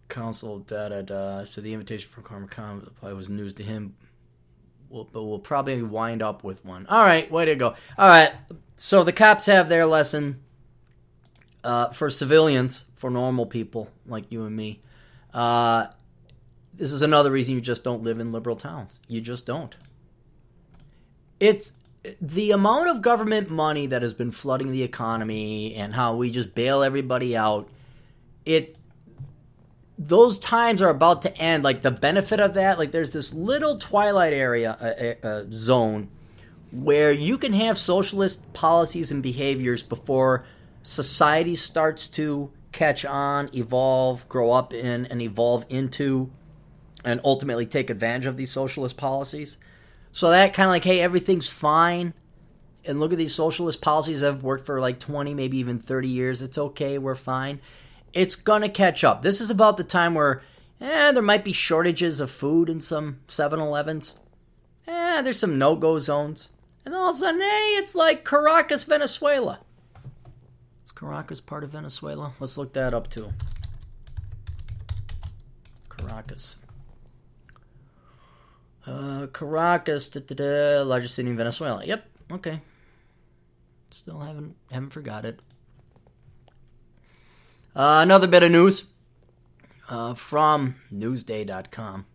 council, 0.09 0.59
da 0.59 0.89
da 0.89 1.01
da. 1.01 1.43
So 1.43 1.61
the 1.61 1.73
invitation 1.73 2.09
for 2.09 2.21
Karma 2.21 2.47
Khan 2.47 2.87
probably 2.99 3.17
was 3.17 3.29
news 3.29 3.53
to 3.53 3.63
him. 3.63 3.95
We'll, 4.89 5.05
but 5.05 5.23
we'll 5.23 5.39
probably 5.39 5.81
wind 5.81 6.21
up 6.21 6.43
with 6.43 6.63
one. 6.63 6.85
All 6.87 7.01
right, 7.01 7.29
way 7.31 7.45
to 7.45 7.55
go. 7.55 7.75
All 7.97 8.07
right, 8.07 8.31
so 8.75 9.03
the 9.03 9.13
cops 9.13 9.47
have 9.47 9.69
their 9.69 9.85
lesson 9.85 10.41
uh, 11.63 11.89
for 11.89 12.09
civilians, 12.09 12.85
for 12.95 13.09
normal 13.09 13.45
people 13.45 13.89
like 14.05 14.31
you 14.31 14.45
and 14.45 14.55
me. 14.55 14.81
Uh, 15.33 15.87
this 16.73 16.91
is 16.91 17.01
another 17.01 17.31
reason 17.31 17.55
you 17.55 17.61
just 17.61 17.83
don't 17.83 18.03
live 18.03 18.19
in 18.19 18.31
liberal 18.31 18.55
towns. 18.55 19.01
You 19.07 19.21
just 19.21 19.45
don't. 19.45 19.75
It's 21.39 21.73
the 22.21 22.51
amount 22.51 22.89
of 22.89 23.01
government 23.01 23.49
money 23.49 23.87
that 23.87 24.01
has 24.01 24.13
been 24.13 24.31
flooding 24.31 24.71
the 24.71 24.83
economy 24.83 25.75
and 25.75 25.93
how 25.93 26.15
we 26.15 26.31
just 26.31 26.53
bail 26.53 26.83
everybody 26.83 27.35
out. 27.35 27.69
It 28.45 28.77
those 29.97 30.37
times 30.39 30.81
are 30.81 30.89
about 30.89 31.21
to 31.21 31.37
end. 31.37 31.63
Like 31.63 31.81
the 31.81 31.91
benefit 31.91 32.39
of 32.39 32.55
that, 32.55 32.77
like 32.77 32.91
there's 32.91 33.13
this 33.13 33.33
little 33.33 33.77
twilight 33.77 34.33
area 34.33 34.77
uh, 34.81 35.27
uh, 35.27 35.27
uh, 35.27 35.45
zone 35.51 36.09
where 36.71 37.11
you 37.11 37.37
can 37.37 37.53
have 37.53 37.77
socialist 37.77 38.51
policies 38.53 39.11
and 39.11 39.21
behaviors 39.21 39.83
before 39.83 40.43
society 40.81 41.55
starts 41.55 42.07
to 42.07 42.51
catch 42.71 43.05
on, 43.05 43.49
evolve, 43.53 44.27
grow 44.27 44.51
up 44.51 44.73
in, 44.73 45.05
and 45.05 45.21
evolve 45.21 45.65
into, 45.69 46.31
and 47.05 47.21
ultimately 47.23 47.65
take 47.65 47.89
advantage 47.89 48.25
of 48.25 48.35
these 48.35 48.51
socialist 48.51 48.97
policies. 48.97 49.57
So 50.13 50.29
that 50.29 50.53
kind 50.53 50.67
of 50.67 50.71
like, 50.71 50.85
hey, 50.85 51.01
everything's 51.01 51.49
fine. 51.49 52.13
And 52.85 52.99
look 52.99 53.11
at 53.11 53.17
these 53.17 53.35
socialist 53.35 53.81
policies 53.81 54.21
that 54.21 54.27
have 54.27 54.43
worked 54.43 54.65
for 54.65 54.79
like 54.79 54.99
20, 54.99 55.33
maybe 55.33 55.57
even 55.57 55.79
30 55.79 56.07
years. 56.07 56.41
It's 56.41 56.57
okay. 56.57 56.97
We're 56.97 57.15
fine 57.15 57.59
it's 58.13 58.35
gonna 58.35 58.69
catch 58.69 59.03
up. 59.03 59.23
This 59.23 59.41
is 59.41 59.49
about 59.49 59.77
the 59.77 59.83
time 59.83 60.13
where 60.13 60.41
eh, 60.79 61.11
there 61.11 61.23
might 61.23 61.43
be 61.43 61.53
shortages 61.53 62.19
of 62.19 62.31
food 62.31 62.69
in 62.69 62.79
some 62.79 63.19
7-Elevens. 63.27 64.19
Eh, 64.87 65.21
there's 65.21 65.39
some 65.39 65.57
no-go 65.57 65.99
zones. 65.99 66.49
And 66.85 66.93
all 66.93 67.09
of 67.09 67.15
a 67.15 67.19
sudden, 67.19 67.41
hey, 67.41 67.75
it's 67.77 67.95
like 67.95 68.25
Caracas, 68.25 68.83
Venezuela. 68.83 69.61
Is 70.85 70.91
Caracas 70.91 71.41
part 71.41 71.63
of 71.63 71.71
Venezuela? 71.71 72.33
Let's 72.39 72.57
look 72.57 72.73
that 72.73 72.93
up 72.93 73.09
too. 73.09 73.31
Caracas. 75.89 76.57
Uh, 78.85 79.27
Caracas, 79.27 80.09
da, 80.09 80.19
da, 80.19 80.35
da, 80.35 80.81
largest 80.83 81.15
city 81.15 81.29
in 81.29 81.37
Venezuela. 81.37 81.85
Yep. 81.85 82.05
Okay. 82.33 82.61
Still 83.91 84.19
haven't 84.19 84.55
haven't 84.71 84.89
forgot 84.89 85.23
it. 85.25 85.39
Uh, 87.75 87.99
another 88.03 88.27
bit 88.27 88.43
of 88.43 88.51
news. 88.51 88.85
uh, 89.89 90.13
from 90.13 90.75
Newsday.com. 90.93 92.05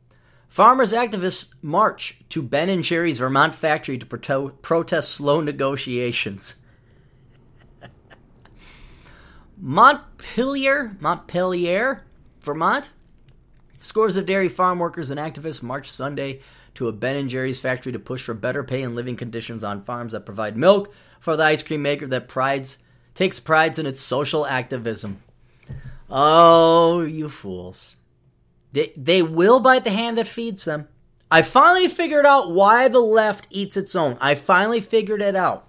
Farmers 0.49 0.93
activists 0.93 1.53
march 1.63 2.19
to 2.31 2.43
Ben 2.43 2.69
and 2.69 2.83
Jerry's 2.83 3.19
Vermont 3.19 3.55
factory 3.55 3.99
to 3.99 4.07
proto- 4.07 4.51
protest 4.63 5.11
slow 5.11 5.41
negotiations. 5.41 6.57
Montpelier, 9.57 10.97
Montpelier, 11.01 12.05
Vermont. 12.41 12.91
Scores 13.81 14.17
of 14.17 14.27
dairy 14.27 14.49
farm 14.49 14.79
workers 14.79 15.11
and 15.11 15.21
activists 15.21 15.63
marched 15.63 15.93
Sunday 15.93 16.41
to 16.79 16.87
a 16.87 16.93
Ben 16.93 17.17
and 17.17 17.29
Jerry's 17.29 17.59
factory 17.59 17.91
to 17.91 17.99
push 17.99 18.23
for 18.23 18.35
better 18.35 18.63
pay 18.63 18.85
and 18.85 18.95
living 18.95 19.17
conditions 19.17 19.65
on 19.65 19.83
farms 19.83 20.13
that 20.13 20.25
provide 20.25 20.57
milk 20.57 20.95
for 21.19 21.37
the 21.37 21.43
ice 21.43 21.61
cream 21.61 21.83
maker 21.83 22.07
that 22.07 22.29
prides 22.29 22.79
takes 23.17 23.41
prides 23.41 23.81
in 23.81 23.87
its 23.87 24.01
social 24.01 24.47
activism. 24.47 25.21
Oh, 26.09 27.01
you 27.01 27.29
fools. 27.29 27.97
They, 28.73 28.93
they 28.97 29.23
will 29.23 29.59
bite 29.59 29.83
the 29.83 29.91
hand 29.91 30.19
that 30.19 30.29
feeds 30.29 30.67
them. 30.67 30.87
I 31.33 31.43
finally 31.43 31.89
figured 31.89 32.25
out 32.25 32.53
why 32.53 32.87
the 32.87 33.01
left 33.01 33.49
eats 33.51 33.77
its 33.77 33.97
own. 33.97 34.17
I 34.21 34.37
finally 34.37 34.81
figured 34.81 35.21
it 35.21 35.35
out. 35.35 35.67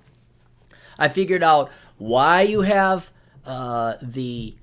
I 1.00 1.10
figured 1.10 1.42
out 1.42 1.72
why 1.98 2.44
you 2.44 2.62
have 2.62 3.10
uh, 3.48 3.96
the 4.00 4.56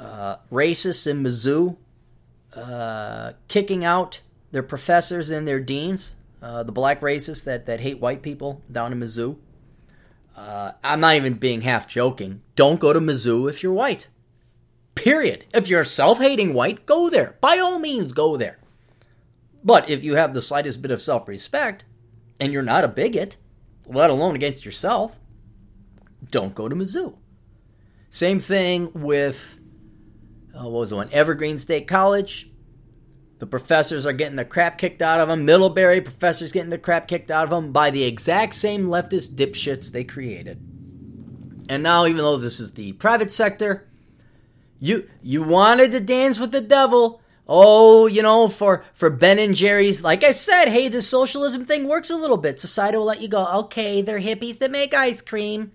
uh, 0.00 0.38
racists 0.50 1.06
in 1.06 1.22
Mizzou 1.22 1.76
uh, 2.56 3.34
kicking 3.46 3.84
out 3.84 4.22
their 4.54 4.62
professors 4.62 5.30
and 5.30 5.48
their 5.48 5.58
deans, 5.58 6.14
uh, 6.40 6.62
the 6.62 6.70
black 6.70 7.00
racists 7.00 7.42
that, 7.42 7.66
that 7.66 7.80
hate 7.80 7.98
white 7.98 8.22
people 8.22 8.62
down 8.70 8.92
in 8.92 9.00
Mizzou. 9.00 9.36
Uh, 10.36 10.70
I'm 10.84 11.00
not 11.00 11.16
even 11.16 11.34
being 11.34 11.62
half 11.62 11.88
joking. 11.88 12.40
Don't 12.54 12.78
go 12.78 12.92
to 12.92 13.00
Mizzou 13.00 13.50
if 13.50 13.64
you're 13.64 13.72
white. 13.72 14.06
Period. 14.94 15.44
If 15.52 15.66
you're 15.66 15.82
self 15.82 16.20
hating 16.20 16.54
white, 16.54 16.86
go 16.86 17.10
there. 17.10 17.36
By 17.40 17.58
all 17.58 17.80
means, 17.80 18.12
go 18.12 18.36
there. 18.36 18.60
But 19.64 19.90
if 19.90 20.04
you 20.04 20.14
have 20.14 20.34
the 20.34 20.40
slightest 20.40 20.80
bit 20.80 20.92
of 20.92 21.02
self 21.02 21.26
respect 21.26 21.84
and 22.38 22.52
you're 22.52 22.62
not 22.62 22.84
a 22.84 22.88
bigot, 22.88 23.36
let 23.88 24.10
alone 24.10 24.36
against 24.36 24.64
yourself, 24.64 25.18
don't 26.30 26.54
go 26.54 26.68
to 26.68 26.76
Mizzou. 26.76 27.16
Same 28.08 28.38
thing 28.38 28.92
with, 28.94 29.58
uh, 30.56 30.62
what 30.62 30.78
was 30.78 30.90
the 30.90 30.96
one? 30.96 31.10
Evergreen 31.10 31.58
State 31.58 31.88
College. 31.88 32.50
The 33.44 33.50
professors 33.50 34.06
are 34.06 34.14
getting 34.14 34.36
the 34.36 34.44
crap 34.46 34.78
kicked 34.78 35.02
out 35.02 35.20
of 35.20 35.28
them. 35.28 35.44
Middlebury 35.44 36.00
professors 36.00 36.50
getting 36.50 36.70
the 36.70 36.78
crap 36.78 37.06
kicked 37.06 37.30
out 37.30 37.44
of 37.44 37.50
them 37.50 37.72
by 37.72 37.90
the 37.90 38.04
exact 38.04 38.54
same 38.54 38.86
leftist 38.86 39.34
dipshits 39.34 39.92
they 39.92 40.02
created. 40.02 40.56
And 41.68 41.82
now, 41.82 42.06
even 42.06 42.16
though 42.16 42.38
this 42.38 42.58
is 42.58 42.72
the 42.72 42.94
private 42.94 43.30
sector, 43.30 43.86
you 44.80 45.10
you 45.20 45.42
wanted 45.42 45.92
to 45.92 46.00
dance 46.00 46.38
with 46.38 46.52
the 46.52 46.62
devil. 46.62 47.20
Oh, 47.46 48.06
you 48.06 48.22
know, 48.22 48.48
for 48.48 48.82
for 48.94 49.10
Ben 49.10 49.38
and 49.38 49.54
Jerry's, 49.54 50.02
like 50.02 50.24
I 50.24 50.30
said, 50.30 50.68
hey, 50.68 50.88
the 50.88 51.02
socialism 51.02 51.66
thing 51.66 51.86
works 51.86 52.08
a 52.08 52.16
little 52.16 52.38
bit. 52.38 52.58
Society 52.58 52.96
will 52.96 53.04
let 53.04 53.20
you 53.20 53.28
go. 53.28 53.44
Okay, 53.44 54.00
they're 54.00 54.20
hippies 54.20 54.58
that 54.60 54.70
make 54.70 54.94
ice 54.94 55.20
cream. 55.20 55.72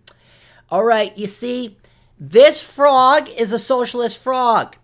All 0.72 0.84
right, 0.84 1.16
you 1.16 1.28
see, 1.28 1.78
this 2.20 2.64
frog 2.64 3.30
is 3.30 3.54
a 3.54 3.60
socialist 3.60 4.18
frog. 4.18 4.76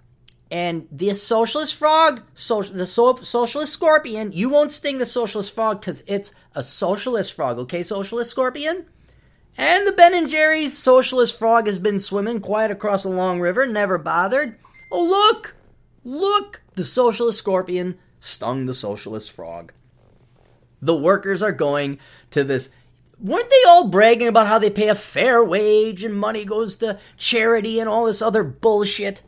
And 0.52 0.88
this 0.92 1.24
socialist 1.24 1.74
frog, 1.74 2.22
the 2.36 2.86
so, 2.86 3.16
socialist 3.16 3.74
scorpion, 3.74 4.32
you 4.32 4.50
won't 4.50 4.72
sting 4.72 5.00
the 5.00 5.06
socialist 5.06 5.54
frog 5.54 5.82
because 5.82 6.04
it's 6.06 6.34
a 6.54 6.62
socialist 6.62 7.34
frog, 7.34 7.58
okay, 7.60 7.82
socialist 7.82 8.30
scorpion? 8.30 8.86
And 9.58 9.88
the 9.88 9.92
Ben 9.92 10.14
and 10.14 10.30
Jerry's 10.30 10.78
socialist 10.78 11.38
frog 11.38 11.66
has 11.66 11.80
been 11.80 12.00
swimming 12.00 12.42
quiet 12.42 12.72
across 12.72 13.06
a 13.06 13.10
long 13.10 13.40
river, 13.40 13.66
never 13.66 13.98
bothered. 13.98 14.58
Oh, 14.92 15.04
look! 15.04 15.56
Look! 16.04 16.62
The 16.76 16.86
socialist 16.86 17.40
scorpion 17.40 17.98
stung 18.20 18.66
the 18.66 18.74
socialist 18.74 19.32
frog. 19.32 19.72
The 20.82 20.96
workers 20.96 21.42
are 21.42 21.52
going 21.52 22.00
to 22.32 22.44
this. 22.44 22.70
Weren't 23.20 23.50
they 23.50 23.64
all 23.68 23.88
bragging 23.88 24.28
about 24.28 24.48
how 24.48 24.60
they 24.60 24.70
pay 24.70 24.90
a 24.90 24.96
fair 24.96 25.44
wage 25.44 26.04
and 26.04 26.14
money 26.14 26.46
goes 26.46 26.76
to 26.78 27.00
charity 27.18 27.80
and 27.80 27.90
all 27.90 28.06
this 28.06 28.22
other 28.22 28.44
bullshit? 28.44 29.24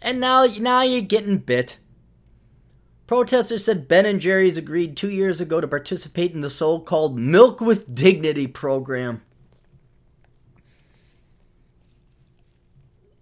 And 0.00 0.20
now, 0.20 0.44
now 0.44 0.82
you're 0.82 1.00
getting 1.00 1.38
bit. 1.38 1.78
Protesters 3.06 3.64
said 3.64 3.88
Ben 3.88 4.04
and 4.04 4.20
Jerry's 4.20 4.58
agreed 4.58 4.96
two 4.96 5.10
years 5.10 5.40
ago 5.40 5.60
to 5.60 5.66
participate 5.66 6.32
in 6.32 6.42
the 6.42 6.50
so 6.50 6.78
called 6.78 7.18
Milk 7.18 7.60
with 7.60 7.94
Dignity 7.94 8.46
program. 8.46 9.22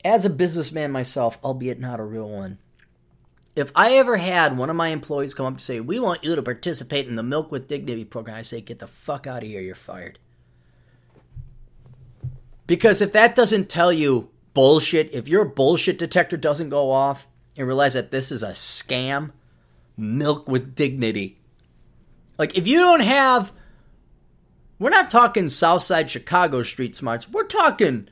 As 0.05 0.25
a 0.25 0.31
businessman 0.31 0.91
myself, 0.91 1.39
albeit 1.43 1.81
not 1.81 2.01
a 2.01 2.05
real 2.05 2.29
one, 2.29 2.59
if 3.55 3.73
I 3.75 3.95
ever 3.95 4.19
had 4.19 4.57
one 4.57 4.71
of 4.71 4.77
my 4.77 4.89
employees 4.89 5.35
come 5.35 5.47
up 5.47 5.59
to 5.59 5.65
say, 5.65 5.81
We 5.81 5.99
want 5.99 6.23
you 6.23 6.37
to 6.37 6.43
participate 6.43 7.09
in 7.09 7.17
the 7.17 7.23
Milk 7.23 7.51
with 7.51 7.69
Dignity 7.69 8.05
program, 8.05 8.37
I 8.37 8.43
say, 8.43 8.61
Get 8.61 8.81
the 8.81 8.87
fuck 8.87 9.27
out 9.27 9.43
of 9.43 9.49
here, 9.49 9.61
you're 9.61 9.75
fired. 9.75 10.19
Because 12.67 13.01
if 13.01 13.13
that 13.13 13.35
doesn't 13.35 13.69
tell 13.69 13.93
you 13.93 14.29
bullshit, 14.57 15.13
if 15.13 15.29
your 15.29 15.45
bullshit 15.45 15.99
detector 15.99 16.39
doesn't 16.39 16.71
go 16.71 16.91
off 16.91 17.29
and 17.59 17.67
realize 17.67 17.93
that 17.93 18.11
this 18.11 18.33
is 18.33 18.43
a 18.43 18.53
scam, 18.53 19.33
milk 19.99 20.49
with 20.49 20.75
dignity. 20.75 21.39
Like, 22.39 22.57
if 22.57 22.67
you 22.67 22.79
don't 22.79 23.01
have, 23.01 23.53
we're 24.79 24.89
not 24.89 25.11
talking 25.11 25.51
Southside 25.51 26.09
Chicago 26.09 26.63
street 26.63 26.97
smarts. 26.97 27.29
We're 27.29 27.45
talking 27.45 28.09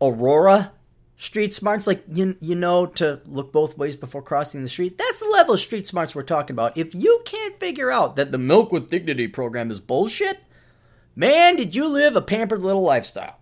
Aurora 0.00 0.72
street 1.18 1.52
smarts. 1.52 1.86
Like, 1.86 2.02
you, 2.10 2.38
you 2.40 2.54
know 2.54 2.86
to 2.86 3.20
look 3.26 3.52
both 3.52 3.76
ways 3.76 3.96
before 3.96 4.22
crossing 4.22 4.62
the 4.62 4.68
street. 4.68 4.96
That's 4.96 5.20
the 5.20 5.26
level 5.26 5.56
of 5.56 5.60
street 5.60 5.86
smarts 5.86 6.14
we're 6.14 6.22
talking 6.22 6.54
about. 6.54 6.78
If 6.78 6.94
you 6.94 7.20
can't 7.26 7.60
figure 7.60 7.90
out 7.90 8.16
that 8.16 8.32
the 8.32 8.38
Milk 8.38 8.72
with 8.72 8.88
Dignity 8.88 9.28
program 9.28 9.70
is 9.70 9.78
bullshit, 9.78 10.38
man, 11.14 11.56
did 11.56 11.76
you 11.76 11.86
live 11.86 12.16
a 12.16 12.22
pampered 12.22 12.62
little 12.62 12.80
lifestyle. 12.80 13.40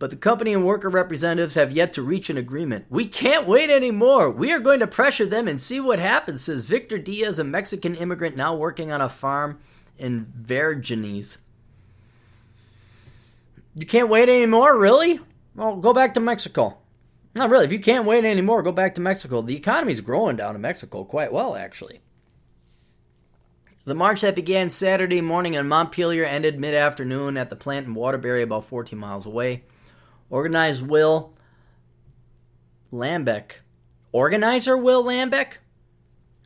But 0.00 0.08
the 0.08 0.16
company 0.16 0.54
and 0.54 0.64
worker 0.64 0.88
representatives 0.88 1.56
have 1.56 1.72
yet 1.72 1.92
to 1.92 2.02
reach 2.02 2.30
an 2.30 2.38
agreement. 2.38 2.86
We 2.88 3.04
can't 3.06 3.46
wait 3.46 3.68
anymore. 3.68 4.30
We 4.30 4.50
are 4.50 4.58
going 4.58 4.80
to 4.80 4.86
pressure 4.86 5.26
them 5.26 5.46
and 5.46 5.60
see 5.60 5.78
what 5.78 5.98
happens, 5.98 6.42
says 6.42 6.64
Victor 6.64 6.96
Diaz, 6.96 7.38
a 7.38 7.44
Mexican 7.44 7.94
immigrant 7.94 8.34
now 8.34 8.54
working 8.56 8.90
on 8.90 9.02
a 9.02 9.10
farm 9.10 9.60
in 9.98 10.32
Vergennes. 10.40 11.36
You 13.74 13.84
can't 13.84 14.08
wait 14.08 14.30
anymore, 14.30 14.78
really? 14.78 15.20
Well, 15.54 15.76
go 15.76 15.92
back 15.92 16.14
to 16.14 16.20
Mexico. 16.20 16.78
Not 17.34 17.50
really. 17.50 17.66
If 17.66 17.72
you 17.72 17.78
can't 17.78 18.06
wait 18.06 18.24
anymore, 18.24 18.62
go 18.62 18.72
back 18.72 18.94
to 18.94 19.02
Mexico. 19.02 19.42
The 19.42 19.54
economy's 19.54 20.00
growing 20.00 20.36
down 20.36 20.54
in 20.54 20.62
Mexico 20.62 21.04
quite 21.04 21.30
well, 21.30 21.54
actually. 21.54 22.00
The 23.84 23.94
march 23.94 24.22
that 24.22 24.34
began 24.34 24.70
Saturday 24.70 25.20
morning 25.20 25.54
in 25.54 25.68
Montpelier 25.68 26.24
ended 26.24 26.58
mid 26.58 26.74
afternoon 26.74 27.36
at 27.36 27.50
the 27.50 27.56
plant 27.56 27.86
in 27.86 27.94
Waterbury, 27.94 28.42
about 28.42 28.64
14 28.64 28.98
miles 28.98 29.26
away. 29.26 29.64
Organized 30.30 30.86
Will 30.86 31.34
Lambeck. 32.92 33.56
Organizer 34.12 34.76
Will 34.76 35.04
Lambeck 35.04 35.58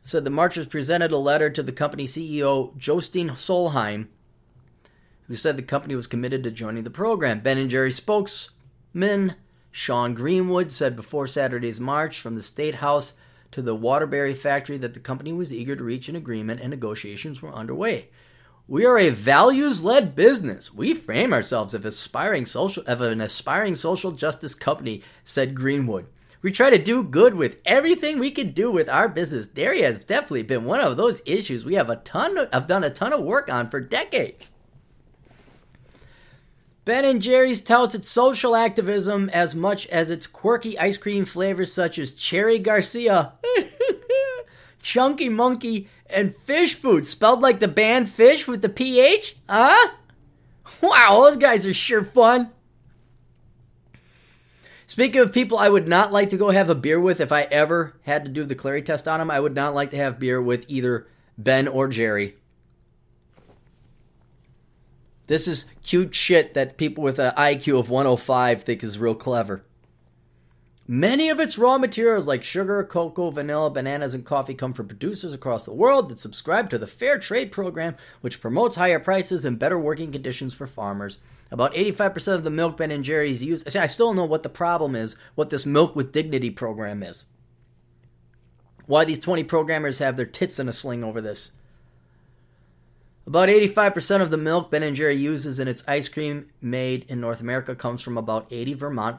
said 0.03 0.23
the 0.23 0.29
marchers 0.29 0.67
presented 0.67 1.11
a 1.11 1.17
letter 1.17 1.49
to 1.49 1.63
the 1.63 1.71
company 1.71 2.05
CEO 2.05 2.75
Jostein 2.77 3.31
Solheim, 3.31 4.07
who 5.27 5.35
said 5.35 5.57
the 5.57 5.63
company 5.63 5.95
was 5.95 6.07
committed 6.07 6.43
to 6.43 6.51
joining 6.51 6.83
the 6.83 6.89
program. 6.89 7.39
Ben 7.39 7.57
and 7.57 7.69
Jerry 7.69 7.91
spokesman 7.91 9.35
Sean 9.71 10.13
Greenwood 10.13 10.71
said 10.71 10.95
before 10.95 11.27
Saturday's 11.27 11.79
march 11.79 12.19
from 12.19 12.35
the 12.35 12.43
State 12.43 12.75
House 12.75 13.13
to 13.51 13.61
the 13.61 13.75
Waterbury 13.75 14.33
factory 14.33 14.77
that 14.77 14.93
the 14.93 14.99
company 14.99 15.31
was 15.31 15.53
eager 15.53 15.75
to 15.75 15.83
reach 15.83 16.09
an 16.09 16.15
agreement 16.15 16.61
and 16.61 16.69
negotiations 16.69 17.41
were 17.41 17.53
underway. 17.53 18.09
We 18.67 18.83
are 18.85 18.97
a 18.97 19.09
values-led 19.09 20.15
business. 20.15 20.73
We 20.73 20.95
frame 20.95 21.33
ourselves 21.33 21.75
as 21.75 21.85
aspiring 21.85 22.47
social 22.47 22.83
of 22.87 22.99
an 22.99 23.21
aspiring 23.21 23.75
social 23.75 24.11
justice 24.11 24.55
company, 24.55 25.03
said 25.23 25.53
Greenwood. 25.53 26.07
We 26.41 26.51
try 26.51 26.71
to 26.71 26.77
do 26.77 27.03
good 27.03 27.35
with 27.35 27.61
everything 27.65 28.17
we 28.17 28.31
can 28.31 28.51
do 28.51 28.71
with 28.71 28.89
our 28.89 29.07
business. 29.07 29.47
Dairy 29.47 29.83
has 29.83 29.99
definitely 29.99 30.43
been 30.43 30.65
one 30.65 30.79
of 30.79 30.97
those 30.97 31.21
issues 31.25 31.63
we 31.63 31.75
have 31.75 31.91
a 31.91 31.97
ton 31.97 32.37
of, 32.37 32.51
have 32.51 32.65
done 32.65 32.83
a 32.83 32.89
ton 32.89 33.13
of 33.13 33.21
work 33.21 33.49
on 33.49 33.69
for 33.69 33.79
decades. 33.79 34.51
Ben 36.85 37.05
and 37.05 37.21
Jerry's 37.21 37.61
touts 37.61 37.95
its 37.95 38.09
social 38.09 38.55
activism 38.55 39.29
as 39.29 39.55
much 39.55 39.87
as 39.87 40.11
its 40.11 40.27
quirky 40.27 40.77
ice 40.77 40.97
cream 40.97 41.25
flavors 41.25 41.73
such 41.73 41.97
as 41.97 42.13
Cherry 42.13 42.59
Garcia, 42.59 43.33
Chunky 44.83 45.29
Monkey, 45.29 45.89
and 46.09 46.31
Phish 46.31 46.75
Food, 46.75 47.07
spelled 47.07 47.41
like 47.41 47.59
the 47.59 47.67
band 47.67 48.07
Phish 48.07 48.47
with 48.47 48.61
the 48.61 48.69
PH? 48.69 49.35
Huh? 49.49 49.89
Wow, 50.81 51.21
those 51.23 51.37
guys 51.37 51.65
are 51.65 51.73
sure 51.73 52.03
fun. 52.03 52.51
Speaking 54.87 55.21
of 55.21 55.33
people 55.33 55.57
I 55.57 55.67
would 55.67 55.89
not 55.89 56.13
like 56.13 56.29
to 56.29 56.37
go 56.37 56.51
have 56.51 56.69
a 56.69 56.75
beer 56.75 56.99
with 56.99 57.19
if 57.19 57.31
I 57.31 57.41
ever 57.43 57.95
had 58.03 58.23
to 58.23 58.31
do 58.31 58.45
the 58.45 58.55
Clarey 58.55 58.85
test 58.85 59.07
on 59.07 59.19
them, 59.19 59.29
I 59.29 59.39
would 59.39 59.55
not 59.55 59.73
like 59.73 59.89
to 59.89 59.97
have 59.97 60.19
beer 60.19 60.41
with 60.41 60.65
either 60.69 61.07
Ben 61.37 61.67
or 61.67 61.87
Jerry. 61.87 62.35
This 65.27 65.47
is 65.49 65.65
cute 65.83 66.15
shit 66.15 66.53
that 66.53 66.77
people 66.77 67.03
with 67.03 67.19
an 67.19 67.33
IQ 67.35 67.79
of 67.79 67.89
105 67.89 68.63
think 68.63 68.83
is 68.83 68.97
real 68.97 69.15
clever. 69.15 69.64
Many 70.87 71.29
of 71.29 71.39
its 71.39 71.57
raw 71.57 71.79
materials, 71.79 72.27
like 72.27 72.43
sugar, 72.43 72.83
cocoa, 72.83 73.31
vanilla, 73.31 73.71
bananas, 73.71 74.13
and 74.13 74.23
coffee, 74.23 74.53
come 74.53 74.71
from 74.71 74.87
producers 74.87 75.33
across 75.33 75.63
the 75.63 75.73
world 75.73 76.09
that 76.09 76.19
subscribe 76.19 76.69
to 76.69 76.77
the 76.77 76.85
Fair 76.85 77.17
Trade 77.17 77.51
Program, 77.51 77.95
which 78.21 78.39
promotes 78.39 78.75
higher 78.75 78.99
prices 78.99 79.45
and 79.45 79.57
better 79.57 79.79
working 79.79 80.11
conditions 80.11 80.53
for 80.53 80.67
farmers. 80.67 81.17
About 81.49 81.73
85% 81.73 82.35
of 82.35 82.43
the 82.43 82.51
milk 82.51 82.77
Ben 82.77 82.91
and 82.91 83.03
Jerry's 83.03 83.43
use. 83.43 83.63
See, 83.67 83.79
I 83.79 83.87
still 83.87 84.07
don't 84.07 84.15
know 84.15 84.25
what 84.25 84.43
the 84.43 84.49
problem 84.49 84.95
is, 84.95 85.15
what 85.33 85.49
this 85.49 85.65
Milk 85.65 85.95
with 85.95 86.11
Dignity 86.11 86.51
program 86.51 87.01
is. 87.01 87.25
Why 88.85 89.05
these 89.05 89.19
20 89.19 89.43
programmers 89.45 89.97
have 89.97 90.17
their 90.17 90.25
tits 90.27 90.59
in 90.59 90.69
a 90.69 90.73
sling 90.73 91.03
over 91.03 91.19
this. 91.19 91.51
About 93.25 93.49
85% 93.49 94.21
of 94.21 94.29
the 94.29 94.37
milk 94.37 94.69
Ben 94.69 94.83
and 94.83 94.95
Jerry 94.95 95.17
uses 95.17 95.59
in 95.59 95.67
its 95.67 95.83
ice 95.87 96.07
cream 96.07 96.51
made 96.61 97.05
in 97.05 97.19
North 97.19 97.41
America 97.41 97.75
comes 97.75 98.03
from 98.03 98.19
about 98.19 98.45
80 98.51 98.75
Vermont 98.75 99.17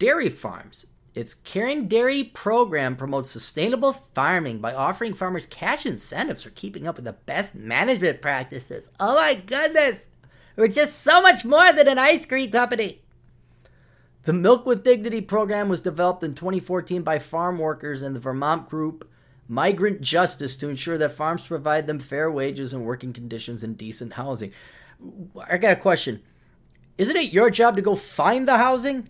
dairy 0.00 0.28
farms. 0.28 0.86
Its 1.14 1.34
Caring 1.34 1.86
Dairy 1.86 2.24
program 2.24 2.96
promotes 2.96 3.30
sustainable 3.30 3.92
farming 3.92 4.58
by 4.58 4.74
offering 4.74 5.14
farmers 5.14 5.46
cash 5.46 5.86
incentives 5.86 6.42
for 6.42 6.50
keeping 6.50 6.88
up 6.88 6.96
with 6.96 7.04
the 7.04 7.12
best 7.12 7.54
management 7.54 8.20
practices. 8.20 8.90
Oh 8.98 9.14
my 9.14 9.34
goodness! 9.34 10.00
We're 10.56 10.68
just 10.68 11.02
so 11.02 11.22
much 11.22 11.44
more 11.44 11.72
than 11.72 11.86
an 11.86 11.98
ice 11.98 12.26
cream 12.26 12.50
company. 12.50 13.02
The 14.24 14.32
Milk 14.32 14.66
with 14.66 14.82
Dignity 14.82 15.20
program 15.20 15.68
was 15.68 15.80
developed 15.80 16.24
in 16.24 16.34
2014 16.34 17.02
by 17.02 17.18
farm 17.18 17.58
workers 17.58 18.02
and 18.02 18.16
the 18.16 18.20
Vermont 18.20 18.68
group 18.68 19.08
Migrant 19.46 20.00
Justice 20.00 20.56
to 20.56 20.68
ensure 20.68 20.96
that 20.98 21.12
farms 21.12 21.46
provide 21.46 21.86
them 21.86 21.98
fair 21.98 22.30
wages 22.30 22.72
and 22.72 22.84
working 22.84 23.12
conditions 23.12 23.62
and 23.62 23.76
decent 23.76 24.14
housing. 24.14 24.52
I 25.48 25.58
got 25.58 25.72
a 25.72 25.76
question. 25.76 26.22
Isn't 26.96 27.16
it 27.16 27.32
your 27.32 27.50
job 27.50 27.76
to 27.76 27.82
go 27.82 27.94
find 27.94 28.48
the 28.48 28.56
housing? 28.56 29.08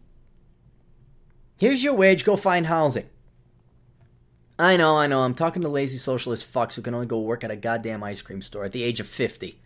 Here's 1.58 1.82
your 1.84 1.94
wage, 1.94 2.24
go 2.24 2.36
find 2.36 2.66
housing. 2.66 3.08
I 4.58 4.76
know, 4.76 4.96
I 4.96 5.06
know, 5.06 5.22
I'm 5.22 5.34
talking 5.34 5.62
to 5.62 5.68
lazy 5.68 5.98
socialist 5.98 6.52
fucks 6.52 6.74
who 6.74 6.82
can 6.82 6.94
only 6.94 7.06
go 7.06 7.20
work 7.20 7.44
at 7.44 7.50
a 7.50 7.56
goddamn 7.56 8.02
ice 8.02 8.22
cream 8.22 8.42
store 8.42 8.64
at 8.64 8.72
the 8.72 8.82
age 8.82 9.00
of 9.00 9.06
50. 9.06 9.60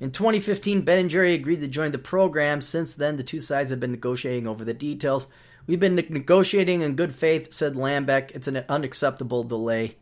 In 0.00 0.10
2015, 0.10 0.82
Ben 0.82 0.98
and 0.98 1.10
Jerry 1.10 1.34
agreed 1.34 1.60
to 1.60 1.68
join 1.68 1.90
the 1.90 1.98
program. 1.98 2.60
Since 2.60 2.94
then, 2.94 3.16
the 3.16 3.22
two 3.22 3.40
sides 3.40 3.70
have 3.70 3.80
been 3.80 3.90
negotiating 3.90 4.48
over 4.48 4.64
the 4.64 4.72
details. 4.72 5.26
We've 5.66 5.78
been 5.78 5.94
negotiating 5.94 6.80
in 6.80 6.96
good 6.96 7.14
faith, 7.14 7.52
said 7.52 7.74
Lambeck. 7.74 8.30
It's 8.30 8.48
an 8.48 8.64
unacceptable 8.68 9.44
delay. 9.44 9.96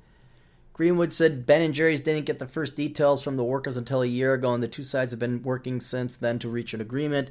Greenwood 0.72 1.12
said 1.12 1.44
Ben 1.44 1.62
and 1.62 1.74
Jerry's 1.74 2.00
didn't 2.00 2.26
get 2.26 2.38
the 2.38 2.46
first 2.46 2.76
details 2.76 3.24
from 3.24 3.34
the 3.34 3.42
workers 3.42 3.76
until 3.76 4.00
a 4.00 4.06
year 4.06 4.34
ago, 4.34 4.54
and 4.54 4.62
the 4.62 4.68
two 4.68 4.84
sides 4.84 5.12
have 5.12 5.18
been 5.18 5.42
working 5.42 5.80
since 5.80 6.16
then 6.16 6.38
to 6.38 6.48
reach 6.48 6.72
an 6.72 6.80
agreement. 6.80 7.30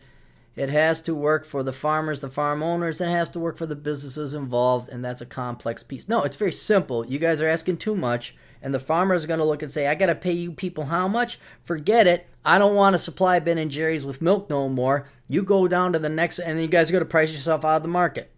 It 0.58 0.70
has 0.70 1.02
to 1.04 1.14
work 1.14 1.46
for 1.46 1.62
the 1.62 1.72
farmers, 1.72 2.20
the 2.20 2.32
farm 2.32 2.64
owners, 2.64 3.00
and 3.00 3.12
it 3.12 3.14
has 3.14 3.30
to 3.30 3.40
work 3.40 3.58
for 3.58 3.68
the 3.68 3.76
businesses 3.76 4.34
involved, 4.34 4.90
and 4.90 5.06
that's 5.06 5.22
a 5.22 5.26
complex 5.26 5.84
piece. 5.84 6.10
No, 6.10 6.24
it's 6.24 6.36
very 6.36 6.52
simple. 6.52 7.06
You 7.06 7.20
guys 7.20 7.42
are 7.42 7.48
asking 7.48 7.78
too 7.78 7.96
much, 7.96 8.36
and 8.60 8.74
the 8.74 8.80
farmer 8.80 9.14
is 9.14 9.28
going 9.28 9.38
to 9.38 9.46
look 9.46 9.62
and 9.62 9.72
say, 9.72 9.86
I 9.86 9.94
got 9.94 10.08
to 10.08 10.16
pay 10.16 10.32
you 10.32 10.52
people 10.52 10.86
how 10.86 11.08
much? 11.08 11.40
Forget 11.64 12.08
it. 12.08 12.28
I 12.44 12.58
don't 12.58 12.74
want 12.74 12.96
to 12.96 12.98
supply 12.98 13.38
Ben 13.38 13.60
and 13.60 13.70
Jerry's 13.70 14.04
with 14.04 14.20
milk 14.20 14.50
no 14.50 14.68
more. 14.68 15.08
You 15.28 15.44
go 15.44 15.68
down 15.68 15.94
to 15.94 16.00
the 16.00 16.10
next, 16.10 16.40
and 16.40 16.58
then 16.58 16.64
you 16.64 16.72
guys 16.72 16.90
got 16.90 17.00
to 17.00 17.06
price 17.06 17.34
yourself 17.34 17.64
out 17.64 17.78
of 17.78 17.84
the 17.84 17.88
market. 17.90 18.32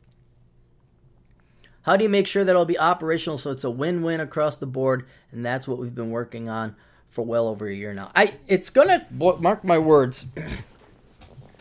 How 1.84 1.96
do 1.96 2.04
you 2.04 2.10
make 2.10 2.28
sure 2.28 2.44
that 2.44 2.52
it'll 2.52 2.66
be 2.66 2.78
operational 2.78 3.38
so 3.38 3.52
it's 3.52 3.64
a 3.64 3.72
win-win 3.72 4.20
across 4.20 4.58
the 4.58 4.68
board? 4.68 5.08
And 5.32 5.46
that's 5.46 5.70
what 5.70 5.80
we've 5.80 5.96
been 5.96 6.12
working 6.12 6.50
on 6.50 6.76
for 7.08 7.26
well 7.26 7.48
over 7.48 7.66
a 7.66 7.74
year 7.74 7.94
now. 7.94 8.12
I 8.14 8.36
it's 8.46 8.70
gonna 8.70 9.08
mark 9.10 9.64
my 9.64 9.78
words 9.78 10.28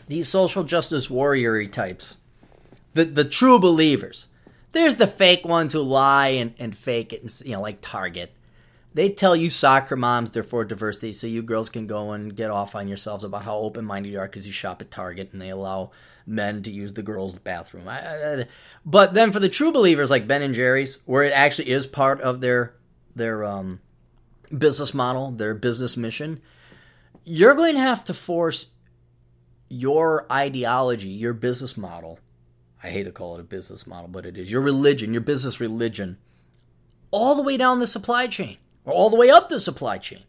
these 0.09 0.27
social 0.27 0.63
justice 0.63 1.09
warrior 1.09 1.65
types, 1.67 2.17
the 2.93 3.05
the 3.05 3.23
true 3.23 3.59
believers. 3.59 4.27
There's 4.71 4.97
the 4.97 5.07
fake 5.07 5.45
ones 5.45 5.73
who 5.73 5.81
lie 5.81 6.27
and, 6.27 6.53
and 6.59 6.77
fake 6.77 7.13
it, 7.13 7.21
and, 7.21 7.41
you 7.45 7.53
know, 7.53 7.61
like 7.61 7.79
Target. 7.81 8.33
They 8.93 9.09
tell 9.09 9.35
you 9.35 9.49
soccer 9.49 9.95
moms 9.95 10.31
they're 10.31 10.43
for 10.43 10.65
diversity, 10.65 11.13
so 11.13 11.27
you 11.27 11.41
girls 11.41 11.69
can 11.69 11.87
go 11.87 12.11
and 12.11 12.35
get 12.35 12.49
off 12.51 12.75
on 12.75 12.87
yourselves 12.87 13.23
about 13.23 13.43
how 13.43 13.57
open 13.57 13.85
minded 13.85 14.11
you 14.11 14.19
are 14.19 14.27
because 14.27 14.45
you 14.45 14.53
shop 14.53 14.81
at 14.81 14.91
Target 14.91 15.29
and 15.31 15.41
they 15.41 15.49
allow 15.49 15.91
men 16.25 16.63
to 16.63 16.71
use 16.71 16.93
the 16.93 17.01
girls' 17.01 17.39
bathroom. 17.39 17.87
I, 17.87 17.99
I, 17.99 18.45
but 18.85 19.13
then 19.13 19.31
for 19.31 19.39
the 19.39 19.49
true 19.49 19.71
believers 19.71 20.11
like 20.11 20.27
Ben 20.27 20.41
and 20.41 20.53
Jerry's, 20.53 20.99
where 21.05 21.23
it 21.23 21.33
actually 21.33 21.69
is 21.69 21.87
part 21.87 22.19
of 22.21 22.41
their 22.41 22.73
their 23.15 23.43
um, 23.43 23.79
business 24.55 24.93
model, 24.93 25.31
their 25.31 25.53
business 25.53 25.95
mission, 25.97 26.41
you're 27.23 27.55
going 27.55 27.75
to 27.75 27.81
have 27.81 28.03
to 28.05 28.13
force 28.13 28.67
your 29.69 30.25
ideology, 30.31 31.09
your 31.09 31.33
business 31.33 31.77
model, 31.77 32.19
I 32.83 32.89
hate 32.89 33.03
to 33.03 33.11
call 33.11 33.35
it 33.35 33.41
a 33.41 33.43
business 33.43 33.85
model, 33.85 34.07
but 34.07 34.25
it 34.25 34.37
is 34.37 34.51
your 34.51 34.61
religion, 34.61 35.13
your 35.13 35.21
business 35.21 35.59
religion, 35.59 36.17
all 37.11 37.35
the 37.35 37.41
way 37.41 37.57
down 37.57 37.79
the 37.79 37.87
supply 37.87 38.27
chain 38.27 38.57
or 38.85 38.93
all 38.93 39.09
the 39.09 39.17
way 39.17 39.29
up 39.29 39.49
the 39.49 39.59
supply 39.59 39.97
chain. 39.97 40.23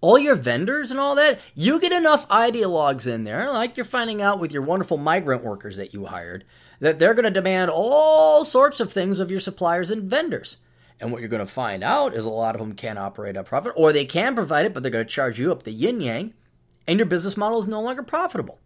All 0.00 0.18
your 0.18 0.34
vendors 0.34 0.90
and 0.90 1.00
all 1.00 1.14
that, 1.14 1.40
you 1.54 1.80
get 1.80 1.92
enough 1.92 2.28
ideologues 2.28 3.06
in 3.06 3.24
there, 3.24 3.50
like 3.50 3.76
you're 3.76 3.84
finding 3.84 4.20
out 4.20 4.38
with 4.38 4.52
your 4.52 4.60
wonderful 4.60 4.98
migrant 4.98 5.42
workers 5.42 5.78
that 5.78 5.94
you 5.94 6.06
hired, 6.06 6.44
that 6.80 6.98
they're 6.98 7.14
going 7.14 7.24
to 7.24 7.30
demand 7.30 7.70
all 7.70 8.44
sorts 8.44 8.80
of 8.80 8.92
things 8.92 9.18
of 9.18 9.30
your 9.30 9.40
suppliers 9.40 9.90
and 9.90 10.02
vendors. 10.02 10.58
And 11.00 11.10
what 11.10 11.20
you're 11.20 11.30
going 11.30 11.40
to 11.40 11.46
find 11.46 11.82
out 11.82 12.14
is 12.14 12.26
a 12.26 12.30
lot 12.30 12.54
of 12.54 12.60
them 12.60 12.74
can't 12.74 12.98
operate 12.98 13.36
at 13.36 13.46
profit, 13.46 13.72
or 13.76 13.92
they 13.92 14.04
can 14.04 14.34
provide 14.34 14.66
it, 14.66 14.74
but 14.74 14.82
they're 14.82 14.92
going 14.92 15.06
to 15.06 15.10
charge 15.10 15.40
you 15.40 15.50
up 15.50 15.62
the 15.62 15.72
yin 15.72 16.02
yang, 16.02 16.34
and 16.86 16.98
your 16.98 17.06
business 17.06 17.36
model 17.36 17.58
is 17.58 17.66
no 17.66 17.80
longer 17.80 18.02
profitable. 18.02 18.58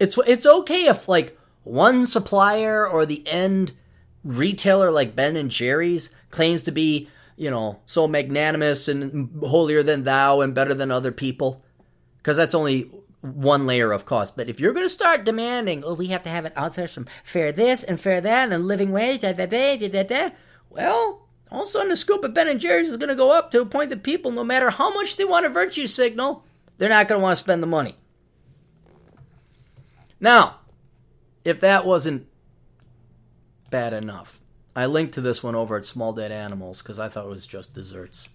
It's 0.00 0.18
it's 0.26 0.46
okay 0.46 0.86
if 0.86 1.08
like 1.08 1.38
one 1.62 2.06
supplier 2.06 2.86
or 2.86 3.06
the 3.06 3.22
end 3.28 3.72
retailer 4.24 4.90
like 4.90 5.14
Ben 5.14 5.36
and 5.36 5.50
Jerry's 5.50 6.10
claims 6.30 6.62
to 6.64 6.72
be, 6.72 7.08
you 7.36 7.50
know, 7.50 7.80
so 7.86 8.08
magnanimous 8.08 8.88
and 8.88 9.42
holier 9.42 9.82
than 9.82 10.04
thou 10.04 10.40
and 10.40 10.54
better 10.54 10.74
than 10.74 10.90
other 10.90 11.12
people 11.12 11.62
because 12.18 12.36
that's 12.36 12.54
only 12.54 12.90
one 13.20 13.66
layer 13.66 13.92
of 13.92 14.06
cost. 14.06 14.36
But 14.36 14.48
if 14.48 14.60
you're 14.60 14.72
going 14.72 14.86
to 14.86 14.90
start 14.90 15.24
demanding, 15.24 15.84
oh, 15.84 15.94
we 15.94 16.08
have 16.08 16.22
to 16.24 16.30
have 16.30 16.46
it 16.46 16.54
outsourced 16.54 16.94
from 16.94 17.06
fair 17.22 17.52
this 17.52 17.82
and 17.82 18.00
fair 18.00 18.20
that 18.20 18.50
and 18.50 18.66
living 18.66 18.92
wage, 18.92 19.20
da, 19.20 19.32
da, 19.32 19.46
da, 19.46 19.76
da, 19.76 19.88
da, 19.88 20.02
da, 20.02 20.30
well, 20.70 21.26
all 21.50 21.62
of 21.62 21.68
a 21.68 21.70
sudden 21.70 21.88
the 21.88 21.96
scoop 21.96 22.24
of 22.24 22.32
Ben 22.32 22.48
and 22.48 22.60
Jerry's 22.60 22.88
is 22.88 22.96
going 22.96 23.08
to 23.08 23.14
go 23.14 23.32
up 23.32 23.50
to 23.50 23.60
a 23.60 23.66
point 23.66 23.90
that 23.90 24.02
people, 24.02 24.30
no 24.30 24.44
matter 24.44 24.70
how 24.70 24.92
much 24.92 25.16
they 25.16 25.24
want 25.24 25.46
a 25.46 25.50
virtue 25.50 25.86
signal, 25.86 26.44
they're 26.78 26.88
not 26.88 27.08
going 27.08 27.18
to 27.18 27.22
want 27.22 27.36
to 27.36 27.42
spend 27.42 27.62
the 27.62 27.66
money. 27.66 27.96
Now, 30.20 30.56
if 31.44 31.60
that 31.60 31.86
wasn't 31.86 32.28
bad 33.70 33.92
enough, 33.92 34.40
I 34.76 34.86
linked 34.86 35.14
to 35.14 35.20
this 35.20 35.42
one 35.42 35.54
over 35.54 35.76
at 35.76 35.86
Small 35.86 36.12
Dead 36.12 36.30
Animals 36.30 36.82
because 36.82 36.98
I 36.98 37.08
thought 37.08 37.26
it 37.26 37.30
was 37.30 37.46
just 37.46 37.74
desserts. 37.74 38.28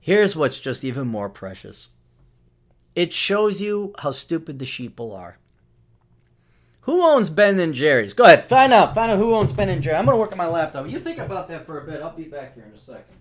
Here's 0.00 0.36
what's 0.36 0.60
just 0.60 0.84
even 0.84 1.08
more 1.08 1.28
precious 1.28 1.88
it 2.94 3.12
shows 3.12 3.60
you 3.60 3.92
how 3.98 4.10
stupid 4.10 4.58
the 4.58 4.64
sheeple 4.64 5.14
are. 5.14 5.36
Who 6.82 7.02
owns 7.02 7.28
Ben 7.28 7.58
and 7.58 7.74
Jerry's? 7.74 8.14
Go 8.14 8.24
ahead, 8.24 8.48
find 8.48 8.72
out. 8.72 8.94
Find 8.94 9.10
out 9.10 9.18
who 9.18 9.34
owns 9.34 9.52
Ben 9.52 9.68
and 9.68 9.82
Jerry. 9.82 9.96
I'm 9.96 10.06
gonna 10.06 10.16
work 10.16 10.32
on 10.32 10.38
my 10.38 10.46
laptop. 10.46 10.88
You 10.88 10.98
think 11.00 11.18
about 11.18 11.48
that 11.48 11.66
for 11.66 11.80
a 11.80 11.84
bit. 11.84 12.00
I'll 12.00 12.16
be 12.16 12.24
back 12.24 12.54
here 12.54 12.64
in 12.64 12.72
a 12.72 12.78
second. 12.78 13.16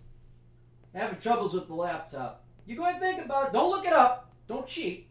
Having 0.94 1.20
troubles 1.20 1.54
with 1.54 1.68
the 1.68 1.74
laptop. 1.74 2.46
You 2.66 2.78
go 2.78 2.84
ahead 2.84 2.96
and 2.96 3.04
think 3.04 3.26
about 3.26 3.48
it. 3.48 3.54
Don't 3.54 3.70
look 3.70 3.86
it 3.86 3.92
up. 3.92 4.32
Don't 4.48 4.66
cheat. 4.66 5.10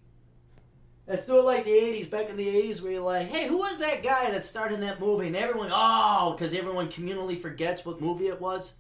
That's 1.07 1.25
still 1.25 1.45
like 1.45 1.65
the 1.65 1.71
80s, 1.71 2.09
back 2.11 2.31
in 2.31 2.37
the 2.37 2.47
80s, 2.47 2.81
where 2.81 2.93
you're 2.93 3.03
like, 3.03 3.29
hey, 3.29 3.47
who 3.47 3.59
was 3.59 3.79
that 3.79 4.03
guy 4.03 4.31
that 4.31 4.45
started 4.45 4.81
that 4.83 5.01
movie? 5.01 5.27
And 5.27 5.37
everyone, 5.37 5.71
oh, 5.71 6.33
because 6.33 6.55
everyone 6.55 6.89
communally 6.89 7.41
forgets 7.41 7.85
what 7.85 8.01
movie 8.01 8.29
it 8.29 8.41
was. 8.41 8.75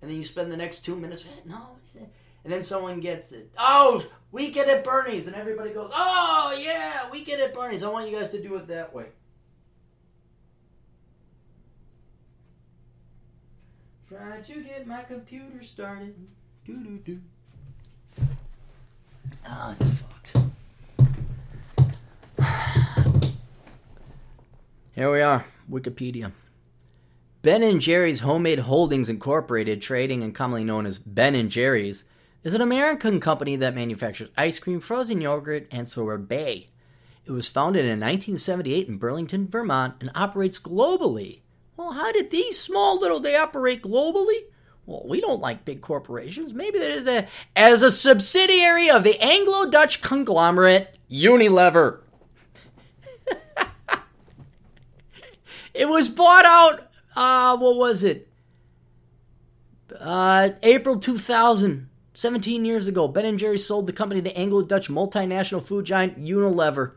And 0.00 0.08
then 0.08 0.16
you 0.16 0.24
spend 0.24 0.52
the 0.52 0.56
next 0.56 0.84
two 0.84 0.94
minutes, 0.94 1.24
no. 1.44 1.76
And 2.44 2.52
then 2.52 2.62
someone 2.62 3.00
gets 3.00 3.32
it. 3.32 3.50
Oh, 3.58 4.06
we 4.30 4.50
get 4.50 4.68
it, 4.68 4.84
Bernie's. 4.84 5.26
And 5.26 5.34
everybody 5.34 5.70
goes, 5.70 5.90
oh, 5.92 6.56
yeah, 6.58 7.10
we 7.10 7.24
get 7.24 7.40
it, 7.40 7.52
Bernie's. 7.52 7.82
I 7.82 7.88
want 7.88 8.08
you 8.08 8.16
guys 8.16 8.30
to 8.30 8.40
do 8.40 8.54
it 8.54 8.68
that 8.68 8.94
way. 8.94 9.06
Try 14.08 14.40
to 14.40 14.62
get 14.62 14.86
my 14.86 15.02
computer 15.02 15.62
started. 15.62 16.14
Do 16.64 16.76
do 16.78 16.98
do. 16.98 17.20
Ah, 19.46 19.76
it's 19.78 19.90
fucked. 19.90 20.36
Here 24.98 25.12
we 25.12 25.20
are, 25.20 25.44
Wikipedia. 25.70 26.32
Ben 27.42 27.62
and 27.62 27.80
Jerry's 27.80 28.18
Homemade 28.18 28.58
Holdings 28.58 29.08
Incorporated, 29.08 29.80
trading 29.80 30.24
and 30.24 30.34
commonly 30.34 30.64
known 30.64 30.86
as 30.86 30.98
Ben 30.98 31.36
and 31.36 31.52
Jerry's, 31.52 32.02
is 32.42 32.52
an 32.52 32.60
American 32.60 33.20
company 33.20 33.54
that 33.54 33.76
manufactures 33.76 34.30
ice 34.36 34.58
cream, 34.58 34.80
frozen 34.80 35.20
yogurt, 35.20 35.68
and 35.70 35.88
sorbet. 35.88 36.70
It 37.24 37.30
was 37.30 37.48
founded 37.48 37.84
in 37.84 38.00
1978 38.00 38.88
in 38.88 38.96
Burlington, 38.96 39.46
Vermont, 39.46 39.94
and 40.00 40.10
operates 40.16 40.58
globally. 40.58 41.42
Well, 41.76 41.92
how 41.92 42.10
did 42.10 42.32
these 42.32 42.58
small 42.58 42.98
little 42.98 43.20
they 43.20 43.36
operate 43.36 43.84
globally? 43.84 44.46
Well, 44.84 45.04
we 45.06 45.20
don't 45.20 45.40
like 45.40 45.64
big 45.64 45.80
corporations. 45.80 46.52
Maybe 46.52 46.80
there's 46.80 47.06
a 47.06 47.28
as 47.54 47.82
a 47.82 47.92
subsidiary 47.92 48.90
of 48.90 49.04
the 49.04 49.22
Anglo-Dutch 49.22 50.02
conglomerate 50.02 50.98
Unilever. 51.08 52.00
It 55.78 55.88
was 55.88 56.08
bought 56.08 56.44
out. 56.44 56.90
Uh, 57.14 57.56
what 57.56 57.76
was 57.76 58.02
it? 58.02 58.28
Uh, 59.96 60.50
April 60.64 60.98
2000, 60.98 61.88
17 62.14 62.64
years 62.64 62.88
ago. 62.88 63.06
Ben 63.06 63.24
and 63.24 63.38
Jerry 63.38 63.58
sold 63.58 63.86
the 63.86 63.92
company 63.92 64.20
to 64.20 64.36
Anglo-Dutch 64.36 64.88
multinational 64.88 65.62
food 65.62 65.86
giant 65.86 66.20
Unilever. 66.20 66.94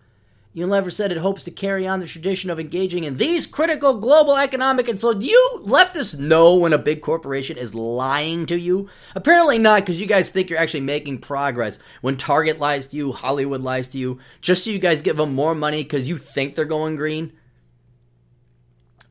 Unilever 0.55 0.91
said 0.91 1.11
it 1.11 1.19
hopes 1.19 1.43
to 1.43 1.51
carry 1.51 1.87
on 1.87 1.99
the 1.99 2.07
tradition 2.07 2.49
of 2.49 2.59
engaging 2.59 3.03
in 3.03 3.17
these 3.17 3.45
critical 3.45 3.99
global 3.99 4.35
economic 4.35 4.89
and 4.89 4.99
so 4.99 5.13
do 5.13 5.25
you 5.25 5.63
leftists 5.65 6.19
know 6.19 6.55
when 6.55 6.73
a 6.73 6.77
big 6.77 7.01
corporation 7.01 7.57
is 7.57 7.73
lying 7.73 8.45
to 8.47 8.59
you? 8.59 8.89
Apparently 9.15 9.59
not 9.59 9.81
because 9.81 10.01
you 10.01 10.07
guys 10.07 10.29
think 10.29 10.49
you're 10.49 10.59
actually 10.59 10.81
making 10.81 11.19
progress. 11.19 11.79
When 12.01 12.17
Target 12.17 12.59
lies 12.59 12.87
to 12.87 12.97
you, 12.97 13.13
Hollywood 13.13 13.61
lies 13.61 13.87
to 13.89 13.97
you, 13.97 14.19
just 14.41 14.65
so 14.65 14.71
you 14.71 14.79
guys 14.79 15.01
give 15.01 15.15
them 15.17 15.35
more 15.35 15.55
money 15.55 15.83
because 15.83 16.09
you 16.09 16.17
think 16.17 16.55
they're 16.55 16.65
going 16.65 16.95
green. 16.95 17.31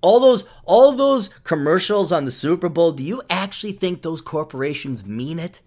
All 0.02 0.20
those 0.20 0.44
all 0.64 0.92
those 0.92 1.28
commercials 1.44 2.12
on 2.12 2.24
the 2.24 2.30
Super 2.30 2.68
Bowl, 2.68 2.92
do 2.92 3.02
you 3.02 3.22
actually 3.28 3.72
think 3.72 4.02
those 4.02 4.20
corporations 4.20 5.04
mean 5.04 5.38
it? 5.38 5.60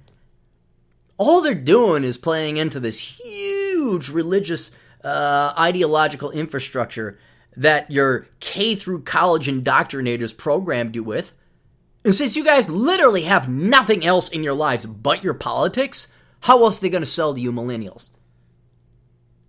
All 1.18 1.42
they're 1.42 1.54
doing 1.54 2.04
is 2.04 2.18
playing 2.18 2.58
into 2.58 2.80
this 2.80 3.00
huge 3.00 4.10
religious 4.10 4.72
uh, 5.04 5.54
ideological 5.58 6.32
infrastructure 6.32 7.20
that 7.56 7.92
your 7.92 8.28
K 8.40 8.76
through 8.76 9.04
college 9.04 9.48
indoctrinators 9.48 10.36
programmed 10.36 10.96
you 10.96 11.04
with. 11.04 11.34
And 12.04 12.16
since 12.16 12.36
you 12.36 12.44
guys 12.44 12.70
literally 12.70 13.24
have 13.24 13.48
nothing 13.48 14.04
else 14.04 14.30
in 14.30 14.44
your 14.44 14.54
lives 14.54 14.86
but 14.86 15.24
your 15.24 15.34
politics, 15.34 16.08
how 16.42 16.64
else 16.64 16.80
are 16.80 16.82
they 16.82 16.90
going 16.90 17.04
to 17.04 17.10
sell 17.10 17.34
to 17.34 17.40
you 17.40 17.52
millennials? 17.52 18.10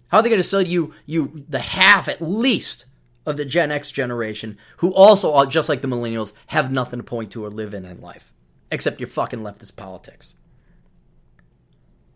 How 0.09 0.19
are 0.19 0.23
they 0.23 0.28
going 0.28 0.39
to 0.39 0.48
sell 0.48 0.62
you 0.62 0.94
you 1.06 1.44
the 1.48 1.59
half 1.59 2.09
at 2.09 2.23
least 2.23 2.85
of 3.26 3.36
the 3.36 3.44
Gen 3.44 3.72
X 3.72 3.90
generation 3.90 4.59
who 4.78 4.92
also 4.94 5.44
just 5.46 5.68
like 5.68 5.80
the 5.80 5.88
millennials 5.88 6.32
have 6.48 6.70
nothing 6.70 6.98
to 6.98 7.05
point 7.05 7.30
to 7.32 7.44
or 7.44 7.51
live 7.51 7.74
in 7.74 7.84
in 7.84 8.01
life 8.01 8.32
except 8.70 9.01
your 9.01 9.09
fucking 9.09 9.40
leftist 9.40 9.76
politics. 9.76 10.36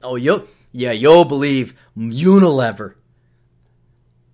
Oh, 0.03 0.17
yo, 0.17 0.47
yeah, 0.73 0.93
you'll 0.93 1.25
believe 1.25 1.75
Unilever 1.97 2.95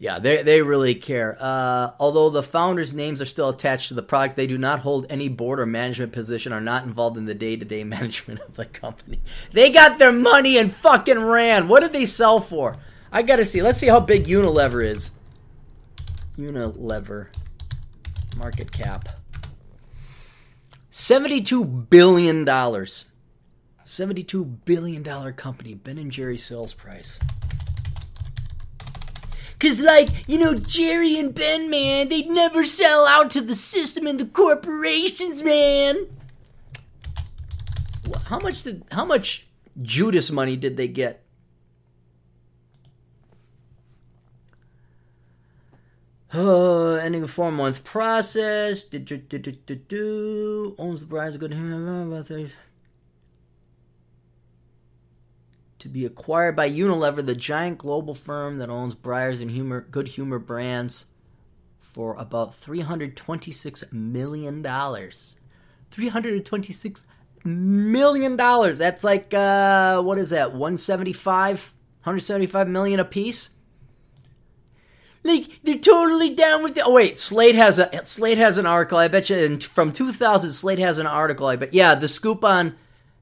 yeah, 0.05 0.19
they, 0.19 0.43
they 0.43 0.61
really 0.61 0.95
care. 0.95 1.37
Uh, 1.41 1.93
although 1.99 2.29
the 2.29 2.43
founders' 2.43 2.93
names 2.93 3.23
are 3.23 3.25
still 3.25 3.49
attached 3.49 3.89
to 3.89 3.95
the 3.95 4.03
product, 4.03 4.37
they 4.37 4.47
do 4.47 4.59
not 4.59 4.81
hold 4.81 5.07
any 5.09 5.29
board 5.29 5.61
or 5.61 5.65
management 5.65 6.13
position, 6.13 6.53
are 6.53 6.61
not 6.61 6.85
involved 6.85 7.17
in 7.17 7.25
the 7.25 7.35
day 7.35 7.57
to 7.57 7.65
day 7.65 7.85
management 7.85 8.41
of 8.41 8.55
the 8.55 8.67
company. 8.67 9.23
They 9.53 9.71
got 9.71 9.99
their 9.99 10.13
money 10.13 10.59
and 10.59 10.71
fucking 10.71 11.21
ran. 11.21 11.69
What 11.69 11.81
did 11.81 11.95
they 11.95 12.05
sell 12.05 12.39
for? 12.39 12.77
I 13.11 13.23
gotta 13.23 13.47
see. 13.47 13.63
Let's 13.63 13.79
see 13.79 13.87
how 13.87 14.01
big 14.01 14.25
Unilever 14.27 14.85
is. 14.85 15.13
Unilever 16.39 17.29
market 18.37 18.73
cap 18.73 19.09
$72 20.95 21.91
billion. 21.91 22.47
$72 22.47 24.57
billion 24.65 25.33
company, 25.33 25.75
Ben 25.75 25.99
and 25.99 26.13
Jerry 26.13 26.39
sales 26.39 26.73
price. 26.73 27.19
Cause 29.59 29.81
like, 29.81 30.11
you 30.29 30.39
know, 30.39 30.55
Jerry 30.55 31.19
and 31.19 31.35
Ben, 31.35 31.69
man, 31.69 32.11
they'd 32.11 32.29
never 32.29 32.65
sell 32.65 33.07
out 33.07 33.29
to 33.31 33.41
the 33.41 33.57
system 33.57 34.07
and 34.07 34.21
the 34.21 34.27
corporations, 34.27 35.43
man. 35.43 36.07
How 38.27 38.39
much 38.39 38.63
did 38.63 38.85
how 38.93 39.05
much 39.05 39.49
Judas 39.83 40.31
money 40.31 40.57
did 40.57 40.77
they 40.77 40.87
get? 40.87 41.24
Uh, 46.35 46.95
ending 46.95 47.23
a 47.23 47.29
four 47.29 47.53
month 47.53 47.85
process. 47.85 48.89
Owns 48.93 51.07
the 51.07 51.11
of 51.11 51.39
good 51.39 51.53
Humor 51.53 52.25
to 55.85 55.89
be 55.91 56.05
acquired 56.07 56.57
by 56.57 56.69
Unilever, 56.69 57.25
the 57.25 57.35
giant 57.35 57.77
global 57.77 58.15
firm 58.15 58.57
that 58.57 58.71
owns 58.71 58.95
Breyers 58.95 59.43
and 59.43 59.51
Humor, 59.51 59.83
Good 59.83 60.09
Humor 60.09 60.39
brands, 60.39 61.05
for 61.79 62.17
about 62.17 62.59
$326 62.59 63.93
million. 63.93 64.63
$326 64.63 67.03
million. 67.45 68.37
That's 68.37 69.05
like, 69.05 69.35
uh, 69.35 70.01
what 70.01 70.19
is 70.19 70.31
that, 70.31 70.53
175? 70.53 71.75
175 72.03 72.69
million 72.69 72.99
a 72.99 73.05
piece? 73.05 73.51
Like 75.25 75.61
they're 75.63 75.79
totally 75.79 76.35
down 76.35 76.63
with 76.63 76.77
it. 76.77 76.85
Oh 76.87 76.93
wait, 76.93 77.19
Slate 77.19 77.55
has 77.55 77.79
a 77.79 78.05
Slate 78.05 78.39
has 78.39 78.59
an 78.59 78.67
article. 78.67 78.99
I 78.99 79.09
bet 79.09 79.31
you 79.31 79.37
in, 79.39 79.59
from 79.59 79.91
2000, 79.91 80.53
Slate 80.53 80.79
has 80.79 80.99
an 80.99 81.07
article. 81.07 81.47
I 81.47 81.57
bet 81.57 81.73
yeah, 81.73 81.95
the 81.95 82.09
scoop 82.09 82.45
on 82.45 82.77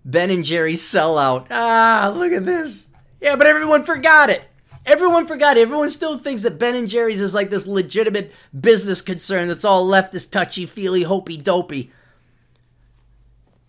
Ben 0.05 0.31
and 0.31 0.45
Jerry's 0.45 0.83
sellout. 0.83 1.47
Ah, 1.49 2.13
look 2.15 2.33
at 2.33 2.45
this. 2.45 2.89
Yeah, 3.21 3.37
but 3.37 3.47
everyone 3.47 3.85
forgot 3.85 4.31
it. 4.31 4.43
Everyone 4.85 5.27
forgot. 5.27 5.57
It. 5.57 5.61
Everyone 5.61 5.91
still 5.91 6.19
thinks 6.19 6.43
that 6.43 6.59
Ben 6.59 6.75
and 6.75 6.89
Jerry's 6.89 7.21
is 7.21 7.35
like 7.35 7.51
this 7.51 7.69
legitimate 7.69 8.33
business 8.59 9.01
concern 9.01 9.47
that's 9.47 9.65
all 9.65 9.87
leftist, 9.87 10.33
touchy 10.33 10.67
feely, 10.67 11.05
hopey 11.05 11.41
dopey. 11.41 11.93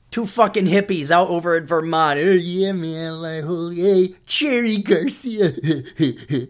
Two 0.09 0.25
fucking 0.25 0.65
hippies 0.65 1.11
out 1.11 1.29
over 1.29 1.55
in 1.57 1.65
Vermont. 1.65 2.19
Oh, 2.19 2.31
yeah, 2.31 2.71
man, 2.71 3.21
like, 3.21 3.43
holy, 3.43 3.81
hey, 3.81 4.15
Cherry 4.25 4.77
Garcia. 4.77 5.53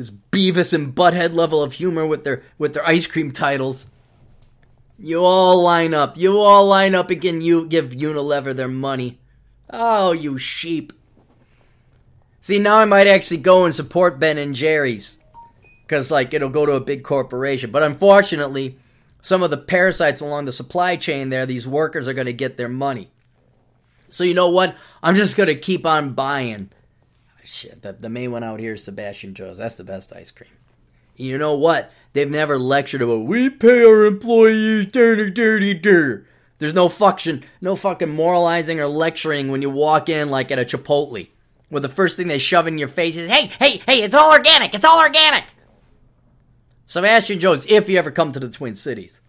this 0.00 0.10
Beavis 0.10 0.72
and 0.72 0.94
Butthead 0.94 1.34
level 1.34 1.62
of 1.62 1.74
humor 1.74 2.06
with 2.06 2.24
their 2.24 2.42
with 2.56 2.72
their 2.72 2.86
ice 2.86 3.06
cream 3.06 3.32
titles. 3.32 3.86
You 4.98 5.24
all 5.24 5.62
line 5.62 5.94
up. 5.94 6.16
You 6.16 6.40
all 6.40 6.66
line 6.66 6.94
up 6.94 7.10
again. 7.10 7.40
you 7.40 7.66
give 7.66 7.90
Unilever 7.90 8.54
their 8.54 8.68
money. 8.68 9.18
Oh, 9.70 10.12
you 10.12 10.38
sheep. 10.38 10.92
See, 12.40 12.58
now 12.58 12.78
I 12.78 12.84
might 12.86 13.06
actually 13.06 13.38
go 13.38 13.64
and 13.64 13.74
support 13.74 14.18
Ben 14.18 14.38
and 14.38 14.54
Jerry's. 14.54 15.18
Because, 15.82 16.10
like, 16.10 16.32
it'll 16.32 16.48
go 16.48 16.66
to 16.66 16.72
a 16.72 16.80
big 16.80 17.02
corporation. 17.02 17.70
But 17.70 17.82
unfortunately, 17.82 18.78
some 19.22 19.42
of 19.42 19.50
the 19.50 19.56
parasites 19.56 20.20
along 20.20 20.44
the 20.44 20.52
supply 20.52 20.96
chain 20.96 21.30
there, 21.30 21.46
these 21.46 21.66
workers 21.66 22.08
are 22.08 22.14
going 22.14 22.26
to 22.26 22.32
get 22.32 22.56
their 22.56 22.68
money. 22.68 23.10
So, 24.08 24.24
you 24.24 24.34
know 24.34 24.48
what? 24.48 24.76
I'm 25.02 25.14
just 25.14 25.36
going 25.36 25.48
to 25.48 25.54
keep 25.54 25.84
on 25.84 26.12
buying. 26.12 26.70
Shit, 27.50 27.82
the, 27.82 27.92
the 27.92 28.08
main 28.08 28.30
one 28.30 28.44
out 28.44 28.60
here 28.60 28.74
is 28.74 28.84
Sebastian 28.84 29.34
Joe's. 29.34 29.58
That's 29.58 29.74
the 29.76 29.82
best 29.82 30.12
ice 30.12 30.30
cream. 30.30 30.50
You 31.16 31.36
know 31.36 31.54
what? 31.54 31.90
They've 32.12 32.30
never 32.30 32.60
lectured 32.60 33.02
about 33.02 33.26
we 33.26 33.50
pay 33.50 33.84
our 33.84 34.04
employees 34.04 34.86
dirty, 34.86 35.30
dirty, 35.30 35.74
dirty. 35.74 36.24
There's 36.58 36.74
no 36.74 36.88
fucking, 36.88 37.42
no 37.60 37.74
fucking 37.74 38.08
moralizing 38.08 38.78
or 38.78 38.86
lecturing 38.86 39.50
when 39.50 39.62
you 39.62 39.70
walk 39.70 40.08
in 40.08 40.30
like 40.30 40.52
at 40.52 40.60
a 40.60 40.64
Chipotle, 40.64 41.28
where 41.70 41.80
the 41.80 41.88
first 41.88 42.16
thing 42.16 42.28
they 42.28 42.38
shove 42.38 42.68
in 42.68 42.78
your 42.78 42.86
face 42.86 43.16
is, 43.16 43.28
"Hey, 43.28 43.46
hey, 43.46 43.82
hey! 43.84 44.02
It's 44.02 44.14
all 44.14 44.30
organic! 44.30 44.72
It's 44.72 44.84
all 44.84 45.00
organic." 45.00 45.44
Sebastian 46.86 47.40
Joe's, 47.40 47.66
if 47.66 47.88
you 47.88 47.98
ever 47.98 48.12
come 48.12 48.30
to 48.30 48.40
the 48.40 48.48
Twin 48.48 48.74
Cities, 48.74 49.22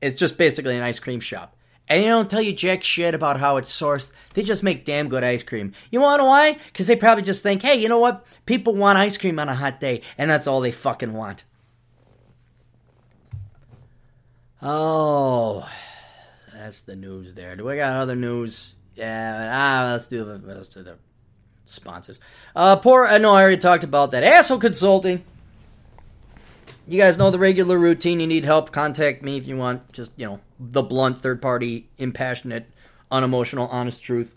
it's 0.00 0.16
just 0.16 0.38
basically 0.38 0.76
an 0.76 0.82
ice 0.82 1.00
cream 1.00 1.20
shop. 1.20 1.56
And 1.88 2.02
they 2.02 2.08
don't 2.08 2.30
tell 2.30 2.40
you 2.40 2.52
jack 2.52 2.82
shit 2.82 3.14
about 3.14 3.40
how 3.40 3.58
it's 3.58 3.70
sourced. 3.78 4.10
They 4.32 4.42
just 4.42 4.62
make 4.62 4.84
damn 4.84 5.08
good 5.08 5.22
ice 5.22 5.42
cream. 5.42 5.72
You 5.90 6.00
wanna 6.00 6.22
know 6.22 6.28
why? 6.28 6.58
Because 6.66 6.86
they 6.86 6.96
probably 6.96 7.24
just 7.24 7.42
think, 7.42 7.62
hey, 7.62 7.74
you 7.74 7.88
know 7.88 7.98
what? 7.98 8.24
People 8.46 8.74
want 8.74 8.98
ice 8.98 9.16
cream 9.16 9.38
on 9.38 9.48
a 9.48 9.54
hot 9.54 9.80
day, 9.80 10.00
and 10.16 10.30
that's 10.30 10.46
all 10.46 10.60
they 10.60 10.72
fucking 10.72 11.12
want. 11.12 11.44
Oh, 14.62 15.68
that's 16.54 16.80
the 16.80 16.96
news 16.96 17.34
there. 17.34 17.54
Do 17.54 17.64
we 17.64 17.76
got 17.76 18.00
other 18.00 18.16
news? 18.16 18.74
Yeah, 18.94 19.50
ah, 19.52 19.92
let's 19.92 20.08
do 20.08 20.24
the 20.24 20.38
let's 20.38 20.70
do 20.70 20.82
the 20.82 20.96
sponsors. 21.66 22.20
Uh, 22.56 22.76
poor. 22.76 23.06
I 23.06 23.18
know 23.18 23.34
I 23.34 23.42
already 23.42 23.58
talked 23.58 23.84
about 23.84 24.12
that. 24.12 24.24
Asshole 24.24 24.58
Consulting. 24.58 25.22
You 26.86 26.98
guys 26.98 27.18
know 27.18 27.30
the 27.30 27.38
regular 27.38 27.78
routine. 27.78 28.20
You 28.20 28.26
need 28.26 28.44
help, 28.44 28.70
contact 28.70 29.22
me 29.22 29.36
if 29.36 29.46
you 29.46 29.56
want. 29.56 29.92
Just 29.92 30.12
you 30.16 30.26
know 30.26 30.40
the 30.72 30.82
blunt, 30.82 31.20
third 31.20 31.42
party, 31.42 31.90
impassionate, 31.98 32.70
unemotional, 33.10 33.68
honest 33.68 34.02
truth. 34.02 34.34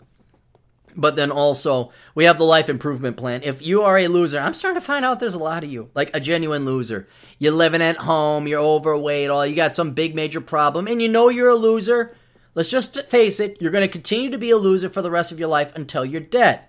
But 0.96 1.16
then 1.16 1.30
also, 1.30 1.92
we 2.14 2.24
have 2.24 2.38
the 2.38 2.44
life 2.44 2.68
improvement 2.68 3.16
plan. 3.16 3.42
If 3.44 3.62
you 3.62 3.82
are 3.82 3.98
a 3.98 4.08
loser, 4.08 4.40
I'm 4.40 4.54
starting 4.54 4.80
to 4.80 4.84
find 4.84 5.04
out 5.04 5.20
there's 5.20 5.34
a 5.34 5.38
lot 5.38 5.62
of 5.62 5.70
you, 5.70 5.90
like 5.94 6.10
a 6.14 6.20
genuine 6.20 6.64
loser. 6.64 7.06
You're 7.38 7.52
living 7.52 7.82
at 7.82 7.98
home, 7.98 8.48
you're 8.48 8.60
overweight, 8.60 9.30
all 9.30 9.46
you 9.46 9.54
got 9.54 9.74
some 9.74 9.92
big 9.92 10.14
major 10.14 10.40
problem, 10.40 10.88
and 10.88 11.00
you 11.00 11.08
know 11.08 11.28
you're 11.28 11.50
a 11.50 11.54
loser. 11.54 12.16
Let's 12.54 12.70
just 12.70 13.00
face 13.06 13.38
it, 13.38 13.60
you're 13.60 13.70
going 13.70 13.86
to 13.86 13.92
continue 13.92 14.30
to 14.30 14.38
be 14.38 14.50
a 14.50 14.56
loser 14.56 14.88
for 14.88 15.02
the 15.02 15.10
rest 15.10 15.30
of 15.30 15.38
your 15.38 15.48
life 15.48 15.74
until 15.76 16.04
you're 16.04 16.20
dead. 16.20 16.62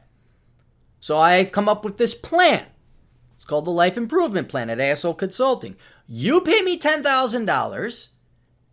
So 1.00 1.18
I've 1.18 1.52
come 1.52 1.68
up 1.68 1.84
with 1.84 1.98
this 1.98 2.14
plan. 2.14 2.66
It's 3.36 3.46
called 3.46 3.66
the 3.66 3.72
Life 3.72 3.98
Improvement 3.98 4.50
Plan 4.50 4.70
at 4.70 4.82
Asshole 4.82 5.16
Consulting. 5.16 5.78
You 6.06 6.42
pay 6.42 6.62
me 6.62 6.78
$10,000, 6.78 8.08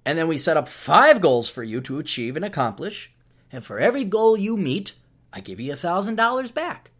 and 0.06 0.16
then 0.16 0.28
we 0.28 0.38
set 0.38 0.56
up 0.56 0.68
five 0.68 1.20
goals 1.20 1.50
for 1.50 1.64
you 1.64 1.80
to 1.80 1.98
achieve 1.98 2.36
and 2.36 2.44
accomplish. 2.44 3.12
And 3.50 3.64
for 3.64 3.80
every 3.80 4.04
goal 4.04 4.36
you 4.36 4.56
meet, 4.56 4.94
I 5.32 5.40
give 5.40 5.58
you 5.58 5.72
$1,000 5.72 6.54
back. 6.54 6.92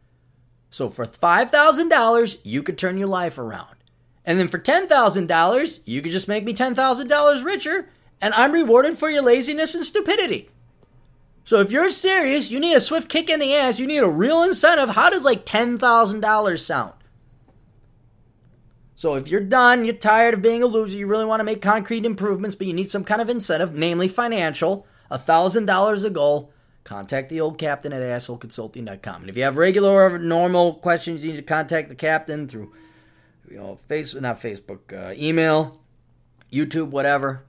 So 0.70 0.88
for 0.88 1.06
$5,000, 1.06 2.38
you 2.42 2.62
could 2.64 2.76
turn 2.76 2.98
your 2.98 3.06
life 3.06 3.38
around. 3.38 3.76
And 4.24 4.40
then 4.40 4.48
for 4.48 4.58
$10,000, 4.58 5.80
you 5.84 6.02
could 6.02 6.10
just 6.10 6.26
make 6.26 6.44
me 6.44 6.52
$10,000 6.52 7.44
richer, 7.44 7.88
and 8.20 8.34
I'm 8.34 8.50
rewarded 8.50 8.98
for 8.98 9.08
your 9.08 9.22
laziness 9.22 9.76
and 9.76 9.84
stupidity. 9.86 10.50
So 11.44 11.60
if 11.60 11.70
you're 11.70 11.92
serious, 11.92 12.50
you 12.50 12.58
need 12.58 12.74
a 12.74 12.80
swift 12.80 13.08
kick 13.08 13.30
in 13.30 13.38
the 13.38 13.54
ass, 13.54 13.78
you 13.78 13.86
need 13.86 14.02
a 14.02 14.08
real 14.08 14.42
incentive. 14.42 14.90
How 14.90 15.10
does 15.10 15.24
like 15.24 15.46
$10,000 15.46 16.58
sound? 16.58 16.94
So 18.96 19.14
if 19.14 19.28
you're 19.28 19.42
done, 19.42 19.84
you're 19.84 19.94
tired 19.94 20.34
of 20.34 20.42
being 20.42 20.62
a 20.62 20.66
loser, 20.66 20.98
you 20.98 21.06
really 21.06 21.26
want 21.26 21.40
to 21.40 21.44
make 21.44 21.60
concrete 21.60 22.06
improvements, 22.06 22.56
but 22.56 22.66
you 22.66 22.72
need 22.72 22.88
some 22.88 23.04
kind 23.04 23.20
of 23.20 23.28
incentive, 23.28 23.74
namely 23.74 24.08
financial, 24.08 24.86
$1,000 25.10 26.04
a 26.04 26.10
goal, 26.10 26.50
contact 26.82 27.28
the 27.28 27.38
old 27.38 27.58
captain 27.58 27.92
at 27.92 28.00
assholeconsulting.com. 28.00 29.20
And 29.20 29.28
if 29.28 29.36
you 29.36 29.42
have 29.42 29.58
regular 29.58 29.90
or 29.90 30.18
normal 30.18 30.74
questions, 30.74 31.22
you 31.22 31.32
need 31.32 31.36
to 31.36 31.42
contact 31.42 31.90
the 31.90 31.94
captain 31.94 32.48
through 32.48 32.72
you 33.50 33.58
know, 33.58 33.76
face 33.86 34.14
not 34.14 34.40
Facebook, 34.40 34.92
uh, 34.92 35.12
email, 35.14 35.78
YouTube, 36.50 36.88
whatever. 36.88 37.44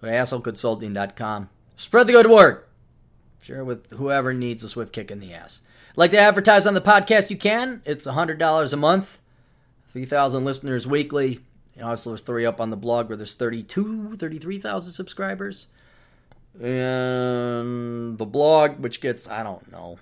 Go 0.00 0.08
to 0.08 0.12
assholeconsulting.com. 0.12 1.48
Spread 1.76 2.06
the 2.06 2.12
good 2.12 2.30
word. 2.30 2.64
Share 3.42 3.64
with 3.64 3.90
whoever 3.92 4.34
needs 4.34 4.62
a 4.62 4.68
swift 4.68 4.92
kick 4.92 5.10
in 5.10 5.20
the 5.20 5.32
ass. 5.32 5.62
Like 5.94 6.10
to 6.10 6.18
advertise 6.18 6.66
on 6.66 6.74
the 6.74 6.80
podcast, 6.80 7.30
you 7.30 7.36
can. 7.36 7.80
It's 7.86 8.06
$100 8.06 8.72
a 8.72 8.76
month. 8.76 9.18
3,000 9.96 10.44
listeners 10.44 10.86
weekly. 10.86 11.40
Know, 11.74 11.88
also, 11.88 12.10
there's 12.10 12.20
three 12.20 12.44
up 12.44 12.60
on 12.60 12.68
the 12.68 12.76
blog 12.76 13.08
where 13.08 13.16
there's 13.16 13.34
32, 13.34 14.16
33,000 14.16 14.92
subscribers. 14.92 15.68
And 16.60 18.18
the 18.18 18.26
blog, 18.26 18.78
which 18.78 19.00
gets, 19.00 19.26
I 19.26 19.42
don't 19.42 19.72
know, 19.72 19.98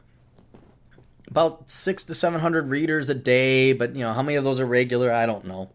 about 1.29 1.71
six 1.71 2.03
to 2.05 2.15
700 2.15 2.71
readers 2.71 3.09
a 3.09 3.15
day. 3.15 3.73
But, 3.73 3.95
you 3.95 4.03
know, 4.03 4.13
how 4.13 4.23
many 4.23 4.35
of 4.35 4.43
those 4.43 4.59
are 4.59 4.67
regular? 4.67 5.13
I 5.13 5.27
don't 5.27 5.45
know. 5.45 5.71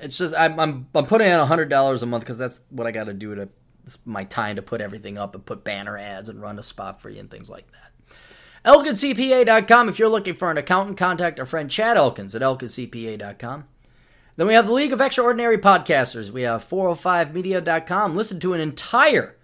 It's 0.00 0.18
just, 0.18 0.34
I'm, 0.34 0.58
I'm, 0.58 0.88
I'm 0.92 1.06
putting 1.06 1.28
in 1.28 1.38
$100 1.38 2.02
a 2.02 2.06
month 2.06 2.24
because 2.24 2.38
that's 2.38 2.62
what 2.70 2.88
I 2.88 2.90
got 2.90 3.04
to 3.04 3.14
do 3.14 3.36
to, 3.36 3.48
my 4.04 4.24
time 4.24 4.56
to 4.56 4.62
put 4.62 4.80
everything 4.80 5.18
up 5.18 5.36
and 5.36 5.46
put 5.46 5.62
banner 5.62 5.96
ads 5.96 6.28
and 6.28 6.42
run 6.42 6.58
a 6.58 6.64
spot 6.64 7.00
for 7.00 7.10
you 7.10 7.20
and 7.20 7.30
things 7.30 7.48
like 7.48 7.70
that. 7.70 7.91
ElkinsCPA.com. 8.64 9.88
If 9.88 9.98
you're 9.98 10.08
looking 10.08 10.34
for 10.34 10.50
an 10.50 10.58
accountant, 10.58 10.96
contact 10.96 11.40
our 11.40 11.46
friend 11.46 11.70
Chad 11.70 11.96
Elkins 11.96 12.34
at 12.34 12.42
ElkinsCPA.com. 12.42 13.64
Then 14.36 14.46
we 14.46 14.54
have 14.54 14.66
the 14.66 14.72
League 14.72 14.92
of 14.92 15.00
Extraordinary 15.00 15.58
Podcasters. 15.58 16.30
We 16.30 16.42
have 16.42 16.68
405media.com. 16.68 18.16
Listen 18.16 18.40
to 18.40 18.54
an 18.54 18.60
entire 18.60 19.36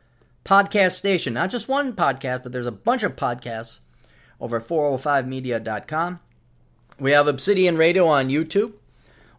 podcast 0.44 0.92
station, 0.92 1.34
not 1.34 1.50
just 1.50 1.68
one 1.68 1.92
podcast, 1.92 2.42
but 2.42 2.52
there's 2.52 2.66
a 2.66 2.72
bunch 2.72 3.02
of 3.02 3.16
podcasts 3.16 3.80
over 4.40 4.58
at 4.58 4.66
405media.com. 4.66 6.20
We 6.98 7.10
have 7.12 7.28
Obsidian 7.28 7.76
Radio 7.76 8.06
on 8.06 8.28
YouTube. 8.28 8.72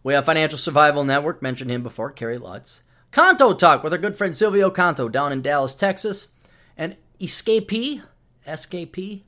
We 0.02 0.14
have 0.14 0.24
Financial 0.24 0.58
Survival 0.58 1.04
Network, 1.04 1.42
mentioned 1.42 1.70
him 1.70 1.82
before, 1.82 2.10
Kerry 2.12 2.38
Lutz. 2.38 2.82
Canto 3.12 3.54
Talk 3.54 3.82
with 3.82 3.92
our 3.92 3.98
good 3.98 4.16
friend 4.16 4.34
Silvio 4.34 4.70
Canto 4.70 5.08
down 5.08 5.32
in 5.32 5.42
Dallas, 5.42 5.74
Texas. 5.74 6.28
And 6.76 6.96
Escapee, 7.20 8.02
SKP, 8.46 9.22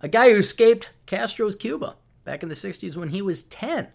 a 0.00 0.08
guy 0.08 0.30
who 0.30 0.38
escaped 0.38 0.90
Castro's 1.06 1.56
Cuba 1.56 1.96
back 2.24 2.42
in 2.42 2.48
the 2.48 2.54
60s 2.54 2.96
when 2.96 3.10
he 3.10 3.22
was 3.22 3.42
10. 3.42 3.88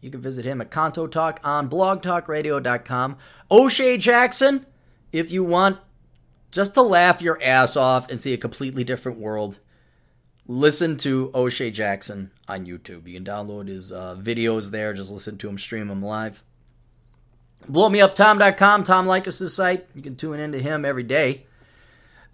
You 0.00 0.10
can 0.10 0.20
visit 0.20 0.44
him 0.44 0.60
at 0.60 0.70
Canto 0.70 1.06
Talk 1.06 1.40
on 1.42 1.68
blogtalkradio.com. 1.68 3.16
O'Shea 3.50 3.96
Jackson, 3.96 4.66
if 5.12 5.32
you 5.32 5.42
want 5.42 5.78
just 6.50 6.74
to 6.74 6.82
laugh 6.82 7.22
your 7.22 7.42
ass 7.42 7.76
off 7.76 8.08
and 8.10 8.20
see 8.20 8.32
a 8.32 8.38
completely 8.38 8.84
different 8.84 9.18
world, 9.18 9.58
listen 10.46 10.96
to 10.98 11.30
O'Shea 11.34 11.70
Jackson 11.70 12.30
on 12.46 12.66
YouTube. 12.66 13.06
You 13.08 13.14
can 13.14 13.24
download 13.24 13.68
his 13.68 13.90
uh, 13.92 14.16
videos 14.16 14.70
there. 14.70 14.92
Just 14.92 15.10
listen 15.10 15.38
to 15.38 15.48
him 15.48 15.58
stream 15.58 15.90
him 15.90 16.02
live. 16.02 16.42
BlowMeUpTom.com, 17.70 18.84
Tom 18.84 19.06
Leykis' 19.06 19.50
site. 19.50 19.88
You 19.94 20.02
can 20.02 20.14
tune 20.14 20.38
into 20.38 20.60
him 20.60 20.84
every 20.84 21.02
day 21.02 21.45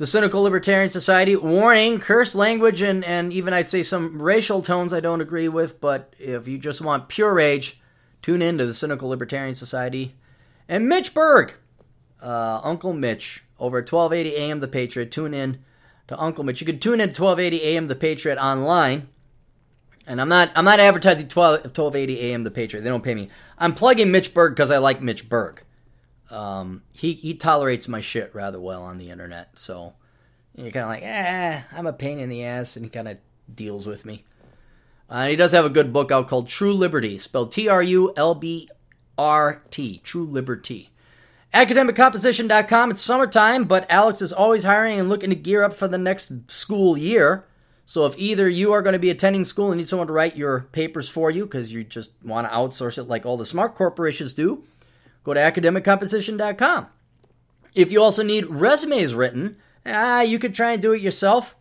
the 0.02 0.06
Cynical 0.08 0.42
Libertarian 0.42 0.88
Society. 0.88 1.36
Warning, 1.36 2.00
curse 2.00 2.34
language, 2.34 2.82
and, 2.82 3.04
and 3.04 3.32
even 3.32 3.54
I'd 3.54 3.68
say 3.68 3.84
some 3.84 4.20
racial 4.20 4.60
tones 4.60 4.92
I 4.92 4.98
don't 4.98 5.20
agree 5.20 5.48
with, 5.48 5.80
but 5.80 6.16
if 6.18 6.48
you 6.48 6.58
just 6.58 6.80
want 6.80 7.08
pure 7.08 7.32
rage, 7.32 7.80
tune 8.20 8.42
in 8.42 8.58
to 8.58 8.66
the 8.66 8.72
Cynical 8.72 9.10
Libertarian 9.10 9.54
Society. 9.54 10.16
And 10.68 10.88
Mitch 10.88 11.14
Berg, 11.14 11.54
uh, 12.20 12.60
Uncle 12.64 12.92
Mitch, 12.92 13.44
over 13.60 13.78
at 13.78 13.92
1280 13.92 14.34
AM 14.34 14.58
The 14.58 14.66
Patriot. 14.66 15.12
Tune 15.12 15.34
in 15.34 15.62
to 16.08 16.20
Uncle 16.20 16.42
Mitch. 16.42 16.60
You 16.60 16.66
can 16.66 16.80
tune 16.80 17.00
in 17.00 17.12
to 17.12 17.22
1280 17.22 17.62
AM 17.62 17.86
The 17.86 17.94
Patriot 17.94 18.38
online. 18.42 19.06
And 20.08 20.20
I'm 20.20 20.28
not 20.28 20.50
I'm 20.56 20.64
not 20.64 20.80
advertising 20.80 21.28
12, 21.28 21.66
1280 21.66 22.18
AM 22.22 22.42
The 22.42 22.50
Patriot. 22.50 22.82
They 22.82 22.90
don't 22.90 23.04
pay 23.04 23.14
me. 23.14 23.28
I'm 23.56 23.72
plugging 23.72 24.10
Mitch 24.10 24.34
Berg 24.34 24.56
because 24.56 24.72
I 24.72 24.78
like 24.78 25.00
Mitch 25.00 25.28
Berg. 25.28 25.62
Um, 26.32 26.82
he 26.94 27.12
he 27.12 27.34
tolerates 27.34 27.88
my 27.88 28.00
shit 28.00 28.34
rather 28.34 28.58
well 28.58 28.82
on 28.82 28.98
the 28.98 29.10
internet, 29.10 29.58
so 29.58 29.92
you're 30.54 30.70
kind 30.70 30.84
of 30.84 30.88
like, 30.88 31.02
eh, 31.02 31.62
I'm 31.72 31.86
a 31.86 31.92
pain 31.92 32.18
in 32.18 32.30
the 32.30 32.44
ass, 32.44 32.74
and 32.74 32.84
he 32.84 32.90
kind 32.90 33.08
of 33.08 33.18
deals 33.54 33.86
with 33.86 34.04
me. 34.04 34.24
Uh, 35.10 35.26
he 35.26 35.36
does 35.36 35.52
have 35.52 35.66
a 35.66 35.70
good 35.70 35.92
book 35.92 36.10
out 36.10 36.28
called 36.28 36.48
True 36.48 36.72
Liberty, 36.72 37.18
spelled 37.18 37.52
T 37.52 37.68
R 37.68 37.82
U 37.82 38.14
L 38.16 38.34
B 38.34 38.68
R 39.18 39.62
T, 39.70 40.00
True 40.02 40.24
Liberty. 40.24 40.88
AcademicComposition.com. 41.52 42.92
It's 42.92 43.02
summertime, 43.02 43.64
but 43.64 43.84
Alex 43.90 44.22
is 44.22 44.32
always 44.32 44.64
hiring 44.64 44.98
and 44.98 45.10
looking 45.10 45.28
to 45.28 45.36
gear 45.36 45.62
up 45.62 45.74
for 45.74 45.86
the 45.86 45.98
next 45.98 46.50
school 46.50 46.96
year. 46.96 47.44
So 47.84 48.06
if 48.06 48.16
either 48.16 48.48
you 48.48 48.72
are 48.72 48.80
going 48.80 48.94
to 48.94 48.98
be 48.98 49.10
attending 49.10 49.44
school 49.44 49.70
and 49.70 49.76
need 49.76 49.88
someone 49.88 50.06
to 50.06 50.14
write 50.14 50.34
your 50.34 50.60
papers 50.72 51.10
for 51.10 51.30
you 51.30 51.44
because 51.44 51.70
you 51.70 51.84
just 51.84 52.10
want 52.24 52.46
to 52.46 52.54
outsource 52.54 52.96
it 52.96 53.02
like 53.02 53.26
all 53.26 53.36
the 53.36 53.44
smart 53.44 53.74
corporations 53.74 54.32
do, 54.32 54.62
go 55.24 55.34
to 55.34 55.40
academiccomposition.com. 55.40 56.86
If 57.74 57.90
you 57.90 58.02
also 58.02 58.22
need 58.22 58.46
resumes 58.46 59.14
written, 59.14 59.56
ah, 59.86 60.20
you 60.20 60.38
could 60.38 60.54
try 60.54 60.72
and 60.72 60.82
do 60.82 60.92
it 60.92 61.00
yourself. 61.00 61.56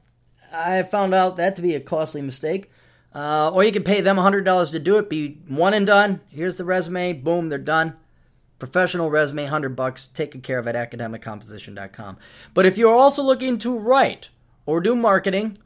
I 0.54 0.84
found 0.84 1.14
out 1.14 1.38
that 1.38 1.56
to 1.56 1.62
be 1.62 1.76
a 1.76 1.80
costly 1.80 2.22
mistake. 2.22 2.70
Uh, 3.14 3.50
or 3.52 3.64
you 3.64 3.72
could 3.72 3.86
pay 3.86 4.02
them 4.02 4.18
$100 4.18 4.72
to 4.72 4.80
do 4.80 4.98
it, 4.98 5.10
be 5.10 5.40
one 5.48 5.74
and 5.74 5.86
done. 5.86 6.22
Here's 6.30 6.58
the 6.58 6.64
resume, 6.64 7.14
boom, 7.14 7.50
they're 7.50 7.58
done. 7.58 7.98
Professional 8.58 9.10
resume, 9.10 9.44
100 9.44 9.76
bucks, 9.76 10.08
taken 10.08 10.40
care 10.42 10.60
of 10.60 10.68
at 10.68 10.76
academiccomposition.com. 10.76 12.18
But 12.54 12.66
if 12.66 12.78
you're 12.78 12.94
also 12.96 13.22
looking 13.24 13.58
to 13.60 13.78
write 13.78 14.30
or 14.66 14.80
do 14.80 14.96
marketing, 14.96 15.58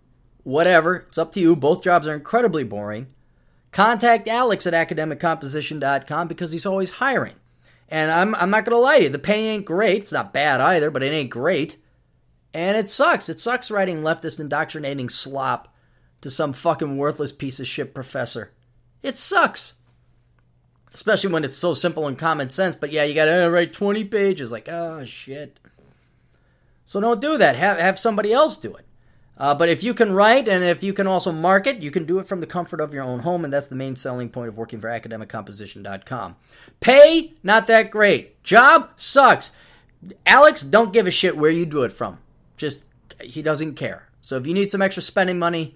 whatever, 0.44 1.06
it's 1.08 1.18
up 1.18 1.32
to 1.34 1.40
you. 1.40 1.56
Both 1.56 1.84
jobs 1.84 2.08
are 2.08 2.16
incredibly 2.16 2.64
boring. 2.64 3.08
Contact 3.72 4.28
Alex 4.28 4.66
at 4.66 4.74
academiccomposition.com 4.74 6.28
because 6.28 6.52
he's 6.52 6.66
always 6.66 6.92
hiring. 6.92 7.36
And 7.90 8.12
I'm, 8.12 8.34
I'm 8.36 8.50
not 8.50 8.66
going 8.66 8.76
to 8.76 8.82
lie 8.82 8.98
to 8.98 9.04
you, 9.04 9.10
the 9.10 9.20
pay 9.20 9.50
ain't 9.50 9.66
great. 9.66 10.04
It's 10.04 10.12
not 10.12 10.34
bad 10.34 10.60
either, 10.60 10.90
but 10.90 11.04
it 11.04 11.14
ain't 11.14 11.30
great. 11.30 11.78
And 12.54 12.78
it 12.78 12.90
sucks. 12.90 13.30
It 13.30 13.40
sucks 13.40 13.70
writing 13.70 14.02
leftist 14.02 14.40
indoctrinating 14.40 15.10
slop 15.10 15.74
to 16.22 16.30
some 16.32 16.54
fucking 16.54 16.98
worthless 16.98 17.32
piece 17.32 17.60
of 17.60 17.68
shit 17.68 17.94
professor. 17.94 18.52
It 19.04 19.18
sucks. 19.18 19.76
Especially 20.94 21.32
when 21.32 21.44
it's 21.44 21.54
so 21.54 21.74
simple 21.74 22.08
and 22.08 22.18
common 22.18 22.50
sense, 22.50 22.76
but 22.76 22.92
yeah, 22.92 23.04
you 23.04 23.14
gotta 23.14 23.46
uh, 23.46 23.50
write 23.50 23.74
20 23.74 24.06
pages. 24.06 24.52
Like, 24.52 24.70
oh 24.70 25.04
shit. 25.04 25.60
So 26.86 27.02
don't 27.02 27.20
do 27.20 27.38
that. 27.38 27.58
Have, 27.58 27.78
have 27.78 28.00
somebody 28.00 28.32
else 28.32 28.56
do 28.56 28.74
it. 28.76 28.86
Uh, 29.38 29.54
but 29.54 29.68
if 29.68 29.84
you 29.84 29.94
can 29.94 30.14
write 30.14 30.48
and 30.48 30.64
if 30.64 30.82
you 30.82 30.94
can 30.94 31.08
also 31.08 31.32
market, 31.32 31.82
you 31.82 31.92
can 31.92 32.06
do 32.06 32.20
it 32.20 32.28
from 32.28 32.40
the 32.40 32.48
comfort 32.48 32.80
of 32.80 32.94
your 32.94 33.04
own 33.04 33.20
home, 33.20 33.44
and 33.44 33.52
that's 33.52 33.68
the 33.68 33.76
main 33.76 33.96
selling 33.96 34.30
point 34.30 34.48
of 34.48 34.58
working 34.58 34.80
for 34.80 34.88
academiccomposition.com. 34.88 36.38
Pay, 36.80 37.34
not 37.44 37.68
that 37.68 37.92
great. 37.92 38.42
Job 38.44 38.92
sucks. 38.96 39.52
Alex, 40.26 40.62
don't 40.62 40.94
give 40.94 41.08
a 41.08 41.12
shit 41.12 41.38
where 41.38 41.52
you 41.52 41.66
do 41.66 41.84
it 41.84 41.92
from. 41.92 42.20
Just, 42.58 42.86
he 43.22 43.42
doesn't 43.42 43.76
care. 43.76 44.08
So 44.22 44.38
if 44.38 44.48
you 44.48 44.54
need 44.54 44.72
some 44.72 44.82
extra 44.82 45.04
spending 45.04 45.40
money, 45.40 45.76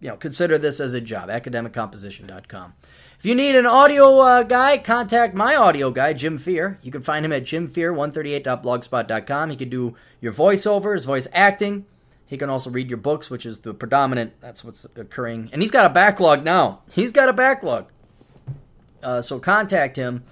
you 0.00 0.08
know, 0.08 0.16
consider 0.16 0.58
this 0.58 0.80
as 0.80 0.94
a 0.94 1.00
job. 1.00 1.28
Academiccomposition.com. 1.28 2.74
If 3.18 3.24
you 3.24 3.34
need 3.34 3.56
an 3.56 3.64
audio 3.64 4.18
uh, 4.18 4.42
guy, 4.42 4.76
contact 4.76 5.34
my 5.34 5.56
audio 5.56 5.90
guy, 5.90 6.12
Jim 6.12 6.36
Fear. 6.36 6.78
You 6.82 6.92
can 6.92 7.00
find 7.00 7.24
him 7.24 7.32
at 7.32 7.44
jimfear138.blogspot.com. 7.44 9.50
He 9.50 9.56
can 9.56 9.70
do 9.70 9.96
your 10.20 10.34
voiceovers, 10.34 11.06
voice 11.06 11.26
acting. 11.32 11.86
He 12.26 12.36
can 12.36 12.50
also 12.50 12.68
read 12.70 12.90
your 12.90 12.98
books, 12.98 13.30
which 13.30 13.46
is 13.46 13.60
the 13.60 13.72
predominant. 13.72 14.34
That's 14.40 14.62
what's 14.62 14.84
occurring. 14.84 15.48
And 15.52 15.62
he's 15.62 15.70
got 15.70 15.86
a 15.86 15.90
backlog 15.90 16.44
now. 16.44 16.82
He's 16.92 17.12
got 17.12 17.30
a 17.30 17.32
backlog. 17.32 17.86
Uh, 19.02 19.22
so 19.22 19.38
contact 19.38 19.96
him, 19.96 20.22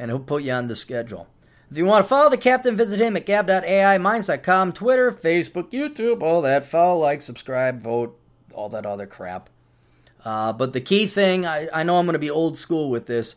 and 0.00 0.10
he'll 0.10 0.18
put 0.18 0.42
you 0.42 0.52
on 0.52 0.66
the 0.66 0.74
schedule. 0.74 1.28
If 1.70 1.76
you 1.76 1.84
want 1.84 2.02
to 2.04 2.08
follow 2.08 2.30
the 2.30 2.38
captain, 2.38 2.74
visit 2.74 3.00
him 3.00 3.16
at 3.16 3.26
gab.ai, 3.26 3.98
minds.com, 3.98 4.72
Twitter, 4.72 5.12
Facebook, 5.12 5.70
YouTube, 5.70 6.22
all 6.22 6.40
that. 6.42 6.64
Follow, 6.64 6.98
like, 6.98 7.20
subscribe, 7.20 7.80
vote, 7.80 8.18
all 8.52 8.70
that 8.70 8.86
other 8.86 9.06
crap. 9.06 9.50
Uh, 10.24 10.54
but 10.54 10.72
the 10.72 10.80
key 10.80 11.06
thing, 11.06 11.44
I, 11.44 11.68
I 11.72 11.82
know 11.82 11.98
I'm 11.98 12.06
going 12.06 12.14
to 12.14 12.18
be 12.18 12.30
old 12.30 12.56
school 12.56 12.88
with 12.88 13.06
this. 13.06 13.36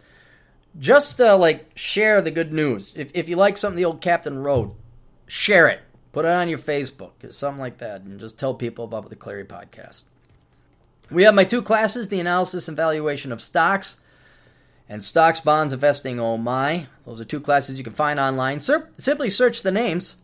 Just 0.79 1.21
uh, 1.21 1.37
like 1.37 1.69
share 1.75 2.21
the 2.21 2.31
good 2.31 2.51
news. 2.51 2.93
If, 2.95 3.11
if 3.13 3.29
you 3.29 3.35
like 3.35 3.57
something 3.57 3.77
the 3.77 3.85
old 3.85 4.01
captain 4.01 4.39
wrote, 4.39 4.75
share 5.27 5.67
it. 5.67 5.81
Put 6.13 6.25
it 6.25 6.31
on 6.31 6.49
your 6.49 6.59
Facebook 6.59 7.23
or 7.23 7.31
something 7.31 7.59
like 7.59 7.77
that, 7.79 8.01
and 8.01 8.19
just 8.19 8.39
tell 8.39 8.53
people 8.53 8.85
about 8.85 9.09
the 9.09 9.15
Clarey 9.15 9.45
podcast. 9.45 10.05
We 11.11 11.23
have 11.23 11.35
my 11.35 11.43
two 11.43 11.61
classes 11.61 12.07
the 12.07 12.19
analysis 12.19 12.67
and 12.67 12.77
valuation 12.77 13.31
of 13.31 13.41
stocks 13.41 13.97
and 14.93 15.03
Stocks, 15.03 15.39
Bonds, 15.39 15.73
Investing, 15.73 16.19
Oh 16.19 16.37
My. 16.37 16.85
Those 17.03 17.19
are 17.19 17.25
two 17.25 17.39
classes 17.39 17.79
you 17.79 17.83
can 17.83 17.93
find 17.93 18.19
online. 18.19 18.59
Simply 18.59 19.27
search 19.27 19.63
the 19.63 19.71
names. 19.71 20.17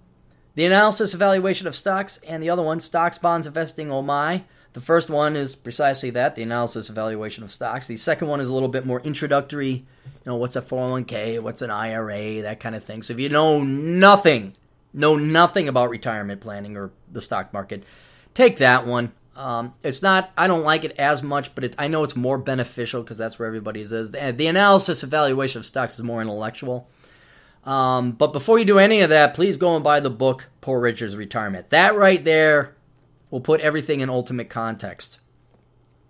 The 0.54 0.66
analysis 0.66 1.16
evaluation 1.16 1.66
of 1.66 1.76
stocks, 1.76 2.20
and 2.28 2.44
the 2.44 2.52
other 2.52 2.62
one, 2.62 2.80
Stocks, 2.80 3.18
Bonds, 3.18 3.48
Investing, 3.48 3.90
Oh 3.90 4.04
My. 4.04 4.44
The 4.74 4.80
first 4.80 5.10
one 5.10 5.36
is 5.36 5.56
precisely 5.56 6.12
that, 6.12 6.36
the 6.36 6.44
analysis 6.44 6.88
evaluation 6.88 7.44
of 7.44 7.50
stocks. 7.50 7.88
The 7.88 7.98
second 7.98 8.28
one 8.28 8.40
is 8.40 8.48
a 8.48 8.54
little 8.54 8.70
bit 8.70 8.86
more 8.86 9.00
introductory. 9.00 9.72
You 9.72 9.86
know, 10.28 10.36
what's 10.36 10.56
a 10.56 10.62
401k, 10.62 11.40
what's 11.40 11.64
an 11.64 11.72
IRA, 11.72 12.44
that 12.44 12.60
kind 12.60 12.76
of 12.76 12.84
thing. 12.84 13.02
So 13.02 13.14
if 13.14 13.20
you 13.20 13.30
know 13.30 13.64
nothing, 13.64 14.54
know 14.94 15.16
nothing 15.16 15.68
about 15.68 15.90
retirement 15.90 16.42
planning 16.42 16.78
or 16.78 16.92
the 17.12 17.24
stock 17.24 17.52
market, 17.54 17.84
take 18.36 18.58
that 18.58 18.86
one. 18.86 19.14
Um, 19.40 19.74
it's 19.84 20.02
not, 20.02 20.32
I 20.38 20.48
don't 20.48 20.66
like 20.66 20.84
it 20.84 20.92
as 21.00 21.24
much, 21.24 21.56
but 21.56 21.64
it, 21.64 21.76
I 21.80 21.88
know 21.88 22.04
it's 22.04 22.16
more 22.16 22.38
beneficial 22.38 23.02
because 23.02 23.18
that's 23.18 23.40
where 23.40 23.48
everybody's 23.48 23.94
is. 23.94 24.12
The, 24.12 24.34
the 24.36 24.48
analysis 24.48 25.02
evaluation 25.02 25.60
of 25.60 25.66
stocks 25.66 25.96
is 25.96 26.04
more 26.04 26.22
intellectual. 26.22 26.90
Um, 27.64 28.12
but 28.12 28.34
before 28.34 28.60
you 28.60 28.66
do 28.66 28.80
any 28.80 29.00
of 29.00 29.10
that, 29.12 29.34
please 29.34 29.56
go 29.56 29.76
and 29.76 29.84
buy 29.84 30.02
the 30.02 30.10
book 30.10 30.50
Poor 30.60 30.82
Richard's 30.82 31.16
Retirement. 31.16 31.70
That 31.70 31.96
right 31.96 32.22
there 32.22 32.76
will 33.30 33.40
put 33.40 33.62
everything 33.62 34.02
in 34.02 34.10
ultimate 34.10 34.50
context. 34.50 35.22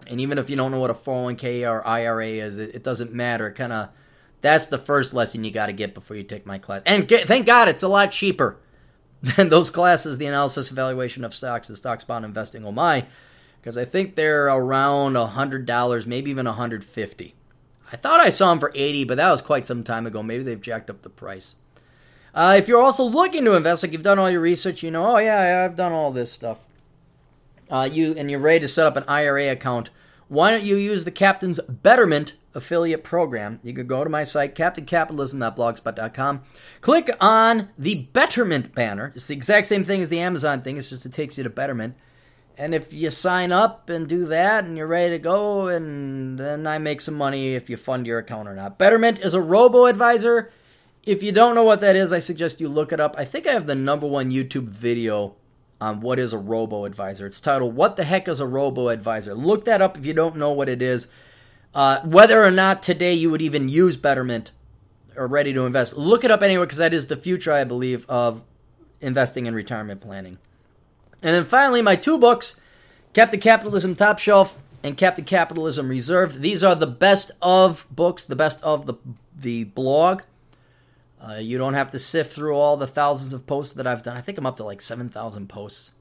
And 0.07 0.19
even 0.19 0.39
if 0.39 0.49
you 0.49 0.56
don't 0.56 0.72
know 0.72 0.80
what 0.80 0.89
a 0.89 0.95
401k 0.95 1.69
or 1.69 1.85
IRA 1.85 2.30
is, 2.30 2.57
it, 2.57 2.73
it 2.73 2.84
doesn't 2.84 3.14
matter. 3.14 3.51
Kind 3.51 3.73
of 3.73 3.89
that's 4.41 4.65
the 4.65 4.80
first 4.80 5.14
lesson 5.14 5.43
you 5.43 5.51
got 5.51 5.68
to 5.68 5.73
get 5.73 5.93
before 5.93 6.18
you 6.18 6.23
take 6.23 6.47
my 6.47 6.57
class. 6.57 6.81
And 6.84 7.07
get, 7.07 7.27
thank 7.27 7.45
God 7.45 7.69
it's 7.69 7.84
a 7.84 7.88
lot 7.88 8.11
cheaper 8.11 8.57
than 9.35 9.49
those 9.49 9.69
classes, 9.69 10.17
the 10.17 10.25
analysis 10.25 10.71
evaluation 10.71 11.23
of 11.23 11.33
stocks, 11.33 11.67
the 11.67 11.75
stocks 11.75 12.03
bond 12.03 12.25
investing. 12.25 12.65
Oh 12.65 12.71
my, 12.71 13.05
because 13.61 13.77
I 13.77 13.85
think 13.85 14.15
they're 14.15 14.47
around 14.47 15.15
a 15.15 15.27
hundred 15.27 15.65
dollars, 15.65 16.07
maybe 16.07 16.31
even 16.31 16.47
a 16.47 16.53
hundred 16.53 16.83
fifty. 16.83 17.35
I 17.91 17.97
thought 17.97 18.21
I 18.21 18.29
saw 18.29 18.49
them 18.49 18.59
for 18.59 18.71
eighty, 18.75 19.03
but 19.03 19.17
that 19.17 19.31
was 19.31 19.41
quite 19.41 19.65
some 19.65 19.83
time 19.83 20.05
ago. 20.05 20.23
Maybe 20.23 20.43
they've 20.43 20.61
jacked 20.61 20.89
up 20.89 21.01
the 21.01 21.09
price. 21.09 21.55
Uh, 22.33 22.55
if 22.57 22.67
you're 22.67 22.81
also 22.81 23.03
looking 23.03 23.43
to 23.45 23.55
invest, 23.55 23.83
like 23.83 23.91
you've 23.91 24.03
done 24.03 24.19
all 24.19 24.29
your 24.29 24.41
research, 24.41 24.83
you 24.83 24.91
know, 24.91 25.15
oh 25.15 25.17
yeah, 25.17 25.65
I've 25.65 25.75
done 25.75 25.91
all 25.91 26.11
this 26.11 26.31
stuff 26.31 26.67
uh, 27.69 27.89
you 27.91 28.13
and 28.17 28.29
you're 28.29 28.39
ready 28.39 28.59
to 28.59 28.67
set 28.67 28.87
up 28.87 28.97
an 28.97 29.03
IRA 29.07 29.51
account, 29.51 29.89
why 30.27 30.51
don't 30.51 30.63
you 30.63 30.75
use 30.75 31.05
the 31.05 31.11
Captain's 31.11 31.59
Betterment 31.61 32.33
affiliate 32.53 33.03
program? 33.03 33.59
You 33.63 33.73
can 33.73 33.88
go 33.88 34.03
to 34.03 34.09
my 34.09 34.23
site, 34.23 34.55
captaincapitalism.blogspot.com, 34.55 36.41
click 36.81 37.09
on 37.19 37.69
the 37.77 38.07
Betterment 38.13 38.73
banner. 38.73 39.11
It's 39.15 39.27
the 39.27 39.35
exact 39.35 39.67
same 39.67 39.84
thing 39.84 40.01
as 40.01 40.09
the 40.09 40.19
Amazon 40.19 40.61
thing, 40.61 40.77
it's 40.77 40.89
just 40.89 41.05
it 41.05 41.13
takes 41.13 41.38
you 41.38 41.43
to 41.43 41.49
Betterment. 41.49 41.95
And 42.57 42.76
if 42.76 42.93
you 42.93 43.09
sign 43.09 43.53
up 43.53 43.89
and 43.89 44.05
do 44.05 44.26
that 44.26 44.65
and 44.65 44.76
you're 44.76 44.85
ready 44.85 45.11
to 45.11 45.19
go, 45.19 45.69
and 45.69 46.38
then 46.38 46.67
I 46.67 46.77
make 46.77 46.99
some 46.99 47.15
money 47.15 47.53
if 47.55 47.69
you 47.69 47.77
fund 47.77 48.05
your 48.05 48.19
account 48.19 48.49
or 48.49 48.55
not. 48.55 48.77
Betterment 48.77 49.19
is 49.19 49.34
a 49.34 49.39
robo 49.39 49.85
advisor. 49.85 50.51
If 51.05 51.23
you 51.23 51.31
don't 51.31 51.55
know 51.55 51.63
what 51.63 51.80
that 51.80 51.95
is, 51.95 52.11
I 52.11 52.19
suggest 52.19 52.59
you 52.59 52.67
look 52.67 52.91
it 52.91 52.99
up. 52.99 53.15
I 53.17 53.23
think 53.23 53.47
I 53.47 53.53
have 53.53 53.65
the 53.65 53.76
number 53.76 54.05
one 54.05 54.31
YouTube 54.31 54.67
video 54.67 55.35
on 55.80 56.01
what 56.01 56.19
is 56.19 56.34
a 56.34 56.38
robo 56.38 56.84
advisor. 56.84 57.26
It's 57.26 57.39
titled 57.39 57.76
"What 57.76 57.95
the 57.95 58.03
Heck 58.03 58.27
is 58.27 58.41
a 58.41 58.45
Robo 58.45 58.89
Advisor?" 58.89 59.34
Look 59.34 59.63
that 59.65 59.81
up 59.81 59.97
if 59.97 60.05
you 60.05 60.13
don't 60.13 60.35
know 60.35 60.51
what 60.51 60.67
it 60.67 60.81
is. 60.81 61.07
Uh, 61.73 62.01
whether 62.01 62.43
or 62.43 62.51
not 62.51 62.81
today 62.81 63.13
you 63.13 63.29
would 63.29 63.41
even 63.41 63.69
use 63.69 63.97
Betterment 63.97 64.51
or 65.15 65.27
ready 65.27 65.53
to 65.53 65.65
invest, 65.65 65.95
look 65.95 66.23
it 66.23 66.31
up 66.31 66.41
anyway 66.41 66.65
because 66.65 66.79
that 66.79 66.93
is 66.93 67.07
the 67.07 67.17
future, 67.17 67.53
I 67.53 67.63
believe, 67.63 68.09
of 68.09 68.43
investing 69.01 69.45
in 69.45 69.53
retirement 69.53 70.01
planning. 70.01 70.37
And 71.21 71.35
then 71.35 71.45
finally, 71.45 71.81
my 71.81 71.95
two 71.95 72.17
books, 72.17 72.55
Captain 73.13 73.39
Capitalism 73.39 73.95
Top 73.95 74.19
Shelf 74.19 74.57
and 74.83 74.97
Captain 74.97 75.25
Capitalism 75.25 75.89
Reserved. 75.89 76.41
These 76.41 76.63
are 76.63 76.75
the 76.75 76.87
best 76.87 77.31
of 77.41 77.85
books, 77.91 78.25
the 78.25 78.35
best 78.35 78.61
of 78.63 78.85
the 78.85 78.95
the 79.35 79.65
blog. 79.65 80.23
Uh, 81.21 81.35
you 81.35 81.57
don't 81.57 81.73
have 81.73 81.91
to 81.91 81.99
sift 81.99 82.33
through 82.33 82.55
all 82.55 82.77
the 82.77 82.87
thousands 82.87 83.33
of 83.33 83.45
posts 83.45 83.73
that 83.73 83.85
I've 83.85 84.03
done. 84.03 84.15
I 84.15 84.21
think 84.21 84.37
I'm 84.37 84.45
up 84.45 84.55
to 84.57 84.63
like 84.63 84.81
7,000 84.81 85.49
posts. 85.49 85.91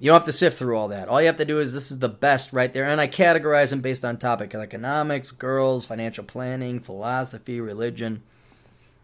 You 0.00 0.06
don't 0.06 0.16
have 0.16 0.24
to 0.24 0.32
sift 0.32 0.58
through 0.58 0.76
all 0.76 0.88
that. 0.88 1.08
All 1.08 1.20
you 1.20 1.28
have 1.28 1.36
to 1.36 1.44
do 1.44 1.60
is 1.60 1.72
this 1.72 1.92
is 1.92 1.98
the 1.98 2.08
best 2.08 2.52
right 2.52 2.72
there. 2.72 2.84
And 2.84 3.00
I 3.00 3.06
categorize 3.06 3.70
them 3.70 3.82
based 3.82 4.04
on 4.04 4.16
topic 4.16 4.54
economics, 4.54 5.30
girls, 5.30 5.86
financial 5.86 6.24
planning, 6.24 6.80
philosophy, 6.80 7.60
religion. 7.60 8.22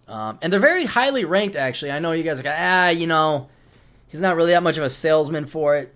Um, 0.09 0.39
and 0.43 0.53
they're 0.53 0.59
very 0.59 0.87
highly 0.87 1.25
ranked, 1.25 1.55
actually. 1.55 1.93
I 1.93 1.99
know 1.99 2.13
you 2.13 2.23
guys 2.25 2.41
are 2.41 2.45
like, 2.45 2.55
ah, 2.59 2.89
you 2.89 3.07
know, 3.07 3.49
he's 4.09 4.21
not 4.21 4.37
really 4.37 4.53
that 4.53 4.63
much 4.63 4.79
of 4.79 4.85
a 4.85 4.91
salesman 4.91 5.45
for 5.47 5.77
it. 5.77 5.95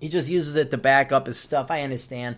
He 0.00 0.08
just 0.08 0.30
uses 0.30 0.56
it 0.56 0.70
to 0.70 0.78
back 0.78 1.10
up 1.10 1.26
his 1.26 1.38
stuff. 1.38 1.70
I 1.70 1.82
understand. 1.82 2.36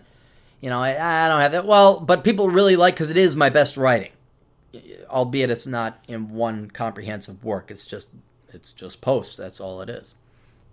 You 0.59 0.69
know, 0.71 0.81
I, 0.81 1.25
I 1.25 1.27
don't 1.29 1.41
have 1.41 1.51
that. 1.51 1.65
Well, 1.65 1.99
but 1.99 2.23
people 2.23 2.49
really 2.49 2.75
like 2.75 2.95
because 2.95 3.11
it 3.11 3.17
is 3.17 3.35
my 3.35 3.49
best 3.49 3.77
writing 3.77 4.11
albeit 5.09 5.49
it's 5.49 5.67
not 5.67 6.03
in 6.07 6.29
one 6.29 6.69
comprehensive 6.69 7.43
work. 7.43 7.71
It's 7.71 7.85
just 7.85 8.09
it's 8.53 8.73
just 8.73 9.01
posts. 9.01 9.37
That's 9.37 9.59
all 9.59 9.81
it 9.81 9.89
is. 9.89 10.15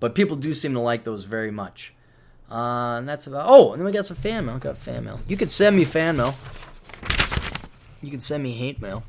But 0.00 0.14
people 0.14 0.36
do 0.36 0.52
seem 0.52 0.74
to 0.74 0.80
like 0.80 1.04
those 1.04 1.24
very 1.24 1.50
much. 1.50 1.94
Uh, 2.50 2.96
and 2.98 3.08
that's 3.08 3.26
about. 3.26 3.46
Oh, 3.48 3.72
and 3.72 3.80
then 3.80 3.86
we 3.86 3.92
got 3.92 4.06
some 4.06 4.16
fan 4.16 4.46
mail. 4.46 4.58
Got 4.58 4.76
fan 4.76 5.04
mail. 5.04 5.20
You 5.26 5.36
can 5.36 5.48
send 5.48 5.76
me 5.76 5.84
fan 5.84 6.16
mail. 6.16 6.34
You 8.02 8.10
can 8.10 8.20
send 8.20 8.42
me 8.42 8.52
hate 8.52 8.80
mail. 8.80 9.02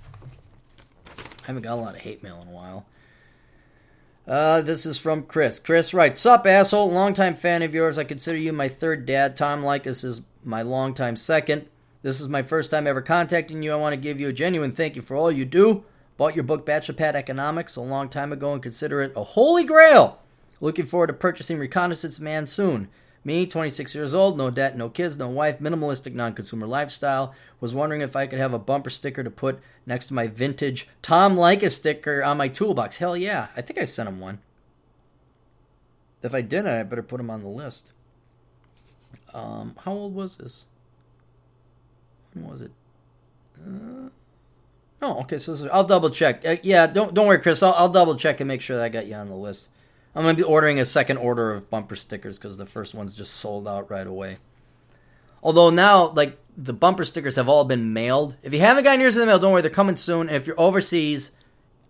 I 1.07 1.47
haven't 1.47 1.61
got 1.61 1.73
a 1.73 1.81
lot 1.81 1.95
of 1.95 2.01
hate 2.01 2.23
mail 2.23 2.39
in 2.41 2.47
a 2.47 2.51
while. 2.51 2.85
Uh, 4.27 4.61
this 4.61 4.85
is 4.85 4.97
from 4.97 5.23
Chris. 5.23 5.59
Chris 5.59 5.93
writes, 5.93 6.19
Sup, 6.19 6.45
asshole. 6.45 6.91
Longtime 6.91 7.35
fan 7.35 7.61
of 7.61 7.73
yours. 7.73 7.97
I 7.97 8.03
consider 8.03 8.37
you 8.37 8.51
my 8.51 8.67
third 8.67 9.05
dad. 9.05 9.37
Tom 9.37 9.61
Leykis 9.61 10.03
is 10.03 10.21
my 10.43 10.63
longtime 10.63 11.15
second. 11.15 11.67
This 12.01 12.19
is 12.19 12.27
my 12.27 12.43
first 12.43 12.71
time 12.71 12.87
ever 12.87 13.01
contacting 13.01 13.63
you. 13.63 13.71
I 13.71 13.75
want 13.75 13.93
to 13.93 13.97
give 13.97 14.19
you 14.19 14.29
a 14.29 14.33
genuine 14.33 14.71
thank 14.71 14.95
you 14.95 15.01
for 15.01 15.15
all 15.15 15.31
you 15.31 15.45
do. 15.45 15.83
Bought 16.17 16.35
your 16.35 16.43
book 16.43 16.65
Bachelor 16.65 16.95
Pad 16.95 17.15
Economics 17.15 17.75
a 17.75 17.81
long 17.81 18.09
time 18.09 18.33
ago 18.33 18.53
and 18.53 18.63
consider 18.63 19.01
it 19.01 19.13
a 19.15 19.23
holy 19.23 19.63
grail. 19.63 20.19
Looking 20.59 20.85
forward 20.85 21.07
to 21.07 21.13
purchasing 21.13 21.59
Reconnaissance 21.59 22.19
Man 22.19 22.47
soon. 22.47 22.89
Me, 23.23 23.45
26 23.45 23.93
years 23.93 24.13
old, 24.13 24.37
no 24.37 24.49
debt, 24.49 24.77
no 24.77 24.89
kids, 24.89 25.17
no 25.17 25.27
wife, 25.27 25.59
minimalistic 25.59 26.13
non 26.13 26.33
consumer 26.33 26.65
lifestyle. 26.65 27.33
Was 27.59 27.73
wondering 27.73 28.01
if 28.01 28.15
I 28.15 28.25
could 28.25 28.39
have 28.39 28.53
a 28.53 28.59
bumper 28.59 28.89
sticker 28.89 29.23
to 29.23 29.29
put 29.29 29.59
next 29.85 30.07
to 30.07 30.13
my 30.13 30.27
vintage 30.27 30.87
Tom 31.01 31.35
Leykis 31.35 31.73
sticker 31.73 32.23
on 32.23 32.37
my 32.37 32.47
toolbox. 32.47 32.97
Hell 32.97 33.17
yeah. 33.17 33.47
I 33.55 33.61
think 33.61 33.79
I 33.79 33.83
sent 33.83 34.07
him 34.07 34.19
one. 34.19 34.39
If 36.23 36.33
I 36.33 36.41
didn't, 36.41 36.67
I 36.67 36.83
better 36.83 37.03
put 37.03 37.19
him 37.19 37.29
on 37.29 37.41
the 37.41 37.49
list. 37.49 37.91
Um, 39.33 39.75
how 39.83 39.91
old 39.91 40.15
was 40.15 40.37
this? 40.37 40.65
When 42.33 42.47
was 42.47 42.61
it? 42.61 42.71
Uh, 43.59 44.09
oh, 45.01 45.21
okay. 45.21 45.37
So 45.37 45.51
is, 45.51 45.65
I'll 45.65 45.83
double 45.83 46.09
check. 46.09 46.45
Uh, 46.45 46.55
yeah, 46.63 46.87
don't 46.87 47.13
don't 47.13 47.27
worry, 47.27 47.39
Chris. 47.39 47.61
I'll, 47.61 47.73
I'll 47.73 47.89
double 47.89 48.15
check 48.15 48.39
and 48.39 48.47
make 48.47 48.61
sure 48.61 48.77
that 48.77 48.85
I 48.85 48.89
got 48.89 49.07
you 49.07 49.15
on 49.15 49.27
the 49.27 49.35
list. 49.35 49.67
I'm 50.17 50.23
gonna 50.23 50.33
be 50.33 50.41
ordering 50.41 50.79
a 50.79 50.85
second 50.85 51.17
order 51.17 51.51
of 51.51 51.69
bumper 51.69 51.95
stickers 51.95 52.39
because 52.39 52.57
the 52.57 52.65
first 52.65 52.95
one's 52.95 53.13
just 53.13 53.35
sold 53.35 53.67
out 53.67 53.91
right 53.91 54.07
away. 54.07 54.37
Although 55.43 55.69
now, 55.69 56.09
like 56.09 56.39
the 56.57 56.73
bumper 56.73 57.05
stickers 57.05 57.35
have 57.35 57.47
all 57.47 57.65
been 57.65 57.93
mailed. 57.93 58.35
If 58.41 58.51
you 58.51 58.59
haven't 58.59 58.83
gotten 58.83 58.99
yours 58.99 59.15
in 59.15 59.19
the 59.19 59.27
mail, 59.27 59.37
don't 59.37 59.51
worry, 59.51 59.61
they're 59.61 59.69
coming 59.69 59.95
soon. 59.95 60.27
And 60.27 60.35
if 60.35 60.47
you're 60.47 60.59
overseas, 60.59 61.33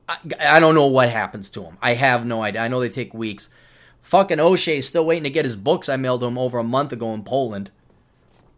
I, 0.09 0.17
I 0.41 0.59
don't 0.59 0.75
know 0.75 0.87
what 0.87 1.09
happens 1.09 1.49
to 1.51 1.61
them. 1.61 1.77
I 1.81 1.93
have 1.93 2.25
no 2.25 2.43
idea. 2.43 2.59
I 2.59 2.67
know 2.67 2.81
they 2.81 2.89
take 2.89 3.13
weeks. 3.13 3.49
Fucking 4.01 4.41
O'Shea 4.41 4.79
is 4.79 4.87
still 4.87 5.05
waiting 5.05 5.23
to 5.23 5.29
get 5.29 5.45
his 5.45 5.55
books 5.55 5.87
I 5.87 5.95
mailed 5.95 6.21
him 6.21 6.37
over 6.37 6.59
a 6.59 6.65
month 6.65 6.91
ago 6.91 7.13
in 7.13 7.23
Poland. 7.23 7.71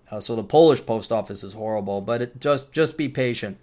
Uh, 0.10 0.20
so 0.20 0.36
the 0.36 0.44
Polish 0.44 0.84
post 0.84 1.12
office 1.12 1.44
is 1.44 1.54
horrible, 1.54 2.02
but 2.02 2.24
it, 2.24 2.42
just 2.42 2.72
just 2.72 2.98
be 2.98 3.08
patient. 3.08 3.60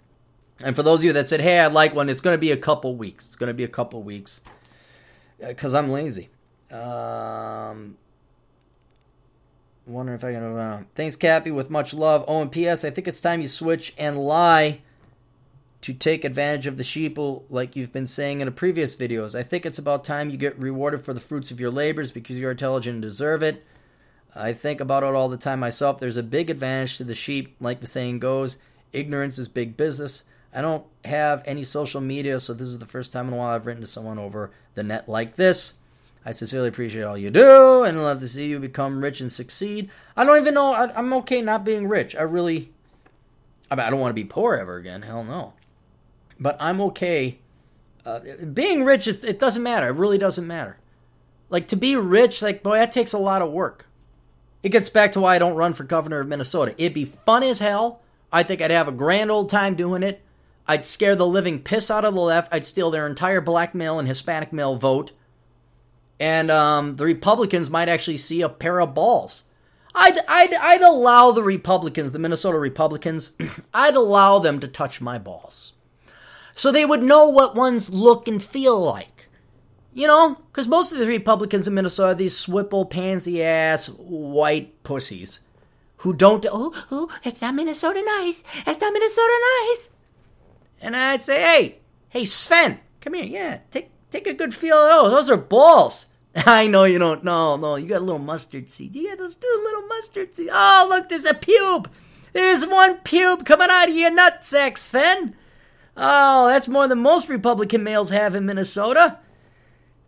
And 0.61 0.73
for 0.73 0.83
those 0.83 1.01
of 1.01 1.03
you 1.03 1.13
that 1.13 1.27
said, 1.27 1.41
"Hey, 1.41 1.59
I'd 1.59 1.73
like 1.73 1.93
one," 1.93 2.07
it's 2.07 2.21
going 2.21 2.33
to 2.33 2.39
be 2.39 2.51
a 2.51 2.57
couple 2.57 2.95
weeks. 2.95 3.25
It's 3.25 3.35
going 3.35 3.49
to 3.49 3.53
be 3.53 3.65
a 3.65 3.67
couple 3.67 4.01
weeks 4.01 4.41
because 5.39 5.75
uh, 5.75 5.79
I'm 5.79 5.89
lazy. 5.89 6.29
Um, 6.71 7.97
wondering 9.85 10.17
if 10.17 10.23
I 10.23 10.33
can. 10.33 10.43
Uh, 10.43 10.83
thanks, 10.95 11.15
Cappy. 11.15 11.51
With 11.51 11.69
much 11.69 11.93
love. 11.93 12.25
Oh, 12.27 12.41
and 12.41 12.51
P.S. 12.51 12.83
I 12.83 12.89
think 12.89 13.07
it's 13.07 13.21
time 13.21 13.41
you 13.41 13.47
switch 13.47 13.93
and 13.97 14.17
lie 14.17 14.81
to 15.81 15.93
take 15.93 16.25
advantage 16.25 16.67
of 16.67 16.77
the 16.77 16.83
sheeple, 16.83 17.43
like 17.49 17.75
you've 17.75 17.93
been 17.93 18.07
saying 18.07 18.41
in 18.41 18.45
the 18.45 18.51
previous 18.51 18.95
videos. 18.95 19.37
I 19.37 19.43
think 19.43 19.65
it's 19.65 19.77
about 19.77 20.03
time 20.03 20.29
you 20.29 20.37
get 20.37 20.57
rewarded 20.59 21.01
for 21.01 21.13
the 21.13 21.19
fruits 21.19 21.51
of 21.51 21.59
your 21.59 21.69
labors 21.71 22.11
because 22.11 22.39
you're 22.39 22.51
intelligent 22.51 22.95
and 22.95 23.01
deserve 23.01 23.43
it. 23.43 23.63
I 24.35 24.53
think 24.53 24.81
about 24.81 25.03
it 25.03 25.13
all 25.13 25.29
the 25.29 25.37
time 25.37 25.59
myself. 25.59 25.99
There's 25.99 26.17
a 26.17 26.23
big 26.23 26.49
advantage 26.49 26.97
to 26.97 27.03
the 27.03 27.15
sheep, 27.15 27.55
like 27.59 27.79
the 27.81 27.87
saying 27.87 28.19
goes 28.19 28.57
ignorance 28.93 29.37
is 29.37 29.47
big 29.47 29.77
business. 29.77 30.23
I 30.53 30.61
don't 30.61 30.85
have 31.05 31.43
any 31.45 31.63
social 31.63 32.01
media, 32.01 32.39
so 32.39 32.53
this 32.53 32.67
is 32.67 32.79
the 32.79 32.85
first 32.85 33.11
time 33.11 33.27
in 33.27 33.33
a 33.33 33.37
while 33.37 33.49
I've 33.49 33.65
written 33.65 33.81
to 33.81 33.87
someone 33.87 34.17
over 34.17 34.51
the 34.75 34.83
net 34.83 35.07
like 35.07 35.35
this. 35.35 35.73
I 36.25 36.31
sincerely 36.31 36.67
appreciate 36.67 37.03
all 37.03 37.17
you 37.17 37.29
do 37.29 37.83
and 37.83 38.01
love 38.01 38.19
to 38.19 38.27
see 38.27 38.47
you 38.47 38.59
become 38.59 39.01
rich 39.01 39.21
and 39.21 39.31
succeed. 39.31 39.89
I 40.15 40.25
don't 40.25 40.39
even 40.41 40.53
know, 40.53 40.73
I, 40.73 40.99
am 40.99 41.13
okay 41.13 41.41
not 41.41 41.63
being 41.63 41.87
rich. 41.87 42.15
I 42.15 42.23
really, 42.23 42.71
I, 43.71 43.75
mean, 43.75 43.85
I 43.85 43.89
don't 43.89 43.99
want 43.99 44.09
to 44.09 44.21
be 44.21 44.25
poor 44.25 44.55
ever 44.55 44.75
again. 44.75 45.03
Hell 45.03 45.23
no. 45.23 45.53
But 46.39 46.57
I'm 46.59 46.81
okay. 46.81 47.39
Uh, 48.05 48.19
being 48.53 48.83
rich, 48.83 49.07
is, 49.07 49.23
it 49.23 49.39
doesn't 49.39 49.63
matter. 49.63 49.87
It 49.87 49.95
really 49.95 50.17
doesn't 50.17 50.45
matter. 50.45 50.77
Like 51.49 51.67
to 51.69 51.75
be 51.75 51.95
rich, 51.95 52.41
like, 52.41 52.61
boy, 52.61 52.77
that 52.77 52.91
takes 52.91 53.13
a 53.13 53.17
lot 53.17 53.41
of 53.41 53.51
work. 53.51 53.85
It 54.63 54.69
gets 54.69 54.89
back 54.89 55.13
to 55.13 55.21
why 55.21 55.35
I 55.35 55.39
don't 55.39 55.55
run 55.55 55.73
for 55.73 55.83
governor 55.83 56.19
of 56.19 56.27
Minnesota. 56.27 56.73
It'd 56.77 56.93
be 56.93 57.05
fun 57.05 57.43
as 57.43 57.59
hell, 57.59 58.01
I 58.31 58.43
think 58.43 58.61
I'd 58.61 58.71
have 58.71 58.89
a 58.89 58.91
grand 58.91 59.31
old 59.31 59.49
time 59.49 59.75
doing 59.75 60.03
it. 60.03 60.21
I'd 60.67 60.85
scare 60.85 61.15
the 61.15 61.25
living 61.25 61.61
piss 61.61 61.89
out 61.89 62.05
of 62.05 62.13
the 62.13 62.21
left. 62.21 62.53
I'd 62.53 62.65
steal 62.65 62.91
their 62.91 63.07
entire 63.07 63.41
black 63.41 63.73
male 63.73 63.99
and 63.99 64.07
Hispanic 64.07 64.51
male 64.51 64.75
vote. 64.75 65.11
And 66.19 66.51
um, 66.51 66.95
the 66.95 67.05
Republicans 67.05 67.69
might 67.69 67.89
actually 67.89 68.17
see 68.17 68.41
a 68.41 68.49
pair 68.49 68.81
of 68.81 68.93
balls. 68.93 69.45
I'd, 69.95 70.19
I'd, 70.27 70.53
I'd 70.53 70.81
allow 70.81 71.31
the 71.31 71.43
Republicans, 71.43 72.11
the 72.11 72.19
Minnesota 72.19 72.59
Republicans, 72.59 73.31
I'd 73.73 73.95
allow 73.95 74.39
them 74.39 74.59
to 74.59 74.67
touch 74.67 75.01
my 75.01 75.17
balls. 75.17 75.73
So 76.55 76.71
they 76.71 76.85
would 76.85 77.03
know 77.03 77.29
what 77.29 77.55
ones 77.55 77.89
look 77.89 78.27
and 78.27 78.43
feel 78.43 78.79
like. 78.79 79.27
You 79.93 80.05
know, 80.05 80.35
because 80.51 80.67
most 80.67 80.91
of 80.91 80.99
the 80.99 81.07
Republicans 81.07 81.67
in 81.67 81.73
Minnesota 81.73 82.11
are 82.11 82.15
these 82.15 82.35
swipple, 82.35 82.87
pansy 82.87 83.43
ass 83.43 83.87
white 83.87 84.83
pussies 84.83 85.39
who 85.97 86.13
don't, 86.13 86.45
oh, 86.51 86.71
oh, 86.91 87.09
it's 87.23 87.41
not 87.41 87.55
Minnesota 87.55 88.03
nice. 88.05 88.43
It's 88.67 88.79
not 88.79 88.93
Minnesota 88.93 89.33
nice. 89.61 89.89
And 90.81 90.95
I'd 90.95 91.23
say, 91.23 91.41
hey, 91.41 91.79
hey, 92.09 92.25
Sven, 92.25 92.79
come 93.01 93.13
here. 93.13 93.25
Yeah, 93.25 93.59
take, 93.71 93.89
take 94.11 94.27
a 94.27 94.33
good 94.33 94.53
feel 94.53 94.77
of 94.77 94.89
those. 94.89 95.11
Those 95.11 95.29
are 95.29 95.41
balls. 95.41 96.07
I 96.45 96.67
know 96.67 96.83
you 96.83 96.99
don't. 96.99 97.23
No, 97.23 97.55
no, 97.55 97.75
you 97.75 97.87
got 97.87 98.01
a 98.01 98.05
little 98.05 98.19
mustard 98.19 98.69
seed. 98.69 98.95
You 98.95 99.09
got 99.09 99.17
those 99.17 99.35
two 99.35 99.61
little 99.63 99.87
mustard 99.87 100.35
seeds. 100.35 100.51
Oh, 100.53 100.87
look, 100.89 101.09
there's 101.09 101.25
a 101.25 101.33
pube. 101.33 101.87
There's 102.33 102.67
one 102.67 102.97
pube 102.99 103.45
coming 103.45 103.69
out 103.71 103.89
of 103.89 103.95
your 103.95 104.11
nutsack, 104.11 104.77
Sven. 104.77 105.35
Oh, 105.95 106.47
that's 106.47 106.67
more 106.67 106.87
than 106.87 106.99
most 106.99 107.29
Republican 107.29 107.83
males 107.83 108.11
have 108.11 108.35
in 108.35 108.45
Minnesota. 108.45 109.17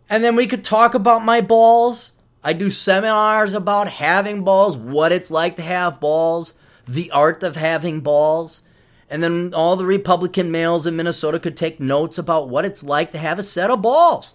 And 0.08 0.22
then 0.22 0.36
we 0.36 0.46
could 0.46 0.62
talk 0.62 0.94
about 0.94 1.24
my 1.24 1.40
balls. 1.40 2.12
I 2.42 2.52
do 2.52 2.70
seminars 2.70 3.52
about 3.52 3.88
having 3.88 4.44
balls, 4.44 4.76
what 4.76 5.12
it's 5.12 5.30
like 5.30 5.56
to 5.56 5.62
have 5.62 6.00
balls, 6.00 6.54
the 6.86 7.10
art 7.10 7.42
of 7.42 7.56
having 7.56 8.00
balls. 8.00 8.62
And 9.10 9.22
then 9.22 9.52
all 9.54 9.76
the 9.76 9.86
Republican 9.86 10.50
males 10.50 10.86
in 10.86 10.96
Minnesota 10.96 11.40
could 11.40 11.56
take 11.56 11.80
notes 11.80 12.16
about 12.18 12.48
what 12.48 12.64
it's 12.64 12.82
like 12.82 13.10
to 13.10 13.18
have 13.18 13.38
a 13.38 13.42
set 13.42 13.70
of 13.70 13.82
balls. 13.82 14.34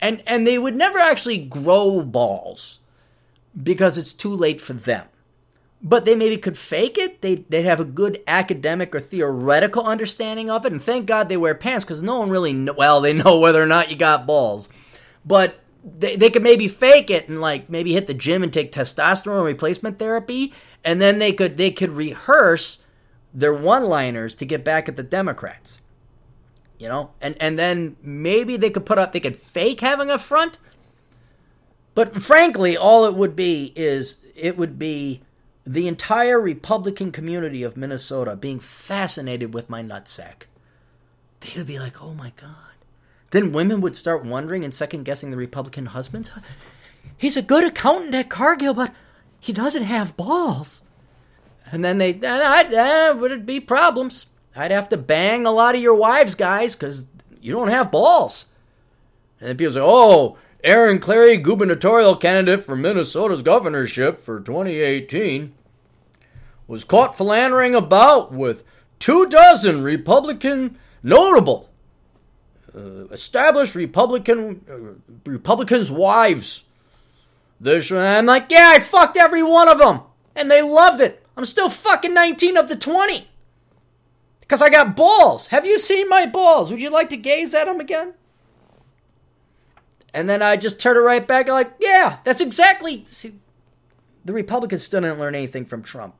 And 0.00 0.22
and 0.26 0.46
they 0.46 0.58
would 0.58 0.76
never 0.76 0.98
actually 0.98 1.38
grow 1.38 2.02
balls 2.02 2.80
because 3.60 3.98
it's 3.98 4.12
too 4.12 4.34
late 4.34 4.60
for 4.60 4.72
them. 4.72 5.06
But 5.80 6.04
they 6.04 6.16
maybe 6.16 6.36
could 6.36 6.58
fake 6.58 6.98
it. 6.98 7.22
They 7.22 7.36
they'd 7.36 7.64
have 7.64 7.80
a 7.80 7.84
good 7.84 8.20
academic 8.26 8.94
or 8.94 9.00
theoretical 9.00 9.84
understanding 9.84 10.50
of 10.50 10.66
it. 10.66 10.72
And 10.72 10.82
thank 10.82 11.06
God 11.06 11.28
they 11.28 11.36
wear 11.36 11.54
pants 11.54 11.84
because 11.84 12.02
no 12.02 12.18
one 12.18 12.30
really 12.30 12.52
know, 12.52 12.74
well 12.76 13.00
they 13.00 13.12
know 13.12 13.38
whether 13.40 13.62
or 13.62 13.66
not 13.66 13.90
you 13.90 13.96
got 13.96 14.26
balls 14.26 14.68
but 15.28 15.60
they, 15.84 16.16
they 16.16 16.30
could 16.30 16.42
maybe 16.42 16.66
fake 16.66 17.10
it 17.10 17.28
and 17.28 17.40
like 17.40 17.68
maybe 17.70 17.92
hit 17.92 18.06
the 18.06 18.14
gym 18.14 18.42
and 18.42 18.52
take 18.52 18.72
testosterone 18.72 19.44
replacement 19.44 19.98
therapy 19.98 20.52
and 20.84 21.00
then 21.00 21.18
they 21.18 21.32
could 21.32 21.56
they 21.56 21.70
could 21.70 21.90
rehearse 21.90 22.78
their 23.38 23.54
one-liners 23.54 24.34
to 24.34 24.44
get 24.44 24.64
back 24.64 24.88
at 24.88 24.96
the 24.96 25.02
democrats. 25.02 25.80
You 26.78 26.88
know? 26.88 27.10
And 27.20 27.36
and 27.40 27.58
then 27.58 27.96
maybe 28.02 28.56
they 28.56 28.70
could 28.70 28.84
put 28.84 28.98
up 28.98 29.12
they 29.12 29.20
could 29.20 29.36
fake 29.36 29.80
having 29.80 30.10
a 30.10 30.18
front. 30.18 30.58
But 31.94 32.20
frankly 32.20 32.76
all 32.76 33.04
it 33.04 33.14
would 33.14 33.36
be 33.36 33.72
is 33.76 34.32
it 34.36 34.58
would 34.58 34.78
be 34.78 35.22
the 35.64 35.86
entire 35.86 36.40
republican 36.40 37.12
community 37.12 37.62
of 37.62 37.76
minnesota 37.76 38.34
being 38.34 38.58
fascinated 38.58 39.54
with 39.54 39.70
my 39.70 39.82
nutsack. 39.82 40.46
They 41.40 41.52
would 41.56 41.66
be 41.66 41.78
like 41.78 42.02
oh 42.02 42.14
my 42.14 42.32
god. 42.36 42.54
Then 43.30 43.52
women 43.52 43.80
would 43.82 43.94
start 43.94 44.24
wondering 44.24 44.64
and 44.64 44.74
second 44.74 45.04
guessing 45.04 45.30
the 45.30 45.36
Republican 45.36 45.86
husbands. 45.86 46.30
He's 47.16 47.36
a 47.36 47.42
good 47.42 47.62
accountant 47.62 48.14
at 48.14 48.30
Cargill, 48.30 48.74
but 48.74 48.92
he 49.38 49.52
doesn't 49.52 49.82
have 49.82 50.16
balls. 50.16 50.82
And 51.70 51.84
then 51.84 51.98
they, 51.98 52.14
I'd, 52.14 52.72
uh, 52.72 53.16
would 53.18 53.46
be 53.46 53.60
problems? 53.60 54.26
I'd 54.56 54.70
have 54.70 54.88
to 54.90 54.96
bang 54.96 55.46
a 55.46 55.50
lot 55.50 55.74
of 55.74 55.82
your 55.82 55.94
wives, 55.94 56.34
guys, 56.34 56.74
because 56.74 57.06
you 57.40 57.52
don't 57.52 57.68
have 57.68 57.90
balls. 57.90 58.46
And 59.40 59.50
then 59.50 59.56
people 59.56 59.74
say, 59.74 59.80
oh, 59.82 60.36
Aaron 60.64 60.98
Clarey, 60.98 61.42
gubernatorial 61.42 62.16
candidate 62.16 62.64
for 62.64 62.74
Minnesota's 62.74 63.42
governorship 63.42 64.20
for 64.20 64.40
2018, 64.40 65.54
was 66.66 66.84
caught 66.84 67.16
philandering 67.16 67.74
about 67.74 68.32
with 68.32 68.64
two 68.98 69.26
dozen 69.26 69.82
Republican 69.82 70.76
notable 71.02 71.68
uh, 72.74 73.06
established 73.10 73.74
Republican 73.74 74.64
uh, 74.70 75.30
Republicans' 75.30 75.90
wives. 75.90 76.64
This 77.60 77.90
I'm 77.90 78.26
like, 78.26 78.46
yeah, 78.50 78.70
I 78.74 78.78
fucked 78.78 79.16
every 79.16 79.42
one 79.42 79.68
of 79.68 79.78
them, 79.78 80.02
and 80.36 80.50
they 80.50 80.62
loved 80.62 81.00
it. 81.00 81.24
I'm 81.38 81.44
still 81.44 81.70
fucking 81.70 82.12
19 82.12 82.56
of 82.56 82.68
the 82.68 82.74
20 82.74 83.28
because 84.40 84.60
I 84.60 84.70
got 84.70 84.96
balls. 84.96 85.46
Have 85.46 85.64
you 85.64 85.78
seen 85.78 86.08
my 86.08 86.26
balls? 86.26 86.72
Would 86.72 86.80
you 86.80 86.90
like 86.90 87.10
to 87.10 87.16
gaze 87.16 87.54
at 87.54 87.66
them 87.66 87.78
again? 87.78 88.14
And 90.12 90.28
then 90.28 90.42
I 90.42 90.56
just 90.56 90.80
turn 90.80 90.96
it 90.96 91.00
right 91.00 91.24
back, 91.24 91.46
like, 91.48 91.74
yeah, 91.78 92.18
that's 92.24 92.40
exactly. 92.40 93.04
See, 93.04 93.38
the 94.24 94.32
Republicans 94.32 94.82
still 94.82 95.02
didn't 95.02 95.20
learn 95.20 95.36
anything 95.36 95.64
from 95.64 95.84
Trump. 95.84 96.16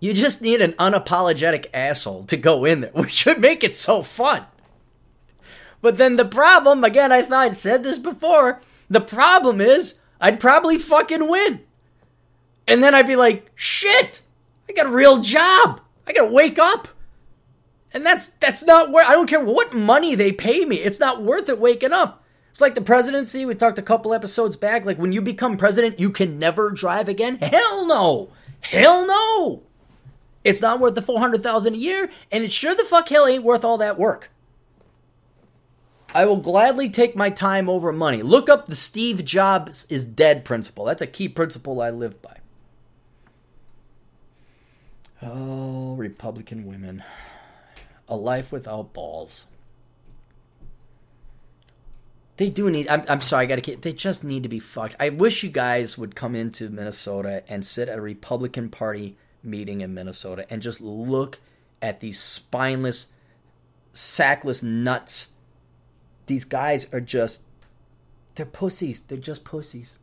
You 0.00 0.12
just 0.12 0.42
need 0.42 0.60
an 0.60 0.72
unapologetic 0.72 1.68
asshole 1.72 2.24
to 2.24 2.36
go 2.36 2.66
in 2.66 2.82
there, 2.82 2.90
which 2.94 3.12
should 3.12 3.40
make 3.40 3.64
it 3.64 3.74
so 3.74 4.02
fun. 4.02 4.44
But 5.80 5.96
then 5.96 6.16
the 6.16 6.26
problem, 6.26 6.84
again, 6.84 7.10
I 7.10 7.22
thought 7.22 7.32
I 7.32 7.50
said 7.54 7.84
this 7.84 7.98
before. 7.98 8.60
The 8.90 9.00
problem 9.00 9.62
is 9.62 9.94
I'd 10.20 10.40
probably 10.40 10.76
fucking 10.76 11.26
win. 11.26 11.62
And 12.68 12.82
then 12.82 12.94
I'd 12.94 13.06
be 13.06 13.16
like, 13.16 13.50
shit, 13.54 14.20
I 14.68 14.74
got 14.74 14.86
a 14.86 14.90
real 14.90 15.20
job. 15.20 15.80
I 16.06 16.12
gotta 16.12 16.30
wake 16.30 16.58
up. 16.58 16.88
And 17.92 18.04
that's 18.04 18.28
that's 18.28 18.62
not 18.64 18.92
where 18.92 19.06
I 19.06 19.12
don't 19.12 19.28
care 19.28 19.42
what 19.42 19.74
money 19.74 20.14
they 20.14 20.30
pay 20.30 20.66
me. 20.66 20.76
It's 20.76 21.00
not 21.00 21.22
worth 21.22 21.48
it 21.48 21.58
waking 21.58 21.94
up. 21.94 22.22
It's 22.50 22.60
like 22.60 22.74
the 22.74 22.82
presidency. 22.82 23.46
We 23.46 23.54
talked 23.54 23.78
a 23.78 23.82
couple 23.82 24.12
episodes 24.12 24.56
back. 24.56 24.84
Like 24.84 24.98
when 24.98 25.12
you 25.12 25.22
become 25.22 25.56
president, 25.56 25.98
you 25.98 26.10
can 26.10 26.38
never 26.38 26.70
drive 26.70 27.08
again. 27.08 27.36
Hell 27.36 27.86
no. 27.86 28.28
Hell 28.60 29.06
no. 29.06 29.62
It's 30.44 30.60
not 30.60 30.78
worth 30.78 30.94
the 30.94 31.02
four 31.02 31.20
hundred 31.20 31.42
thousand 31.42 31.74
a 31.74 31.78
year, 31.78 32.10
and 32.30 32.44
it 32.44 32.52
sure 32.52 32.74
the 32.74 32.84
fuck 32.84 33.08
hell 33.08 33.26
ain't 33.26 33.44
worth 33.44 33.64
all 33.64 33.78
that 33.78 33.98
work. 33.98 34.30
I 36.14 36.26
will 36.26 36.36
gladly 36.36 36.90
take 36.90 37.16
my 37.16 37.30
time 37.30 37.68
over 37.68 37.92
money. 37.92 38.22
Look 38.22 38.48
up 38.48 38.66
the 38.66 38.74
Steve 38.74 39.24
Jobs 39.24 39.86
is 39.88 40.04
dead 40.04 40.44
principle. 40.44 40.84
That's 40.84 41.02
a 41.02 41.06
key 41.06 41.28
principle 41.28 41.80
I 41.80 41.90
live 41.90 42.20
by. 42.20 42.37
Oh, 45.22 45.94
Republican 45.96 46.66
women. 46.66 47.02
A 48.08 48.16
life 48.16 48.52
without 48.52 48.92
balls. 48.92 49.46
They 52.36 52.50
do 52.50 52.70
need. 52.70 52.86
I'm, 52.88 53.04
I'm 53.08 53.20
sorry, 53.20 53.44
I 53.44 53.56
gotta. 53.56 53.76
They 53.76 53.92
just 53.92 54.22
need 54.22 54.44
to 54.44 54.48
be 54.48 54.60
fucked. 54.60 54.94
I 55.00 55.08
wish 55.08 55.42
you 55.42 55.50
guys 55.50 55.98
would 55.98 56.14
come 56.14 56.36
into 56.36 56.70
Minnesota 56.70 57.42
and 57.48 57.64
sit 57.64 57.88
at 57.88 57.98
a 57.98 58.02
Republican 58.02 58.68
Party 58.68 59.16
meeting 59.42 59.80
in 59.80 59.92
Minnesota 59.92 60.46
and 60.48 60.62
just 60.62 60.80
look 60.80 61.40
at 61.82 62.00
these 62.00 62.20
spineless, 62.20 63.08
sackless 63.92 64.62
nuts 64.62 65.28
these 66.28 66.44
guys 66.44 66.86
are 66.92 67.00
just 67.00 67.42
they're 68.36 68.46
pussies. 68.46 69.00
They're 69.00 69.18
just 69.18 69.42
pussies. 69.42 69.98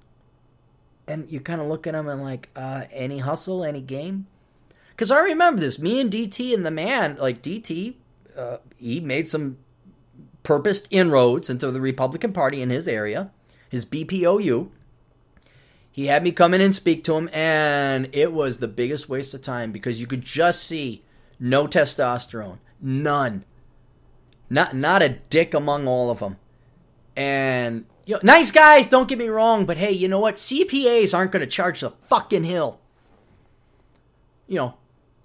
And 1.08 1.32
you 1.32 1.40
kind 1.40 1.62
of 1.62 1.68
look 1.68 1.88
at 1.88 1.94
them 1.94 2.10
and 2.10 2.22
like, 2.22 2.50
uh, 2.56 2.86
any 2.92 3.20
hustle, 3.20 3.64
any 3.64 3.80
game? 3.80 4.28
Because 4.96 5.12
I 5.12 5.20
remember 5.20 5.60
this. 5.60 5.78
Me 5.78 6.00
and 6.00 6.10
DT 6.10 6.54
and 6.54 6.66
the 6.66 6.72
man, 6.72 7.18
like 7.20 7.42
DT, 7.42 7.96
uh, 8.38 8.58
he 8.78 9.02
made 9.02 9.28
some 9.28 9.58
purposed 10.44 10.88
inroads 10.90 11.50
into 11.50 11.70
the 11.72 11.82
Republican 11.82 12.32
Party 12.32 12.62
in 12.62 12.70
his 12.70 12.88
area, 12.88 13.32
his 13.70 13.86
BPOU. 13.86 14.70
He 15.92 16.06
had 16.06 16.24
me 16.24 16.32
come 16.32 16.54
in 16.54 16.62
and 16.62 16.74
speak 16.74 17.04
to 17.06 17.16
him, 17.16 17.30
and 17.34 18.10
it 18.14 18.32
was 18.32 18.58
the 18.58 18.68
biggest 18.68 19.10
waste 19.10 19.34
of 19.34 19.42
time 19.42 19.72
because 19.72 20.00
you 20.00 20.08
could 20.08 20.24
just 20.24 20.64
see 20.64 21.04
no 21.40 21.68
testosterone, 21.68 22.60
none. 22.82 23.44
Not 24.50 24.76
not 24.76 25.02
a 25.02 25.10
dick 25.10 25.54
among 25.54 25.88
all 25.88 26.12
of 26.12 26.20
them. 26.20 26.38
And 27.16 27.86
you 28.06 28.16
know, 28.16 28.20
nice 28.24 28.52
guys, 28.52 28.88
don't 28.88 29.08
get 29.08 29.18
me 29.18 29.28
wrong, 29.28 29.66
but 29.66 29.78
hey, 29.78 29.92
you 29.92 30.08
know 30.08 30.20
what? 30.20 30.36
CPAs 30.36 31.18
aren't 31.18 31.32
going 31.32 31.42
to 31.42 31.48
charge 31.48 31.80
the 31.80 31.90
fucking 31.90 32.44
hill. 32.44 32.80
You 34.48 34.56
know, 34.58 34.74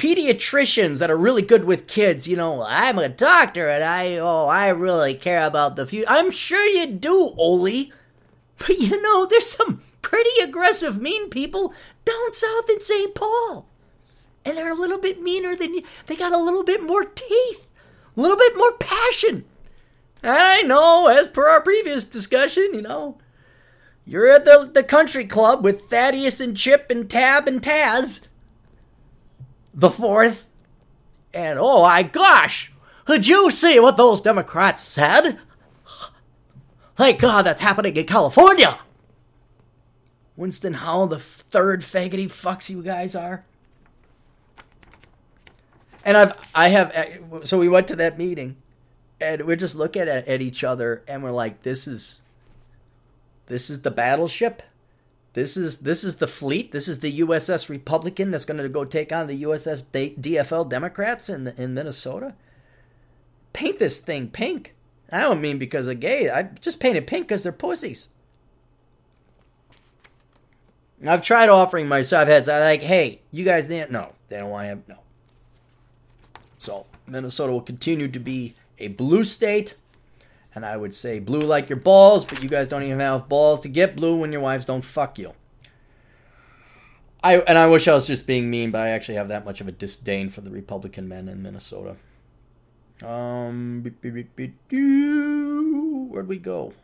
pediatricians 0.01 0.99
that 0.99 1.11
are 1.11 1.17
really 1.17 1.43
good 1.43 1.65
with 1.65 1.87
kids, 1.87 2.27
you 2.27 2.37
know, 2.37 2.63
I'm 2.63 2.99
a 2.99 3.09
doctor 3.09 3.69
and 3.69 3.85
I 3.85 4.17
oh, 4.17 4.47
I 4.47 4.69
really 4.69 5.15
care 5.15 5.47
about 5.47 5.77
the 5.77 5.87
future. 5.87 6.09
I'm 6.09 6.31
sure 6.31 6.67
you 6.67 6.87
do, 6.87 7.35
Oli. 7.37 7.93
But 8.59 8.79
you 8.79 9.01
know, 9.01 9.27
there's 9.27 9.51
some 9.51 9.83
pretty 10.03 10.43
aggressive 10.43 11.01
mean 11.01 11.31
people 11.31 11.75
down 12.05 12.31
south 12.31 12.71
in 12.71 12.81
St. 12.81 13.15
Paul. 13.15 13.69
And 14.45 14.57
they're 14.57 14.73
a 14.73 14.75
little 14.75 14.99
bit 14.99 15.23
meaner 15.23 15.55
than 15.55 15.75
you. 15.75 15.83
They 16.07 16.17
got 16.17 16.33
a 16.33 16.43
little 16.43 16.65
bit 16.65 16.83
more 16.83 17.05
teeth 17.05 17.69
a 18.17 18.21
little 18.21 18.37
bit 18.37 18.57
more 18.57 18.73
passion. 18.73 19.45
I 20.23 20.63
know, 20.63 21.07
as 21.07 21.29
per 21.29 21.49
our 21.49 21.63
previous 21.63 22.05
discussion, 22.05 22.71
you 22.75 22.83
know, 22.83 23.19
you're 24.05 24.29
at 24.29 24.45
the, 24.45 24.71
the 24.73 24.83
country 24.83 25.25
club 25.25 25.65
with 25.65 25.83
Thaddeus 25.83 26.41
and 26.41 26.57
Chip 26.57 26.91
and 26.91 27.09
Tab 27.09 27.49
and 27.49 27.63
Taz. 27.63 28.27
The 29.75 29.91
fourth. 29.91 30.47
And 31.33 31.59
oh 31.59 31.83
my 31.83 32.03
gosh, 32.03 32.73
did 33.07 33.27
you 33.27 33.51
see 33.51 33.79
what 33.79 33.97
those 33.97 34.21
Democrats 34.21 34.83
said? 34.83 35.39
Thank 36.97 37.21
God 37.21 37.43
that's 37.43 37.61
happening 37.61 37.97
in 37.97 38.07
California. 38.07 38.79
Winston 40.37 40.75
Howell, 40.75 41.09
the 41.09 41.19
third 41.19 41.83
faggoty 41.83 42.27
fucks 42.27 42.71
you 42.71 42.83
guys 42.83 43.15
are. 43.15 43.45
And 46.05 46.17
I've, 46.17 46.33
I 46.55 46.69
have, 46.69 46.91
eh, 46.95 47.19
so 47.43 47.59
we 47.59 47.69
went 47.69 47.89
to 47.89 47.97
that 47.97 48.19
meeting 48.19 48.57
and 49.21 49.47
we're 49.47 49.57
just 49.57 49.77
looking 49.77 50.03
at, 50.03 50.27
at 50.27 50.41
each 50.41 50.65
other 50.65 51.03
and 51.07 51.23
we're 51.23 51.31
like, 51.31 51.63
this 51.63 51.87
is, 51.87 52.21
this 53.47 53.69
is 53.69 53.83
the 53.83 53.91
battleship. 53.91 54.63
This 55.33 55.57
is 55.57 55.79
this 55.79 56.03
is 56.03 56.17
the 56.17 56.27
fleet. 56.27 56.73
This 56.73 56.89
is 56.89 57.01
the 57.01 57.21
USS 57.21 57.69
Republican 57.69 58.31
that's 58.31 58.45
going 58.45 58.59
to 58.59 58.69
go 58.69 58.85
take 58.85 59.13
on 59.13 59.27
the 59.27 59.43
USS 59.45 59.85
DFL 59.93 60.69
Democrats 60.69 61.29
in 61.29 61.47
in 61.57 61.75
Minnesota. 61.75 62.35
Paint 63.53 63.79
this 63.79 63.99
thing 63.99 64.29
pink. 64.29 64.75
I 65.13 65.21
don't 65.21 65.41
mean 65.41 65.59
because 65.59 65.89
of 65.89 66.01
gay. 66.01 66.31
I 66.31 66.45
just 66.45 66.81
painted 66.81 67.07
pink 67.07 67.29
because 67.29 67.43
they're 67.43 67.53
pussies. 67.53 68.09
I've 71.07 71.23
tried 71.23 71.49
offering 71.49 71.89
my 71.89 72.03
sub 72.03 72.29
heads. 72.29 72.49
I 72.49 72.61
like, 72.61 72.83
hey, 72.83 73.23
you 73.31 73.45
guys 73.45 73.69
didn't. 73.69 73.91
No, 73.91 74.13
they 74.29 74.39
don't 74.39 74.51
want 74.51 74.65
to 74.65 74.69
have 74.69 74.89
no. 74.89 74.99
So 76.59 76.87
Minnesota 77.07 77.53
will 77.53 77.63
continue 77.63 78.09
to 78.09 78.19
be 78.19 78.55
a 78.79 78.89
blue 78.89 79.25
state, 79.25 79.77
and 80.55 80.65
I 80.65 80.77
would 80.77 80.95
say 80.95 81.19
blue 81.19 81.43
like 81.43 81.69
your 81.69 81.79
balls, 81.79 82.25
but 82.25 82.43
you 82.43 82.49
guys 82.49 82.69
don't 82.69 82.83
even 82.83 83.01
have 83.01 83.29
balls 83.29 83.61
to 83.63 83.69
get 83.69 83.97
blue 83.97 84.17
when 84.17 84.33
your 84.33 84.41
wives 84.41 84.65
don't 84.65 84.85
fuck 84.85 85.19
you. 85.19 85.33
I 87.23 87.39
and 87.39 87.59
I 87.59 87.67
wish 87.67 87.87
I 87.87 87.95
was 87.95 88.07
just 88.07 88.27
being 88.27 88.51
mean, 88.51 88.71
but 88.71 88.81
I 88.81 88.89
actually 88.89 89.17
have 89.17 89.29
that 89.29 89.45
much 89.45 89.61
of 89.61 89.69
a 89.69 89.73
disdain 89.73 90.29
for 90.29 90.41
the 90.41 90.51
Republican 90.51 91.09
men 91.09 91.29
in 91.29 91.43
Minnesota. 91.43 91.97
Um, 93.03 93.81
beep, 93.83 94.01
beep, 94.03 94.37
beep, 94.37 94.57
where'd 94.71 96.29
we 96.29 96.39
go? 96.39 96.75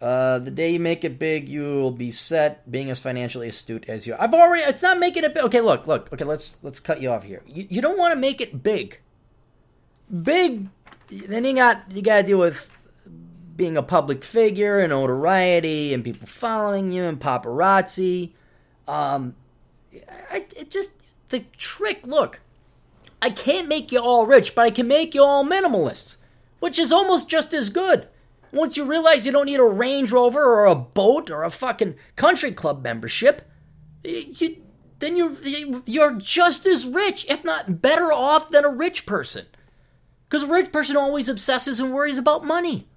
Uh, 0.00 0.38
the 0.38 0.50
day 0.50 0.70
you 0.70 0.80
make 0.80 1.02
it 1.02 1.18
big, 1.18 1.48
you 1.48 1.62
will 1.62 1.90
be 1.90 2.10
set 2.10 2.70
being 2.70 2.90
as 2.90 3.00
financially 3.00 3.48
astute 3.48 3.86
as 3.88 4.06
you. 4.06 4.14
I've 4.18 4.34
already. 4.34 4.62
It's 4.62 4.82
not 4.82 4.98
making 4.98 5.24
it 5.24 5.32
big. 5.32 5.44
Okay, 5.44 5.62
look, 5.62 5.86
look. 5.86 6.12
Okay, 6.12 6.24
let's 6.24 6.56
let's 6.62 6.78
cut 6.78 7.00
you 7.00 7.10
off 7.10 7.22
here. 7.22 7.42
You, 7.46 7.66
you 7.70 7.80
don't 7.80 7.98
want 7.98 8.12
to 8.12 8.16
make 8.16 8.42
it 8.42 8.62
big. 8.62 9.00
Big. 10.22 10.68
Then 11.08 11.44
you 11.44 11.54
got 11.54 11.82
you 11.90 12.02
got 12.02 12.18
to 12.18 12.22
deal 12.22 12.38
with 12.38 12.68
being 13.56 13.76
a 13.76 13.82
public 13.82 14.24
figure 14.24 14.80
and 14.80 14.90
notoriety 14.90 15.94
and 15.94 16.02
people 16.02 16.26
following 16.26 16.90
you 16.90 17.04
and 17.04 17.20
paparazzi. 17.20 18.32
Um, 18.88 19.36
I, 20.30 20.46
it 20.56 20.70
just 20.70 20.92
the 21.28 21.40
trick. 21.56 22.06
Look, 22.06 22.40
I 23.22 23.30
can't 23.30 23.68
make 23.68 23.92
you 23.92 24.00
all 24.00 24.26
rich, 24.26 24.54
but 24.54 24.66
I 24.66 24.70
can 24.70 24.88
make 24.88 25.14
you 25.14 25.22
all 25.22 25.44
minimalists, 25.44 26.18
which 26.60 26.78
is 26.78 26.92
almost 26.92 27.28
just 27.28 27.54
as 27.54 27.70
good. 27.70 28.08
Once 28.52 28.76
you 28.76 28.84
realize 28.84 29.26
you 29.26 29.32
don't 29.32 29.46
need 29.46 29.58
a 29.58 29.64
Range 29.64 30.10
Rover 30.12 30.44
or 30.44 30.66
a 30.66 30.76
boat 30.76 31.30
or 31.30 31.42
a 31.42 31.50
fucking 31.50 31.96
country 32.14 32.52
club 32.52 32.84
membership, 32.84 33.42
you, 34.04 34.62
then 35.00 35.16
you're 35.16 35.36
you're 35.86 36.12
just 36.12 36.66
as 36.66 36.86
rich, 36.86 37.26
if 37.28 37.44
not 37.44 37.82
better 37.82 38.12
off 38.12 38.50
than 38.50 38.64
a 38.64 38.70
rich 38.70 39.06
person. 39.06 39.46
Because 40.34 40.48
a 40.48 40.52
rich 40.52 40.72
person 40.72 40.96
always 40.96 41.28
obsesses 41.28 41.78
and 41.78 41.94
worries 41.94 42.18
about 42.18 42.44
money. 42.44 42.88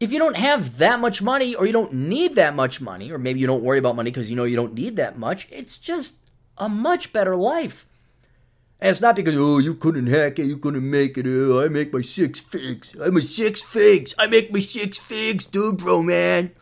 If 0.00 0.14
you 0.14 0.18
don't 0.18 0.38
have 0.38 0.78
that 0.78 0.98
much 0.98 1.20
money, 1.20 1.54
or 1.54 1.66
you 1.66 1.74
don't 1.74 1.92
need 1.92 2.36
that 2.36 2.56
much 2.56 2.80
money, 2.80 3.12
or 3.12 3.18
maybe 3.18 3.38
you 3.38 3.46
don't 3.46 3.62
worry 3.62 3.78
about 3.78 3.96
money 3.96 4.10
because 4.10 4.30
you 4.30 4.34
know 4.34 4.44
you 4.44 4.56
don't 4.56 4.72
need 4.72 4.96
that 4.96 5.18
much, 5.18 5.46
it's 5.50 5.76
just 5.76 6.16
a 6.56 6.70
much 6.70 7.12
better 7.12 7.36
life. 7.36 7.84
And 8.80 8.88
it's 8.88 9.02
not 9.02 9.14
because, 9.14 9.38
oh, 9.38 9.58
you 9.58 9.74
couldn't 9.74 10.06
hack 10.06 10.38
it, 10.38 10.46
you 10.46 10.56
couldn't 10.56 10.88
make 10.88 11.18
it. 11.18 11.26
Oh, 11.28 11.62
I 11.62 11.68
make 11.68 11.92
my 11.92 12.00
six 12.00 12.40
figs. 12.40 12.96
I'm 12.98 13.18
a 13.18 13.20
six 13.20 13.60
figs. 13.60 14.14
I 14.18 14.26
make 14.26 14.50
my 14.50 14.60
six 14.60 14.96
figs, 14.96 15.44
dude, 15.44 15.76
bro, 15.76 16.02
man. 16.02 16.52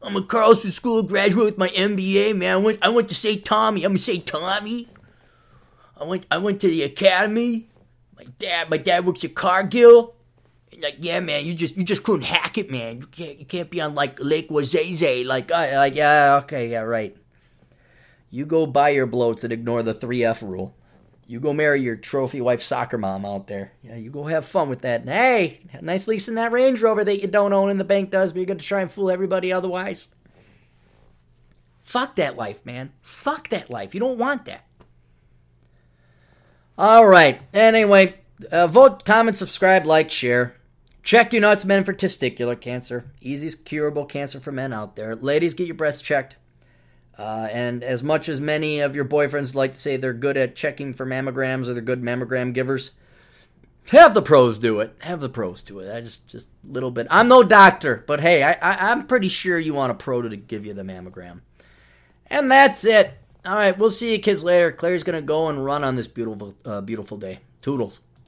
I'm 0.00 0.14
a 0.14 0.22
Carlson 0.22 0.70
School 0.70 1.02
graduate 1.02 1.46
with 1.46 1.58
my 1.58 1.70
MBA, 1.70 2.36
man. 2.36 2.52
I 2.52 2.56
went, 2.58 2.78
I 2.82 2.88
went 2.90 3.08
to 3.08 3.16
St. 3.16 3.44
Tommy. 3.44 3.82
I'm 3.82 3.96
a 3.96 3.98
St. 3.98 4.24
Tommy. 4.24 4.86
I 5.96 6.04
went, 6.04 6.24
I 6.30 6.38
went 6.38 6.60
to 6.60 6.68
the 6.68 6.84
academy. 6.84 7.66
Dad, 8.38 8.70
my 8.70 8.76
dad 8.76 9.06
works 9.06 9.24
at 9.24 9.34
Cargill. 9.34 10.14
like, 10.80 10.96
yeah, 11.00 11.20
man, 11.20 11.46
you 11.46 11.54
just, 11.54 11.76
you 11.76 11.84
just 11.84 12.02
couldn't 12.02 12.24
hack 12.24 12.58
it, 12.58 12.70
man. 12.70 13.00
You 13.00 13.06
can't, 13.06 13.38
you 13.38 13.46
can't 13.46 13.70
be 13.70 13.80
on 13.80 13.94
like 13.94 14.18
Lake 14.20 14.48
Wayzata. 14.48 15.24
Like, 15.26 15.50
uh, 15.50 15.70
like, 15.74 15.94
yeah, 15.94 16.40
okay, 16.44 16.70
yeah, 16.70 16.82
right. 16.82 17.16
You 18.30 18.46
go 18.46 18.66
buy 18.66 18.90
your 18.90 19.06
bloats 19.06 19.42
and 19.42 19.52
ignore 19.52 19.82
the 19.82 19.94
3F 19.94 20.42
rule. 20.42 20.74
You 21.26 21.38
go 21.38 21.52
marry 21.52 21.80
your 21.80 21.94
trophy 21.96 22.40
wife 22.40 22.60
soccer 22.60 22.98
mom 22.98 23.24
out 23.24 23.46
there. 23.46 23.72
Yeah, 23.82 23.96
you 23.96 24.10
go 24.10 24.24
have 24.24 24.44
fun 24.46 24.68
with 24.68 24.82
that. 24.82 25.02
And 25.02 25.10
hey, 25.10 25.60
nice 25.80 26.08
leasing 26.08 26.34
that 26.34 26.50
Range 26.50 26.80
Rover 26.82 27.04
that 27.04 27.20
you 27.20 27.28
don't 27.28 27.52
own 27.52 27.70
and 27.70 27.78
the 27.78 27.84
bank 27.84 28.10
does, 28.10 28.32
but 28.32 28.40
you're 28.40 28.56
to 28.56 28.64
try 28.64 28.80
and 28.80 28.90
fool 28.90 29.10
everybody 29.10 29.52
otherwise. 29.52 30.08
Fuck 31.82 32.16
that 32.16 32.36
life, 32.36 32.64
man. 32.66 32.92
Fuck 33.00 33.48
that 33.50 33.70
life. 33.70 33.94
You 33.94 34.00
don't 34.00 34.18
want 34.18 34.44
that. 34.46 34.64
All 36.78 37.06
right. 37.06 37.40
Anyway, 37.52 38.14
uh, 38.50 38.66
vote, 38.66 39.04
comment, 39.04 39.36
subscribe, 39.36 39.86
like, 39.86 40.10
share. 40.10 40.56
Check 41.02 41.32
your 41.32 41.42
nuts, 41.42 41.64
men, 41.64 41.84
for 41.84 41.92
testicular 41.92 42.60
cancer. 42.60 43.10
Easiest 43.20 43.64
curable 43.64 44.04
cancer 44.04 44.40
for 44.40 44.52
men 44.52 44.72
out 44.72 44.96
there. 44.96 45.14
Ladies, 45.14 45.54
get 45.54 45.66
your 45.66 45.76
breasts 45.76 46.02
checked. 46.02 46.36
Uh, 47.18 47.48
and 47.50 47.84
as 47.84 48.02
much 48.02 48.28
as 48.28 48.40
many 48.40 48.80
of 48.80 48.96
your 48.96 49.04
boyfriends 49.04 49.54
like 49.54 49.74
to 49.74 49.78
say 49.80 49.96
they're 49.96 50.14
good 50.14 50.38
at 50.38 50.56
checking 50.56 50.94
for 50.94 51.04
mammograms 51.04 51.68
or 51.68 51.74
they're 51.74 51.82
good 51.82 52.02
mammogram 52.02 52.54
givers, 52.54 52.92
have 53.88 54.14
the 54.14 54.22
pros 54.22 54.58
do 54.58 54.80
it. 54.80 54.94
Have 55.00 55.20
the 55.20 55.28
pros 55.28 55.62
do 55.62 55.80
it. 55.80 55.94
I 55.94 56.00
just 56.00 56.28
just 56.28 56.48
a 56.68 56.72
little 56.72 56.90
bit. 56.90 57.06
I'm 57.10 57.28
no 57.28 57.42
doctor, 57.42 58.04
but 58.06 58.20
hey, 58.20 58.42
I, 58.42 58.52
I 58.52 58.90
I'm 58.90 59.06
pretty 59.06 59.28
sure 59.28 59.58
you 59.58 59.74
want 59.74 59.90
a 59.90 59.94
pro 59.94 60.22
to 60.22 60.36
give 60.36 60.64
you 60.64 60.72
the 60.72 60.82
mammogram. 60.82 61.40
And 62.28 62.50
that's 62.50 62.84
it. 62.84 63.18
All 63.44 63.54
right, 63.54 63.76
we'll 63.76 63.90
see 63.90 64.12
you 64.12 64.18
kids 64.18 64.44
later. 64.44 64.70
Claire's 64.70 65.02
gonna 65.02 65.22
go 65.22 65.48
and 65.48 65.64
run 65.64 65.82
on 65.82 65.96
this 65.96 66.08
beautiful 66.08 66.54
uh, 66.64 66.80
beautiful 66.80 67.16
day. 67.16 67.40
Toodles. 67.62 68.00